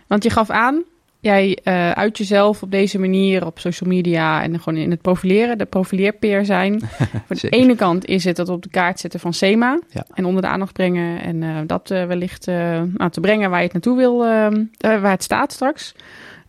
want 0.06 0.22
je 0.22 0.30
gaf 0.30 0.50
aan, 0.50 0.82
jij 1.26 1.58
eh 1.62 1.90
uit 1.90 2.18
jezelf 2.18 2.62
op 2.62 2.70
deze 2.70 2.98
manier 2.98 3.46
op 3.46 3.58
social 3.58 3.90
media 3.90 4.42
en 4.42 4.60
gewoon 4.60 4.78
in 4.78 4.90
het 4.90 5.02
profileren, 5.02 5.58
de 5.58 5.64
profileerpeer 5.64 6.44
zijn. 6.44 6.80
Van 7.28 7.36
de 7.40 7.48
ene 7.48 7.74
kant 7.74 8.06
is 8.06 8.24
het 8.24 8.36
dat 8.36 8.48
op 8.48 8.62
de 8.62 8.68
kaart 8.68 9.00
zetten 9.00 9.20
van 9.20 9.32
SEMA 9.32 9.80
Ja. 9.88 10.06
en 10.14 10.24
onder 10.24 10.42
de 10.42 10.48
aandacht 10.48 10.72
brengen 10.72 11.22
en 11.22 11.42
eh, 11.42 11.56
dat 11.66 11.90
eh, 11.90 12.04
wellicht 12.04 12.46
nou, 12.46 13.10
te 13.10 13.20
brengen 13.20 13.50
waar 13.50 13.58
je 13.58 13.64
het 13.64 13.72
naartoe 13.72 13.96
wil, 13.96 14.24
ehm, 14.24 14.64
eh, 14.78 15.00
waar 15.00 15.10
het 15.10 15.22
staat 15.22 15.52
straks. 15.52 15.94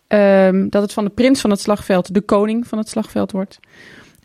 Ehm, 0.08 0.70
dat 0.70 0.82
het 0.82 0.94
van 0.94 1.04
de 1.04 1.10
prins 1.10 1.42
van 1.42 1.50
het 1.50 1.60
slagveld 1.60 2.14
de 2.14 2.22
koning 2.22 2.68
van 2.68 2.78
het 2.78 2.90
slagveld 2.90 3.32
wordt. 3.32 3.60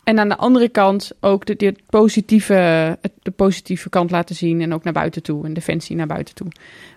En 0.03 0.19
aan 0.19 0.29
de 0.29 0.37
andere 0.37 0.69
kant 0.69 1.11
ook 1.19 1.45
de, 1.45 1.55
de, 1.55 1.75
positieve, 1.89 2.97
de 3.21 3.31
positieve 3.31 3.89
kant 3.89 4.11
laten 4.11 4.35
zien 4.35 4.61
en 4.61 4.73
ook 4.73 4.83
naar 4.83 4.93
buiten 4.93 5.23
toe 5.23 5.45
en 5.45 5.53
defensie 5.53 5.95
naar 5.95 6.07
buiten 6.07 6.35
toe. 6.35 6.47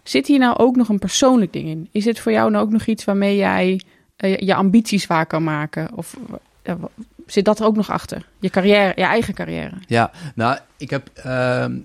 Zit 0.02 0.26
hier 0.26 0.38
nou 0.38 0.56
ook 0.56 0.76
nog 0.76 0.88
een 0.88 0.98
persoonlijk 0.98 1.52
ding 1.52 1.68
in? 1.68 1.88
Is 1.92 2.04
dit 2.04 2.20
voor 2.20 2.32
jou 2.32 2.50
nou 2.50 2.64
ook 2.64 2.70
nog 2.70 2.86
iets 2.86 3.04
waarmee 3.04 3.36
jij 3.36 3.80
eh, 4.16 4.36
je 4.36 4.54
ambities 4.54 5.06
waar 5.06 5.26
kan 5.26 5.44
maken? 5.44 5.88
Of 5.94 6.16
eh, 6.62 6.74
zit 7.26 7.44
dat 7.44 7.58
er 7.58 7.66
ook 7.66 7.76
nog 7.76 7.90
achter? 7.90 8.26
Je 8.38 8.50
carrière, 8.50 8.92
je 8.96 9.04
eigen 9.04 9.34
carrière? 9.34 9.74
Ja, 9.86 10.10
nou, 10.34 10.58
ik 10.76 10.90
heb, 10.90 11.10
ehm, 11.14 11.78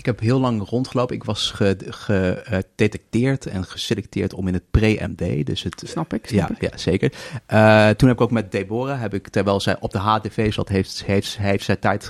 ik 0.00 0.06
heb 0.06 0.20
heel 0.20 0.40
lang 0.40 0.68
rondgelopen. 0.68 1.16
Ik 1.16 1.24
was 1.24 1.52
gedetecteerd 1.90 3.46
en 3.46 3.64
geselecteerd 3.64 4.34
om 4.34 4.48
in 4.48 4.54
het 4.54 4.70
pre-MD, 4.70 5.46
dus 5.46 5.62
het 5.62 5.82
Snap 5.86 6.14
ik. 6.14 6.26
Snap 6.26 6.48
Ja, 6.48 6.54
ik. 6.54 6.70
ja, 6.70 6.76
zeker. 6.78 7.12
Eh, 7.46 7.88
toen 7.88 8.08
heb 8.08 8.16
ik 8.16 8.20
ook 8.20 8.30
met 8.30 8.52
Deborah, 8.52 9.00
heb 9.00 9.14
ik, 9.14 9.28
terwijl 9.28 9.60
zij 9.60 9.76
op 9.80 9.92
de 9.92 9.98
HTV 9.98 10.52
zat, 10.52 10.68
heeft, 10.68 11.04
heeft, 11.04 11.38
heeft 11.38 11.64
zij 11.64 11.76
tijd 11.76 12.08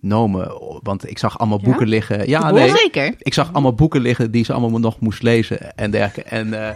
genomen. 0.00 0.52
Want 0.82 1.10
ik 1.10 1.18
zag 1.18 1.38
allemaal 1.38 1.58
Ja? 1.58 1.64
boeken 1.64 1.88
liggen. 1.88 2.28
Ja, 2.28 2.50
nee. 2.50 2.76
Zeker. 2.76 3.14
Ik 3.18 3.34
zag 3.34 3.52
allemaal 3.52 3.74
boeken 3.74 4.00
liggen 4.00 4.30
die 4.30 4.44
ze 4.44 4.52
allemaal 4.52 4.80
nog 4.80 5.00
moest 5.00 5.22
lezen 5.22 5.76
en 5.76 5.90
dergelijke. 5.90 6.30
En 6.30 6.66
eh, 6.68 6.74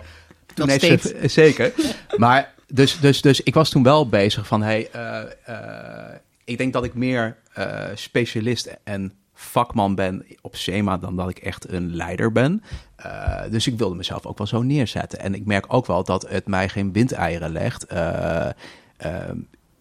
toen 0.54 0.68
heeft 0.68 1.02
ze, 1.02 1.16
zeker. 1.28 1.72
Maar 2.16 2.54
dus, 2.66 3.00
dus, 3.00 3.20
dus 3.20 3.40
ik 3.40 3.54
was 3.54 3.70
toen 3.70 3.82
wel 3.82 4.08
bezig 4.08 4.46
van, 4.46 4.62
hey, 4.62 4.88
eh, 4.92 5.22
eh, 5.44 6.14
ik 6.44 6.58
denk 6.58 6.72
dat 6.72 6.84
ik 6.84 6.94
meer 6.94 7.36
eh, 7.52 7.84
specialist 7.94 8.76
en 8.84 9.12
vakman 9.42 9.94
ben 9.94 10.26
op 10.40 10.56
SEMA 10.56 10.96
dan 10.98 11.16
dat 11.16 11.28
ik 11.28 11.38
echt 11.38 11.72
een 11.72 11.94
leider 11.94 12.32
ben. 12.32 12.62
Eh, 12.96 13.42
dus 13.50 13.66
ik 13.66 13.78
wilde 13.78 13.94
mezelf 13.94 14.26
ook 14.26 14.38
wel 14.38 14.46
zo 14.46 14.62
neerzetten. 14.62 15.18
En 15.18 15.34
ik 15.34 15.46
merk 15.46 15.64
ook 15.68 15.86
wel 15.86 16.04
dat 16.04 16.28
het 16.28 16.46
mij 16.46 16.68
geen 16.68 16.92
windeieren 16.92 17.52
legt. 17.52 17.86
Eh, 17.86 18.48
ehm, 18.96 19.36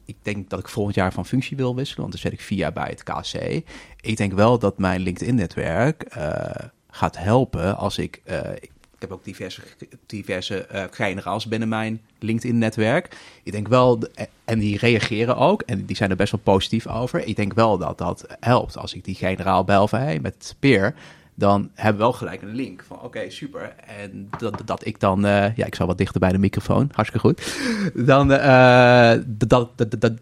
ik 0.06 0.16
denk 0.22 0.50
dat 0.50 0.60
ik 0.60 0.68
volgend 0.68 0.96
jaar 0.96 1.14
van 1.14 1.26
functie 1.26 1.58
wil 1.58 1.76
wisselen, 1.76 2.02
want 2.02 2.12
dan 2.12 2.22
zit 2.22 2.40
ik 2.40 2.42
jaar 2.42 2.74
bij 2.74 2.90
het 2.90 3.04
KC. 3.04 3.64
Ik 4.00 4.18
denk 4.18 4.34
wel 4.34 4.60
dat 4.60 4.78
mijn 4.78 5.02
LinkedIn-netwerk 5.02 6.04
eh, 6.04 6.66
gaat 6.90 7.18
helpen 7.18 7.78
als 7.78 7.98
ik. 7.98 8.22
eh, 8.24 8.40
ik 9.02 9.10
heb 9.10 9.18
ook 9.18 9.26
diverse, 9.26 9.62
diverse 10.06 10.66
eh, 10.66 10.84
generaals 10.92 11.48
binnen 11.48 11.70
mijn 11.70 12.02
LinkedIn-netwerk. 12.20 13.18
Ik 13.44 13.52
denk 13.52 13.68
wel, 13.68 14.00
en 14.46 14.60
die 14.60 14.78
reageren 14.78 15.38
ook, 15.38 15.62
en 15.62 15.86
die 15.86 15.96
zijn 15.96 16.10
er 16.10 16.16
best 16.16 16.32
wel 16.32 16.42
positief 16.44 16.88
over. 16.88 17.26
Ik 17.28 17.36
denk 17.36 17.54
wel 17.54 17.78
dat 17.78 17.98
dat 17.98 18.26
helpt. 18.40 18.78
Als 18.78 18.94
ik 18.94 19.06
die 19.06 19.16
generaal 19.16 19.64
bel 19.64 19.88
van, 19.88 20.00
hey, 20.00 20.20
met 20.20 20.56
Peer, 20.60 20.94
dan 21.36 21.70
hebben 21.74 21.98
we 21.98 22.08
wel 22.08 22.14
gelijk 22.14 22.42
een 22.42 22.56
link 22.56 22.84
van, 22.88 23.02
oké, 23.02 23.30
super. 23.30 23.76
En 24.00 24.30
dat, 24.38 24.62
dat 24.66 24.86
ik 24.86 25.00
dan, 25.00 25.26
eh, 25.26 25.56
ja, 25.56 25.66
ik 25.66 25.76
zal 25.76 25.88
wat 25.88 25.98
dichter 25.98 26.20
bij 26.20 26.32
de 26.32 26.38
microfoon, 26.38 26.90
hartstikke 26.92 27.28
goed. 27.28 27.56
Dan 28.06 28.32
eh, 28.32 29.14
dat, 29.28 29.78
dat, 29.78 30.02
dat, 30.02 30.14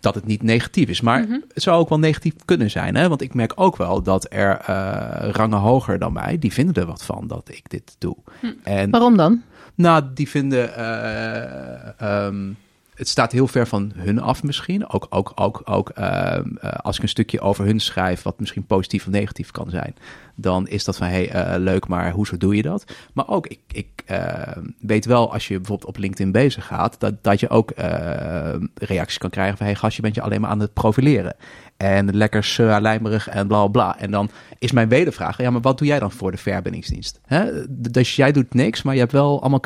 dat, 0.00 0.14
het 0.14 0.26
niet 0.26 0.42
negatief 0.42 0.88
is. 0.88 1.00
Maar 1.00 1.26
het 1.54 1.62
zou 1.62 1.78
ook 1.80 1.88
wel 1.88 1.98
negatief 1.98 2.32
kunnen 2.44 2.70
zijn. 2.70 2.94
Hè? 2.94 3.08
Want 3.08 3.20
ik 3.20 3.34
merk 3.34 3.52
ook 3.54 3.76
wel 3.76 4.02
dat 4.02 4.26
er 4.32 4.56
eh, 4.58 5.28
rangen 5.30 5.58
hoger 5.58 5.98
dan 5.98 6.12
mij, 6.12 6.38
die 6.38 6.52
vinden 6.52 6.74
er 6.74 6.86
wat 6.86 7.04
van 7.04 7.26
dat 7.26 7.48
ik 7.52 7.70
dit 7.70 7.96
doe. 7.98 8.16
En 8.62 8.90
Waarom 8.90 9.16
dan? 9.16 9.42
nou, 9.74 10.04
die 10.14 10.28
vinden. 10.28 10.74
eh, 10.76 12.00
ehm, 12.26 12.52
het 12.96 13.08
staat 13.08 13.32
heel 13.32 13.46
ver 13.46 13.66
van 13.66 13.92
hun 13.94 14.20
af 14.20 14.42
misschien. 14.42 14.88
Ook, 14.88 15.06
ook, 15.10 15.32
ook, 15.34 15.62
ook 15.64 15.88
ehm, 15.88 16.56
eh, 16.60 16.70
als 16.70 16.96
ik 16.96 17.02
een 17.02 17.08
stukje 17.08 17.40
over 17.40 17.64
hun 17.64 17.80
schrijf, 17.80 18.22
wat 18.22 18.40
misschien 18.40 18.66
positief 18.66 19.06
of 19.06 19.12
negatief 19.12 19.50
kan 19.50 19.70
zijn, 19.70 19.94
dan 20.34 20.68
is 20.68 20.84
dat 20.84 20.96
van 20.96 21.06
hey, 21.06 21.30
eh, 21.30 21.58
leuk, 21.58 21.88
maar 21.88 22.10
hoezo 22.10 22.36
doe 22.36 22.56
je 22.56 22.62
dat? 22.62 22.84
Maar 23.12 23.28
ook, 23.28 23.46
ik, 23.46 23.60
ik 23.66 24.02
ehm, 24.06 24.64
weet 24.80 25.04
wel 25.04 25.32
als 25.32 25.48
je 25.48 25.56
bijvoorbeeld 25.56 25.88
op 25.88 25.96
LinkedIn 25.98 26.32
bezig 26.32 26.66
gaat, 26.66 27.00
dat, 27.00 27.14
dat 27.22 27.40
je 27.40 27.48
ook 27.48 27.70
ehm, 27.70 28.66
reacties 28.74 29.18
kan 29.18 29.30
krijgen 29.30 29.56
van 29.56 29.66
hey, 29.66 29.74
gast, 29.74 29.96
je 29.96 30.02
bent 30.02 30.14
je 30.14 30.22
alleen 30.22 30.40
maar 30.40 30.50
aan 30.50 30.60
het 30.60 30.72
profileren. 30.72 31.36
En 31.76 32.16
lekker 32.16 32.56
uh, 32.60 32.76
lijmerig 32.80 33.28
en 33.28 33.46
bla 33.46 33.66
bla. 33.66 33.98
En 33.98 34.10
dan 34.10 34.30
is 34.58 34.72
mijn 34.72 34.88
wedervraag, 34.88 35.40
ja, 35.40 35.50
maar 35.50 35.60
wat 35.60 35.78
doe 35.78 35.86
jij 35.86 35.98
dan 35.98 36.12
voor 36.12 36.30
de 36.30 36.36
verbindingsdienst? 36.36 37.20
Hè? 37.26 37.50
Dus 37.68 38.16
jij 38.16 38.32
doet 38.32 38.54
niks, 38.54 38.82
maar 38.82 38.94
je 38.94 39.00
hebt 39.00 39.12
wel 39.12 39.40
allemaal 39.40 39.60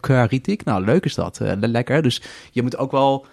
kritiek. 0.00 0.64
Nou, 0.64 0.84
leuk 0.84 1.04
is 1.04 1.14
dat. 1.14 1.40
lekker. 1.60 2.02
Dus 2.02 2.22
je 2.50 2.62
moet 2.62 2.76
ook 2.76 2.90
wel 2.90 3.26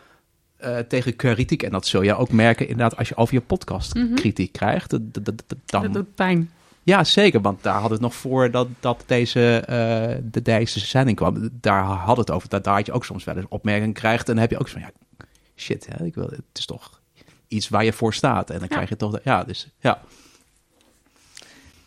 uh, 0.65 0.77
tegen 0.77 1.15
kritiek. 1.15 1.63
En 1.63 1.71
dat 1.71 1.87
zul 1.87 2.01
je 2.01 2.15
ook 2.15 2.31
merken 2.31 2.67
inderdaad 2.67 2.97
als 2.97 3.09
je 3.09 3.17
over 3.17 3.33
je 3.33 3.41
podcast 3.41 3.95
mm 3.95 4.05
-hmm. 4.05 4.15
kritiek 4.15 4.51
krijgt. 4.51 4.89
Dat, 4.89 5.13
dat, 5.13 5.25
dat, 5.25 5.57
dan... 5.65 5.81
dat 5.81 5.93
doet 5.93 6.15
pijn. 6.15 6.51
Ja, 6.83 7.03
zeker. 7.03 7.41
Want 7.41 7.63
daar 7.63 7.79
had 7.79 7.89
het 7.89 8.01
nog 8.01 8.15
voor 8.15 8.51
dat, 8.51 8.67
dat 8.79 9.03
deze, 9.05 9.63
uh, 9.69 10.29
de, 10.31 10.41
deze 10.41 10.79
zending 10.79 11.17
kwam. 11.17 11.49
Daar 11.51 11.83
had 11.83 12.17
het 12.17 12.31
over. 12.31 12.49
Dat, 12.49 12.63
daar 12.63 12.75
had 12.75 12.85
je 12.85 12.91
ook 12.91 13.05
soms 13.05 13.23
wel 13.23 13.35
eens 13.35 13.45
opmerkingen 13.49 13.93
krijgt. 13.93 14.27
En 14.27 14.33
dan 14.33 14.41
heb 14.41 14.51
je 14.51 14.59
ook 14.59 14.67
zo 14.67 14.79
van, 14.79 14.81
ja, 14.81 15.25
shit, 15.55 15.87
hè, 15.89 16.05
ik 16.05 16.15
wil, 16.15 16.25
het 16.29 16.41
is 16.53 16.65
toch 16.65 17.01
iets 17.47 17.69
waar 17.69 17.83
je 17.83 17.93
voor 17.93 18.13
staat. 18.13 18.49
En 18.49 18.59
dan 18.59 18.67
ja. 18.69 18.75
krijg 18.75 18.89
je 18.89 18.95
toch, 18.95 19.19
ja, 19.23 19.43
dus 19.43 19.67
ja. 19.79 20.01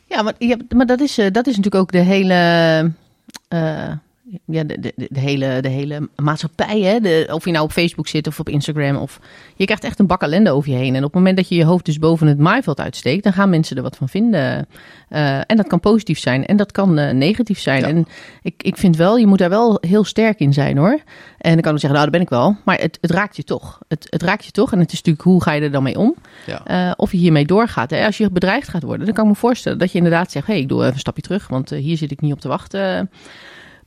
Ja, 0.06 0.22
maar, 0.22 0.34
ja, 0.38 0.56
maar 0.68 0.86
dat, 0.86 1.00
is, 1.00 1.18
uh, 1.18 1.30
dat 1.30 1.46
is 1.46 1.56
natuurlijk 1.56 1.82
ook 1.82 1.92
de 1.92 1.98
hele... 1.98 2.92
Uh, 3.48 3.92
ja, 4.44 4.64
de, 4.64 4.80
de, 4.80 4.92
de, 4.96 5.20
hele, 5.20 5.60
de 5.60 5.68
hele 5.68 6.08
maatschappij, 6.16 6.80
hè? 6.80 7.00
De, 7.00 7.28
of 7.32 7.44
je 7.44 7.50
nou 7.50 7.64
op 7.64 7.72
Facebook 7.72 8.08
zit 8.08 8.26
of 8.26 8.40
op 8.40 8.48
Instagram. 8.48 8.96
Of, 8.96 9.20
je 9.56 9.64
krijgt 9.64 9.84
echt 9.84 9.98
een 9.98 10.06
bak 10.06 10.22
ellende 10.22 10.50
over 10.50 10.70
je 10.70 10.76
heen. 10.76 10.94
En 10.94 11.04
op 11.04 11.12
het 11.12 11.14
moment 11.14 11.36
dat 11.36 11.48
je 11.48 11.54
je 11.54 11.64
hoofd 11.64 11.84
dus 11.84 11.98
boven 11.98 12.26
het 12.26 12.38
maaiveld 12.38 12.80
uitsteekt, 12.80 13.24
dan 13.24 13.32
gaan 13.32 13.50
mensen 13.50 13.76
er 13.76 13.82
wat 13.82 13.96
van 13.96 14.08
vinden. 14.08 14.68
Uh, 15.10 15.36
en 15.36 15.56
dat 15.56 15.66
kan 15.66 15.80
positief 15.80 16.18
zijn 16.18 16.46
en 16.46 16.56
dat 16.56 16.72
kan 16.72 16.98
uh, 16.98 17.10
negatief 17.10 17.60
zijn. 17.60 17.80
Ja. 17.80 17.88
En 17.88 18.06
ik, 18.42 18.62
ik 18.62 18.76
vind 18.76 18.96
wel, 18.96 19.16
je 19.16 19.26
moet 19.26 19.38
daar 19.38 19.48
wel 19.48 19.78
heel 19.80 20.04
sterk 20.04 20.40
in 20.40 20.52
zijn 20.52 20.76
hoor. 20.76 21.00
En 21.38 21.52
dan 21.52 21.60
kan 21.60 21.74
ik 21.74 21.80
zeggen, 21.80 21.98
nou, 21.98 22.02
dat 22.02 22.10
ben 22.10 22.20
ik 22.20 22.28
wel. 22.28 22.56
Maar 22.64 22.78
het, 22.78 22.98
het 23.00 23.10
raakt 23.10 23.36
je 23.36 23.44
toch. 23.44 23.78
Het, 23.88 24.06
het 24.10 24.22
raakt 24.22 24.44
je 24.44 24.50
toch. 24.50 24.72
En 24.72 24.78
het 24.78 24.92
is 24.92 24.96
natuurlijk, 24.96 25.24
hoe 25.24 25.42
ga 25.42 25.52
je 25.52 25.60
er 25.60 25.70
dan 25.70 25.82
mee 25.82 25.98
om? 25.98 26.14
Ja. 26.46 26.86
Uh, 26.86 26.92
of 26.96 27.12
je 27.12 27.18
hiermee 27.18 27.46
doorgaat. 27.46 27.90
Hè? 27.90 28.06
Als 28.06 28.18
je 28.18 28.30
bedreigd 28.30 28.68
gaat 28.68 28.82
worden, 28.82 29.06
dan 29.06 29.14
kan 29.14 29.24
ik 29.24 29.30
me 29.30 29.36
voorstellen 29.36 29.78
dat 29.78 29.90
je 29.92 29.98
inderdaad 29.98 30.30
zegt, 30.30 30.46
hé, 30.46 30.52
hey, 30.52 30.62
ik 30.62 30.68
doe 30.68 30.80
even 30.80 30.92
een 30.92 30.98
stapje 30.98 31.22
terug, 31.22 31.48
want 31.48 31.70
hier 31.70 31.96
zit 31.96 32.10
ik 32.10 32.20
niet 32.20 32.32
op 32.32 32.40
te 32.40 32.48
wachten. 32.48 33.10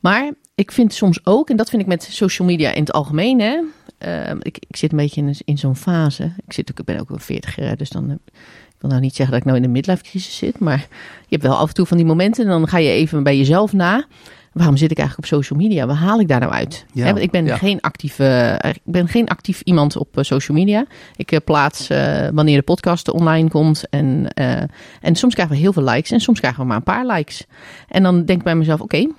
Maar 0.04 0.32
ik 0.56 0.72
vind 0.72 0.94
soms 0.94 1.26
ook, 1.26 1.50
en 1.50 1.58
dat 1.58 1.70
vind 1.70 1.82
ik 1.82 1.88
met 1.88 2.08
social 2.12 2.48
media 2.48 2.72
in 2.72 2.82
het 2.82 2.92
algemeen, 2.92 3.40
hè, 3.40 3.60
uh, 4.06 4.36
ik, 4.40 4.58
ik 4.68 4.76
zit 4.76 4.92
een 4.92 4.98
beetje 4.98 5.22
in, 5.22 5.36
in 5.46 5.58
zo'n 5.58 5.76
fase. 5.76 6.34
Ik, 6.46 6.54
zit, 6.54 6.70
ik 6.70 6.86
ben 6.86 7.00
ook 7.00 7.10
40 7.14 7.56
jaar, 7.56 7.78
dus 7.78 7.90
dan. 7.90 8.12
Ik 8.12 8.80
wil 8.80 8.90
nou 8.90 9.02
niet 9.02 9.16
zeggen 9.16 9.30
dat 9.36 9.40
ik 9.40 9.46
nou 9.46 9.58
in 9.58 9.64
de 9.64 9.78
midlife 9.80 10.04
crisis 10.04 10.38
zit, 10.38 10.60
maar 10.60 10.88
je 11.28 11.36
hebt 11.36 11.44
wel 11.44 11.56
af 11.56 11.68
en 11.68 11.74
toe 11.74 11.86
van 11.86 11.98
die 11.98 12.06
momenten 12.06 12.44
en 12.44 12.50
dan 12.50 12.68
ga 12.68 12.78
je 12.78 12.90
even 12.90 13.24
bij 13.24 13.38
jezelf 13.38 13.74
na. 13.74 14.06
Waarom 14.54 14.78
zit 14.78 14.92
ik 14.92 14.98
eigenlijk 14.98 15.28
op 15.28 15.38
social 15.38 15.60
media? 15.60 15.86
Waar 15.86 15.96
haal 15.96 16.20
ik 16.20 16.28
daar 16.28 16.40
nou 16.40 16.52
uit? 16.52 16.86
Ja, 16.94 17.06
Hè, 17.06 17.20
ik 17.20 17.32
ben, 17.32 17.46
ja. 17.46 17.58
geen 17.58 17.82
actieve, 17.82 18.60
ik 18.74 18.82
ben 18.84 19.08
geen 19.08 19.28
actief 19.28 19.62
iemand 19.62 19.98
op 19.98 20.18
uh, 20.18 20.24
social 20.24 20.58
media. 20.58 20.86
Ik 21.16 21.32
uh, 21.32 21.40
plaats 21.46 21.90
uh, 21.90 22.28
wanneer 22.34 22.58
de 22.58 22.64
podcast 22.64 23.12
online 23.12 23.50
komt. 23.50 23.90
En, 23.90 24.28
uh, 24.40 24.62
en 25.02 25.16
soms 25.16 25.34
krijgen 25.34 25.56
we 25.56 25.62
heel 25.62 25.74
veel 25.74 25.84
likes 25.84 26.12
en 26.12 26.20
soms 26.20 26.40
krijgen 26.40 26.62
we 26.62 26.68
maar 26.68 26.78
een 26.78 26.84
paar 26.84 27.06
likes. 27.06 27.46
En 27.88 28.04
dan 28.04 28.26
denk 28.26 28.38
ik 28.40 28.44
bij 28.44 28.56
mezelf, 28.56 28.82
oké, 28.82 28.96
okay, 28.96 29.14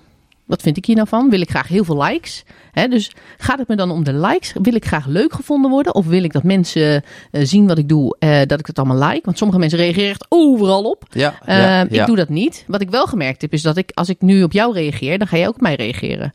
wat 0.45 0.63
vind 0.63 0.77
ik 0.77 0.87
hier 0.87 0.97
nou 0.97 1.09
van? 1.09 1.31
Wil 1.31 1.41
ik 1.41 1.51
graag 1.51 1.69
heel 1.69 1.85
veel 1.85 2.03
likes? 2.03 2.45
He, 2.73 2.89
dus 2.89 3.13
gaat 3.37 3.59
het 3.59 3.69
me 3.69 3.77
dan 3.77 3.91
om 3.91 4.05
de 4.05 4.13
likes? 4.13 4.55
Wil 4.63 4.75
ik 4.75 4.85
graag 4.85 5.07
leuk 5.07 5.33
gevonden 5.33 5.71
worden? 5.71 5.95
Of 5.95 6.07
wil 6.07 6.23
ik 6.23 6.33
dat 6.33 6.43
mensen 6.43 7.03
uh, 7.33 7.45
zien 7.45 7.67
wat 7.67 7.79
ik 7.79 7.89
doe, 7.89 8.17
uh, 8.19 8.41
dat 8.47 8.59
ik 8.59 8.67
het 8.67 8.79
allemaal 8.79 9.09
like? 9.09 9.21
Want 9.25 9.39
sommige 9.39 9.59
mensen 9.61 9.79
reageren 9.79 10.11
echt 10.11 10.27
overal 10.29 10.83
op. 10.83 11.05
Ja, 11.11 11.35
uh, 11.49 11.57
ja, 11.59 11.83
ik 11.83 11.93
ja. 11.93 12.07
doe 12.07 12.17
dat 12.17 12.29
niet. 12.29 12.65
Wat 12.67 12.81
ik 12.81 12.91
wel 12.91 13.07
gemerkt 13.07 13.43
heb, 13.43 13.53
is 13.53 13.63
dat 13.63 13.77
ik, 13.77 13.91
als 13.95 14.09
ik 14.09 14.21
nu 14.21 14.43
op 14.43 14.53
jou 14.53 14.73
reageer, 14.73 15.19
dan 15.19 15.27
ga 15.27 15.37
jij 15.37 15.49
ook 15.49 15.55
op 15.55 15.61
mij 15.61 15.75
reageren. 15.75 16.33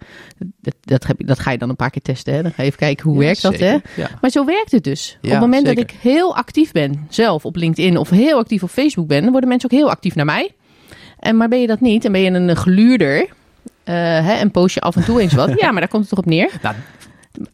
Dat, 0.61 0.75
dat, 0.81 1.07
heb, 1.07 1.27
dat 1.27 1.39
ga 1.39 1.51
je 1.51 1.57
dan 1.57 1.69
een 1.69 1.75
paar 1.75 1.89
keer 1.89 2.01
testen. 2.01 2.33
Hè? 2.33 2.41
Dan 2.41 2.51
ga 2.51 2.61
je 2.61 2.67
even 2.67 2.79
kijken, 2.79 3.09
hoe 3.09 3.19
werkt 3.19 3.41
dat? 3.41 3.57
Hè? 3.57 3.77
Maar 4.21 4.29
zo 4.29 4.45
werkt 4.45 4.71
het 4.71 4.83
dus. 4.83 5.17
op 5.21 5.29
het 5.29 5.39
moment 5.39 5.67
zeker. 5.67 5.83
dat 5.83 5.93
ik 5.93 5.99
heel 6.01 6.35
actief 6.35 6.71
ben, 6.71 7.05
zelf 7.09 7.45
op 7.45 7.55
LinkedIn 7.55 7.97
of 7.97 8.09
heel 8.09 8.37
actief 8.37 8.63
op 8.63 8.69
Facebook 8.69 9.07
ben, 9.07 9.21
dan 9.21 9.31
worden 9.31 9.49
mensen 9.49 9.71
ook 9.71 9.77
heel 9.77 9.89
actief 9.89 10.15
naar 10.15 10.25
mij. 10.25 10.51
En, 11.19 11.37
maar 11.37 11.47
ben 11.47 11.61
je 11.61 11.67
dat 11.67 11.79
niet 11.79 12.05
en 12.05 12.11
ben 12.11 12.21
je 12.21 12.31
een 12.31 12.55
gluurder, 12.55 13.21
uh, 13.21 13.29
hè, 13.91 14.33
en 14.33 14.51
post 14.51 14.73
je 14.75 14.81
af 14.81 14.95
en 14.95 15.03
toe 15.03 15.21
eens 15.21 15.33
wat. 15.33 15.49
Ja, 15.61 15.71
maar 15.71 15.79
daar 15.81 15.89
komt 15.89 16.01
het 16.01 16.09
toch 16.09 16.19
op 16.19 16.25
neer. 16.25 16.49
Nou, 16.61 16.75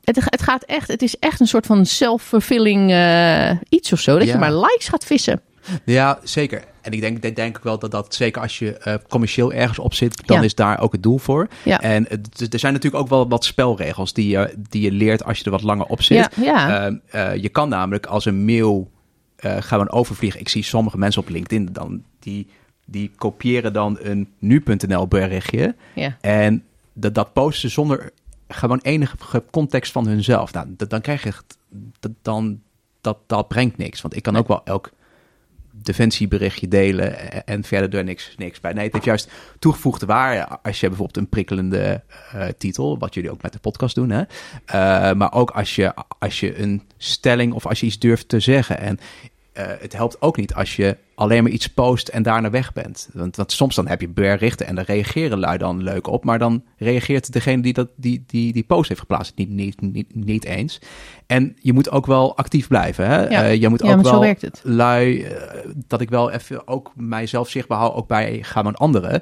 Het, 0.03 0.15
het 0.25 0.41
gaat 0.41 0.63
echt, 0.63 0.87
het 0.87 1.01
is 1.01 1.19
echt 1.19 1.39
een 1.39 1.47
soort 1.47 1.65
van 1.65 1.85
self-fulfilling 1.85 2.91
uh, 2.91 3.51
iets 3.69 3.91
of 3.93 3.99
zo. 3.99 4.17
Dat 4.17 4.27
Ja. 4.27 4.33
je 4.33 4.39
maar 4.39 4.53
likes 4.55 4.87
gaat 4.87 5.05
vissen. 5.05 5.41
Ja, 5.85 6.19
zeker. 6.23 6.63
En 6.81 6.91
ik 6.91 7.01
denk, 7.01 7.21
denk, 7.21 7.35
denk 7.35 7.57
ook 7.57 7.63
wel 7.63 7.79
dat 7.79 7.91
dat, 7.91 8.15
zeker 8.15 8.41
als 8.41 8.59
je 8.59 8.81
uh, 8.87 8.93
commercieel 9.09 9.53
ergens 9.53 9.79
op 9.79 9.93
zit, 9.93 10.27
dan 10.27 10.37
Ja. 10.37 10.43
is 10.43 10.55
daar 10.55 10.79
ook 10.79 10.91
het 10.91 11.03
doel 11.03 11.17
voor. 11.17 11.47
Ja. 11.63 11.81
En 11.81 12.05
uh, 12.09 12.47
er 12.51 12.59
zijn 12.59 12.73
natuurlijk 12.73 13.03
ook 13.03 13.09
wel 13.09 13.27
wat 13.29 13.45
spelregels 13.45 14.13
die 14.13 14.27
je, 14.27 14.53
die 14.69 14.81
je 14.81 14.91
leert 14.91 15.23
als 15.23 15.37
je 15.37 15.43
er 15.45 15.51
wat 15.51 15.61
langer 15.63 15.85
op 15.85 16.01
zit. 16.01 16.29
Ja, 16.35 16.43
ja. 16.43 16.91
Eh, 17.09 17.35
je 17.41 17.49
kan 17.49 17.69
namelijk 17.69 18.05
als 18.05 18.25
een 18.25 18.45
mail 18.45 18.91
eh, 19.35 19.55
gaan 19.59 19.91
overvliegen. 19.91 20.39
Ik 20.39 20.49
zie 20.49 20.63
sommige 20.63 20.97
mensen 20.97 21.21
op 21.21 21.29
LinkedIn 21.29 21.69
dan 21.71 22.03
die, 22.19 22.47
die 22.85 23.11
kopiëren 23.15 23.73
dan 23.73 23.97
een 24.01 24.29
nu.nl 24.39 25.07
berichtje. 25.07 25.75
ja. 25.93 26.17
En 26.21 26.63
dat, 26.93 27.15
dat 27.15 27.33
posten 27.33 27.69
zonder 27.71 28.11
gewoon 28.47 28.79
enige 28.81 29.43
context 29.51 29.91
van 29.91 30.07
hunzelf. 30.07 30.53
Nou, 30.53 30.67
dat, 30.77 30.89
dan 30.89 31.01
krijg 31.01 31.23
je 31.23 31.29
het- 31.29 31.57
dat, 31.99 32.11
dan, 32.21 32.61
dat, 33.01 33.17
dat 33.27 33.47
brengt 33.47 33.77
niks. 33.77 34.01
Want 34.01 34.15
ik 34.15 34.23
kan 34.23 34.35
ook 34.35 34.47
wel 34.47 34.61
elk 34.65 34.91
defensieberichtje 35.71 36.67
delen 36.67 37.31
en, 37.31 37.45
en 37.45 37.63
verder 37.63 37.99
er 37.99 38.03
niks, 38.05 38.33
niks 38.37 38.59
bij. 38.59 38.73
Nee, 38.73 38.83
het 38.83 38.93
heeft 38.93 39.05
juist 39.05 39.31
toegevoegde 39.59 40.05
waarde 40.05 40.47
als 40.63 40.79
je 40.79 40.87
bijvoorbeeld 40.87 41.17
een 41.17 41.29
prikkelende 41.29 42.03
eh, 42.31 42.47
titel, 42.57 42.97
wat 42.97 43.13
jullie 43.13 43.31
ook 43.31 43.41
met 43.41 43.53
de 43.53 43.59
podcast 43.59 43.95
doen, 43.95 44.09
hè? 44.09 44.21
Eh, 44.65 45.13
maar 45.13 45.33
ook 45.33 45.49
als 45.51 45.75
je, 45.75 45.93
als 46.19 46.39
je 46.39 46.59
een 46.61 46.81
stelling 46.97 47.53
of 47.53 47.65
als 47.65 47.79
je 47.79 47.85
iets 47.85 47.99
durft 47.99 48.29
te 48.29 48.39
zeggen. 48.39 48.79
En 48.79 48.99
eh, 49.55 49.65
het 49.79 49.93
helpt 49.93 50.21
ook 50.21 50.37
niet 50.37 50.53
als 50.53 50.75
je 50.75 50.97
alleen 51.15 51.43
maar 51.43 51.51
iets 51.51 51.67
post 51.67 52.07
en 52.07 52.23
daarna 52.23 52.49
weg 52.49 52.73
bent. 52.73 53.09
Want, 53.13 53.35
want 53.35 53.51
soms 53.51 53.75
dan 53.75 53.87
heb 53.87 54.01
je 54.01 54.07
berichten 54.09 54.67
en 54.67 54.75
daar 54.75 54.85
reageren 54.85 55.39
lui 55.39 55.57
dan 55.57 55.83
leuk 55.83 56.07
op. 56.07 56.23
Maar 56.23 56.39
dan 56.39 56.63
reageert 56.77 57.33
degene 57.33 57.61
die 57.61 57.73
dat, 57.73 57.87
die, 57.95 58.23
die, 58.27 58.53
die 58.53 58.63
post 58.63 58.87
heeft 58.87 58.99
geplaatst 58.99 59.33
niet, 59.35 59.49
niet, 59.49 59.81
niet, 59.81 60.15
niet 60.15 60.45
eens. 60.45 60.79
En 61.25 61.55
je 61.59 61.73
moet 61.73 61.91
ook 61.91 62.05
wel 62.05 62.37
actief 62.37 62.67
blijven. 62.67 63.07
Hè? 63.07 63.27
Ja. 63.29 63.43
Eh, 63.43 63.61
je 63.61 63.69
moet 63.69 63.81
Ja, 63.83 63.89
ook 63.89 63.95
maar 63.95 64.05
zo 64.05 64.11
wel 64.11 64.19
werkt 64.19 64.41
het. 64.41 64.61
lui, 64.63 65.21
eh, 65.23 65.59
dat 65.87 66.01
ik 66.01 66.09
wel 66.09 66.31
even 66.31 66.67
ook 66.67 66.91
mijzelf 66.95 67.49
zichtbaar 67.49 67.77
hou, 67.77 67.93
ook 67.93 68.07
bij 68.07 68.39
gaan 68.41 68.65
een 68.65 68.75
anderen. 68.75 69.21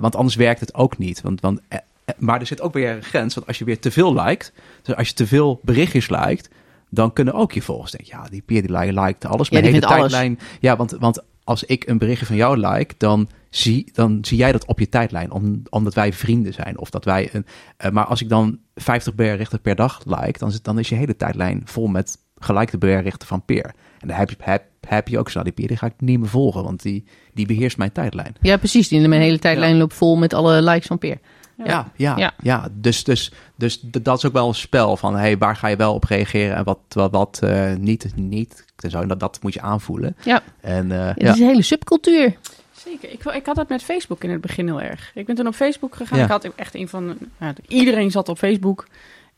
Want 0.00 0.16
anders 0.16 0.34
werkt 0.36 0.60
het 0.60 0.74
ook 0.74 0.98
niet. 0.98 1.20
Want, 1.20 1.40
want, 1.40 1.60
maar 2.18 2.40
er 2.40 2.46
zit 2.46 2.60
ook 2.60 2.72
weer 2.72 2.90
een 2.90 3.02
grens. 3.02 3.34
Want 3.34 3.46
als 3.46 3.58
je 3.58 3.64
weer 3.64 3.78
te 3.78 3.90
veel 3.90 4.14
liked, 4.14 4.52
dus 4.82 4.96
als 4.96 5.08
je 5.08 5.14
te 5.14 5.26
veel 5.26 5.60
berichtjes 5.62 6.08
liked, 6.08 6.50
dan 6.90 7.12
kunnen 7.12 7.34
ook 7.34 7.52
je 7.52 7.62
volgers 7.62 7.90
denken, 7.90 8.16
ja, 8.18 8.28
die 8.28 8.42
Pier 8.42 8.62
die 8.62 8.78
li- 8.78 9.00
liked 9.00 9.24
alles. 9.24 9.48
Ja, 9.48 9.60
Mijn 9.60 9.72
hele 9.72 9.86
alles. 9.86 9.98
tijdlijn. 9.98 10.38
Ja, 10.60 10.76
want, 10.76 10.90
want 10.90 11.22
als 11.44 11.64
ik 11.64 11.86
een 11.86 11.98
berichtje 11.98 12.26
van 12.26 12.36
jou 12.36 12.66
like, 12.68 12.94
dan 12.98 13.28
zie, 13.50 13.90
dan 13.92 14.18
zie 14.22 14.36
jij 14.38 14.52
dat 14.52 14.66
op 14.66 14.78
je 14.78 14.88
tijdlijn, 14.88 15.30
om, 15.30 15.62
omdat 15.70 15.94
wij 15.94 16.12
vrienden 16.12 16.52
zijn. 16.52 16.78
Of 16.78 16.90
dat 16.90 17.04
wij 17.04 17.28
een, 17.32 17.46
eh, 17.76 17.90
maar 17.90 18.04
als 18.04 18.20
ik 18.22 18.28
dan 18.28 18.58
50 18.74 19.14
berichten 19.14 19.60
per 19.60 19.74
dag 19.74 20.00
like, 20.04 20.38
dan, 20.38 20.52
dan 20.62 20.78
is 20.78 20.88
je 20.88 20.94
hele 20.94 21.16
tijdlijn 21.16 21.62
vol 21.64 21.86
met 21.86 22.16
gelikte 22.38 22.78
berichten 22.78 23.28
van 23.28 23.44
Peer. 23.44 23.64
En 23.98 24.08
dan 24.08 24.16
heb 24.16 24.30
je, 24.30 24.36
heb, 24.40 24.64
heb 24.88 25.08
je 25.08 25.18
ook 25.18 25.30
zo, 25.30 25.42
die 25.42 25.52
Peer 25.52 25.68
die 25.68 25.76
ga 25.76 25.86
ik 25.86 25.92
niet 25.98 26.18
meer 26.20 26.28
volgen, 26.28 26.62
want 26.62 26.82
die, 26.82 27.04
die 27.34 27.46
beheerst 27.46 27.76
mijn 27.76 27.92
tijdlijn. 27.92 28.34
ja, 28.40 28.56
precies. 28.56 28.88
Die 28.88 29.08
mijn 29.08 29.20
hele 29.20 29.38
tijdlijn 29.38 29.76
loopt 29.76 29.94
vol 29.94 30.16
met 30.16 30.34
alle 30.34 30.62
likes 30.62 30.86
van 30.86 30.98
Peer. 30.98 31.18
Ja, 31.64 31.90
ja, 31.96 32.16
ja. 32.16 32.32
Ja. 32.42 32.68
Dus, 32.72 33.04
dus, 33.04 33.32
dus 33.56 33.80
dat 33.80 34.16
is 34.16 34.24
ook 34.24 34.32
wel 34.32 34.48
een 34.48 34.54
spel 34.54 34.96
van 34.96 35.16
hey, 35.16 35.38
waar 35.38 35.56
ga 35.56 35.68
je 35.68 35.76
wel 35.76 35.94
op 35.94 36.04
reageren 36.04 36.56
en 36.56 36.64
wat, 36.64 36.78
wat, 36.88 37.10
wat 37.10 37.38
eh, 37.42 37.74
niet, 37.74 38.12
niet. 38.14 38.64
Zo, 38.88 39.00
en 39.00 39.08
dat, 39.08 39.20
dat 39.20 39.38
moet 39.42 39.54
je 39.54 39.60
aanvoelen. 39.60 40.16
Ja. 40.22 40.42
En, 40.60 40.92
eh, 40.92 41.06
Het 41.06 41.20
ja. 41.20 41.32
is 41.32 41.40
een 41.40 41.46
hele 41.46 41.62
subcultuur. 41.62 42.36
Zeker. 42.72 43.12
Ik, 43.12 43.24
ik 43.24 43.46
had 43.46 43.56
dat 43.56 43.68
met 43.68 43.82
Facebook 43.82 44.24
in 44.24 44.30
het 44.30 44.40
begin 44.40 44.66
heel 44.66 44.80
erg. 44.80 45.10
Ik 45.14 45.26
ben 45.26 45.34
toen 45.34 45.46
op 45.46 45.54
Facebook 45.54 45.94
gegaan. 45.94 46.18
Ja. 46.18 46.24
Ik 46.24 46.30
had 46.30 46.44
echt 46.44 46.74
een 46.74 46.88
van... 46.88 47.16
Nou, 47.38 47.54
iedereen 47.68 48.10
zat 48.10 48.28
op 48.28 48.38
Facebook. 48.38 48.86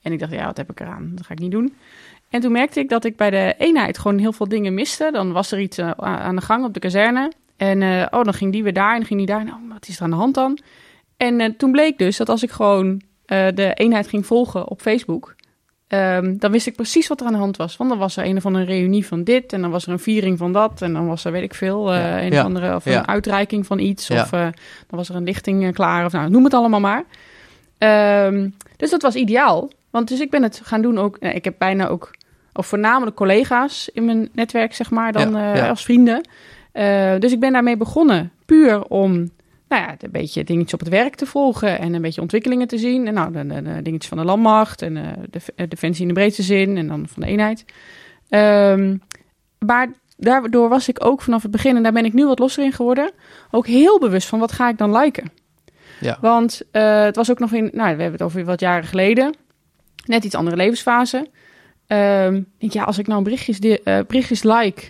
En 0.03 0.13
ik 0.13 0.19
dacht, 0.19 0.33
ja, 0.33 0.45
wat 0.45 0.57
heb 0.57 0.71
ik 0.71 0.81
eraan? 0.81 1.13
Dat 1.15 1.27
ga 1.27 1.33
ik 1.33 1.39
niet 1.39 1.51
doen. 1.51 1.75
En 2.29 2.41
toen 2.41 2.53
merkte 2.53 2.81
ik 2.81 2.89
dat 2.89 3.05
ik 3.05 3.17
bij 3.17 3.31
de 3.31 3.55
eenheid 3.59 3.99
gewoon 3.99 4.19
heel 4.19 4.33
veel 4.33 4.49
dingen 4.49 4.75
miste. 4.75 5.09
Dan 5.13 5.33
was 5.33 5.53
er 5.53 5.61
iets 5.61 5.79
eh, 5.79 5.91
aan 5.99 6.37
de 6.37 6.43
gang 6.43 6.65
op 6.65 6.75
de 6.75 6.81
kazerne. 6.81 7.33
En 7.57 7.83
eh, 7.83 8.07
oh, 8.11 8.25
dan 8.25 8.35
ging 8.35 8.53
die 8.53 8.63
weer 8.63 8.73
daar 8.73 8.93
en 8.93 8.97
dan 8.97 9.07
ging 9.07 9.19
die 9.19 9.29
daar. 9.29 9.45
Nou, 9.45 9.57
wat 9.69 9.89
is 9.89 9.97
er 9.97 10.03
aan 10.03 10.11
de 10.11 10.17
hand 10.17 10.35
dan? 10.35 10.59
En 11.19 11.41
eh, 11.41 11.51
toen 11.57 11.73
bleek 11.73 11.99
dus 11.99 12.17
dat 12.17 12.29
als 12.29 12.43
ik 12.43 12.51
gewoon 12.51 13.03
eh, 13.27 13.47
de 13.55 13.75
eenheid 13.75 14.09
ging 14.09 14.27
volgen 14.27 14.69
op 14.69 14.81
Facebook... 14.81 15.35
ehm, 15.89 16.37
dan 16.39 16.51
wist 16.51 16.67
ik 16.67 16.75
precies 16.77 17.07
wat 17.09 17.21
er 17.21 17.27
aan 17.27 17.33
de 17.33 17.39
hand 17.39 17.57
was. 17.57 17.77
Want 17.77 17.91
dan 17.91 17.99
was 17.99 18.17
er 18.17 18.25
een 18.25 18.37
of 18.37 18.47
andere 18.47 18.65
reunie 18.65 19.07
van 19.07 19.25
dit... 19.25 19.53
en 19.53 19.61
dan 19.61 19.71
was 19.71 19.87
er 19.87 19.93
een 19.93 19.99
viering 19.99 20.39
van 20.39 20.53
dat... 20.53 20.83
en 20.83 20.93
dan 20.93 21.07
was 21.07 21.25
er, 21.25 21.33
weet 21.33 21.43
ik 21.43 21.55
veel, 21.55 21.93
eh, 21.93 21.99
Ja. 21.99 22.23
een 22.23 22.33
Ja. 22.33 22.39
of 22.41 22.47
andere... 22.47 22.75
of 22.75 22.85
Ja. 22.85 22.99
een 22.99 23.09
uitreiking 23.09 23.67
van 23.67 23.79
iets... 23.79 24.11
Of 24.11 24.31
dan 24.31 24.53
was 24.89 25.09
er 25.09 25.17
een 25.17 25.25
lichting 25.25 25.75
klaar... 25.75 26.05
of 26.05 26.13
nou, 26.13 26.31
noem 26.31 26.45
het 26.45 26.55
allemaal 26.55 26.81
maar. 26.81 27.05
Ehm, 27.79 28.49
dus 28.77 28.91
dat 28.91 29.03
was 29.03 29.15
ideaal... 29.15 29.71
Want 29.91 30.09
dus 30.09 30.21
ik 30.21 30.31
ben 30.31 30.43
het 30.43 30.61
gaan 30.65 30.83
doen 30.83 30.99
ook. 30.99 31.19
Ik 31.19 31.45
heb 31.45 31.55
bijna 31.59 31.87
ook, 31.89 32.11
of 32.53 32.67
voornamelijk 32.67 33.17
collega's 33.17 33.89
in 33.93 34.05
mijn 34.05 34.29
netwerk, 34.33 34.75
zeg 34.75 34.91
maar, 34.91 35.13
dan 35.13 35.35
als 35.69 35.85
vrienden. 35.85 36.29
Dus 37.19 37.33
ik 37.33 37.41
ben 37.41 37.53
daarmee 37.53 37.77
begonnen, 37.77 38.33
puur 38.47 38.85
om, 38.85 39.31
nou 39.69 39.83
ja, 39.83 39.95
een 39.99 40.11
beetje 40.11 40.45
dingetjes 40.45 40.73
op 40.75 40.81
het 40.81 40.89
werk 40.89 41.15
te 41.15 41.27
volgen 41.27 41.79
en 41.79 41.95
een 41.95 42.03
beetje 42.03 42.21
ontwikkelingen 42.21 42.69
te 42.69 42.79
zien. 42.79 43.07
En 43.07 43.15
nou, 43.15 43.33
de, 43.33 43.47
de- 43.47 43.63
de 43.63 43.83
dingetjes 43.83 44.09
van 44.09 44.19
de 44.19 44.25
landmacht 44.25 44.83
en 44.83 44.97
eh, 44.97 45.03
de 45.31 45.41
eh, 45.57 45.69
defensie 45.69 46.03
in 46.03 46.09
de 46.09 46.15
breedste 46.15 46.43
zin 46.43 46.77
en 46.77 46.87
dan 46.89 47.09
van 47.09 47.23
de 47.23 47.29
eenheid. 47.29 47.65
Ehm, 48.29 48.97
maar 49.59 49.89
daardoor 50.17 50.69
was 50.69 50.89
ik 50.89 51.05
ook 51.05 51.23
vanaf 51.23 51.43
het 51.43 51.51
begin, 51.51 51.77
en 51.77 51.83
daar 51.83 51.93
ben 51.93 52.05
ik 52.05 52.13
nu 52.13 52.27
wat 52.27 52.39
losser 52.39 52.65
in 52.65 52.73
geworden, 52.73 53.11
ook 53.51 53.67
heel 53.67 53.99
bewust 53.99 54.29
van 54.29 54.39
wat 54.39 54.53
ga 54.53 54.69
ik 54.69 54.79
dan 54.79 54.97
liken. 54.97 55.31
Ja. 56.01 56.19
Want 56.21 56.63
eh, 56.71 57.03
het 57.03 57.17
was 57.17 57.31
ook 57.31 57.39
nog 57.39 57.53
in, 57.53 57.63
nou, 57.73 57.97
we 57.97 58.03
hebben 58.03 58.13
het 58.13 58.23
over 58.23 58.45
wat 58.45 58.61
jaren 58.61 58.89
geleden, 58.89 59.35
net 60.05 60.25
iets 60.25 60.35
andere 60.35 60.57
levensfase. 60.57 61.27
Ik 61.89 62.45
denk, 62.59 62.73
ja, 62.73 62.83
als 62.85 62.99
ik 62.99 63.07
nou 63.07 63.23
berichtjes, 63.23 63.59
eh, 63.59 63.99
berichtjes 64.07 64.43
like 64.43 64.83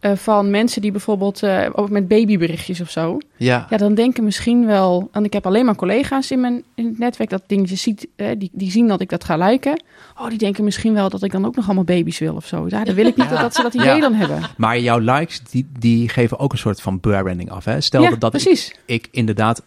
eh, 0.00 0.12
van 0.14 0.50
mensen 0.50 0.82
die 0.82 0.90
bijvoorbeeld 0.90 1.42
eh, 1.42 1.66
ook 1.72 1.90
met 1.90 2.08
babyberichtjes 2.08 2.80
of 2.80 2.90
zo, 2.90 3.18
Ja. 3.36 3.66
ja, 3.70 3.76
dan 3.76 3.94
denken 3.94 4.24
misschien 4.24 4.66
wel, 4.66 5.08
want 5.12 5.26
ik 5.26 5.32
heb 5.32 5.46
alleen 5.46 5.64
maar 5.64 5.74
collega's 5.76 6.30
in 6.30 6.40
mijn 6.40 6.62
in 6.74 6.86
het 6.86 6.98
netwerk 6.98 7.30
dat 7.30 7.42
dingetjes 7.46 7.82
ziet, 7.82 8.06
eh, 8.16 8.28
die, 8.38 8.50
die 8.52 8.70
zien 8.70 8.88
dat 8.88 9.00
ik 9.00 9.08
dat 9.10 9.24
ga 9.24 9.36
liken. 9.36 9.82
Oh, 10.18 10.28
die 10.28 10.38
denken 10.38 10.64
misschien 10.64 10.94
wel 10.94 11.08
dat 11.08 11.22
ik 11.22 11.32
dan 11.32 11.46
ook 11.46 11.56
nog 11.56 11.64
allemaal 11.64 11.84
baby's 11.84 12.18
wil 12.18 12.34
of 12.34 12.46
zo. 12.46 12.66
Ja, 12.68 12.84
dan 12.84 12.94
wil 12.94 13.06
ik 13.06 13.16
niet 13.16 13.28
Ja. 13.30 13.40
dat 13.42 13.54
ze 13.54 13.62
dat 13.62 13.74
idee 13.74 13.86
Ja. 13.86 14.00
dan 14.00 14.14
hebben. 14.14 14.40
Maar 14.56 14.78
jouw 14.80 14.98
likes, 14.98 15.40
die, 15.50 15.66
die 15.78 16.08
geven 16.08 16.38
ook 16.38 16.52
een 16.52 16.58
soort 16.58 16.80
van 16.80 17.00
branding 17.00 17.50
af. 17.50 17.64
Hè? 17.64 17.80
Stel 17.80 18.02
ja, 18.02 18.10
dat, 18.10 18.20
dat 18.20 18.34
ik, 18.34 18.42
precies. 18.42 18.74
ik 18.84 19.08
inderdaad... 19.10 19.62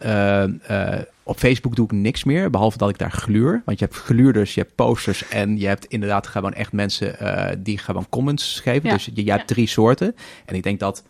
op 1.29 1.37
Facebook 1.39 1.75
doe 1.75 1.85
ik 1.85 1.91
niks 1.91 2.23
meer, 2.23 2.49
behalve 2.49 2.77
dat 2.77 2.89
ik 2.89 2.97
daar 2.97 3.11
gluur. 3.11 3.61
Want 3.65 3.79
je 3.79 3.85
hebt 3.85 3.97
gluurders, 3.97 4.53
je 4.53 4.61
hebt 4.61 4.75
posters 4.75 5.27
en 5.27 5.59
je 5.59 5.67
hebt 5.67 5.85
inderdaad 5.85 6.27
gewoon 6.27 6.53
echt 6.53 6.71
mensen 6.71 7.19
eh, 7.19 7.55
die 7.59 7.77
gewoon 7.77 8.05
comments 8.09 8.59
geven. 8.59 8.89
Ja. 8.89 8.95
Dus 8.95 9.09
je, 9.13 9.25
je 9.25 9.31
hebt 9.31 9.47
drie 9.47 9.67
soorten. 9.67 10.15
En 10.45 10.55
ik 10.55 10.63
denk 10.63 10.79
dat 10.79 11.03
80% 11.03 11.07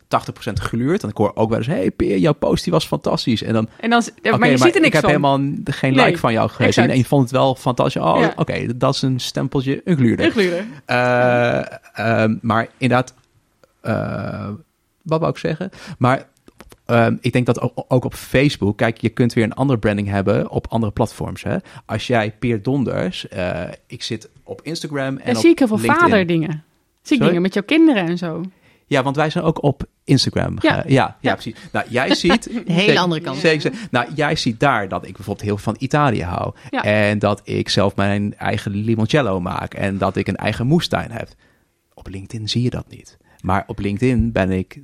gluurt. 0.54 1.04
En 1.04 1.10
ik 1.10 1.18
hoor 1.18 1.32
ook 1.36 1.50
wel 1.50 1.58
eens, 1.58 1.68
hey 1.68 1.92
Peer, 1.92 2.18
jouw 2.18 2.34
post 2.34 2.64
die 2.64 2.74
was 2.74 2.88
fantastisch. 2.88 3.44
En 3.44 3.54
dan, 3.54 3.70
En 3.80 3.90
dan, 3.90 4.04
maar 4.40 4.50
je 4.50 4.58
ziet 4.58 4.70
er 4.70 4.76
ik 4.76 4.82
niks 4.82 4.94
heb 4.94 5.02
van. 5.02 5.10
helemaal 5.10 5.38
geen 5.66 5.94
Nee, 5.94 6.06
like 6.06 6.18
van 6.18 6.34
jou 6.34 6.52
exact. 6.58 6.90
En 6.90 6.98
je 6.98 7.06
vond 7.06 7.22
het 7.22 7.32
wel 7.32 7.56
fantastisch. 7.56 8.02
Oh, 8.02 8.20
Ja. 8.20 8.34
oké, 8.36 8.78
dat 8.78 8.94
is 8.96 9.02
een 9.02 9.20
stempeltje, 9.20 9.82
een 9.84 9.96
gluurder. 9.98 10.26
Een 10.26 10.32
gluurder. 10.32 10.66
Eh, 10.86 11.62
ehm, 11.94 12.36
maar 12.42 12.68
inderdaad, 12.78 13.14
eh, 13.82 14.50
wat 15.02 15.20
wou 15.20 15.32
ik 15.32 15.38
zeggen? 15.38 15.70
Maar 15.98 16.28
ehm, 16.90 17.16
ik 17.22 17.34
denk 17.34 17.46
dat 17.46 17.62
ook, 17.62 17.86
ook 17.88 18.06
op 18.06 18.14
Facebook, 18.14 18.78
kijk, 18.78 18.98
je 18.98 19.10
kunt 19.10 19.34
weer 19.34 19.44
een 19.44 19.54
andere 19.54 19.80
branding 19.80 20.08
hebben 20.08 20.50
op 20.50 20.68
andere 20.68 20.92
platforms. 20.92 21.44
Hè? 21.44 21.58
Als 21.86 22.08
jij 22.08 22.32
Peer 22.32 22.62
Donders, 22.62 23.28
eh, 23.28 23.62
ik 23.88 24.04
zit 24.04 24.30
op 24.44 24.62
Instagram 24.64 25.18
en 25.18 25.36
zie 25.36 25.50
ik 25.50 25.60
heel 25.60 25.68
veel 25.68 25.78
vaderdingen. 25.78 26.64
Zie 27.02 27.18
ik 27.18 27.24
dingen 27.24 27.42
met 27.42 27.54
jouw 27.54 27.64
kinderen 27.64 28.06
en 28.06 28.18
zo. 28.18 28.42
Ja, 28.86 29.04
want 29.04 29.16
wij 29.16 29.30
zijn 29.30 29.44
ook 29.44 29.64
op 29.64 29.84
Instagram. 30.04 30.58
Ja. 30.60 30.84
Eh, 30.84 30.92
ja, 30.92 31.06
ja, 31.06 31.18
Ja. 31.22 31.34
precies. 31.34 31.56
Nou, 31.72 31.86
jij 31.90 32.16
ziet... 32.16 32.44
De 32.66 32.74
hele 32.74 33.00
andere 33.00 33.22
kant. 33.22 33.38
Zeker. 33.38 33.72
Nou, 33.92 34.08
jij 34.16 34.36
ziet 34.36 34.60
daar 34.60 34.88
dat 34.88 35.06
ik 35.06 35.16
bijvoorbeeld 35.16 35.46
heel 35.46 35.58
veel 35.58 35.74
van 35.74 35.76
Italië 35.84 36.24
hou. 36.24 36.54
Ja. 36.70 36.84
En 36.84 37.20
dat 37.20 37.42
ik 37.44 37.70
zelf 37.70 37.96
mijn 37.96 38.38
eigen 38.38 38.72
limoncello 38.72 39.40
maak. 39.40 39.74
En 39.74 39.98
dat 39.98 40.16
ik 40.16 40.28
een 40.28 40.36
eigen 40.36 40.68
moestuin 40.68 41.12
heb. 41.12 41.30
Op 41.94 42.08
LinkedIn 42.08 42.50
zie 42.50 42.62
je 42.64 42.70
dat 42.70 42.86
niet. 42.90 43.18
Maar 43.42 43.64
op 43.68 43.80
LinkedIn 43.80 44.32
ben 44.32 44.52
ik 44.52 44.80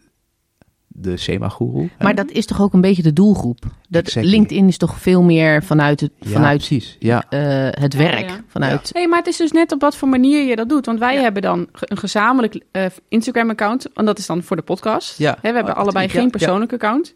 de 0.97 1.17
SEMA-goeroe. 1.17 1.89
Maar 1.99 2.15
dat 2.15 2.31
is 2.31 2.45
toch 2.45 2.61
ook 2.61 2.73
een 2.73 2.81
beetje 2.81 3.01
de 3.01 3.13
doelgroep? 3.13 3.63
Dat 3.89 4.03
Exactly. 4.05 4.31
LinkedIn 4.31 4.67
is 4.67 4.77
toch 4.77 4.99
veel 4.99 5.21
meer 5.23 5.63
vanuit 5.63 5.99
het, 5.99 6.11
Ja, 6.19 6.29
vanuit, 6.29 6.57
precies. 6.57 6.95
Ja. 6.99 7.23
eh, 7.29 7.81
het 7.81 7.93
werk. 7.93 8.29
ja. 8.29 8.39
Vanuit, 8.47 8.89
Nee, 8.93 9.07
maar 9.07 9.17
het 9.19 9.27
is 9.27 9.37
dus 9.37 9.51
net 9.51 9.71
op 9.71 9.81
wat 9.81 9.95
voor 9.95 10.07
manier 10.07 10.43
je 10.45 10.55
dat 10.55 10.69
doet. 10.69 10.85
Want 10.85 10.99
wij 10.99 11.17
hebben 11.21 11.41
dan 11.41 11.67
een 11.79 11.97
gezamenlijk 11.97 12.61
eh, 12.71 12.85
Instagram-account. 13.07 13.93
En 13.93 14.05
dat 14.05 14.17
is 14.17 14.25
dan 14.25 14.43
voor 14.43 14.55
de 14.55 14.61
podcast. 14.61 15.17
Ja. 15.17 15.37
Hè, 15.41 15.49
we 15.49 15.55
hebben 15.55 15.73
Oh, 15.73 15.79
allebei 15.79 16.09
geen 16.09 16.23
ja. 16.23 16.29
persoonlijk 16.29 16.73
account. 16.73 17.13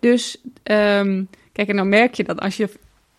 Dus 0.00 0.36
ehm, 0.62 1.22
kijk, 1.52 1.68
en 1.68 1.76
dan 1.76 1.88
merk 1.88 2.14
je 2.14 2.24
dat 2.24 2.40
als 2.40 2.56
je, 2.56 2.68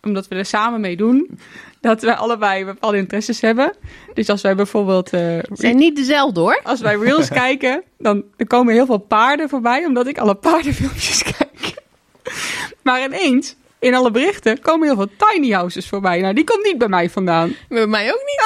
omdat 0.04 0.28
we 0.28 0.34
er 0.34 0.44
samen 0.44 0.80
mee 0.80 0.96
doen, 0.96 1.38
dat 1.80 2.02
we 2.02 2.16
allebei 2.16 2.64
bepaalde 2.64 2.96
interesses 2.96 3.40
hebben. 3.40 3.74
Dus 4.14 4.28
als 4.28 4.42
wij 4.42 4.54
bijvoorbeeld, 4.54 5.10
Het 5.10 5.46
zijn 5.52 5.76
niet 5.76 5.96
dezelfde 5.96 6.40
hoor. 6.40 6.60
als 6.62 6.80
wij 6.80 6.96
reels 6.96 7.28
kijken, 7.44 7.82
dan 7.98 8.24
er 8.36 8.46
komen 8.46 8.74
heel 8.74 8.86
veel 8.86 8.98
paarden 8.98 9.48
voorbij, 9.48 9.84
omdat 9.86 10.06
ik 10.06 10.18
alle 10.18 10.34
paardenfilmpjes 10.34 11.22
kijk. 11.38 11.74
Maar 12.82 13.04
ineens, 13.04 13.56
in 13.84 13.94
alle 13.94 14.10
berichten, 14.10 14.60
komen 14.60 14.86
heel 14.86 14.96
veel 14.96 15.08
tiny 15.32 15.50
houses 15.52 15.88
voorbij. 15.88 16.20
Nou, 16.20 16.34
die 16.34 16.44
komt 16.44 16.64
niet 16.64 16.78
bij 16.78 16.88
mij 16.88 17.10
vandaan. 17.10 17.54
Bij 17.68 17.86
mij 17.86 18.12
ook 18.12 18.22
niet. 18.24 18.42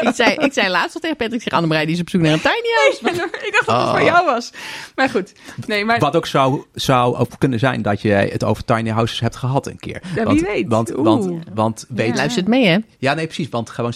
ik, 0.08 0.14
zei, 0.14 0.34
ik 0.34 0.52
zei 0.52 0.68
laatst 0.68 0.94
al 0.94 1.00
tegen 1.00 1.16
Patrick, 1.16 1.36
ik 1.36 1.42
zeg 1.42 1.52
Annemarij, 1.52 1.84
die 1.86 1.94
is 1.94 2.00
op 2.00 2.08
zoek 2.10 2.20
naar 2.20 2.32
een 2.32 2.40
tiny 2.40 2.68
house. 2.82 2.98
ik 3.46 3.52
dacht 3.52 3.66
dat 3.66 3.76
het 3.76 3.84
Oh. 3.86 3.90
voor 3.90 4.02
jou 4.02 4.24
was. 4.24 4.50
Maar 4.94 5.08
goed, 5.08 5.32
nee, 5.66 5.84
maar 5.84 5.98
Wat 5.98 6.16
ook 6.16 6.26
zou, 6.26 6.62
zou 6.74 7.16
ook 7.16 7.30
kunnen 7.38 7.58
zijn 7.58 7.82
dat 7.82 8.00
je 8.02 8.08
het 8.12 8.44
over 8.44 8.64
tiny 8.64 8.90
houses 8.90 9.20
hebt 9.20 9.36
gehad 9.36 9.66
een 9.66 9.78
keer. 9.78 10.00
Ja, 10.02 10.14
wie 10.14 10.24
want, 10.24 10.40
weet. 10.40 10.66
Want, 10.68 10.96
Oeh. 10.96 11.04
want, 11.04 11.44
want 11.54 11.84
weet, 11.88 12.08
Ja. 12.08 12.14
Luistert 12.14 12.48
mee 12.48 12.66
hè. 12.66 12.78
Ja, 12.98 13.14
nee, 13.14 13.24
precies. 13.24 13.48
Want 13.48 13.70
gewoon 13.70 13.92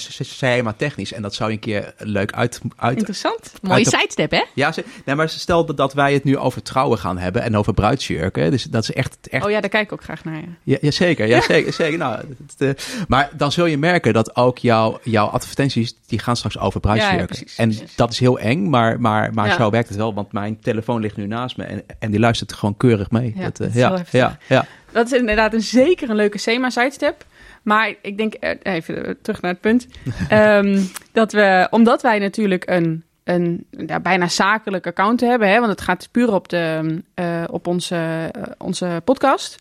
maar 0.62 0.76
technisch. 0.76 1.12
En 1.12 1.22
dat 1.22 1.34
zou 1.34 1.48
je 1.50 1.54
een 1.54 1.60
keer 1.62 1.94
leuk 1.98 2.32
uit... 2.32 2.60
uit 2.76 2.96
interessant. 2.96 3.52
Mooie 3.62 3.74
Uit 3.74 3.84
de- 3.90 3.96
sidestep 3.96 4.30
hè. 4.30 4.42
ja, 4.54 4.72
ze- 4.72 4.84
nee, 5.04 5.14
maar 5.14 5.28
stel 5.28 5.64
dat, 5.66 5.76
dat 5.76 5.94
wij 5.94 6.12
het 6.12 6.24
nu 6.24 6.36
over 6.38 6.62
trouwen 6.62 6.98
gaan 6.98 7.18
hebben 7.18 7.42
en 7.42 7.56
over 7.56 7.74
bruidsjurken. 7.74 8.50
Dus 8.50 8.62
dat 8.62 8.82
is 8.82 8.92
echt... 8.92 9.18
echt 9.30 9.44
Oh 9.44 9.50
ja, 9.50 9.60
daar 9.60 9.70
kijk 9.80 9.92
ook 9.92 10.02
graag 10.02 10.24
naar. 10.24 10.34
Ja. 10.34 10.46
ja, 10.62 10.78
ja, 10.80 10.90
zeker. 10.90 11.26
Ja, 11.26 11.40
zeker. 11.40 11.72
zeker. 11.72 11.98
Nou, 11.98 12.18
het, 12.46 12.78
eh, 12.78 13.04
maar 13.08 13.30
dan 13.36 13.52
zul 13.52 13.66
je 13.66 13.78
merken 13.78 14.12
dat 14.12 14.36
ook 14.36 14.58
jouw, 14.58 14.98
jouw 15.02 15.26
advertenties, 15.26 15.96
die 16.06 16.18
gaan 16.18 16.36
straks 16.36 16.58
over. 16.58 16.96
Ja, 16.96 17.24
precies, 17.24 17.56
en 17.56 17.68
precies. 17.68 17.96
dat 17.96 18.12
is 18.12 18.18
heel 18.18 18.38
eng, 18.38 18.68
maar, 18.68 19.00
maar, 19.00 19.34
maar 19.34 19.52
zo 19.52 19.70
werkt 19.70 19.88
het 19.88 19.98
wel. 19.98 20.14
Want 20.14 20.32
mijn 20.32 20.60
telefoon 20.60 21.00
ligt 21.00 21.16
nu 21.16 21.26
naast 21.26 21.56
me 21.56 21.64
en, 21.64 21.82
en 21.98 22.10
die 22.10 22.20
luistert 22.20 22.52
gewoon 22.52 22.76
keurig 22.76 23.10
mee. 23.10 23.32
Ja, 23.36 23.42
dat, 23.42 23.56
dat 23.56 23.66
eh, 23.66 23.74
is 23.74 23.80
ja, 23.80 24.04
ja, 24.10 24.38
ja. 24.48 24.66
Dat 24.92 25.12
is 25.12 25.18
inderdaad 25.18 25.54
een, 25.54 25.62
zeker 25.62 26.10
een 26.10 26.16
leuke 26.16 26.38
SEMA-sidestep. 26.38 27.24
Maar 27.62 27.94
ik 28.02 28.16
denk, 28.16 28.34
eh, 28.34 28.74
even 28.74 29.18
terug 29.22 29.40
naar 29.40 29.50
het 29.50 29.60
punt. 29.60 29.86
Ehm, 30.28 30.80
dat 31.12 31.32
we, 31.32 31.66
omdat 31.70 32.02
wij 32.02 32.18
natuurlijk 32.18 32.70
een, 32.70 33.04
een 33.30 33.66
bijna 34.02 34.28
zakelijk 34.28 34.86
account 34.86 35.20
hebben, 35.20 35.48
hè, 35.48 35.58
want 35.58 35.70
het 35.70 35.80
gaat 35.80 36.08
puur 36.10 36.32
op, 36.32 36.48
de, 36.48 36.96
eh, 37.14 37.44
op 37.50 37.66
onze, 37.66 38.28
eh, 38.32 38.42
onze 38.58 39.00
podcast. 39.04 39.58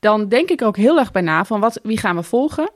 Dan 0.00 0.28
denk 0.28 0.48
ik 0.48 0.62
ook 0.62 0.76
heel 0.76 0.98
erg 0.98 1.12
bij 1.12 1.22
na 1.22 1.44
van 1.44 1.60
wat, 1.60 1.80
wie 1.82 1.98
gaan 1.98 2.16
we 2.16 2.22
volgen? 2.22 2.70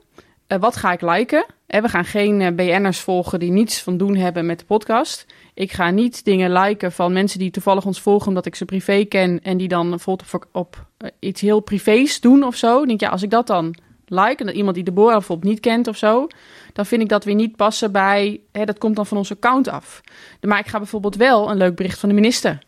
Eh, 0.47 0.59
wat 0.59 0.75
ga 0.75 0.91
ik 0.91 1.01
liken? 1.01 1.45
Eh, 1.67 1.81
we 1.81 1.89
gaan 1.89 2.05
geen 2.05 2.55
BN'ers 2.55 2.99
volgen 2.99 3.39
die 3.39 3.51
niets 3.51 3.81
van 3.81 3.97
doen 3.97 4.15
hebben 4.15 4.45
met 4.45 4.59
de 4.59 4.65
podcast. 4.65 5.25
Ik 5.53 5.71
ga 5.71 5.89
niet 5.89 6.25
dingen 6.25 6.51
liken 6.51 6.91
van 6.91 7.13
mensen 7.13 7.39
die 7.39 7.51
toevallig 7.51 7.85
ons 7.85 8.01
volgen 8.01 8.27
omdat 8.27 8.45
ik 8.45 8.55
ze 8.55 8.65
privé 8.65 9.05
ken 9.05 9.39
en 9.43 9.57
die 9.57 9.67
dan 9.67 9.89
bijvoorbeeld 9.89 10.33
op, 10.33 10.47
op 10.51 10.85
iets 11.19 11.41
heel 11.41 11.59
privés 11.59 12.19
doen 12.19 12.43
of 12.43 12.55
zo. 12.55 12.81
Ik 12.81 12.87
denk 12.87 12.99
ja, 12.99 13.09
als 13.09 13.23
ik 13.23 13.29
dat 13.29 13.47
dan 13.47 13.75
like 14.13 14.35
en 14.37 14.45
dat 14.45 14.55
iemand 14.55 14.75
die 14.75 14.83
Deborah 14.83 15.17
bijvoorbeeld 15.17 15.51
niet 15.51 15.59
kent 15.59 15.87
of 15.87 15.97
zo, 15.97 16.27
dan 16.73 16.85
vind 16.85 17.01
ik 17.01 17.09
dat 17.09 17.23
weer 17.23 17.35
niet 17.35 17.55
passen 17.55 17.91
bij, 17.91 18.41
hè, 18.51 18.65
dat 18.65 18.77
komt 18.77 18.95
dan 18.95 19.05
van 19.05 19.17
onze 19.17 19.33
account 19.33 19.67
af. 19.67 20.01
Maar 20.41 20.59
ik 20.59 20.67
ga 20.67 20.77
bijvoorbeeld 20.77 21.15
wel 21.15 21.49
een 21.49 21.57
leuk 21.57 21.75
bericht 21.75 21.99
van 21.99 22.09
de 22.09 22.15
minister. 22.15 22.59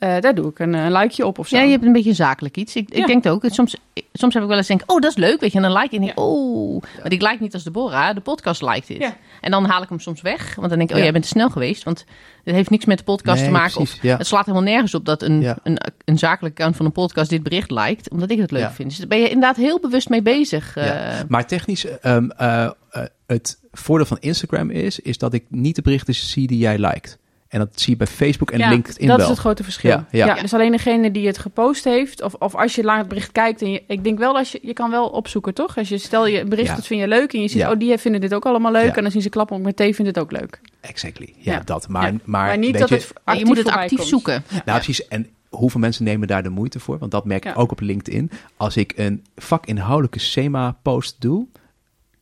Eh, 0.00 0.20
daar 0.20 0.34
doe 0.34 0.50
ik 0.50 0.58
een, 0.58 0.74
een 0.74 0.92
likeje 0.92 1.26
op 1.26 1.38
of 1.38 1.48
zo. 1.48 1.56
Ja, 1.56 1.62
je 1.62 1.70
hebt 1.70 1.84
een 1.84 1.92
beetje 1.92 2.12
zakelijk 2.12 2.56
iets. 2.56 2.76
Ik, 2.76 2.88
ik 2.90 3.06
denk 3.06 3.24
het 3.24 3.32
ook. 3.32 3.44
Soms, 3.46 3.76
soms 4.12 4.34
heb 4.34 4.42
ik 4.42 4.48
wel 4.48 4.58
eens 4.58 4.66
denk, 4.66 4.82
oh, 4.86 5.00
dat 5.00 5.10
is 5.10 5.16
leuk, 5.16 5.40
weet 5.40 5.50
je. 5.52 5.56
En 5.56 5.62
dan 5.62 5.72
like 5.72 5.84
ik 5.86 5.92
en 5.92 6.00
denk, 6.00 6.18
Ja. 6.18 6.22
oh. 6.24 6.82
Maar 7.02 7.12
ik 7.12 7.22
like 7.22 7.36
niet 7.40 7.54
als 7.54 7.62
Deborah. 7.64 8.14
De 8.14 8.20
podcast 8.20 8.62
liked 8.62 8.86
dit. 8.86 8.96
Ja. 8.98 9.16
En 9.40 9.50
dan 9.50 9.64
haal 9.64 9.82
ik 9.82 9.88
hem 9.88 10.00
soms 10.00 10.20
weg. 10.20 10.54
Want 10.54 10.68
dan 10.68 10.78
denk 10.78 10.82
ik, 10.82 10.90
oh, 10.90 10.96
Ja. 10.96 11.02
jij 11.02 11.12
bent 11.12 11.24
te 11.24 11.30
snel 11.30 11.50
geweest. 11.50 11.82
Want 11.82 12.04
het 12.44 12.54
heeft 12.54 12.70
niks 12.70 12.84
met 12.84 12.98
de 12.98 13.04
podcast 13.04 13.36
Nee, 13.36 13.46
te 13.46 13.52
maken. 13.52 13.72
precies, 13.74 13.94
of 13.96 14.02
ja. 14.02 14.16
Het 14.16 14.26
slaat 14.26 14.46
helemaal 14.46 14.68
nergens 14.68 14.94
op 14.94 15.04
dat 15.04 15.22
een, 15.22 15.40
Ja. 15.40 15.58
een, 15.62 15.78
een 16.04 16.18
zakelijk 16.18 16.54
account 16.54 16.76
van 16.76 16.86
een 16.86 16.92
podcast 16.92 17.30
dit 17.30 17.42
bericht 17.42 17.70
liked. 17.70 18.10
Omdat 18.10 18.30
ik 18.30 18.38
het 18.38 18.50
leuk 18.50 18.60
Ja. 18.62 18.72
vind. 18.72 18.88
Dus 18.88 18.98
daar 18.98 19.08
ben 19.08 19.18
je 19.18 19.26
inderdaad 19.28 19.56
heel 19.56 19.80
bewust 19.80 20.08
mee 20.08 20.22
bezig. 20.22 20.74
Ja. 20.74 20.82
eh. 21.18 21.24
Maar 21.28 21.46
technisch, 21.46 21.84
ehm, 21.98 22.30
eh, 22.30 22.64
eh, 22.90 23.02
het 23.26 23.58
voordeel 23.72 24.06
van 24.06 24.16
Instagram 24.20 24.70
is, 24.70 25.00
is 25.00 25.18
dat 25.18 25.32
ik 25.34 25.44
niet 25.48 25.76
de 25.76 25.82
berichten 25.82 26.14
zie 26.14 26.46
die 26.46 26.58
jij 26.58 26.78
liked. 26.78 27.18
En 27.50 27.58
dat 27.58 27.68
zie 27.80 27.90
je 27.92 27.96
bij 27.96 28.06
Facebook 28.06 28.50
en 28.50 28.58
Ja, 28.58 28.68
LinkedIn 28.68 29.06
dat 29.06 29.16
wel. 29.16 29.24
is 29.26 29.30
het 29.30 29.40
grote 29.40 29.64
verschil. 29.64 29.90
Ja, 29.90 30.06
Ja, 30.10 30.26
ja. 30.26 30.34
dus 30.40 30.54
alleen 30.54 30.70
degene 30.72 31.10
die 31.10 31.26
het 31.26 31.38
gepost 31.38 31.84
heeft, 31.84 32.22
of, 32.22 32.34
of 32.34 32.54
als 32.54 32.74
je 32.74 32.82
lang 32.84 32.98
het 32.98 33.08
bericht 33.08 33.32
kijkt, 33.32 33.62
en 33.62 33.70
je, 33.70 33.82
ik 33.86 34.04
denk 34.04 34.18
wel 34.18 34.34
dat 34.34 34.50
je, 34.50 34.58
je 34.62 34.72
kan 34.72 34.90
wel 34.90 35.08
opzoeken, 35.08 35.54
toch? 35.54 35.76
Als 35.78 35.88
je 35.88 35.98
stel 35.98 36.26
je 36.26 36.40
een 36.40 36.48
bericht, 36.48 36.68
Ja. 36.68 36.74
dat 36.74 36.86
vind 36.86 37.00
je 37.00 37.08
leuk, 37.08 37.32
en 37.32 37.40
je 37.42 37.48
ziet, 37.48 37.58
Ja. 37.58 37.70
oh, 37.70 37.78
die 37.78 37.98
vinden 37.98 38.20
dit 38.20 38.34
ook 38.34 38.46
allemaal 38.46 38.72
leuk, 38.72 38.84
Ja. 38.86 38.94
en 38.96 39.02
dan 39.02 39.10
zien 39.12 39.22
ze 39.22 39.28
klappen 39.28 39.56
op 39.56 39.62
met 39.62 39.76
thee, 39.76 39.94
vindt 39.94 40.14
het 40.16 40.24
ook 40.24 40.32
leuk. 40.32 40.60
Exactly. 40.80 41.34
Ja, 41.38 41.52
Ja. 41.52 41.60
dat. 41.64 41.88
Maar, 41.88 42.02
Ja. 42.12 42.18
maar, 42.24 42.46
Maar, 42.46 42.58
niet 42.58 42.70
weet 42.70 42.80
dat 42.80 42.88
je, 42.88 42.94
het 43.24 43.38
je 43.38 43.44
moet 43.44 43.56
het 43.56 43.68
actief 43.68 43.98
komt. 43.98 44.08
zoeken. 44.10 44.42
Nou, 44.64 44.78
precies. 44.78 45.08
En 45.08 45.28
hoeveel 45.48 45.80
mensen 45.80 46.04
nemen 46.04 46.28
daar 46.28 46.42
de 46.42 46.48
moeite 46.48 46.80
voor? 46.80 46.98
Want 46.98 47.10
dat 47.10 47.24
merk 47.24 47.44
ik 47.44 47.58
ook 47.58 47.70
op 47.72 47.80
LinkedIn. 47.80 48.30
Als 48.56 48.76
ik 48.76 48.92
een 48.96 49.24
vakinhoudelijke 49.36 50.18
SEMA-post 50.18 51.16
doe, 51.20 51.46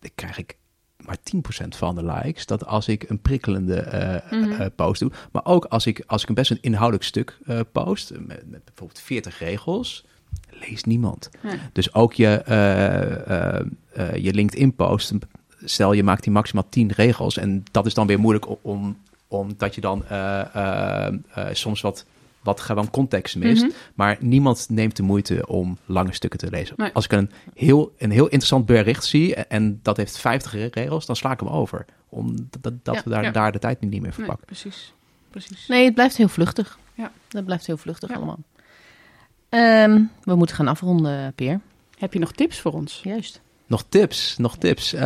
dan 0.00 0.10
krijg 0.14 0.38
ik 0.38 0.56
maar 1.08 1.16
10% 1.64 1.76
van 1.76 1.94
de 1.94 2.04
likes. 2.04 2.46
Dat 2.46 2.66
als 2.66 2.88
ik 2.88 3.08
een 3.10 3.20
prikkelende 3.20 3.76
eh, 3.80 4.32
Mhm. 4.32 4.50
eh, 4.60 4.66
post 4.76 5.00
doe. 5.00 5.10
Maar 5.32 5.44
ook 5.44 5.64
als 5.64 5.86
ik, 5.86 6.02
als 6.06 6.22
ik 6.22 6.28
een 6.28 6.34
best 6.34 6.50
een 6.50 6.58
inhoudelijk 6.60 7.04
stuk 7.04 7.38
eh, 7.46 7.60
post, 7.72 8.10
met, 8.10 8.42
met 8.50 8.64
bijvoorbeeld 8.64 9.00
40 9.00 9.38
regels, 9.38 10.04
leest 10.50 10.86
niemand. 10.86 11.30
Dus 11.72 11.94
ook 11.94 12.12
je, 12.14 12.26
eh, 12.26 13.56
eh, 13.56 13.60
eh, 13.92 14.14
je 14.16 14.34
LinkedIn-post 14.34 15.12
stel 15.64 15.92
je 15.92 16.02
maakt 16.02 16.22
die 16.22 16.32
maximaal 16.32 16.66
10 16.68 16.92
regels 16.92 17.36
en 17.36 17.64
dat 17.70 17.86
is 17.86 17.94
dan 17.94 18.06
weer 18.06 18.18
moeilijk 18.20 18.46
om, 18.62 18.96
omdat 19.28 19.74
je 19.74 19.80
dan 19.80 20.04
eh, 20.06 20.40
eh, 20.54 21.14
eh, 21.34 21.46
soms 21.52 21.80
wat, 21.80 22.04
wat 22.42 22.60
gewoon 22.60 22.90
context 22.90 23.36
mist. 23.36 23.62
Mhm. 23.62 23.72
Maar 23.94 24.16
niemand 24.20 24.66
neemt 24.70 24.96
de 24.96 25.02
moeite 25.02 25.46
om 25.46 25.78
lange 25.86 26.12
stukken 26.12 26.38
te 26.38 26.50
lezen. 26.50 26.74
Nee. 26.78 26.90
Als 26.92 27.04
ik 27.04 27.12
een 27.12 27.30
heel, 27.54 27.92
een 27.98 28.10
heel 28.10 28.24
interessant 28.24 28.66
bericht 28.66 29.04
zie 29.04 29.34
en, 29.34 29.48
en 29.48 29.80
dat 29.82 29.96
heeft 29.96 30.18
50 30.18 30.52
re- 30.52 30.68
regels, 30.72 31.06
dan 31.06 31.16
sla 31.16 31.32
ik 31.32 31.40
hem 31.40 31.48
over. 31.48 31.84
Omdat 32.08 32.62
dat, 32.62 32.72
dat 32.84 32.94
Ja, 32.94 33.02
we 33.04 33.10
daar, 33.10 33.22
ja. 33.22 33.30
daar 33.30 33.52
de 33.52 33.58
tijd 33.58 33.80
niet 33.80 33.90
meer 33.90 34.00
Nee, 34.00 34.12
verpakken. 34.12 34.46
precies. 34.46 34.92
precies. 35.30 35.66
Nee, 35.66 35.84
het 35.84 35.94
blijft 35.94 36.16
heel 36.16 36.28
vluchtig. 36.28 36.78
Ja. 36.94 37.12
Dat 37.28 37.44
blijft 37.44 37.66
heel 37.66 37.76
vluchtig 37.76 38.08
Ja. 38.08 38.14
allemaal. 38.16 38.38
Ehm, 39.48 40.02
we 40.22 40.34
moeten 40.34 40.56
gaan 40.56 40.68
afronden, 40.68 41.32
Peer. 41.34 41.60
Heb 41.98 42.12
je 42.12 42.18
nog 42.18 42.32
tips 42.32 42.60
voor 42.60 42.72
ons? 42.72 43.00
Juist. 43.04 43.40
Nog 43.68 43.84
tips, 43.88 44.34
nog 44.38 44.56
tips. 44.56 44.92
Eh, 44.92 45.00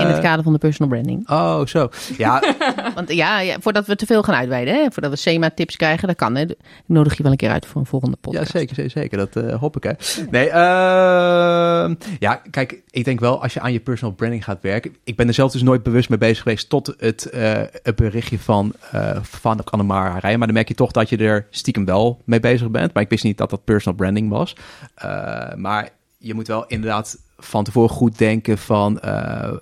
In 0.00 0.06
het 0.06 0.20
kader 0.20 0.42
van 0.44 0.52
de 0.52 0.58
personal 0.58 0.88
branding. 0.92 1.28
Oh, 1.30 1.66
zo. 1.66 1.88
Ja, 2.18 2.42
Want 2.94 3.12
ja, 3.12 3.40
ja, 3.40 3.56
voordat 3.60 3.86
we 3.86 3.96
te 3.96 4.06
veel 4.06 4.22
gaan 4.22 4.34
uitweiden, 4.34 4.74
hè, 4.74 4.90
voordat 4.90 5.10
we 5.10 5.16
SEMA-tips 5.16 5.76
krijgen, 5.76 6.08
dat 6.08 6.16
kan. 6.16 6.34
Hè. 6.36 6.42
Ik 6.42 6.56
nodig 6.86 7.16
je 7.16 7.22
wel 7.22 7.32
een 7.32 7.38
keer 7.38 7.50
uit 7.50 7.66
voor 7.66 7.80
een 7.80 7.86
volgende 7.86 8.16
Ja, 8.20 8.30
podcast. 8.30 8.50
zeker, 8.50 8.74
zeker, 8.74 8.90
zeker. 8.90 9.18
Dat 9.18 9.36
eh, 9.36 9.58
hoop 9.60 9.76
ik, 9.76 9.82
hè. 9.82 9.92
Nee, 10.30 10.48
ehm, 10.48 11.94
ja, 12.18 12.34
kijk, 12.50 12.82
ik 12.90 13.04
denk 13.04 13.20
wel 13.20 13.42
als 13.42 13.52
je 13.54 13.60
aan 13.60 13.72
je 13.72 13.80
personal 13.80 14.14
branding 14.14 14.44
gaat 14.44 14.58
werken... 14.62 14.96
Ik 15.04 15.16
ben 15.16 15.28
er 15.28 15.34
zelf 15.34 15.52
dus 15.52 15.62
nooit 15.62 15.82
bewust 15.82 16.08
mee 16.08 16.18
bezig 16.18 16.42
geweest 16.42 16.68
tot 16.68 16.94
het, 16.98 17.24
eh, 17.30 17.52
het 17.82 17.96
berichtje 17.96 18.38
van, 18.38 18.72
eh 18.90 19.16
van 19.22 19.64
Annemar 19.64 20.18
Rijen. 20.20 20.38
Maar 20.38 20.46
dan 20.46 20.56
merk 20.56 20.68
je 20.68 20.74
toch 20.74 20.90
dat 20.90 21.08
je 21.08 21.16
er 21.16 21.46
stiekem 21.50 21.84
wel 21.84 22.20
mee 22.24 22.40
bezig 22.40 22.70
bent. 22.70 22.94
Maar 22.94 23.02
ik 23.02 23.08
wist 23.10 23.24
niet 23.24 23.38
dat 23.38 23.50
dat 23.50 23.64
personal 23.64 23.98
branding 23.98 24.30
was. 24.30 24.56
Eh, 24.94 25.54
maar 25.54 25.88
je 26.18 26.34
moet 26.34 26.46
wel 26.46 26.66
inderdaad 26.66 27.18
van 27.40 27.64
tevoren 27.64 27.90
goed 27.90 28.18
denken 28.18 28.58
van... 28.58 29.00
eh, 29.00 29.52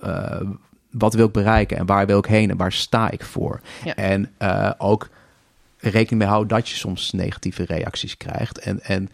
eh, 0.00 0.40
wat 0.90 1.14
wil 1.14 1.26
ik 1.26 1.32
bereiken 1.32 1.76
en 1.76 1.86
waar 1.86 2.06
wil 2.06 2.18
ik 2.18 2.26
heen 2.26 2.50
en 2.50 2.56
waar 2.56 2.72
sta 2.72 3.10
ik 3.10 3.24
voor? 3.24 3.60
Ja. 3.84 3.94
En 3.94 4.30
eh, 4.38 4.70
ook 4.78 5.08
rekening 5.78 6.18
mee 6.20 6.28
houden 6.28 6.56
dat 6.56 6.68
je 6.68 6.74
soms 6.74 7.12
negatieve 7.12 7.64
reacties 7.64 8.16
krijgt. 8.16 8.58
En, 8.58 8.82
en 8.82 9.08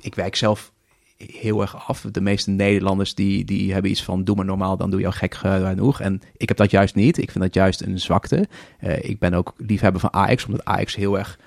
ik 0.00 0.14
wijk 0.14 0.36
zelf 0.36 0.72
heel 1.16 1.60
erg 1.60 1.88
af. 1.88 2.00
De 2.00 2.20
meeste 2.20 2.50
Nederlanders 2.50 3.14
die, 3.14 3.44
die 3.44 3.72
hebben 3.72 3.90
iets 3.90 4.02
van 4.02 4.24
doe 4.24 4.36
maar 4.36 4.44
normaal, 4.44 4.76
dan 4.76 4.90
doe 4.90 5.00
je 5.00 5.06
al 5.06 5.12
gek 5.12 5.34
genoeg. 5.34 6.00
En 6.00 6.22
ik 6.36 6.48
heb 6.48 6.56
dat 6.56 6.70
juist 6.70 6.94
niet. 6.94 7.18
Ik 7.18 7.30
vind 7.30 7.44
dat 7.44 7.54
juist 7.54 7.80
een 7.80 8.00
zwakte. 8.00 8.48
Ik 9.00 9.18
ben 9.18 9.34
ook 9.34 9.54
liefhebber 9.56 10.00
van 10.00 10.12
Ajax, 10.12 10.44
omdat 10.44 10.64
Ajax 10.64 10.94
heel 10.94 11.18
erg... 11.18 11.38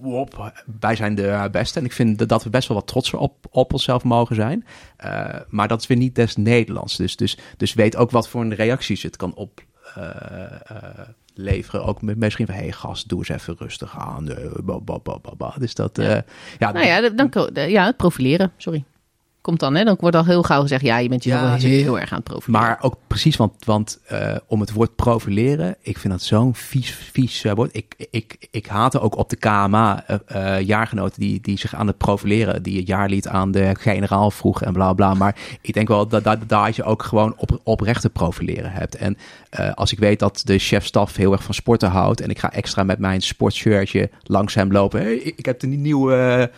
Wop, 0.00 0.52
wij 0.80 0.96
zijn 0.96 1.14
de 1.14 1.48
beste. 1.50 1.78
En 1.78 1.84
ik 1.84 1.92
vind 1.92 2.28
dat- 2.28 2.44
we 2.44 2.50
best 2.50 2.68
wel 2.68 2.76
wat 2.76 2.86
trotser 2.86 3.18
op, 3.18 3.46
op 3.50 3.72
onszelf 3.72 4.04
mogen 4.04 4.34
zijn. 4.36 4.64
Eh, 4.96 5.24
maar 5.48 5.68
dat 5.68 5.80
is 5.80 5.86
weer 5.86 5.96
niet 5.96 6.14
des 6.14 6.36
Nederlands. 6.36 6.96
Dus, 6.96 7.16
dus, 7.16 7.38
dus 7.56 7.74
weet 7.74 7.96
ook 7.96 8.10
wat 8.10 8.28
voor 8.28 8.40
een 8.40 8.54
reacties 8.54 9.02
het 9.02 9.16
kan 9.16 9.34
op, 9.34 9.60
eh, 9.94 10.44
eh, 10.66 10.98
leveren. 11.34 11.84
Ook 11.84 12.02
met 12.02 12.16
misschien 12.18 12.46
van, 12.46 12.54
hey 12.54 12.72
gast, 12.72 13.08
doe 13.08 13.18
eens 13.18 13.28
even 13.28 13.54
rustig 13.58 13.98
aan. 13.98 14.24
Dus 15.58 15.74
dat, 15.74 15.96
Ja. 15.96 16.24
ja, 16.58 16.72
Nou 16.72 16.86
ja, 16.86 17.10
dan, 17.10 17.30
dan- 17.52 17.70
ja, 17.70 17.84
het 17.86 17.96
profileren, 17.96 18.52
sorry. 18.56 18.84
Komt 19.44 19.60
dan, 19.60 19.74
hè? 19.74 19.84
Dan 19.84 19.96
wordt 20.00 20.16
al 20.16 20.24
heel 20.24 20.42
gauw 20.42 20.60
gezegd, 20.60 20.82
ja, 20.82 20.98
je 20.98 21.08
bent 21.08 21.24
jezelf 21.24 21.62
Ja, 21.62 21.68
heel 21.68 22.00
erg 22.00 22.10
aan 22.10 22.16
het 22.16 22.24
profileren. 22.24 22.66
Maar 22.66 22.78
ook 22.80 22.96
precies, 23.06 23.36
want, 23.36 23.64
want 23.64 24.00
eh, 24.06 24.36
om 24.46 24.60
het 24.60 24.72
woord 24.72 24.96
profileren, 24.96 25.76
ik 25.80 25.98
vind 25.98 26.12
dat 26.12 26.22
zo'n 26.22 26.54
vies, 26.54 26.90
vies 27.12 27.44
eh, 27.44 27.52
woord. 27.52 27.76
Ik, 27.76 28.06
ik, 28.10 28.46
ik 28.50 28.66
haatte 28.66 29.00
ook 29.00 29.16
op 29.16 29.30
de 29.30 29.36
KMA 29.36 30.04
eh, 30.06 30.60
jaargenoten 30.60 31.20
die, 31.20 31.40
die 31.40 31.58
zich 31.58 31.74
aan 31.74 31.86
het 31.86 31.96
profileren, 31.96 32.62
die 32.62 32.78
het 32.78 32.86
jaarlied 32.86 33.28
aan 33.28 33.50
de 33.50 33.74
generaal 33.78 34.30
vroegen 34.30 34.66
en 34.66 34.72
bla 34.72 34.92
bla. 34.92 35.14
Maar 35.14 35.36
ik 35.60 35.74
denk 35.74 35.88
wel 35.88 36.08
dat, 36.08 36.24
dat, 36.24 36.38
dat 36.46 36.76
je 36.76 36.84
ook 36.84 37.02
gewoon 37.02 37.34
op, 37.36 37.60
oprechte 37.62 38.10
profileren 38.10 38.72
hebt. 38.72 38.96
En 38.96 39.16
als 39.74 39.92
ik 39.92 39.98
weet 39.98 40.18
dat 40.18 40.42
de 40.44 40.58
chefstaf 40.58 41.16
heel 41.16 41.32
erg 41.32 41.42
van 41.42 41.54
sporten 41.54 41.90
houdt 41.90 42.20
en 42.20 42.30
ik 42.30 42.38
ga 42.38 42.52
extra 42.52 42.82
met 42.82 42.98
mijn 42.98 43.22
sportshirtje 43.22 44.10
langs 44.22 44.54
hem 44.54 44.72
lopen. 44.72 45.00
Hey, 45.00 45.16
ik 45.16 45.46
heb 45.46 45.60
de 45.60 45.66
nieuwe... 45.66 46.50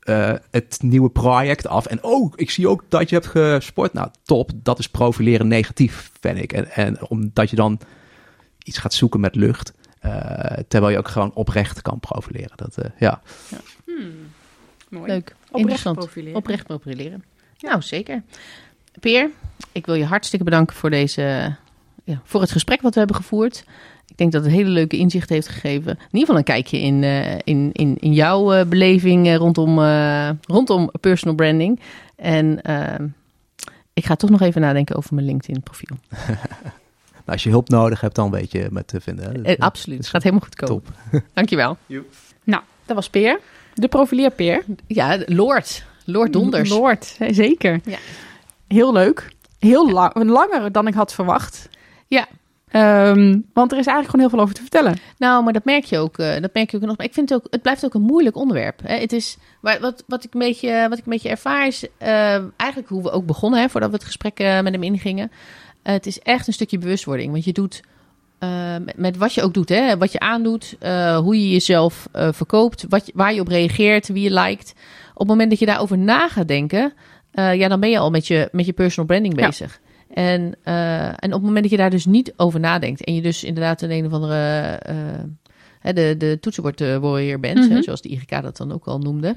eh, 0.00 0.32
het 0.50 0.78
nieuwe 0.82 1.10
project 1.10 1.66
af. 1.66 1.86
En 1.86 2.02
oh, 2.02 2.32
ik 2.36 2.50
zie 2.50 2.68
ook 2.68 2.84
dat 2.88 3.08
je 3.08 3.14
hebt 3.14 3.26
gesport. 3.28 3.92
Nou, 3.92 4.08
top. 4.22 4.50
Dat 4.54 4.78
is 4.78 4.88
profileren 4.88 5.48
negatief, 5.48 6.10
vind 6.20 6.38
ik. 6.38 6.52
En, 6.52 6.70
en 6.70 7.08
omdat 7.08 7.50
je 7.50 7.56
dan 7.56 7.80
iets 8.64 8.78
gaat 8.78 8.94
zoeken 8.94 9.20
met 9.20 9.34
lucht. 9.34 9.72
eh, 10.00 10.10
terwijl 10.68 10.92
je 10.92 10.98
ook 10.98 11.08
gewoon 11.08 11.30
oprecht 11.34 11.82
kan 11.82 12.00
profileren. 12.00 12.52
Dat, 12.56 12.76
eh, 12.78 12.90
ja. 12.98 13.20
Mooi. 14.88 15.06
Leuk, 15.12 15.34
Oprecht 15.44 15.58
interessant. 15.60 15.96
profileren. 15.98 16.36
Oprecht 16.36 16.66
profileren. 16.66 17.24
Nou, 17.60 17.82
zeker. 17.82 18.22
Peer, 19.00 19.30
ik 19.72 19.86
wil 19.86 19.94
je 19.94 20.04
hartstikke 20.04 20.44
bedanken 20.44 20.76
voor, 20.76 20.90
deze, 20.90 21.54
ja, 22.04 22.20
voor 22.24 22.40
het 22.40 22.50
gesprek 22.50 22.80
wat 22.82 22.92
we 22.92 22.98
hebben 22.98 23.16
gevoerd. 23.16 23.64
Ik 24.20 24.30
denk 24.30 24.42
dat 24.44 24.52
het 24.52 24.60
hele 24.60 24.74
leuke 24.74 24.96
inzicht 24.96 25.28
heeft 25.28 25.48
gegeven. 25.48 25.90
In 25.90 25.98
ieder 26.04 26.20
geval 26.20 26.36
een 26.36 26.44
kijkje 26.44 26.80
in, 26.80 27.04
eh, 27.04 27.38
in, 27.44 27.70
in, 27.72 27.96
in 27.98 28.12
jouw 28.12 28.52
eh, 28.52 28.66
beleving 28.66 29.26
eh, 29.26 29.36
rondom, 29.36 29.78
eh, 29.82 30.30
rondom 30.46 30.90
personal 31.00 31.34
branding. 31.36 31.80
En 32.16 32.62
ehm, 32.62 33.06
ik 33.92 34.06
ga 34.06 34.14
toch 34.14 34.30
nog 34.30 34.40
even 34.40 34.60
nadenken 34.60 34.96
over 34.96 35.14
mijn 35.14 35.26
LinkedIn 35.26 35.62
profiel. 35.62 35.96
Nou, 37.10 37.32
als 37.32 37.42
je 37.42 37.50
hulp 37.50 37.68
nodig 37.68 38.00
hebt, 38.00 38.14
dan 38.14 38.30
weet 38.30 38.52
je 38.52 38.66
me 38.70 38.84
te 38.84 39.00
vinden. 39.00 39.56
absoluut, 39.58 39.98
het 39.98 40.08
gaat 40.08 40.22
helemaal 40.22 40.44
goed 40.44 40.54
komen. 40.54 40.82
Top. 40.82 40.94
Dankjewel. 41.34 41.76
Nou, 42.44 42.62
dat 42.86 42.96
was 42.96 43.10
Peer. 43.10 43.40
De 43.74 43.88
profileerpeer. 43.88 44.64
Ja, 44.86 45.18
Lord. 45.26 45.84
Lord 46.04 46.32
Donders. 46.32 46.68
Lord, 46.70 47.16
zeker. 47.30 47.80
Ja. 47.84 47.98
Heel 48.68 48.92
leuk. 48.92 49.32
Heel 49.58 49.90
lang, 49.90 50.24
langer 50.24 50.72
dan 50.72 50.86
ik 50.86 50.94
had 50.94 51.14
verwacht. 51.14 51.68
Ja. 52.06 52.28
Ehm, 52.70 53.38
want 53.52 53.72
er 53.72 53.78
is 53.78 53.86
eigenlijk 53.86 54.04
gewoon 54.10 54.20
heel 54.20 54.28
veel 54.30 54.40
over 54.40 54.54
te 54.54 54.60
vertellen. 54.60 54.96
Nou, 55.18 55.44
maar 55.44 55.52
dat 55.52 55.64
merk 55.64 55.84
je 55.84 55.98
ook. 55.98 56.18
eh, 56.18 56.40
dat 56.40 56.54
merk 56.54 56.70
je 56.70 56.76
ook 56.76 56.82
nog. 56.82 56.96
Maar 56.96 57.06
ik 57.06 57.14
vind 57.14 57.28
het 57.28 57.38
ook, 57.38 57.46
het 57.50 57.62
blijft 57.62 57.84
ook 57.84 57.94
een 57.94 58.02
moeilijk 58.02 58.36
onderwerp. 58.36 58.80
Hè. 58.84 58.94
Het 58.96 59.12
is, 59.12 59.36
wat, 59.60 60.04
wat, 60.06 60.24
ik 60.24 60.34
een 60.34 60.40
beetje, 60.40 60.86
wat 60.88 60.98
ik 60.98 61.04
een 61.04 61.12
beetje 61.12 61.28
ervaar 61.28 61.66
is 61.66 61.84
eh, 61.98 62.08
eigenlijk 62.56 62.88
hoe 62.88 63.02
we 63.02 63.10
ook 63.10 63.26
begonnen, 63.26 63.60
hè, 63.60 63.68
voordat 63.68 63.90
we 63.90 63.96
het 63.96 64.04
gesprek 64.04 64.38
eh, 64.38 64.60
met 64.60 64.72
hem 64.72 64.82
ingingen. 64.82 65.30
Het 65.82 66.06
is 66.06 66.18
echt 66.18 66.46
een 66.46 66.52
stukje 66.52 66.78
bewustwording. 66.78 67.32
Want 67.32 67.44
je 67.44 67.52
doet 67.52 67.80
met, 68.84 68.96
met 68.96 69.16
wat 69.16 69.34
je 69.34 69.42
ook 69.42 69.54
doet, 69.54 69.68
hè, 69.68 69.96
wat 69.98 70.12
je 70.12 70.18
aandoet, 70.20 70.76
hoe 71.22 71.40
je 71.40 71.50
jezelf 71.50 72.08
verkoopt, 72.12 72.84
wat, 72.88 73.06
je- 73.06 73.12
waar 73.14 73.34
je 73.34 73.40
op 73.40 73.48
reageert, 73.48 74.08
wie 74.08 74.22
je 74.22 74.32
liked. 74.40 74.74
Op 75.12 75.18
het 75.18 75.28
moment 75.28 75.50
dat 75.50 75.58
je 75.58 75.66
daarover 75.66 75.98
na 75.98 76.28
gaat 76.28 76.48
denken, 76.48 76.92
ja, 77.32 77.68
dan 77.68 77.80
ben 77.80 77.90
je 77.90 77.98
al 77.98 78.10
met 78.10 78.26
je, 78.26 78.48
met 78.52 78.66
je 78.66 78.72
personal 78.72 79.06
branding 79.06 79.34
Ja. 79.40 79.46
En, 80.14 80.54
eh, 80.62 81.06
en 81.06 81.14
op 81.26 81.32
het 81.32 81.42
moment 81.42 81.62
dat 81.62 81.70
je 81.70 81.76
daar 81.76 81.90
dus 81.90 82.06
niet 82.06 82.32
over 82.36 82.60
nadenkt 82.60 83.04
en 83.04 83.14
je 83.14 83.22
dus 83.22 83.44
inderdaad 83.44 83.82
een 83.82 83.90
een 83.90 84.06
of 84.06 84.12
andere 84.12 84.78
hè, 85.80 85.92
de, 85.92 86.14
de 86.18 86.38
toetsenbord 86.40 86.80
eh, 86.80 86.96
warrior 86.96 87.40
bent, 87.40 87.58
Mhm. 87.58 87.70
hè, 87.70 87.82
zoals 87.82 88.02
de 88.02 88.08
IGK 88.08 88.42
dat 88.42 88.56
dan 88.56 88.72
ook 88.72 88.86
al 88.86 88.98
noemde, 88.98 89.32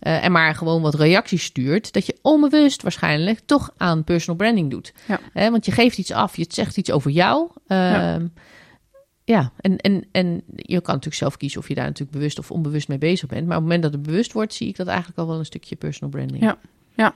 eh, 0.00 0.24
en 0.24 0.32
maar 0.32 0.54
gewoon 0.54 0.82
wat 0.82 0.94
reacties 0.94 1.44
stuurt, 1.44 1.92
dat 1.92 2.06
je 2.06 2.18
onbewust 2.22 2.82
waarschijnlijk 2.82 3.40
toch 3.46 3.72
aan 3.76 4.04
personal 4.04 4.36
branding 4.36 4.70
doet. 4.70 4.92
Ja. 5.08 5.20
Hè, 5.32 5.50
want 5.50 5.66
je 5.66 5.72
geeft 5.72 5.98
iets 5.98 6.10
af, 6.12 6.36
je 6.36 6.46
zegt 6.48 6.76
iets 6.76 6.90
over 6.90 7.10
jou. 7.10 7.48
Ja. 7.66 8.14
Ehm, 8.14 8.26
ja, 9.24 9.52
en, 9.56 9.76
en, 9.76 10.04
en 10.12 10.42
je 10.56 10.74
kan 10.80 10.94
natuurlijk 10.94 11.14
zelf 11.14 11.36
kiezen 11.36 11.60
of 11.60 11.68
je 11.68 11.74
daar 11.74 11.84
natuurlijk 11.84 12.16
bewust 12.16 12.38
of 12.38 12.50
onbewust 12.50 12.88
mee 12.88 12.98
bezig 12.98 13.28
bent. 13.28 13.46
Maar 13.46 13.56
op 13.56 13.62
het 13.62 13.72
moment 13.72 13.82
dat 13.82 13.92
het 13.92 14.02
bewust 14.02 14.32
wordt, 14.32 14.54
zie 14.54 14.68
ik 14.68 14.76
dat 14.76 14.86
eigenlijk 14.86 15.18
al 15.18 15.26
wel 15.26 15.38
een 15.38 15.44
stukje 15.44 15.76
personal 15.76 16.10
branding. 16.10 16.42
Ja. 16.94 17.14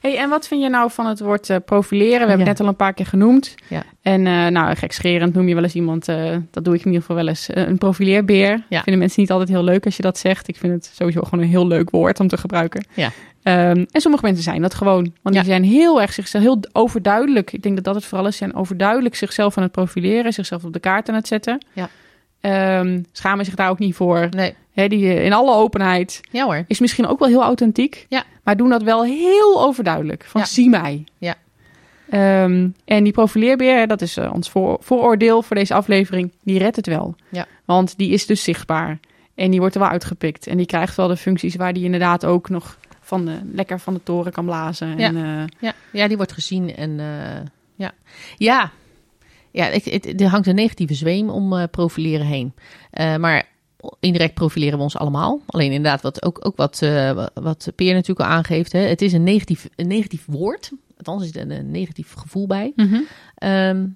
Hey, 0.00 0.18
en 0.18 0.28
wat 0.28 0.48
vind 0.48 0.62
je 0.62 0.68
nou 0.68 0.90
van 0.90 1.06
het 1.06 1.20
woord 1.20 1.50
eh, 1.50 1.56
profileren? 1.64 2.12
We 2.20 2.26
hebben 2.26 2.38
Ja. 2.38 2.44
het 2.46 2.46
net 2.46 2.60
al 2.60 2.66
een 2.66 2.76
paar 2.76 2.92
keer 2.94 3.06
genoemd. 3.06 3.54
Ja. 3.68 3.82
En 4.02 4.26
eh 4.26 4.46
nou, 4.46 4.76
gekscherend 4.76 5.34
noem 5.34 5.48
je 5.48 5.54
wel 5.54 5.62
eens 5.62 5.74
iemand, 5.74 6.08
eh, 6.08 6.36
dat 6.50 6.64
doe 6.64 6.74
ik 6.74 6.80
in 6.80 6.86
ieder 6.86 7.00
geval 7.00 7.16
wel 7.16 7.28
eens, 7.28 7.48
een 7.52 7.78
profileerbeer. 7.78 8.62
Ja. 8.68 8.82
Vinden 8.82 8.98
mensen 8.98 9.20
niet 9.20 9.30
altijd 9.30 9.48
heel 9.48 9.64
leuk 9.64 9.84
als 9.84 9.96
je 9.96 10.02
dat 10.02 10.18
zegt. 10.18 10.48
Ik 10.48 10.56
vind 10.56 10.72
het 10.72 10.92
sowieso 10.96 11.20
gewoon 11.22 11.44
een 11.44 11.50
heel 11.50 11.66
leuk 11.66 11.90
woord 11.90 12.20
om 12.20 12.28
te 12.28 12.36
gebruiken. 12.36 12.84
Ja. 12.94 13.10
Ehm, 13.42 13.84
en 13.90 14.00
sommige 14.00 14.24
mensen 14.24 14.42
zijn 14.42 14.62
dat 14.62 14.74
gewoon. 14.74 15.12
Want 15.22 15.34
die 15.34 15.44
zijn 15.44 15.64
heel 15.64 16.00
erg 16.00 16.12
zichzelf, 16.12 16.42
heel 16.42 16.60
overduidelijk. 16.72 17.52
Ik 17.52 17.62
denk 17.62 17.74
dat 17.74 17.84
dat 17.84 17.94
het 17.94 18.04
vooral 18.04 18.26
is. 18.26 18.36
Zijn 18.36 18.54
overduidelijk 18.54 19.14
zichzelf 19.14 19.56
aan 19.56 19.62
het 19.62 19.72
profileren, 19.72 20.32
zichzelf 20.32 20.64
op 20.64 20.72
de 20.72 20.80
kaart 20.80 21.08
aan 21.08 21.14
het 21.14 21.26
zetten. 21.26 21.64
Ja. 21.72 21.88
Ehm, 22.42 23.02
schamen 23.12 23.44
zich 23.44 23.54
daar 23.54 23.70
ook 23.70 23.78
niet 23.78 23.94
voor. 23.94 24.28
Nee, 24.30 24.88
die 24.88 25.06
eh, 25.08 25.24
in 25.24 25.32
alle 25.32 25.54
openheid 25.54 26.20
ja 26.30 26.44
hoor. 26.44 26.64
is 26.66 26.80
misschien 26.80 27.06
ook 27.06 27.18
wel 27.18 27.28
heel 27.28 27.42
authentiek. 27.42 28.06
Ja. 28.08 28.24
Maar 28.44 28.56
doen 28.56 28.68
dat 28.68 28.82
wel 28.82 29.04
heel 29.04 29.62
overduidelijk. 29.64 30.24
Van 30.24 30.40
Ja. 30.40 30.46
zie 30.46 30.68
mij. 30.68 31.04
Ja. 31.18 31.34
Ehm, 32.10 32.68
en 32.84 33.04
die 33.04 33.12
profileerbeer, 33.12 33.86
dat 33.86 34.00
is 34.02 34.16
eh, 34.16 34.32
ons 34.32 34.50
voor, 34.50 34.76
vooroordeel 34.80 35.42
voor 35.42 35.56
deze 35.56 35.74
aflevering, 35.74 36.32
die 36.42 36.58
redt 36.58 36.76
het 36.76 36.86
wel. 36.86 37.14
Ja. 37.28 37.46
Want 37.64 37.96
die 37.98 38.10
is 38.10 38.26
dus 38.26 38.42
zichtbaar. 38.42 38.98
En 39.34 39.50
die 39.50 39.60
wordt 39.60 39.74
er 39.74 39.80
wel 39.80 39.90
uitgepikt. 39.90 40.46
En 40.46 40.56
die 40.56 40.66
krijgt 40.66 40.96
wel 40.96 41.08
de 41.08 41.16
functies 41.16 41.56
waar 41.56 41.72
die 41.72 41.84
inderdaad 41.84 42.24
ook 42.24 42.48
nog 42.48 42.78
van 43.00 43.24
de, 43.24 43.38
lekker 43.52 43.80
van 43.80 43.94
de 43.94 44.00
toren 44.02 44.32
kan 44.32 44.44
blazen. 44.44 44.98
Ja. 44.98 45.06
En, 45.06 45.16
eh, 45.16 45.44
Ja, 45.60 45.72
ja 45.92 46.08
die 46.08 46.16
wordt 46.16 46.32
gezien 46.32 46.74
en 46.76 47.00
eh, 47.00 47.06
ja. 47.74 47.92
Ja, 48.36 48.70
ja 49.52 49.66
ik, 49.68 49.84
het, 49.84 50.20
er 50.20 50.28
hangt 50.28 50.46
een 50.46 50.54
negatieve 50.54 50.94
zweem 50.94 51.30
om 51.30 51.52
eh, 51.56 51.64
profileren 51.70 52.26
heen. 52.26 52.52
Eh, 52.90 53.16
maar 53.16 53.48
indirect 54.00 54.34
profileren 54.34 54.76
we 54.78 54.84
ons 54.84 54.96
allemaal. 54.96 55.40
Alleen 55.46 55.72
inderdaad, 55.72 56.02
wat, 56.02 56.24
ook, 56.24 56.46
ook 56.46 56.56
wat, 56.56 56.82
eh, 56.82 57.26
wat 57.34 57.72
Peer 57.74 57.92
natuurlijk 57.94 58.28
al 58.28 58.34
aangeeft. 58.36 58.72
Hè, 58.72 58.78
het 58.80 59.02
is 59.02 59.12
een 59.12 59.22
negatief, 59.22 59.68
een 59.76 59.86
negatief 59.86 60.24
woord. 60.26 60.70
althans 60.96 61.24
is 61.24 61.34
er 61.34 61.50
een 61.50 61.70
negatief 61.70 62.12
gevoel 62.12 62.46
bij. 62.46 62.72
Mhm. 62.76 63.00
Ehm, 63.34 63.86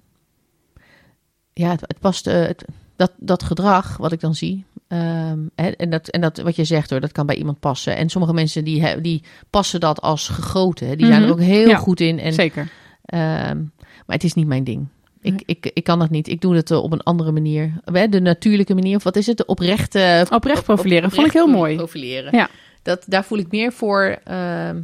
ja, 1.53 1.69
het, 1.71 1.81
het 1.81 1.99
past, 1.99 2.25
het- 2.25 2.65
dat, 2.95 3.11
dat 3.17 3.43
gedrag 3.43 3.97
wat 3.97 4.11
ik 4.11 4.19
dan 4.19 4.35
zie. 4.35 4.65
ehm, 4.87 5.39
hè, 5.55 5.67
en, 5.69 5.89
dat, 5.89 6.07
en 6.07 6.21
dat 6.21 6.37
wat 6.37 6.55
je 6.55 6.63
zegt 6.63 6.89
hoor, 6.89 6.99
dat 6.99 7.11
kan 7.11 7.25
bij 7.25 7.35
iemand 7.35 7.59
passen. 7.59 7.95
En 7.97 8.09
sommige 8.09 8.33
mensen 8.33 8.63
die, 8.63 9.01
die 9.01 9.23
passen 9.49 9.79
dat 9.79 10.01
als 10.01 10.27
gegoten. 10.27 10.87
Hè. 10.87 10.95
Die 10.95 11.05
zijn 11.05 11.21
er 11.21 11.27
Mhm. 11.27 11.31
ook 11.37 11.43
heel 11.45 11.67
Ja, 11.69 11.77
goed 11.77 11.99
in. 11.99 12.19
En, 12.19 12.33
Zeker. 12.33 12.69
ehm, 13.05 13.57
maar 14.05 14.15
het 14.15 14.23
is 14.23 14.33
niet 14.33 14.47
mijn 14.47 14.63
ding. 14.63 14.87
Ik, 15.21 15.43
ik, 15.45 15.71
ik 15.73 15.83
kan 15.83 15.99
dat 15.99 16.09
niet. 16.09 16.27
Ik 16.27 16.41
doe 16.41 16.55
het 16.55 16.71
eh, 16.71 16.83
op 16.83 16.91
een 16.91 17.01
andere 17.03 17.31
manier. 17.31 17.73
De 18.09 18.19
natuurlijke 18.21 18.73
manier. 18.73 18.95
Of 18.95 19.03
wat 19.03 19.15
is 19.15 19.25
het? 19.27 19.37
De 19.37 19.45
oprechte... 19.45 20.25
Oprecht 20.29 20.63
profileren. 20.63 21.05
op- 21.05 21.13
Vond 21.13 21.27
ik 21.27 21.33
heel 21.33 21.47
mooi. 21.47 21.75
Profileren. 21.75 22.35
Ja. 22.37 22.49
Dat, 22.81 23.03
daar 23.07 23.23
voel 23.23 23.37
ik 23.37 23.51
meer 23.51 23.71
voor 23.73 24.19
ehm, 24.23 24.81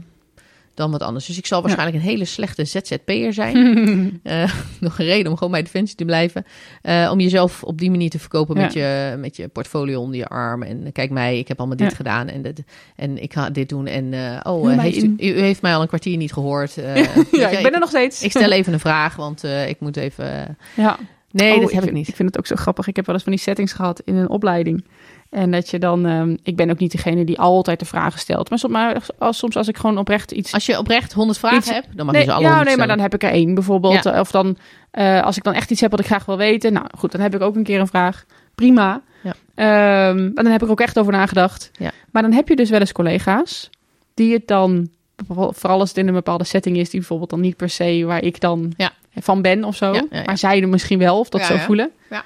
dan 0.74 0.92
wat 0.92 1.02
anders. 1.02 1.26
Dus 1.26 1.38
ik 1.38 1.46
zal 1.46 1.62
waarschijnlijk 1.62 1.98
een 1.98 2.10
hele 2.10 2.26
slechte 2.26 2.66
ZZP'er 2.66 3.34
zijn. 3.34 3.52
Eh, 4.24 4.54
nog 4.80 5.00
een 5.00 5.06
reden 5.06 5.32
om 5.32 5.38
gewoon 5.38 5.52
bij 5.52 5.64
Defensie 5.64 5.96
te 5.96 6.06
blijven. 6.06 6.46
Eh, 6.82 7.10
om 7.12 7.20
jezelf 7.20 7.64
op 7.64 7.78
die 7.78 7.90
manier 7.90 8.10
te 8.10 8.20
verkopen 8.20 8.58
met, 8.58 8.74
je, 8.74 9.16
met 9.20 9.36
je 9.36 9.48
portfolio 9.48 10.02
onder 10.02 10.18
je 10.18 10.28
arm. 10.28 10.64
En 10.64 10.92
kijk 10.92 11.10
mij, 11.10 11.38
ik 11.38 11.48
heb 11.48 11.60
allemaal 11.60 11.78
dit 11.78 11.94
gedaan 11.94 12.28
en, 12.28 12.42
dit, 12.42 12.64
en 12.96 13.24
ik 13.24 13.34
ga 13.34 13.50
dit 13.50 13.70
doen. 13.70 13.88
En 13.88 14.14
eh, 14.14 14.52
oh, 14.54 14.80
heeft 14.80 15.04
u, 15.04 15.16
heeft 15.18 15.62
mij 15.62 15.76
al 15.76 15.82
een 15.82 15.88
kwartier 15.88 16.18
niet 16.18 16.34
gehoord. 16.34 16.78
Eh, 16.78 16.96
ja, 17.32 17.50
ik 17.50 17.64
ben 17.64 17.74
er 17.74 17.80
nog 17.80 17.90
steeds. 17.90 18.24
ik 18.24 18.32
stel 18.32 18.52
even 18.52 18.74
een 18.74 18.80
vraag, 18.80 19.16
want 19.16 19.44
ik 19.44 19.80
moet 19.80 19.98
even... 19.98 20.58
Ja. 20.76 21.00
Nee, 21.34 21.54
Oh, 21.56 21.62
dat 21.62 21.70
heb 21.72 21.78
ik 21.80 21.84
vind, 21.84 21.94
niet. 21.98 22.08
Ik 22.08 22.16
vind 22.16 22.30
het 22.30 22.38
ook 22.38 22.46
zo 22.48 22.56
grappig. 22.56 22.88
Ik 22.88 22.96
heb 22.96 23.06
wel 23.06 23.16
eens 23.16 23.24
van 23.24 23.34
die 23.34 23.42
settings 23.42 23.74
gehad 23.74 24.02
in 24.06 24.16
een 24.16 24.30
opleiding. 24.30 24.86
En 25.30 25.52
dat 25.52 25.70
je 25.70 25.80
dan... 25.80 26.06
ehm, 26.06 26.36
ik 26.44 26.56
ben 26.56 26.70
ook 26.70 26.78
niet 26.80 26.92
degene 26.92 27.24
die 27.26 27.40
altijd 27.40 27.80
de 27.80 27.86
vragen 27.86 28.20
stelt. 28.20 28.50
Maar, 28.50 28.60
soms, 28.60 28.74
maar 28.74 29.06
als, 29.18 29.38
soms 29.38 29.56
als 29.56 29.68
ik 29.68 29.78
gewoon 29.78 29.98
oprecht 29.98 30.32
iets... 30.32 30.54
Als 30.54 30.66
je 30.66 30.78
oprecht 30.78 31.14
100 31.14 31.40
vragen 31.40 31.58
Iets- 31.58 31.70
hebt, 31.70 31.88
dan 31.98 32.06
mag 32.06 32.16
nee, 32.16 32.24
je 32.24 32.30
ze 32.30 32.34
alle 32.34 32.44
ja, 32.44 32.50
100 32.50 32.68
nee, 32.70 32.78
maar 32.78 32.96
dan 32.96 33.00
heb 33.04 33.14
ik 33.14 33.24
er 33.24 33.30
één 33.30 33.54
bijvoorbeeld. 33.54 34.04
Ja. 34.04 34.20
Of 34.20 34.32
dan, 34.32 34.58
eh, 34.92 35.22
als 35.24 35.38
ik 35.38 35.44
dan 35.44 35.54
echt 35.54 35.72
iets 35.72 35.82
heb 35.82 35.92
wat 35.92 36.00
ik 36.00 36.06
graag 36.06 36.26
wil 36.26 36.38
weten. 36.38 36.74
Nou 36.74 36.86
goed, 36.98 37.12
dan 37.12 37.22
heb 37.22 37.36
ik 37.36 37.42
ook 37.42 37.56
een 37.56 37.64
keer 37.64 37.80
een 37.80 37.88
vraag. 37.88 38.26
Prima. 38.56 39.02
Ja. 39.24 39.34
Ehm, 39.56 40.34
dan 40.34 40.46
heb 40.46 40.64
ik 40.64 40.70
ook 40.70 40.82
echt 40.82 41.00
over 41.00 41.12
nagedacht. 41.12 41.72
Ja. 41.80 41.92
Maar 42.12 42.22
dan 42.22 42.32
heb 42.32 42.48
je 42.48 42.56
dus 42.56 42.70
wel 42.70 42.80
eens 42.80 42.92
collega's 42.92 43.70
die 44.14 44.34
het 44.34 44.48
dan... 44.48 44.90
Vooral 45.28 45.80
als 45.80 45.90
het 45.90 45.98
in 45.98 46.08
een 46.08 46.14
bepaalde 46.14 46.44
setting 46.44 46.78
is, 46.78 46.90
die 46.90 47.00
bijvoorbeeld 47.00 47.30
dan 47.30 47.40
niet 47.40 47.56
per 47.58 47.70
se 47.70 48.04
waar 48.06 48.24
ik 48.24 48.40
dan 48.40 48.74
Ja. 48.78 48.92
Van 49.16 49.42
ben 49.42 49.64
of 49.64 49.76
zo. 49.76 49.96
Maar 50.26 50.38
zij 50.38 50.62
er 50.62 50.70
misschien 50.70 51.00
wel 51.00 51.20
of 51.20 51.30
dat 51.30 51.46
zo 51.46 51.58
voelen. 51.58 51.92
Ja. 52.10 52.24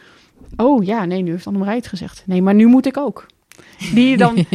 Oh 0.58 0.86
ja, 0.86 1.06
nee, 1.06 1.22
nu 1.22 1.32
heeft 1.32 1.48
Annemarij 1.48 1.76
het 1.76 1.88
gezegd. 1.88 2.24
Nee, 2.26 2.42
maar 2.42 2.54
nu 2.54 2.66
moet 2.66 2.86
ik 2.86 2.98
ook. 2.98 3.26
Die 3.94 4.10
je 4.10 4.18
dan, 4.18 4.36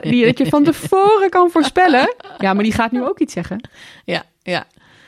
die 0.00 0.24
dat 0.24 0.38
je 0.38 0.46
van 0.48 0.64
tevoren 0.64 1.30
kan 1.30 1.50
voorspellen. 1.50 2.14
Ja, 2.38 2.54
maar 2.54 2.62
die 2.62 2.72
gaat 2.72 2.92
nu 2.92 3.04
ook 3.04 3.18
iets 3.18 3.32
zeggen. 3.32 3.68
Ja, 4.04 4.24
ja. 4.42 4.66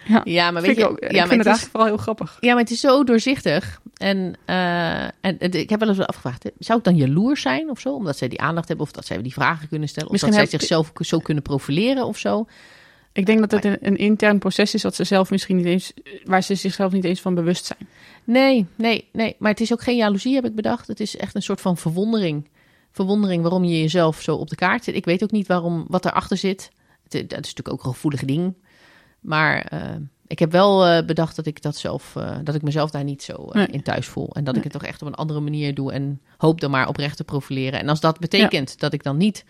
Ja. 0.09 0.21
Ja, 0.25 0.51
maar 0.51 0.63
weet 0.63 0.65
Vind 0.65 0.79
ik 0.79 0.85
je, 0.85 0.91
ook, 0.91 0.99
ik 0.99 1.13
ja, 1.13 1.19
maar 1.19 1.29
vind 1.29 1.45
het 1.45 1.47
het 1.47 1.57
is, 1.57 1.63
eigenlijk 1.63 1.71
vooral 1.71 1.89
heel 1.89 1.97
grappig. 1.97 2.37
ja, 2.41 2.53
maar 2.53 2.63
het 2.63 2.71
is 2.71 2.81
zo 2.81 3.05
doorzichtig. 3.05 3.81
En, 3.97 4.35
eh, 4.45 5.03
en, 5.03 5.37
ik 5.39 5.71
heb 5.71 5.81
wel 5.81 5.89
eens 5.89 5.99
afgevraagd, 5.99 6.43
hè, 6.43 6.51
zou 6.59 6.79
ik 6.79 6.85
dan 6.85 6.97
jaloers 6.97 7.43
zijn 7.43 7.71
of 7.71 7.81
zo? 7.81 7.95
Omdat 7.95 8.19
zij 8.19 8.29
die 8.29 8.41
aandacht 8.41 8.69
hebben 8.69 8.87
of 8.87 8.93
dat 8.93 9.07
zij 9.07 9.23
die 9.23 9.33
vragen 9.33 9.69
kunnen 9.69 9.89
stellen. 9.89 10.07
Of 10.07 10.13
Misschien 10.13 10.35
dat 10.35 10.49
zij 10.49 10.59
zichzelf 10.59 10.93
zo 10.95 11.19
kunnen 11.19 11.43
profileren 11.43 12.05
of 12.05 12.19
zo. 12.19 12.47
Ik 13.19 13.27
denk 13.27 13.39
dat 13.39 13.51
het 13.51 13.65
een, 13.65 13.79
een 13.81 13.97
intern 13.97 14.39
proces 14.39 14.75
is 14.75 14.83
dat 14.83 14.95
ze 14.95 15.05
zelf 15.05 15.31
misschien 15.31 15.57
niet 15.57 15.67
eens, 15.67 15.93
waar 16.25 16.43
ze 16.43 16.55
zichzelf 16.55 16.93
niet 16.93 17.05
eens 17.05 17.21
van 17.21 17.35
bewust 17.35 17.65
zijn. 17.65 17.89
Nee, 18.25 18.67
nee, 18.77 19.09
nee. 19.13 19.37
Maar 19.39 19.51
het 19.51 19.61
is 19.61 19.73
ook 19.73 19.83
geen 19.83 19.97
jaloezie, 19.97 20.35
heb 20.35 20.45
ik 20.45 20.55
bedacht. 20.55 20.87
Het 20.87 21.01
is 21.01 21.17
echt 21.17 21.35
een 21.35 21.43
soort 21.43 21.61
van 21.61 21.77
verwondering. 21.77 22.49
Verwondering 22.91 23.43
waarom 23.43 23.65
je 23.65 23.81
jezelf 23.81 24.23
zo 24.23 24.35
op 24.35 24.49
de 24.49 24.57
kaart 24.57 24.85
zet. 24.85 24.95
Ik 24.95 25.05
weet 25.05 25.23
ook 25.23 25.31
niet 25.31 25.47
waarom, 25.47 25.85
wat 25.89 26.05
erachter 26.05 26.37
zit. 26.37 26.71
Het, 27.03 27.13
dat 27.13 27.23
is 27.23 27.55
natuurlijk 27.55 27.73
ook 27.73 27.85
een 27.85 27.93
gevoelig 27.93 28.25
ding. 28.25 28.55
Maar 29.21 29.61
eh, 29.65 29.81
ik 30.27 30.39
heb 30.39 30.53
wel 30.53 30.87
eh, 30.87 31.07
bedacht 31.07 31.37
dat 31.37 31.47
ik 31.47 31.63
dat 31.63 31.77
zelf, 31.77 32.17
eh, 32.17 32.37
dat 32.45 32.55
ik 32.55 32.63
mezelf 32.63 32.91
daar 32.91 33.05
niet 33.05 33.23
zo 33.23 33.33
eh, 33.33 33.55
Nee. 33.55 33.67
in 33.67 33.83
thuis 33.83 34.07
voel. 34.07 34.35
En 34.35 34.45
dat 34.45 34.57
ik 34.57 34.63
het 34.63 34.73
toch 34.73 34.85
echt 34.85 35.03
op 35.03 35.09
een 35.09 35.15
andere 35.15 35.41
manier 35.41 35.75
doe. 35.75 35.93
En 35.93 36.21
hoop 36.37 36.61
dan 36.61 36.71
maar 36.71 36.89
oprecht 36.89 37.17
te 37.17 37.25
profileren. 37.25 37.81
En 37.81 37.89
als 37.89 38.01
dat 38.01 38.19
betekent 38.19 38.79
dat 38.81 38.93
ik 38.93 39.03
dan 39.03 39.17
niet 39.17 39.45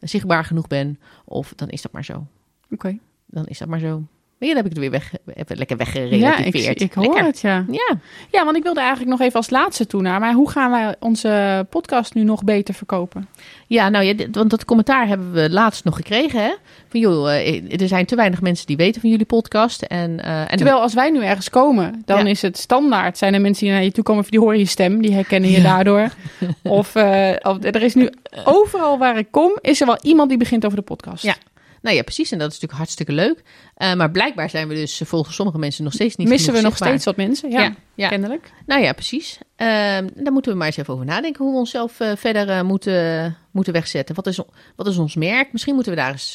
zichtbaar 0.00 0.44
genoeg 0.44 0.66
ben, 0.66 1.00
of 1.24 1.52
dan 1.56 1.68
is 1.68 1.82
dat 1.82 1.92
maar 1.92 2.04
zo. 2.04 2.26
Oké. 2.70 2.98
Dan 3.32 3.46
is 3.46 3.58
dat 3.58 3.68
maar 3.68 3.78
zo. 3.78 4.02
Maar 4.38 4.50
ja, 4.50 4.56
dan 4.56 4.64
heb 4.66 4.72
ik 4.76 4.82
het 4.82 4.90
weer 4.92 5.00
weg, 5.00 5.12
even 5.34 5.56
lekker 5.56 5.78
Ja, 5.78 5.84
weggerelativeerd. 5.84 6.80
ik, 6.80 6.88
ik 6.88 6.92
hoor 6.94 7.04
Lekker. 7.04 7.24
het, 7.24 7.40
ja. 7.40 7.64
Ja, 7.70 7.96
Ja, 8.30 8.44
want 8.44 8.56
ik 8.56 8.62
wilde 8.62 8.80
eigenlijk 8.80 9.10
nog 9.10 9.20
even 9.20 9.36
als 9.36 9.50
laatste 9.50 9.86
toe 9.86 10.02
naar, 10.02 10.20
maar 10.20 10.32
hoe 10.32 10.50
gaan 10.50 10.70
wij 10.70 10.94
onze 11.00 11.66
podcast 11.70 12.14
nu 12.14 12.22
nog 12.24 12.44
beter 12.44 12.74
verkopen? 12.74 13.28
Ja, 13.66 13.88
nou 13.88 14.04
ja, 14.04 14.14
want 14.32 14.50
dat 14.50 14.64
commentaar 14.64 15.06
hebben 15.06 15.32
we 15.32 15.50
laatst 15.50 15.84
nog 15.84 15.96
gekregen. 15.96 16.42
Hè? 16.42 16.52
Van 16.88 17.00
joh, 17.00 17.32
eh, 17.34 17.80
er 17.80 17.88
zijn 17.88 18.06
te 18.06 18.16
weinig 18.16 18.40
mensen 18.40 18.66
die 18.66 18.76
weten 18.76 19.00
van 19.00 19.10
jullie 19.10 19.26
podcast. 19.26 19.82
En, 19.82 20.20
eh, 20.24 20.40
en 20.40 20.56
Terwijl 20.56 20.80
als 20.80 20.94
wij 20.94 21.10
nu 21.10 21.22
ergens 21.24 21.50
komen, 21.50 22.02
dan 22.04 22.18
Ja. 22.24 22.30
is 22.30 22.42
het 22.42 22.58
standaard. 22.58 23.18
Zijn 23.18 23.34
er 23.34 23.40
mensen 23.40 23.64
die 23.64 23.74
naar 23.74 23.84
je 23.84 23.92
toe 23.92 24.04
komen, 24.04 24.24
die 24.28 24.40
horen 24.40 24.58
je 24.58 24.64
stem, 24.66 25.02
die 25.02 25.12
herkennen 25.14 25.50
je 25.50 25.62
daardoor. 25.62 26.08
Of, 26.62 26.94
eh, 26.94 27.30
of 27.42 27.64
er 27.64 27.82
is 27.82 27.94
nu 27.94 28.10
overal 28.44 28.98
waar 28.98 29.18
ik 29.18 29.26
kom, 29.30 29.58
is 29.60 29.80
er 29.80 29.86
wel 29.86 29.98
iemand 30.02 30.28
die 30.28 30.38
begint 30.38 30.64
over 30.64 30.76
de 30.78 30.84
podcast. 30.84 31.22
Ja. 31.22 31.34
Nou 31.82 31.96
ja, 31.96 32.02
precies. 32.02 32.32
En 32.32 32.38
dat 32.38 32.46
is 32.46 32.52
natuurlijk 32.52 32.78
hartstikke 32.78 33.12
leuk. 33.12 33.42
Eh, 33.74 33.94
maar 33.94 34.10
blijkbaar 34.10 34.50
zijn 34.50 34.68
we 34.68 34.74
dus 34.74 35.00
eh, 35.00 35.06
volgens 35.06 35.34
sommige 35.34 35.58
mensen 35.58 35.84
nog 35.84 35.92
steeds 35.92 36.16
niet 36.16 36.28
Missen 36.28 36.52
we 36.52 36.60
nog 36.60 36.66
zichtbaar. 36.68 36.88
steeds 36.88 37.04
wat 37.04 37.16
mensen? 37.16 37.50
Ja, 37.50 37.62
Ja, 37.62 37.74
ja. 37.94 38.08
kennelijk. 38.08 38.52
Nou 38.66 38.82
ja, 38.82 38.92
precies. 38.92 39.38
Ehm, 39.56 40.08
daar 40.14 40.32
moeten 40.32 40.52
we 40.52 40.58
maar 40.58 40.66
eens 40.66 40.76
even 40.76 40.94
over 40.94 41.06
nadenken 41.06 41.44
hoe 41.44 41.52
we 41.52 41.58
onszelf 41.58 42.00
eh, 42.00 42.12
verder 42.16 42.64
moeten, 42.64 43.36
moeten 43.50 43.72
wegzetten. 43.72 44.14
Wat 44.14 44.26
is, 44.26 44.40
wat 44.76 44.86
is 44.86 44.96
ons 44.96 45.14
merk? 45.14 45.52
Misschien 45.52 45.74
moeten 45.74 45.92
we 45.92 45.98
daar 45.98 46.10
eens, 46.10 46.34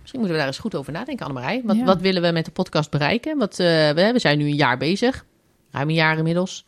misschien 0.00 0.20
moeten 0.20 0.30
we 0.30 0.36
daar 0.36 0.46
eens 0.46 0.58
goed 0.58 0.74
over 0.74 0.92
nadenken, 0.92 1.26
Annemarij. 1.26 1.62
Wat, 1.64 1.76
Ja. 1.76 1.84
wat 1.84 2.00
willen 2.00 2.22
we 2.22 2.30
met 2.30 2.44
de 2.44 2.50
podcast 2.50 2.90
bereiken? 2.90 3.38
Wat, 3.38 3.56
we, 3.56 4.10
we 4.12 4.18
zijn 4.18 4.38
nu 4.38 4.44
een 4.44 4.54
jaar 4.54 4.78
bezig. 4.78 5.24
Ruim 5.70 5.88
een 5.88 5.94
jaar 5.94 6.16
inmiddels. 6.18 6.64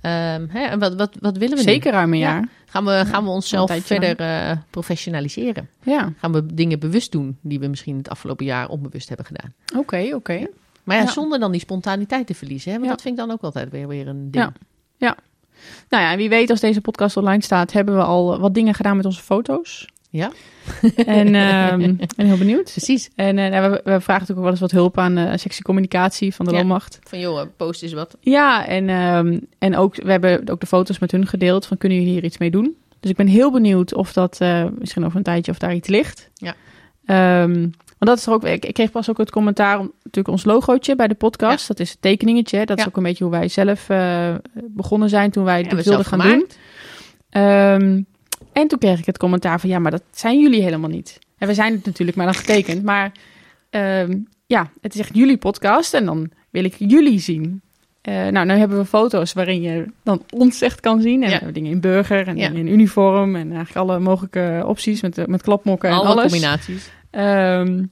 Hè, 0.00 0.64
en 0.64 0.78
wat, 0.78 0.94
wat, 0.94 1.16
wat 1.20 1.36
willen 1.36 1.56
we 1.56 1.62
nu? 1.64 1.70
Zeker 1.70 1.92
ruim 1.92 2.12
een 2.12 2.18
Ja. 2.18 2.30
jaar. 2.32 2.48
Gaan 2.66 2.84
we, 2.84 3.02
gaan 3.06 3.24
we 3.24 3.30
onszelf 3.30 3.70
verder 3.82 4.16
eh, 4.16 4.56
professionaliseren? 4.70 5.68
Ja, 5.82 6.12
Gaan 6.18 6.32
we 6.32 6.54
dingen 6.54 6.78
bewust 6.78 7.12
doen 7.12 7.38
die 7.42 7.58
we 7.60 7.66
misschien 7.66 7.96
het 7.96 8.08
afgelopen 8.08 8.44
jaar 8.46 8.68
onbewust 8.68 9.08
hebben 9.08 9.26
gedaan? 9.26 9.54
oké, 9.76 10.10
oké. 10.14 10.46
Maar 10.84 10.96
ja, 10.96 11.06
zonder 11.06 11.38
dan 11.38 11.52
die 11.52 11.60
spontaniteit 11.60 12.26
te 12.26 12.34
verliezen. 12.34 12.72
Hè? 12.72 12.78
Want 12.78 12.90
dat 12.90 13.02
vind 13.02 13.18
ik 13.18 13.26
dan 13.26 13.30
ook 13.34 13.42
altijd 13.42 13.70
weer, 13.70 13.88
weer 13.88 14.08
een 14.08 14.30
ding. 14.30 14.52
Ja. 14.96 15.16
Nou 15.88 16.02
ja, 16.02 16.10
en 16.12 16.16
wie 16.16 16.28
weet 16.28 16.50
als 16.50 16.60
deze 16.60 16.80
podcast 16.80 17.16
online 17.16 17.42
staat, 17.42 17.72
hebben 17.72 17.96
we 17.96 18.02
al 18.02 18.38
wat 18.40 18.54
dingen 18.54 18.74
gedaan 18.74 18.96
met 18.96 19.04
onze 19.06 19.22
foto's. 19.22 19.88
Ja. 20.16 20.30
En 21.06 21.34
ehm, 21.34 21.96
ben 22.16 22.26
heel 22.26 22.36
benieuwd. 22.38 22.70
Precies. 22.72 23.10
En 23.16 23.38
eh, 23.38 23.50
nou, 23.50 23.70
we, 23.70 23.80
we 23.84 24.00
vragen 24.00 24.04
natuurlijk 24.06 24.38
ook 24.38 24.42
wel 24.42 24.50
eens 24.50 24.60
wat 24.60 24.70
hulp 24.70 24.98
aan 24.98 25.16
eh 25.16 25.36
sectie 25.36 25.62
communicatie 25.62 26.34
van 26.34 26.44
de 26.46 26.50
Ja. 26.52 26.56
Loonmacht. 26.58 26.98
Van 27.02 27.18
joh, 27.20 27.40
eh, 27.40 27.46
post 27.56 27.82
is 27.82 27.92
wat. 27.92 28.16
Ja, 28.20 28.66
en, 28.66 28.88
ehm, 28.88 29.38
en 29.58 29.76
ook, 29.76 29.96
we 29.96 30.10
hebben 30.10 30.48
ook 30.50 30.60
de 30.60 30.66
foto's 30.66 30.98
met 30.98 31.10
hun 31.10 31.26
gedeeld 31.26 31.66
van 31.66 31.76
kunnen 31.78 31.98
jullie 31.98 32.12
hier 32.12 32.24
iets 32.24 32.38
mee 32.38 32.50
doen? 32.50 32.76
Dus 33.00 33.10
ik 33.10 33.16
ben 33.16 33.26
heel 33.26 33.52
benieuwd 33.52 33.94
of 33.94 34.12
dat 34.12 34.40
eh, 34.40 34.64
misschien 34.78 35.04
over 35.04 35.16
een 35.16 35.22
tijdje 35.22 35.52
of 35.52 35.58
daar 35.58 35.74
iets 35.74 35.88
ligt. 35.88 36.30
Ja. 36.34 36.54
Ehm, 37.04 37.60
want 37.98 38.10
dat 38.10 38.18
is 38.18 38.26
er 38.26 38.32
ook, 38.32 38.44
ik, 38.44 38.64
ik 38.64 38.74
kreeg 38.74 38.90
pas 38.90 39.10
ook 39.10 39.18
het 39.18 39.30
commentaar 39.30 39.78
om 39.78 39.92
natuurlijk 39.96 40.28
ons 40.28 40.44
logootje 40.44 40.96
bij 40.96 41.08
de 41.08 41.14
podcast. 41.14 41.68
Dat 41.68 41.80
is 41.80 41.90
het 41.90 42.02
tekeningetje. 42.02 42.66
Dat 42.66 42.78
is 42.78 42.86
ook 42.86 42.96
een 42.96 43.02
beetje 43.02 43.24
hoe 43.24 43.32
wij 43.32 43.48
zelf 43.48 43.88
eh, 43.88 44.34
begonnen 44.54 45.08
zijn 45.08 45.30
toen 45.30 45.44
wij 45.44 45.62
Ja, 45.62 45.68
dit 45.68 45.84
wilden 45.84 46.04
gaan 46.04 46.20
gemaakt. 46.20 46.38
doen. 46.40 46.48
Ehm, 47.30 48.00
en 48.52 48.68
toen 48.68 48.78
kreeg 48.78 48.98
ik 48.98 49.06
het 49.06 49.18
commentaar 49.18 49.60
van 49.60 49.68
ja, 49.70 49.78
maar 49.78 49.90
dat 49.90 50.02
zijn 50.10 50.40
jullie 50.40 50.62
helemaal 50.62 50.90
niet. 50.90 51.18
En 51.38 51.48
we 51.48 51.54
zijn 51.54 51.72
het 51.72 51.84
natuurlijk 51.84 52.16
maar 52.16 52.26
dan 52.26 52.34
getekend. 52.34 52.82
Maar 52.82 53.12
ehm, 53.70 54.18
ja, 54.46 54.70
het 54.80 54.94
is 54.94 55.00
echt 55.00 55.10
jullie 55.14 55.36
podcast 55.36 55.94
en 55.94 56.04
dan 56.04 56.30
wil 56.50 56.64
ik 56.64 56.74
jullie 56.78 57.18
zien. 57.20 57.60
Eh, 58.02 58.26
nou, 58.26 58.46
nu 58.46 58.52
hebben 58.52 58.78
we 58.78 58.84
foto's 58.84 59.32
waarin 59.32 59.60
je 59.62 59.84
dan 60.02 60.22
ons 60.30 60.60
echt 60.60 60.80
kan 60.80 61.00
zien. 61.00 61.14
En 61.14 61.20
Ja. 61.20 61.26
we 61.26 61.34
hebben 61.34 61.54
dingen 61.54 61.70
in 61.70 61.80
burger 61.80 62.26
en 62.28 62.36
Ja. 62.36 62.48
in 62.50 62.66
uniform. 62.66 63.36
En 63.36 63.52
eigenlijk 63.52 63.76
alle 63.76 63.98
mogelijke 63.98 64.62
opties 64.66 65.00
met, 65.02 65.26
met 65.26 65.42
klapmokken 65.42 65.88
en 65.90 65.94
Alle 65.96 66.08
alles. 66.08 66.22
combinaties. 66.32 66.90
Ehm, 67.10 67.84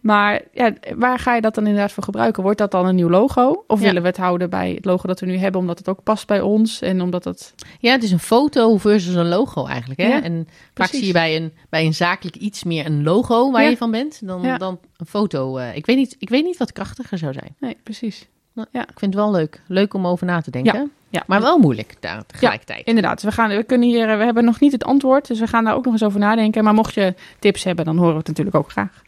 maar 0.00 0.40
ja, 0.52 0.72
waar 0.96 1.18
ga 1.18 1.34
je 1.34 1.40
dat 1.40 1.54
dan 1.54 1.66
inderdaad 1.66 1.92
voor 1.92 2.02
gebruiken? 2.02 2.42
Wordt 2.42 2.58
dat 2.58 2.70
dan 2.70 2.86
een 2.86 2.94
nieuw 2.94 3.08
logo? 3.08 3.64
Of 3.66 3.78
Ja. 3.80 3.86
willen 3.86 4.02
we 4.02 4.08
het 4.08 4.16
houden 4.16 4.50
bij 4.50 4.72
het 4.74 4.84
logo 4.84 5.06
dat 5.08 5.20
we 5.20 5.26
nu 5.26 5.36
hebben, 5.36 5.60
omdat 5.60 5.78
het 5.78 5.88
ook 5.88 6.02
past 6.02 6.26
bij 6.26 6.40
ons 6.40 6.80
en 6.80 7.00
omdat 7.00 7.24
het... 7.24 7.54
Ja, 7.78 7.92
het 7.92 8.02
is 8.02 8.10
een 8.12 8.18
foto 8.18 8.76
versus 8.76 9.14
een 9.14 9.28
logo 9.28 9.66
eigenlijk. 9.66 10.00
Hè? 10.00 10.06
Ja, 10.08 10.22
en 10.22 10.46
vaak 10.48 10.72
precies. 10.74 10.98
zie 10.98 11.06
je 11.06 11.12
bij 11.12 11.36
een, 11.36 11.52
bij 11.68 11.84
een 11.86 11.94
zakelijk 11.94 12.36
iets 12.36 12.64
meer 12.64 12.86
een 12.86 13.02
logo 13.02 13.50
waar 13.50 13.62
Ja. 13.62 13.68
je 13.68 13.76
van 13.76 13.90
bent 13.90 14.26
dan, 14.26 14.42
Ja. 14.42 14.58
dan 14.58 14.78
een 14.96 15.06
foto. 15.06 15.56
eh. 15.56 15.76
ik, 15.76 15.86
weet 15.86 15.96
niet, 15.96 16.16
ik 16.18 16.28
weet 16.28 16.44
niet 16.44 16.56
wat 16.56 16.72
krachtiger 16.72 17.18
zou 17.18 17.32
zijn. 17.32 17.54
Nee, 17.58 17.76
precies. 17.82 18.28
Ik 18.72 18.78
vind 18.98 19.00
het 19.00 19.14
wel 19.14 19.30
leuk. 19.30 19.60
Leuk 19.66 19.94
om 19.94 20.06
over 20.06 20.26
na 20.26 20.40
te 20.40 20.50
denken. 20.50 20.90
Ja. 21.08 21.22
Maar 21.26 21.40
wel 21.40 21.58
moeilijk 21.58 21.96
daar 22.00 22.26
tegelijkertijd. 22.26 22.86
Inderdaad, 22.86 23.22
we, 23.22 23.32
gaan, 23.32 23.48
we, 23.50 23.62
kunnen 23.62 23.88
hier, 23.88 24.18
we 24.18 24.24
hebben 24.24 24.44
nog 24.44 24.60
niet 24.60 24.72
het 24.72 24.84
antwoord, 24.84 25.26
dus 25.26 25.38
we 25.40 25.46
gaan 25.46 25.64
daar 25.64 25.74
ook 25.74 25.84
nog 25.84 25.92
eens 25.92 26.02
over 26.02 26.20
nadenken. 26.20 26.64
Maar 26.64 26.74
mocht 26.74 26.94
je 26.94 27.14
tips 27.38 27.64
hebben, 27.64 27.84
dan 27.84 27.96
horen 27.96 28.12
we 28.12 28.18
het 28.18 28.26
natuurlijk 28.26 28.56
ook 28.56 28.70
graag. 28.70 29.02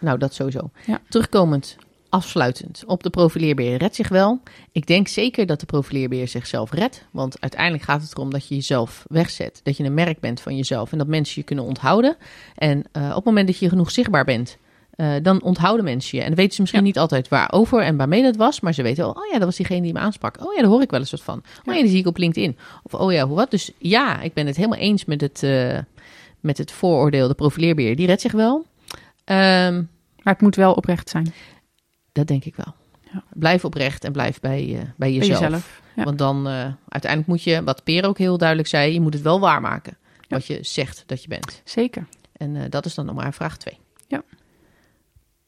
Nou, 0.00 0.18
dat 0.18 0.34
sowieso. 0.34 0.70
Ja. 0.86 1.00
Terugkomend, 1.08 1.76
afsluitend 2.08 2.82
op 2.86 3.02
de 3.02 3.10
profileerbeer 3.10 3.76
redt 3.76 3.94
zich 3.94 4.08
wel. 4.08 4.40
Ik 4.72 4.86
denk 4.86 5.08
zeker 5.08 5.46
dat 5.46 5.60
de 5.60 5.66
profileerbeer 5.66 6.28
zichzelf 6.28 6.72
redt. 6.72 7.04
Want 7.10 7.40
uiteindelijk 7.40 7.82
gaat 7.84 8.02
het 8.02 8.12
erom 8.12 8.30
dat 8.30 8.48
je 8.48 8.54
jezelf 8.54 9.04
wegzet. 9.08 9.60
Dat 9.62 9.76
je 9.76 9.84
een 9.84 9.94
merk 9.94 10.20
bent 10.20 10.40
van 10.40 10.56
jezelf 10.56 10.92
en 10.92 10.98
dat 10.98 11.06
mensen 11.06 11.34
je 11.40 11.42
kunnen 11.46 11.64
onthouden. 11.64 12.16
En 12.54 12.84
eh, 12.92 13.08
op 13.08 13.14
het 13.14 13.24
moment 13.24 13.46
dat 13.46 13.58
je 13.58 13.68
genoeg 13.68 13.90
zichtbaar 13.90 14.24
bent, 14.24 14.56
eh, 14.90 15.10
dan 15.22 15.42
onthouden 15.42 15.84
mensen 15.84 16.16
je. 16.18 16.22
En 16.22 16.28
dan 16.28 16.38
weten 16.38 16.54
ze 16.54 16.60
misschien 16.60 16.82
Ja. 16.82 16.88
niet 16.88 16.98
altijd 16.98 17.28
waarover 17.28 17.80
en 17.82 17.96
waarmee 17.96 18.22
dat 18.22 18.36
was. 18.36 18.60
Maar 18.60 18.74
ze 18.74 18.82
weten 18.82 19.04
wel, 19.04 19.12
oh 19.12 19.26
ja, 19.32 19.38
dat 19.38 19.44
was 19.46 19.56
diegene 19.56 19.82
die 19.82 19.92
me 19.92 19.98
aansprak. 19.98 20.36
Oh 20.46 20.54
ja, 20.54 20.60
daar 20.60 20.70
hoor 20.70 20.82
ik 20.82 20.90
wel 20.90 21.00
eens 21.00 21.10
wat 21.10 21.22
van. 21.22 21.38
Oh 21.38 21.44
ja, 21.64 21.72
Ja. 21.74 21.80
die 21.80 21.90
zie 21.90 21.98
ik 22.00 22.06
op 22.06 22.16
LinkedIn. 22.16 22.56
Of 22.82 22.94
oh 23.00 23.12
ja, 23.12 23.26
hoe 23.26 23.36
wat. 23.36 23.50
Dus 23.50 23.70
ja, 23.78 24.20
ik 24.20 24.32
ben 24.34 24.46
het 24.46 24.56
helemaal 24.56 24.78
eens 24.78 25.04
met 25.04 25.20
het, 25.20 25.42
eh, 25.42 25.78
met 26.40 26.58
het 26.58 26.72
vooroordeel. 26.72 27.28
De 27.28 27.34
profileerbeheer, 27.34 27.96
die 27.96 28.06
redt 28.06 28.20
zich 28.20 28.32
wel. 28.32 28.64
Ehm, 29.28 29.74
Maar 30.22 30.32
het 30.34 30.40
moet 30.42 30.56
wel 30.56 30.72
oprecht 30.72 31.08
zijn. 31.08 31.32
dat 32.12 32.26
denk 32.26 32.44
ik 32.44 32.56
wel. 32.56 32.74
Ja. 33.12 33.24
Blijf 33.32 33.64
oprecht 33.64 34.04
en 34.04 34.12
blijf 34.12 34.40
bij, 34.40 34.64
eh, 34.64 34.74
bij 34.74 34.92
Bij 34.96 35.12
jezelf. 35.12 35.40
jezelf. 35.40 35.80
Ja. 35.94 36.04
Want 36.04 36.18
dan 36.18 36.48
uh, 36.48 36.52
uiteindelijk 36.88 37.26
moet 37.30 37.42
je, 37.42 37.64
wat 37.64 37.84
Peer 37.84 38.04
ook 38.06 38.18
heel 38.18 38.38
duidelijk 38.38 38.68
zei, 38.68 38.92
je 38.92 39.00
moet 39.00 39.14
het 39.14 39.22
wel 39.22 39.40
waarmaken. 39.40 39.96
Ja. 40.20 40.26
Wat 40.28 40.46
je 40.46 40.58
zegt 40.62 41.02
dat 41.06 41.22
je 41.22 41.28
bent. 41.28 41.62
Zeker. 41.64 42.06
En 42.32 42.54
uh, 42.54 42.62
dat 42.68 42.86
is 42.86 42.94
dan 42.94 43.06
nog 43.06 43.14
maar 43.14 43.34
vraag 43.34 43.56
2. 43.56 43.78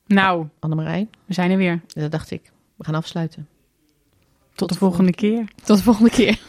Nou, 0.07 0.47
Annemarij, 0.59 1.09
we 1.24 1.35
zijn 1.35 1.51
er 1.51 1.57
weer. 1.57 1.81
dat 1.86 2.11
dacht 2.11 2.31
ik. 2.31 2.52
We 2.77 2.85
gaan 2.85 2.94
afsluiten. 2.94 3.48
Tot, 4.55 4.69
de 4.69 4.74
volgende 4.74 5.12
keer. 5.15 5.44
Tot 5.65 5.77
de 5.77 5.82
volgende 5.82 6.11
keer. 6.11 6.40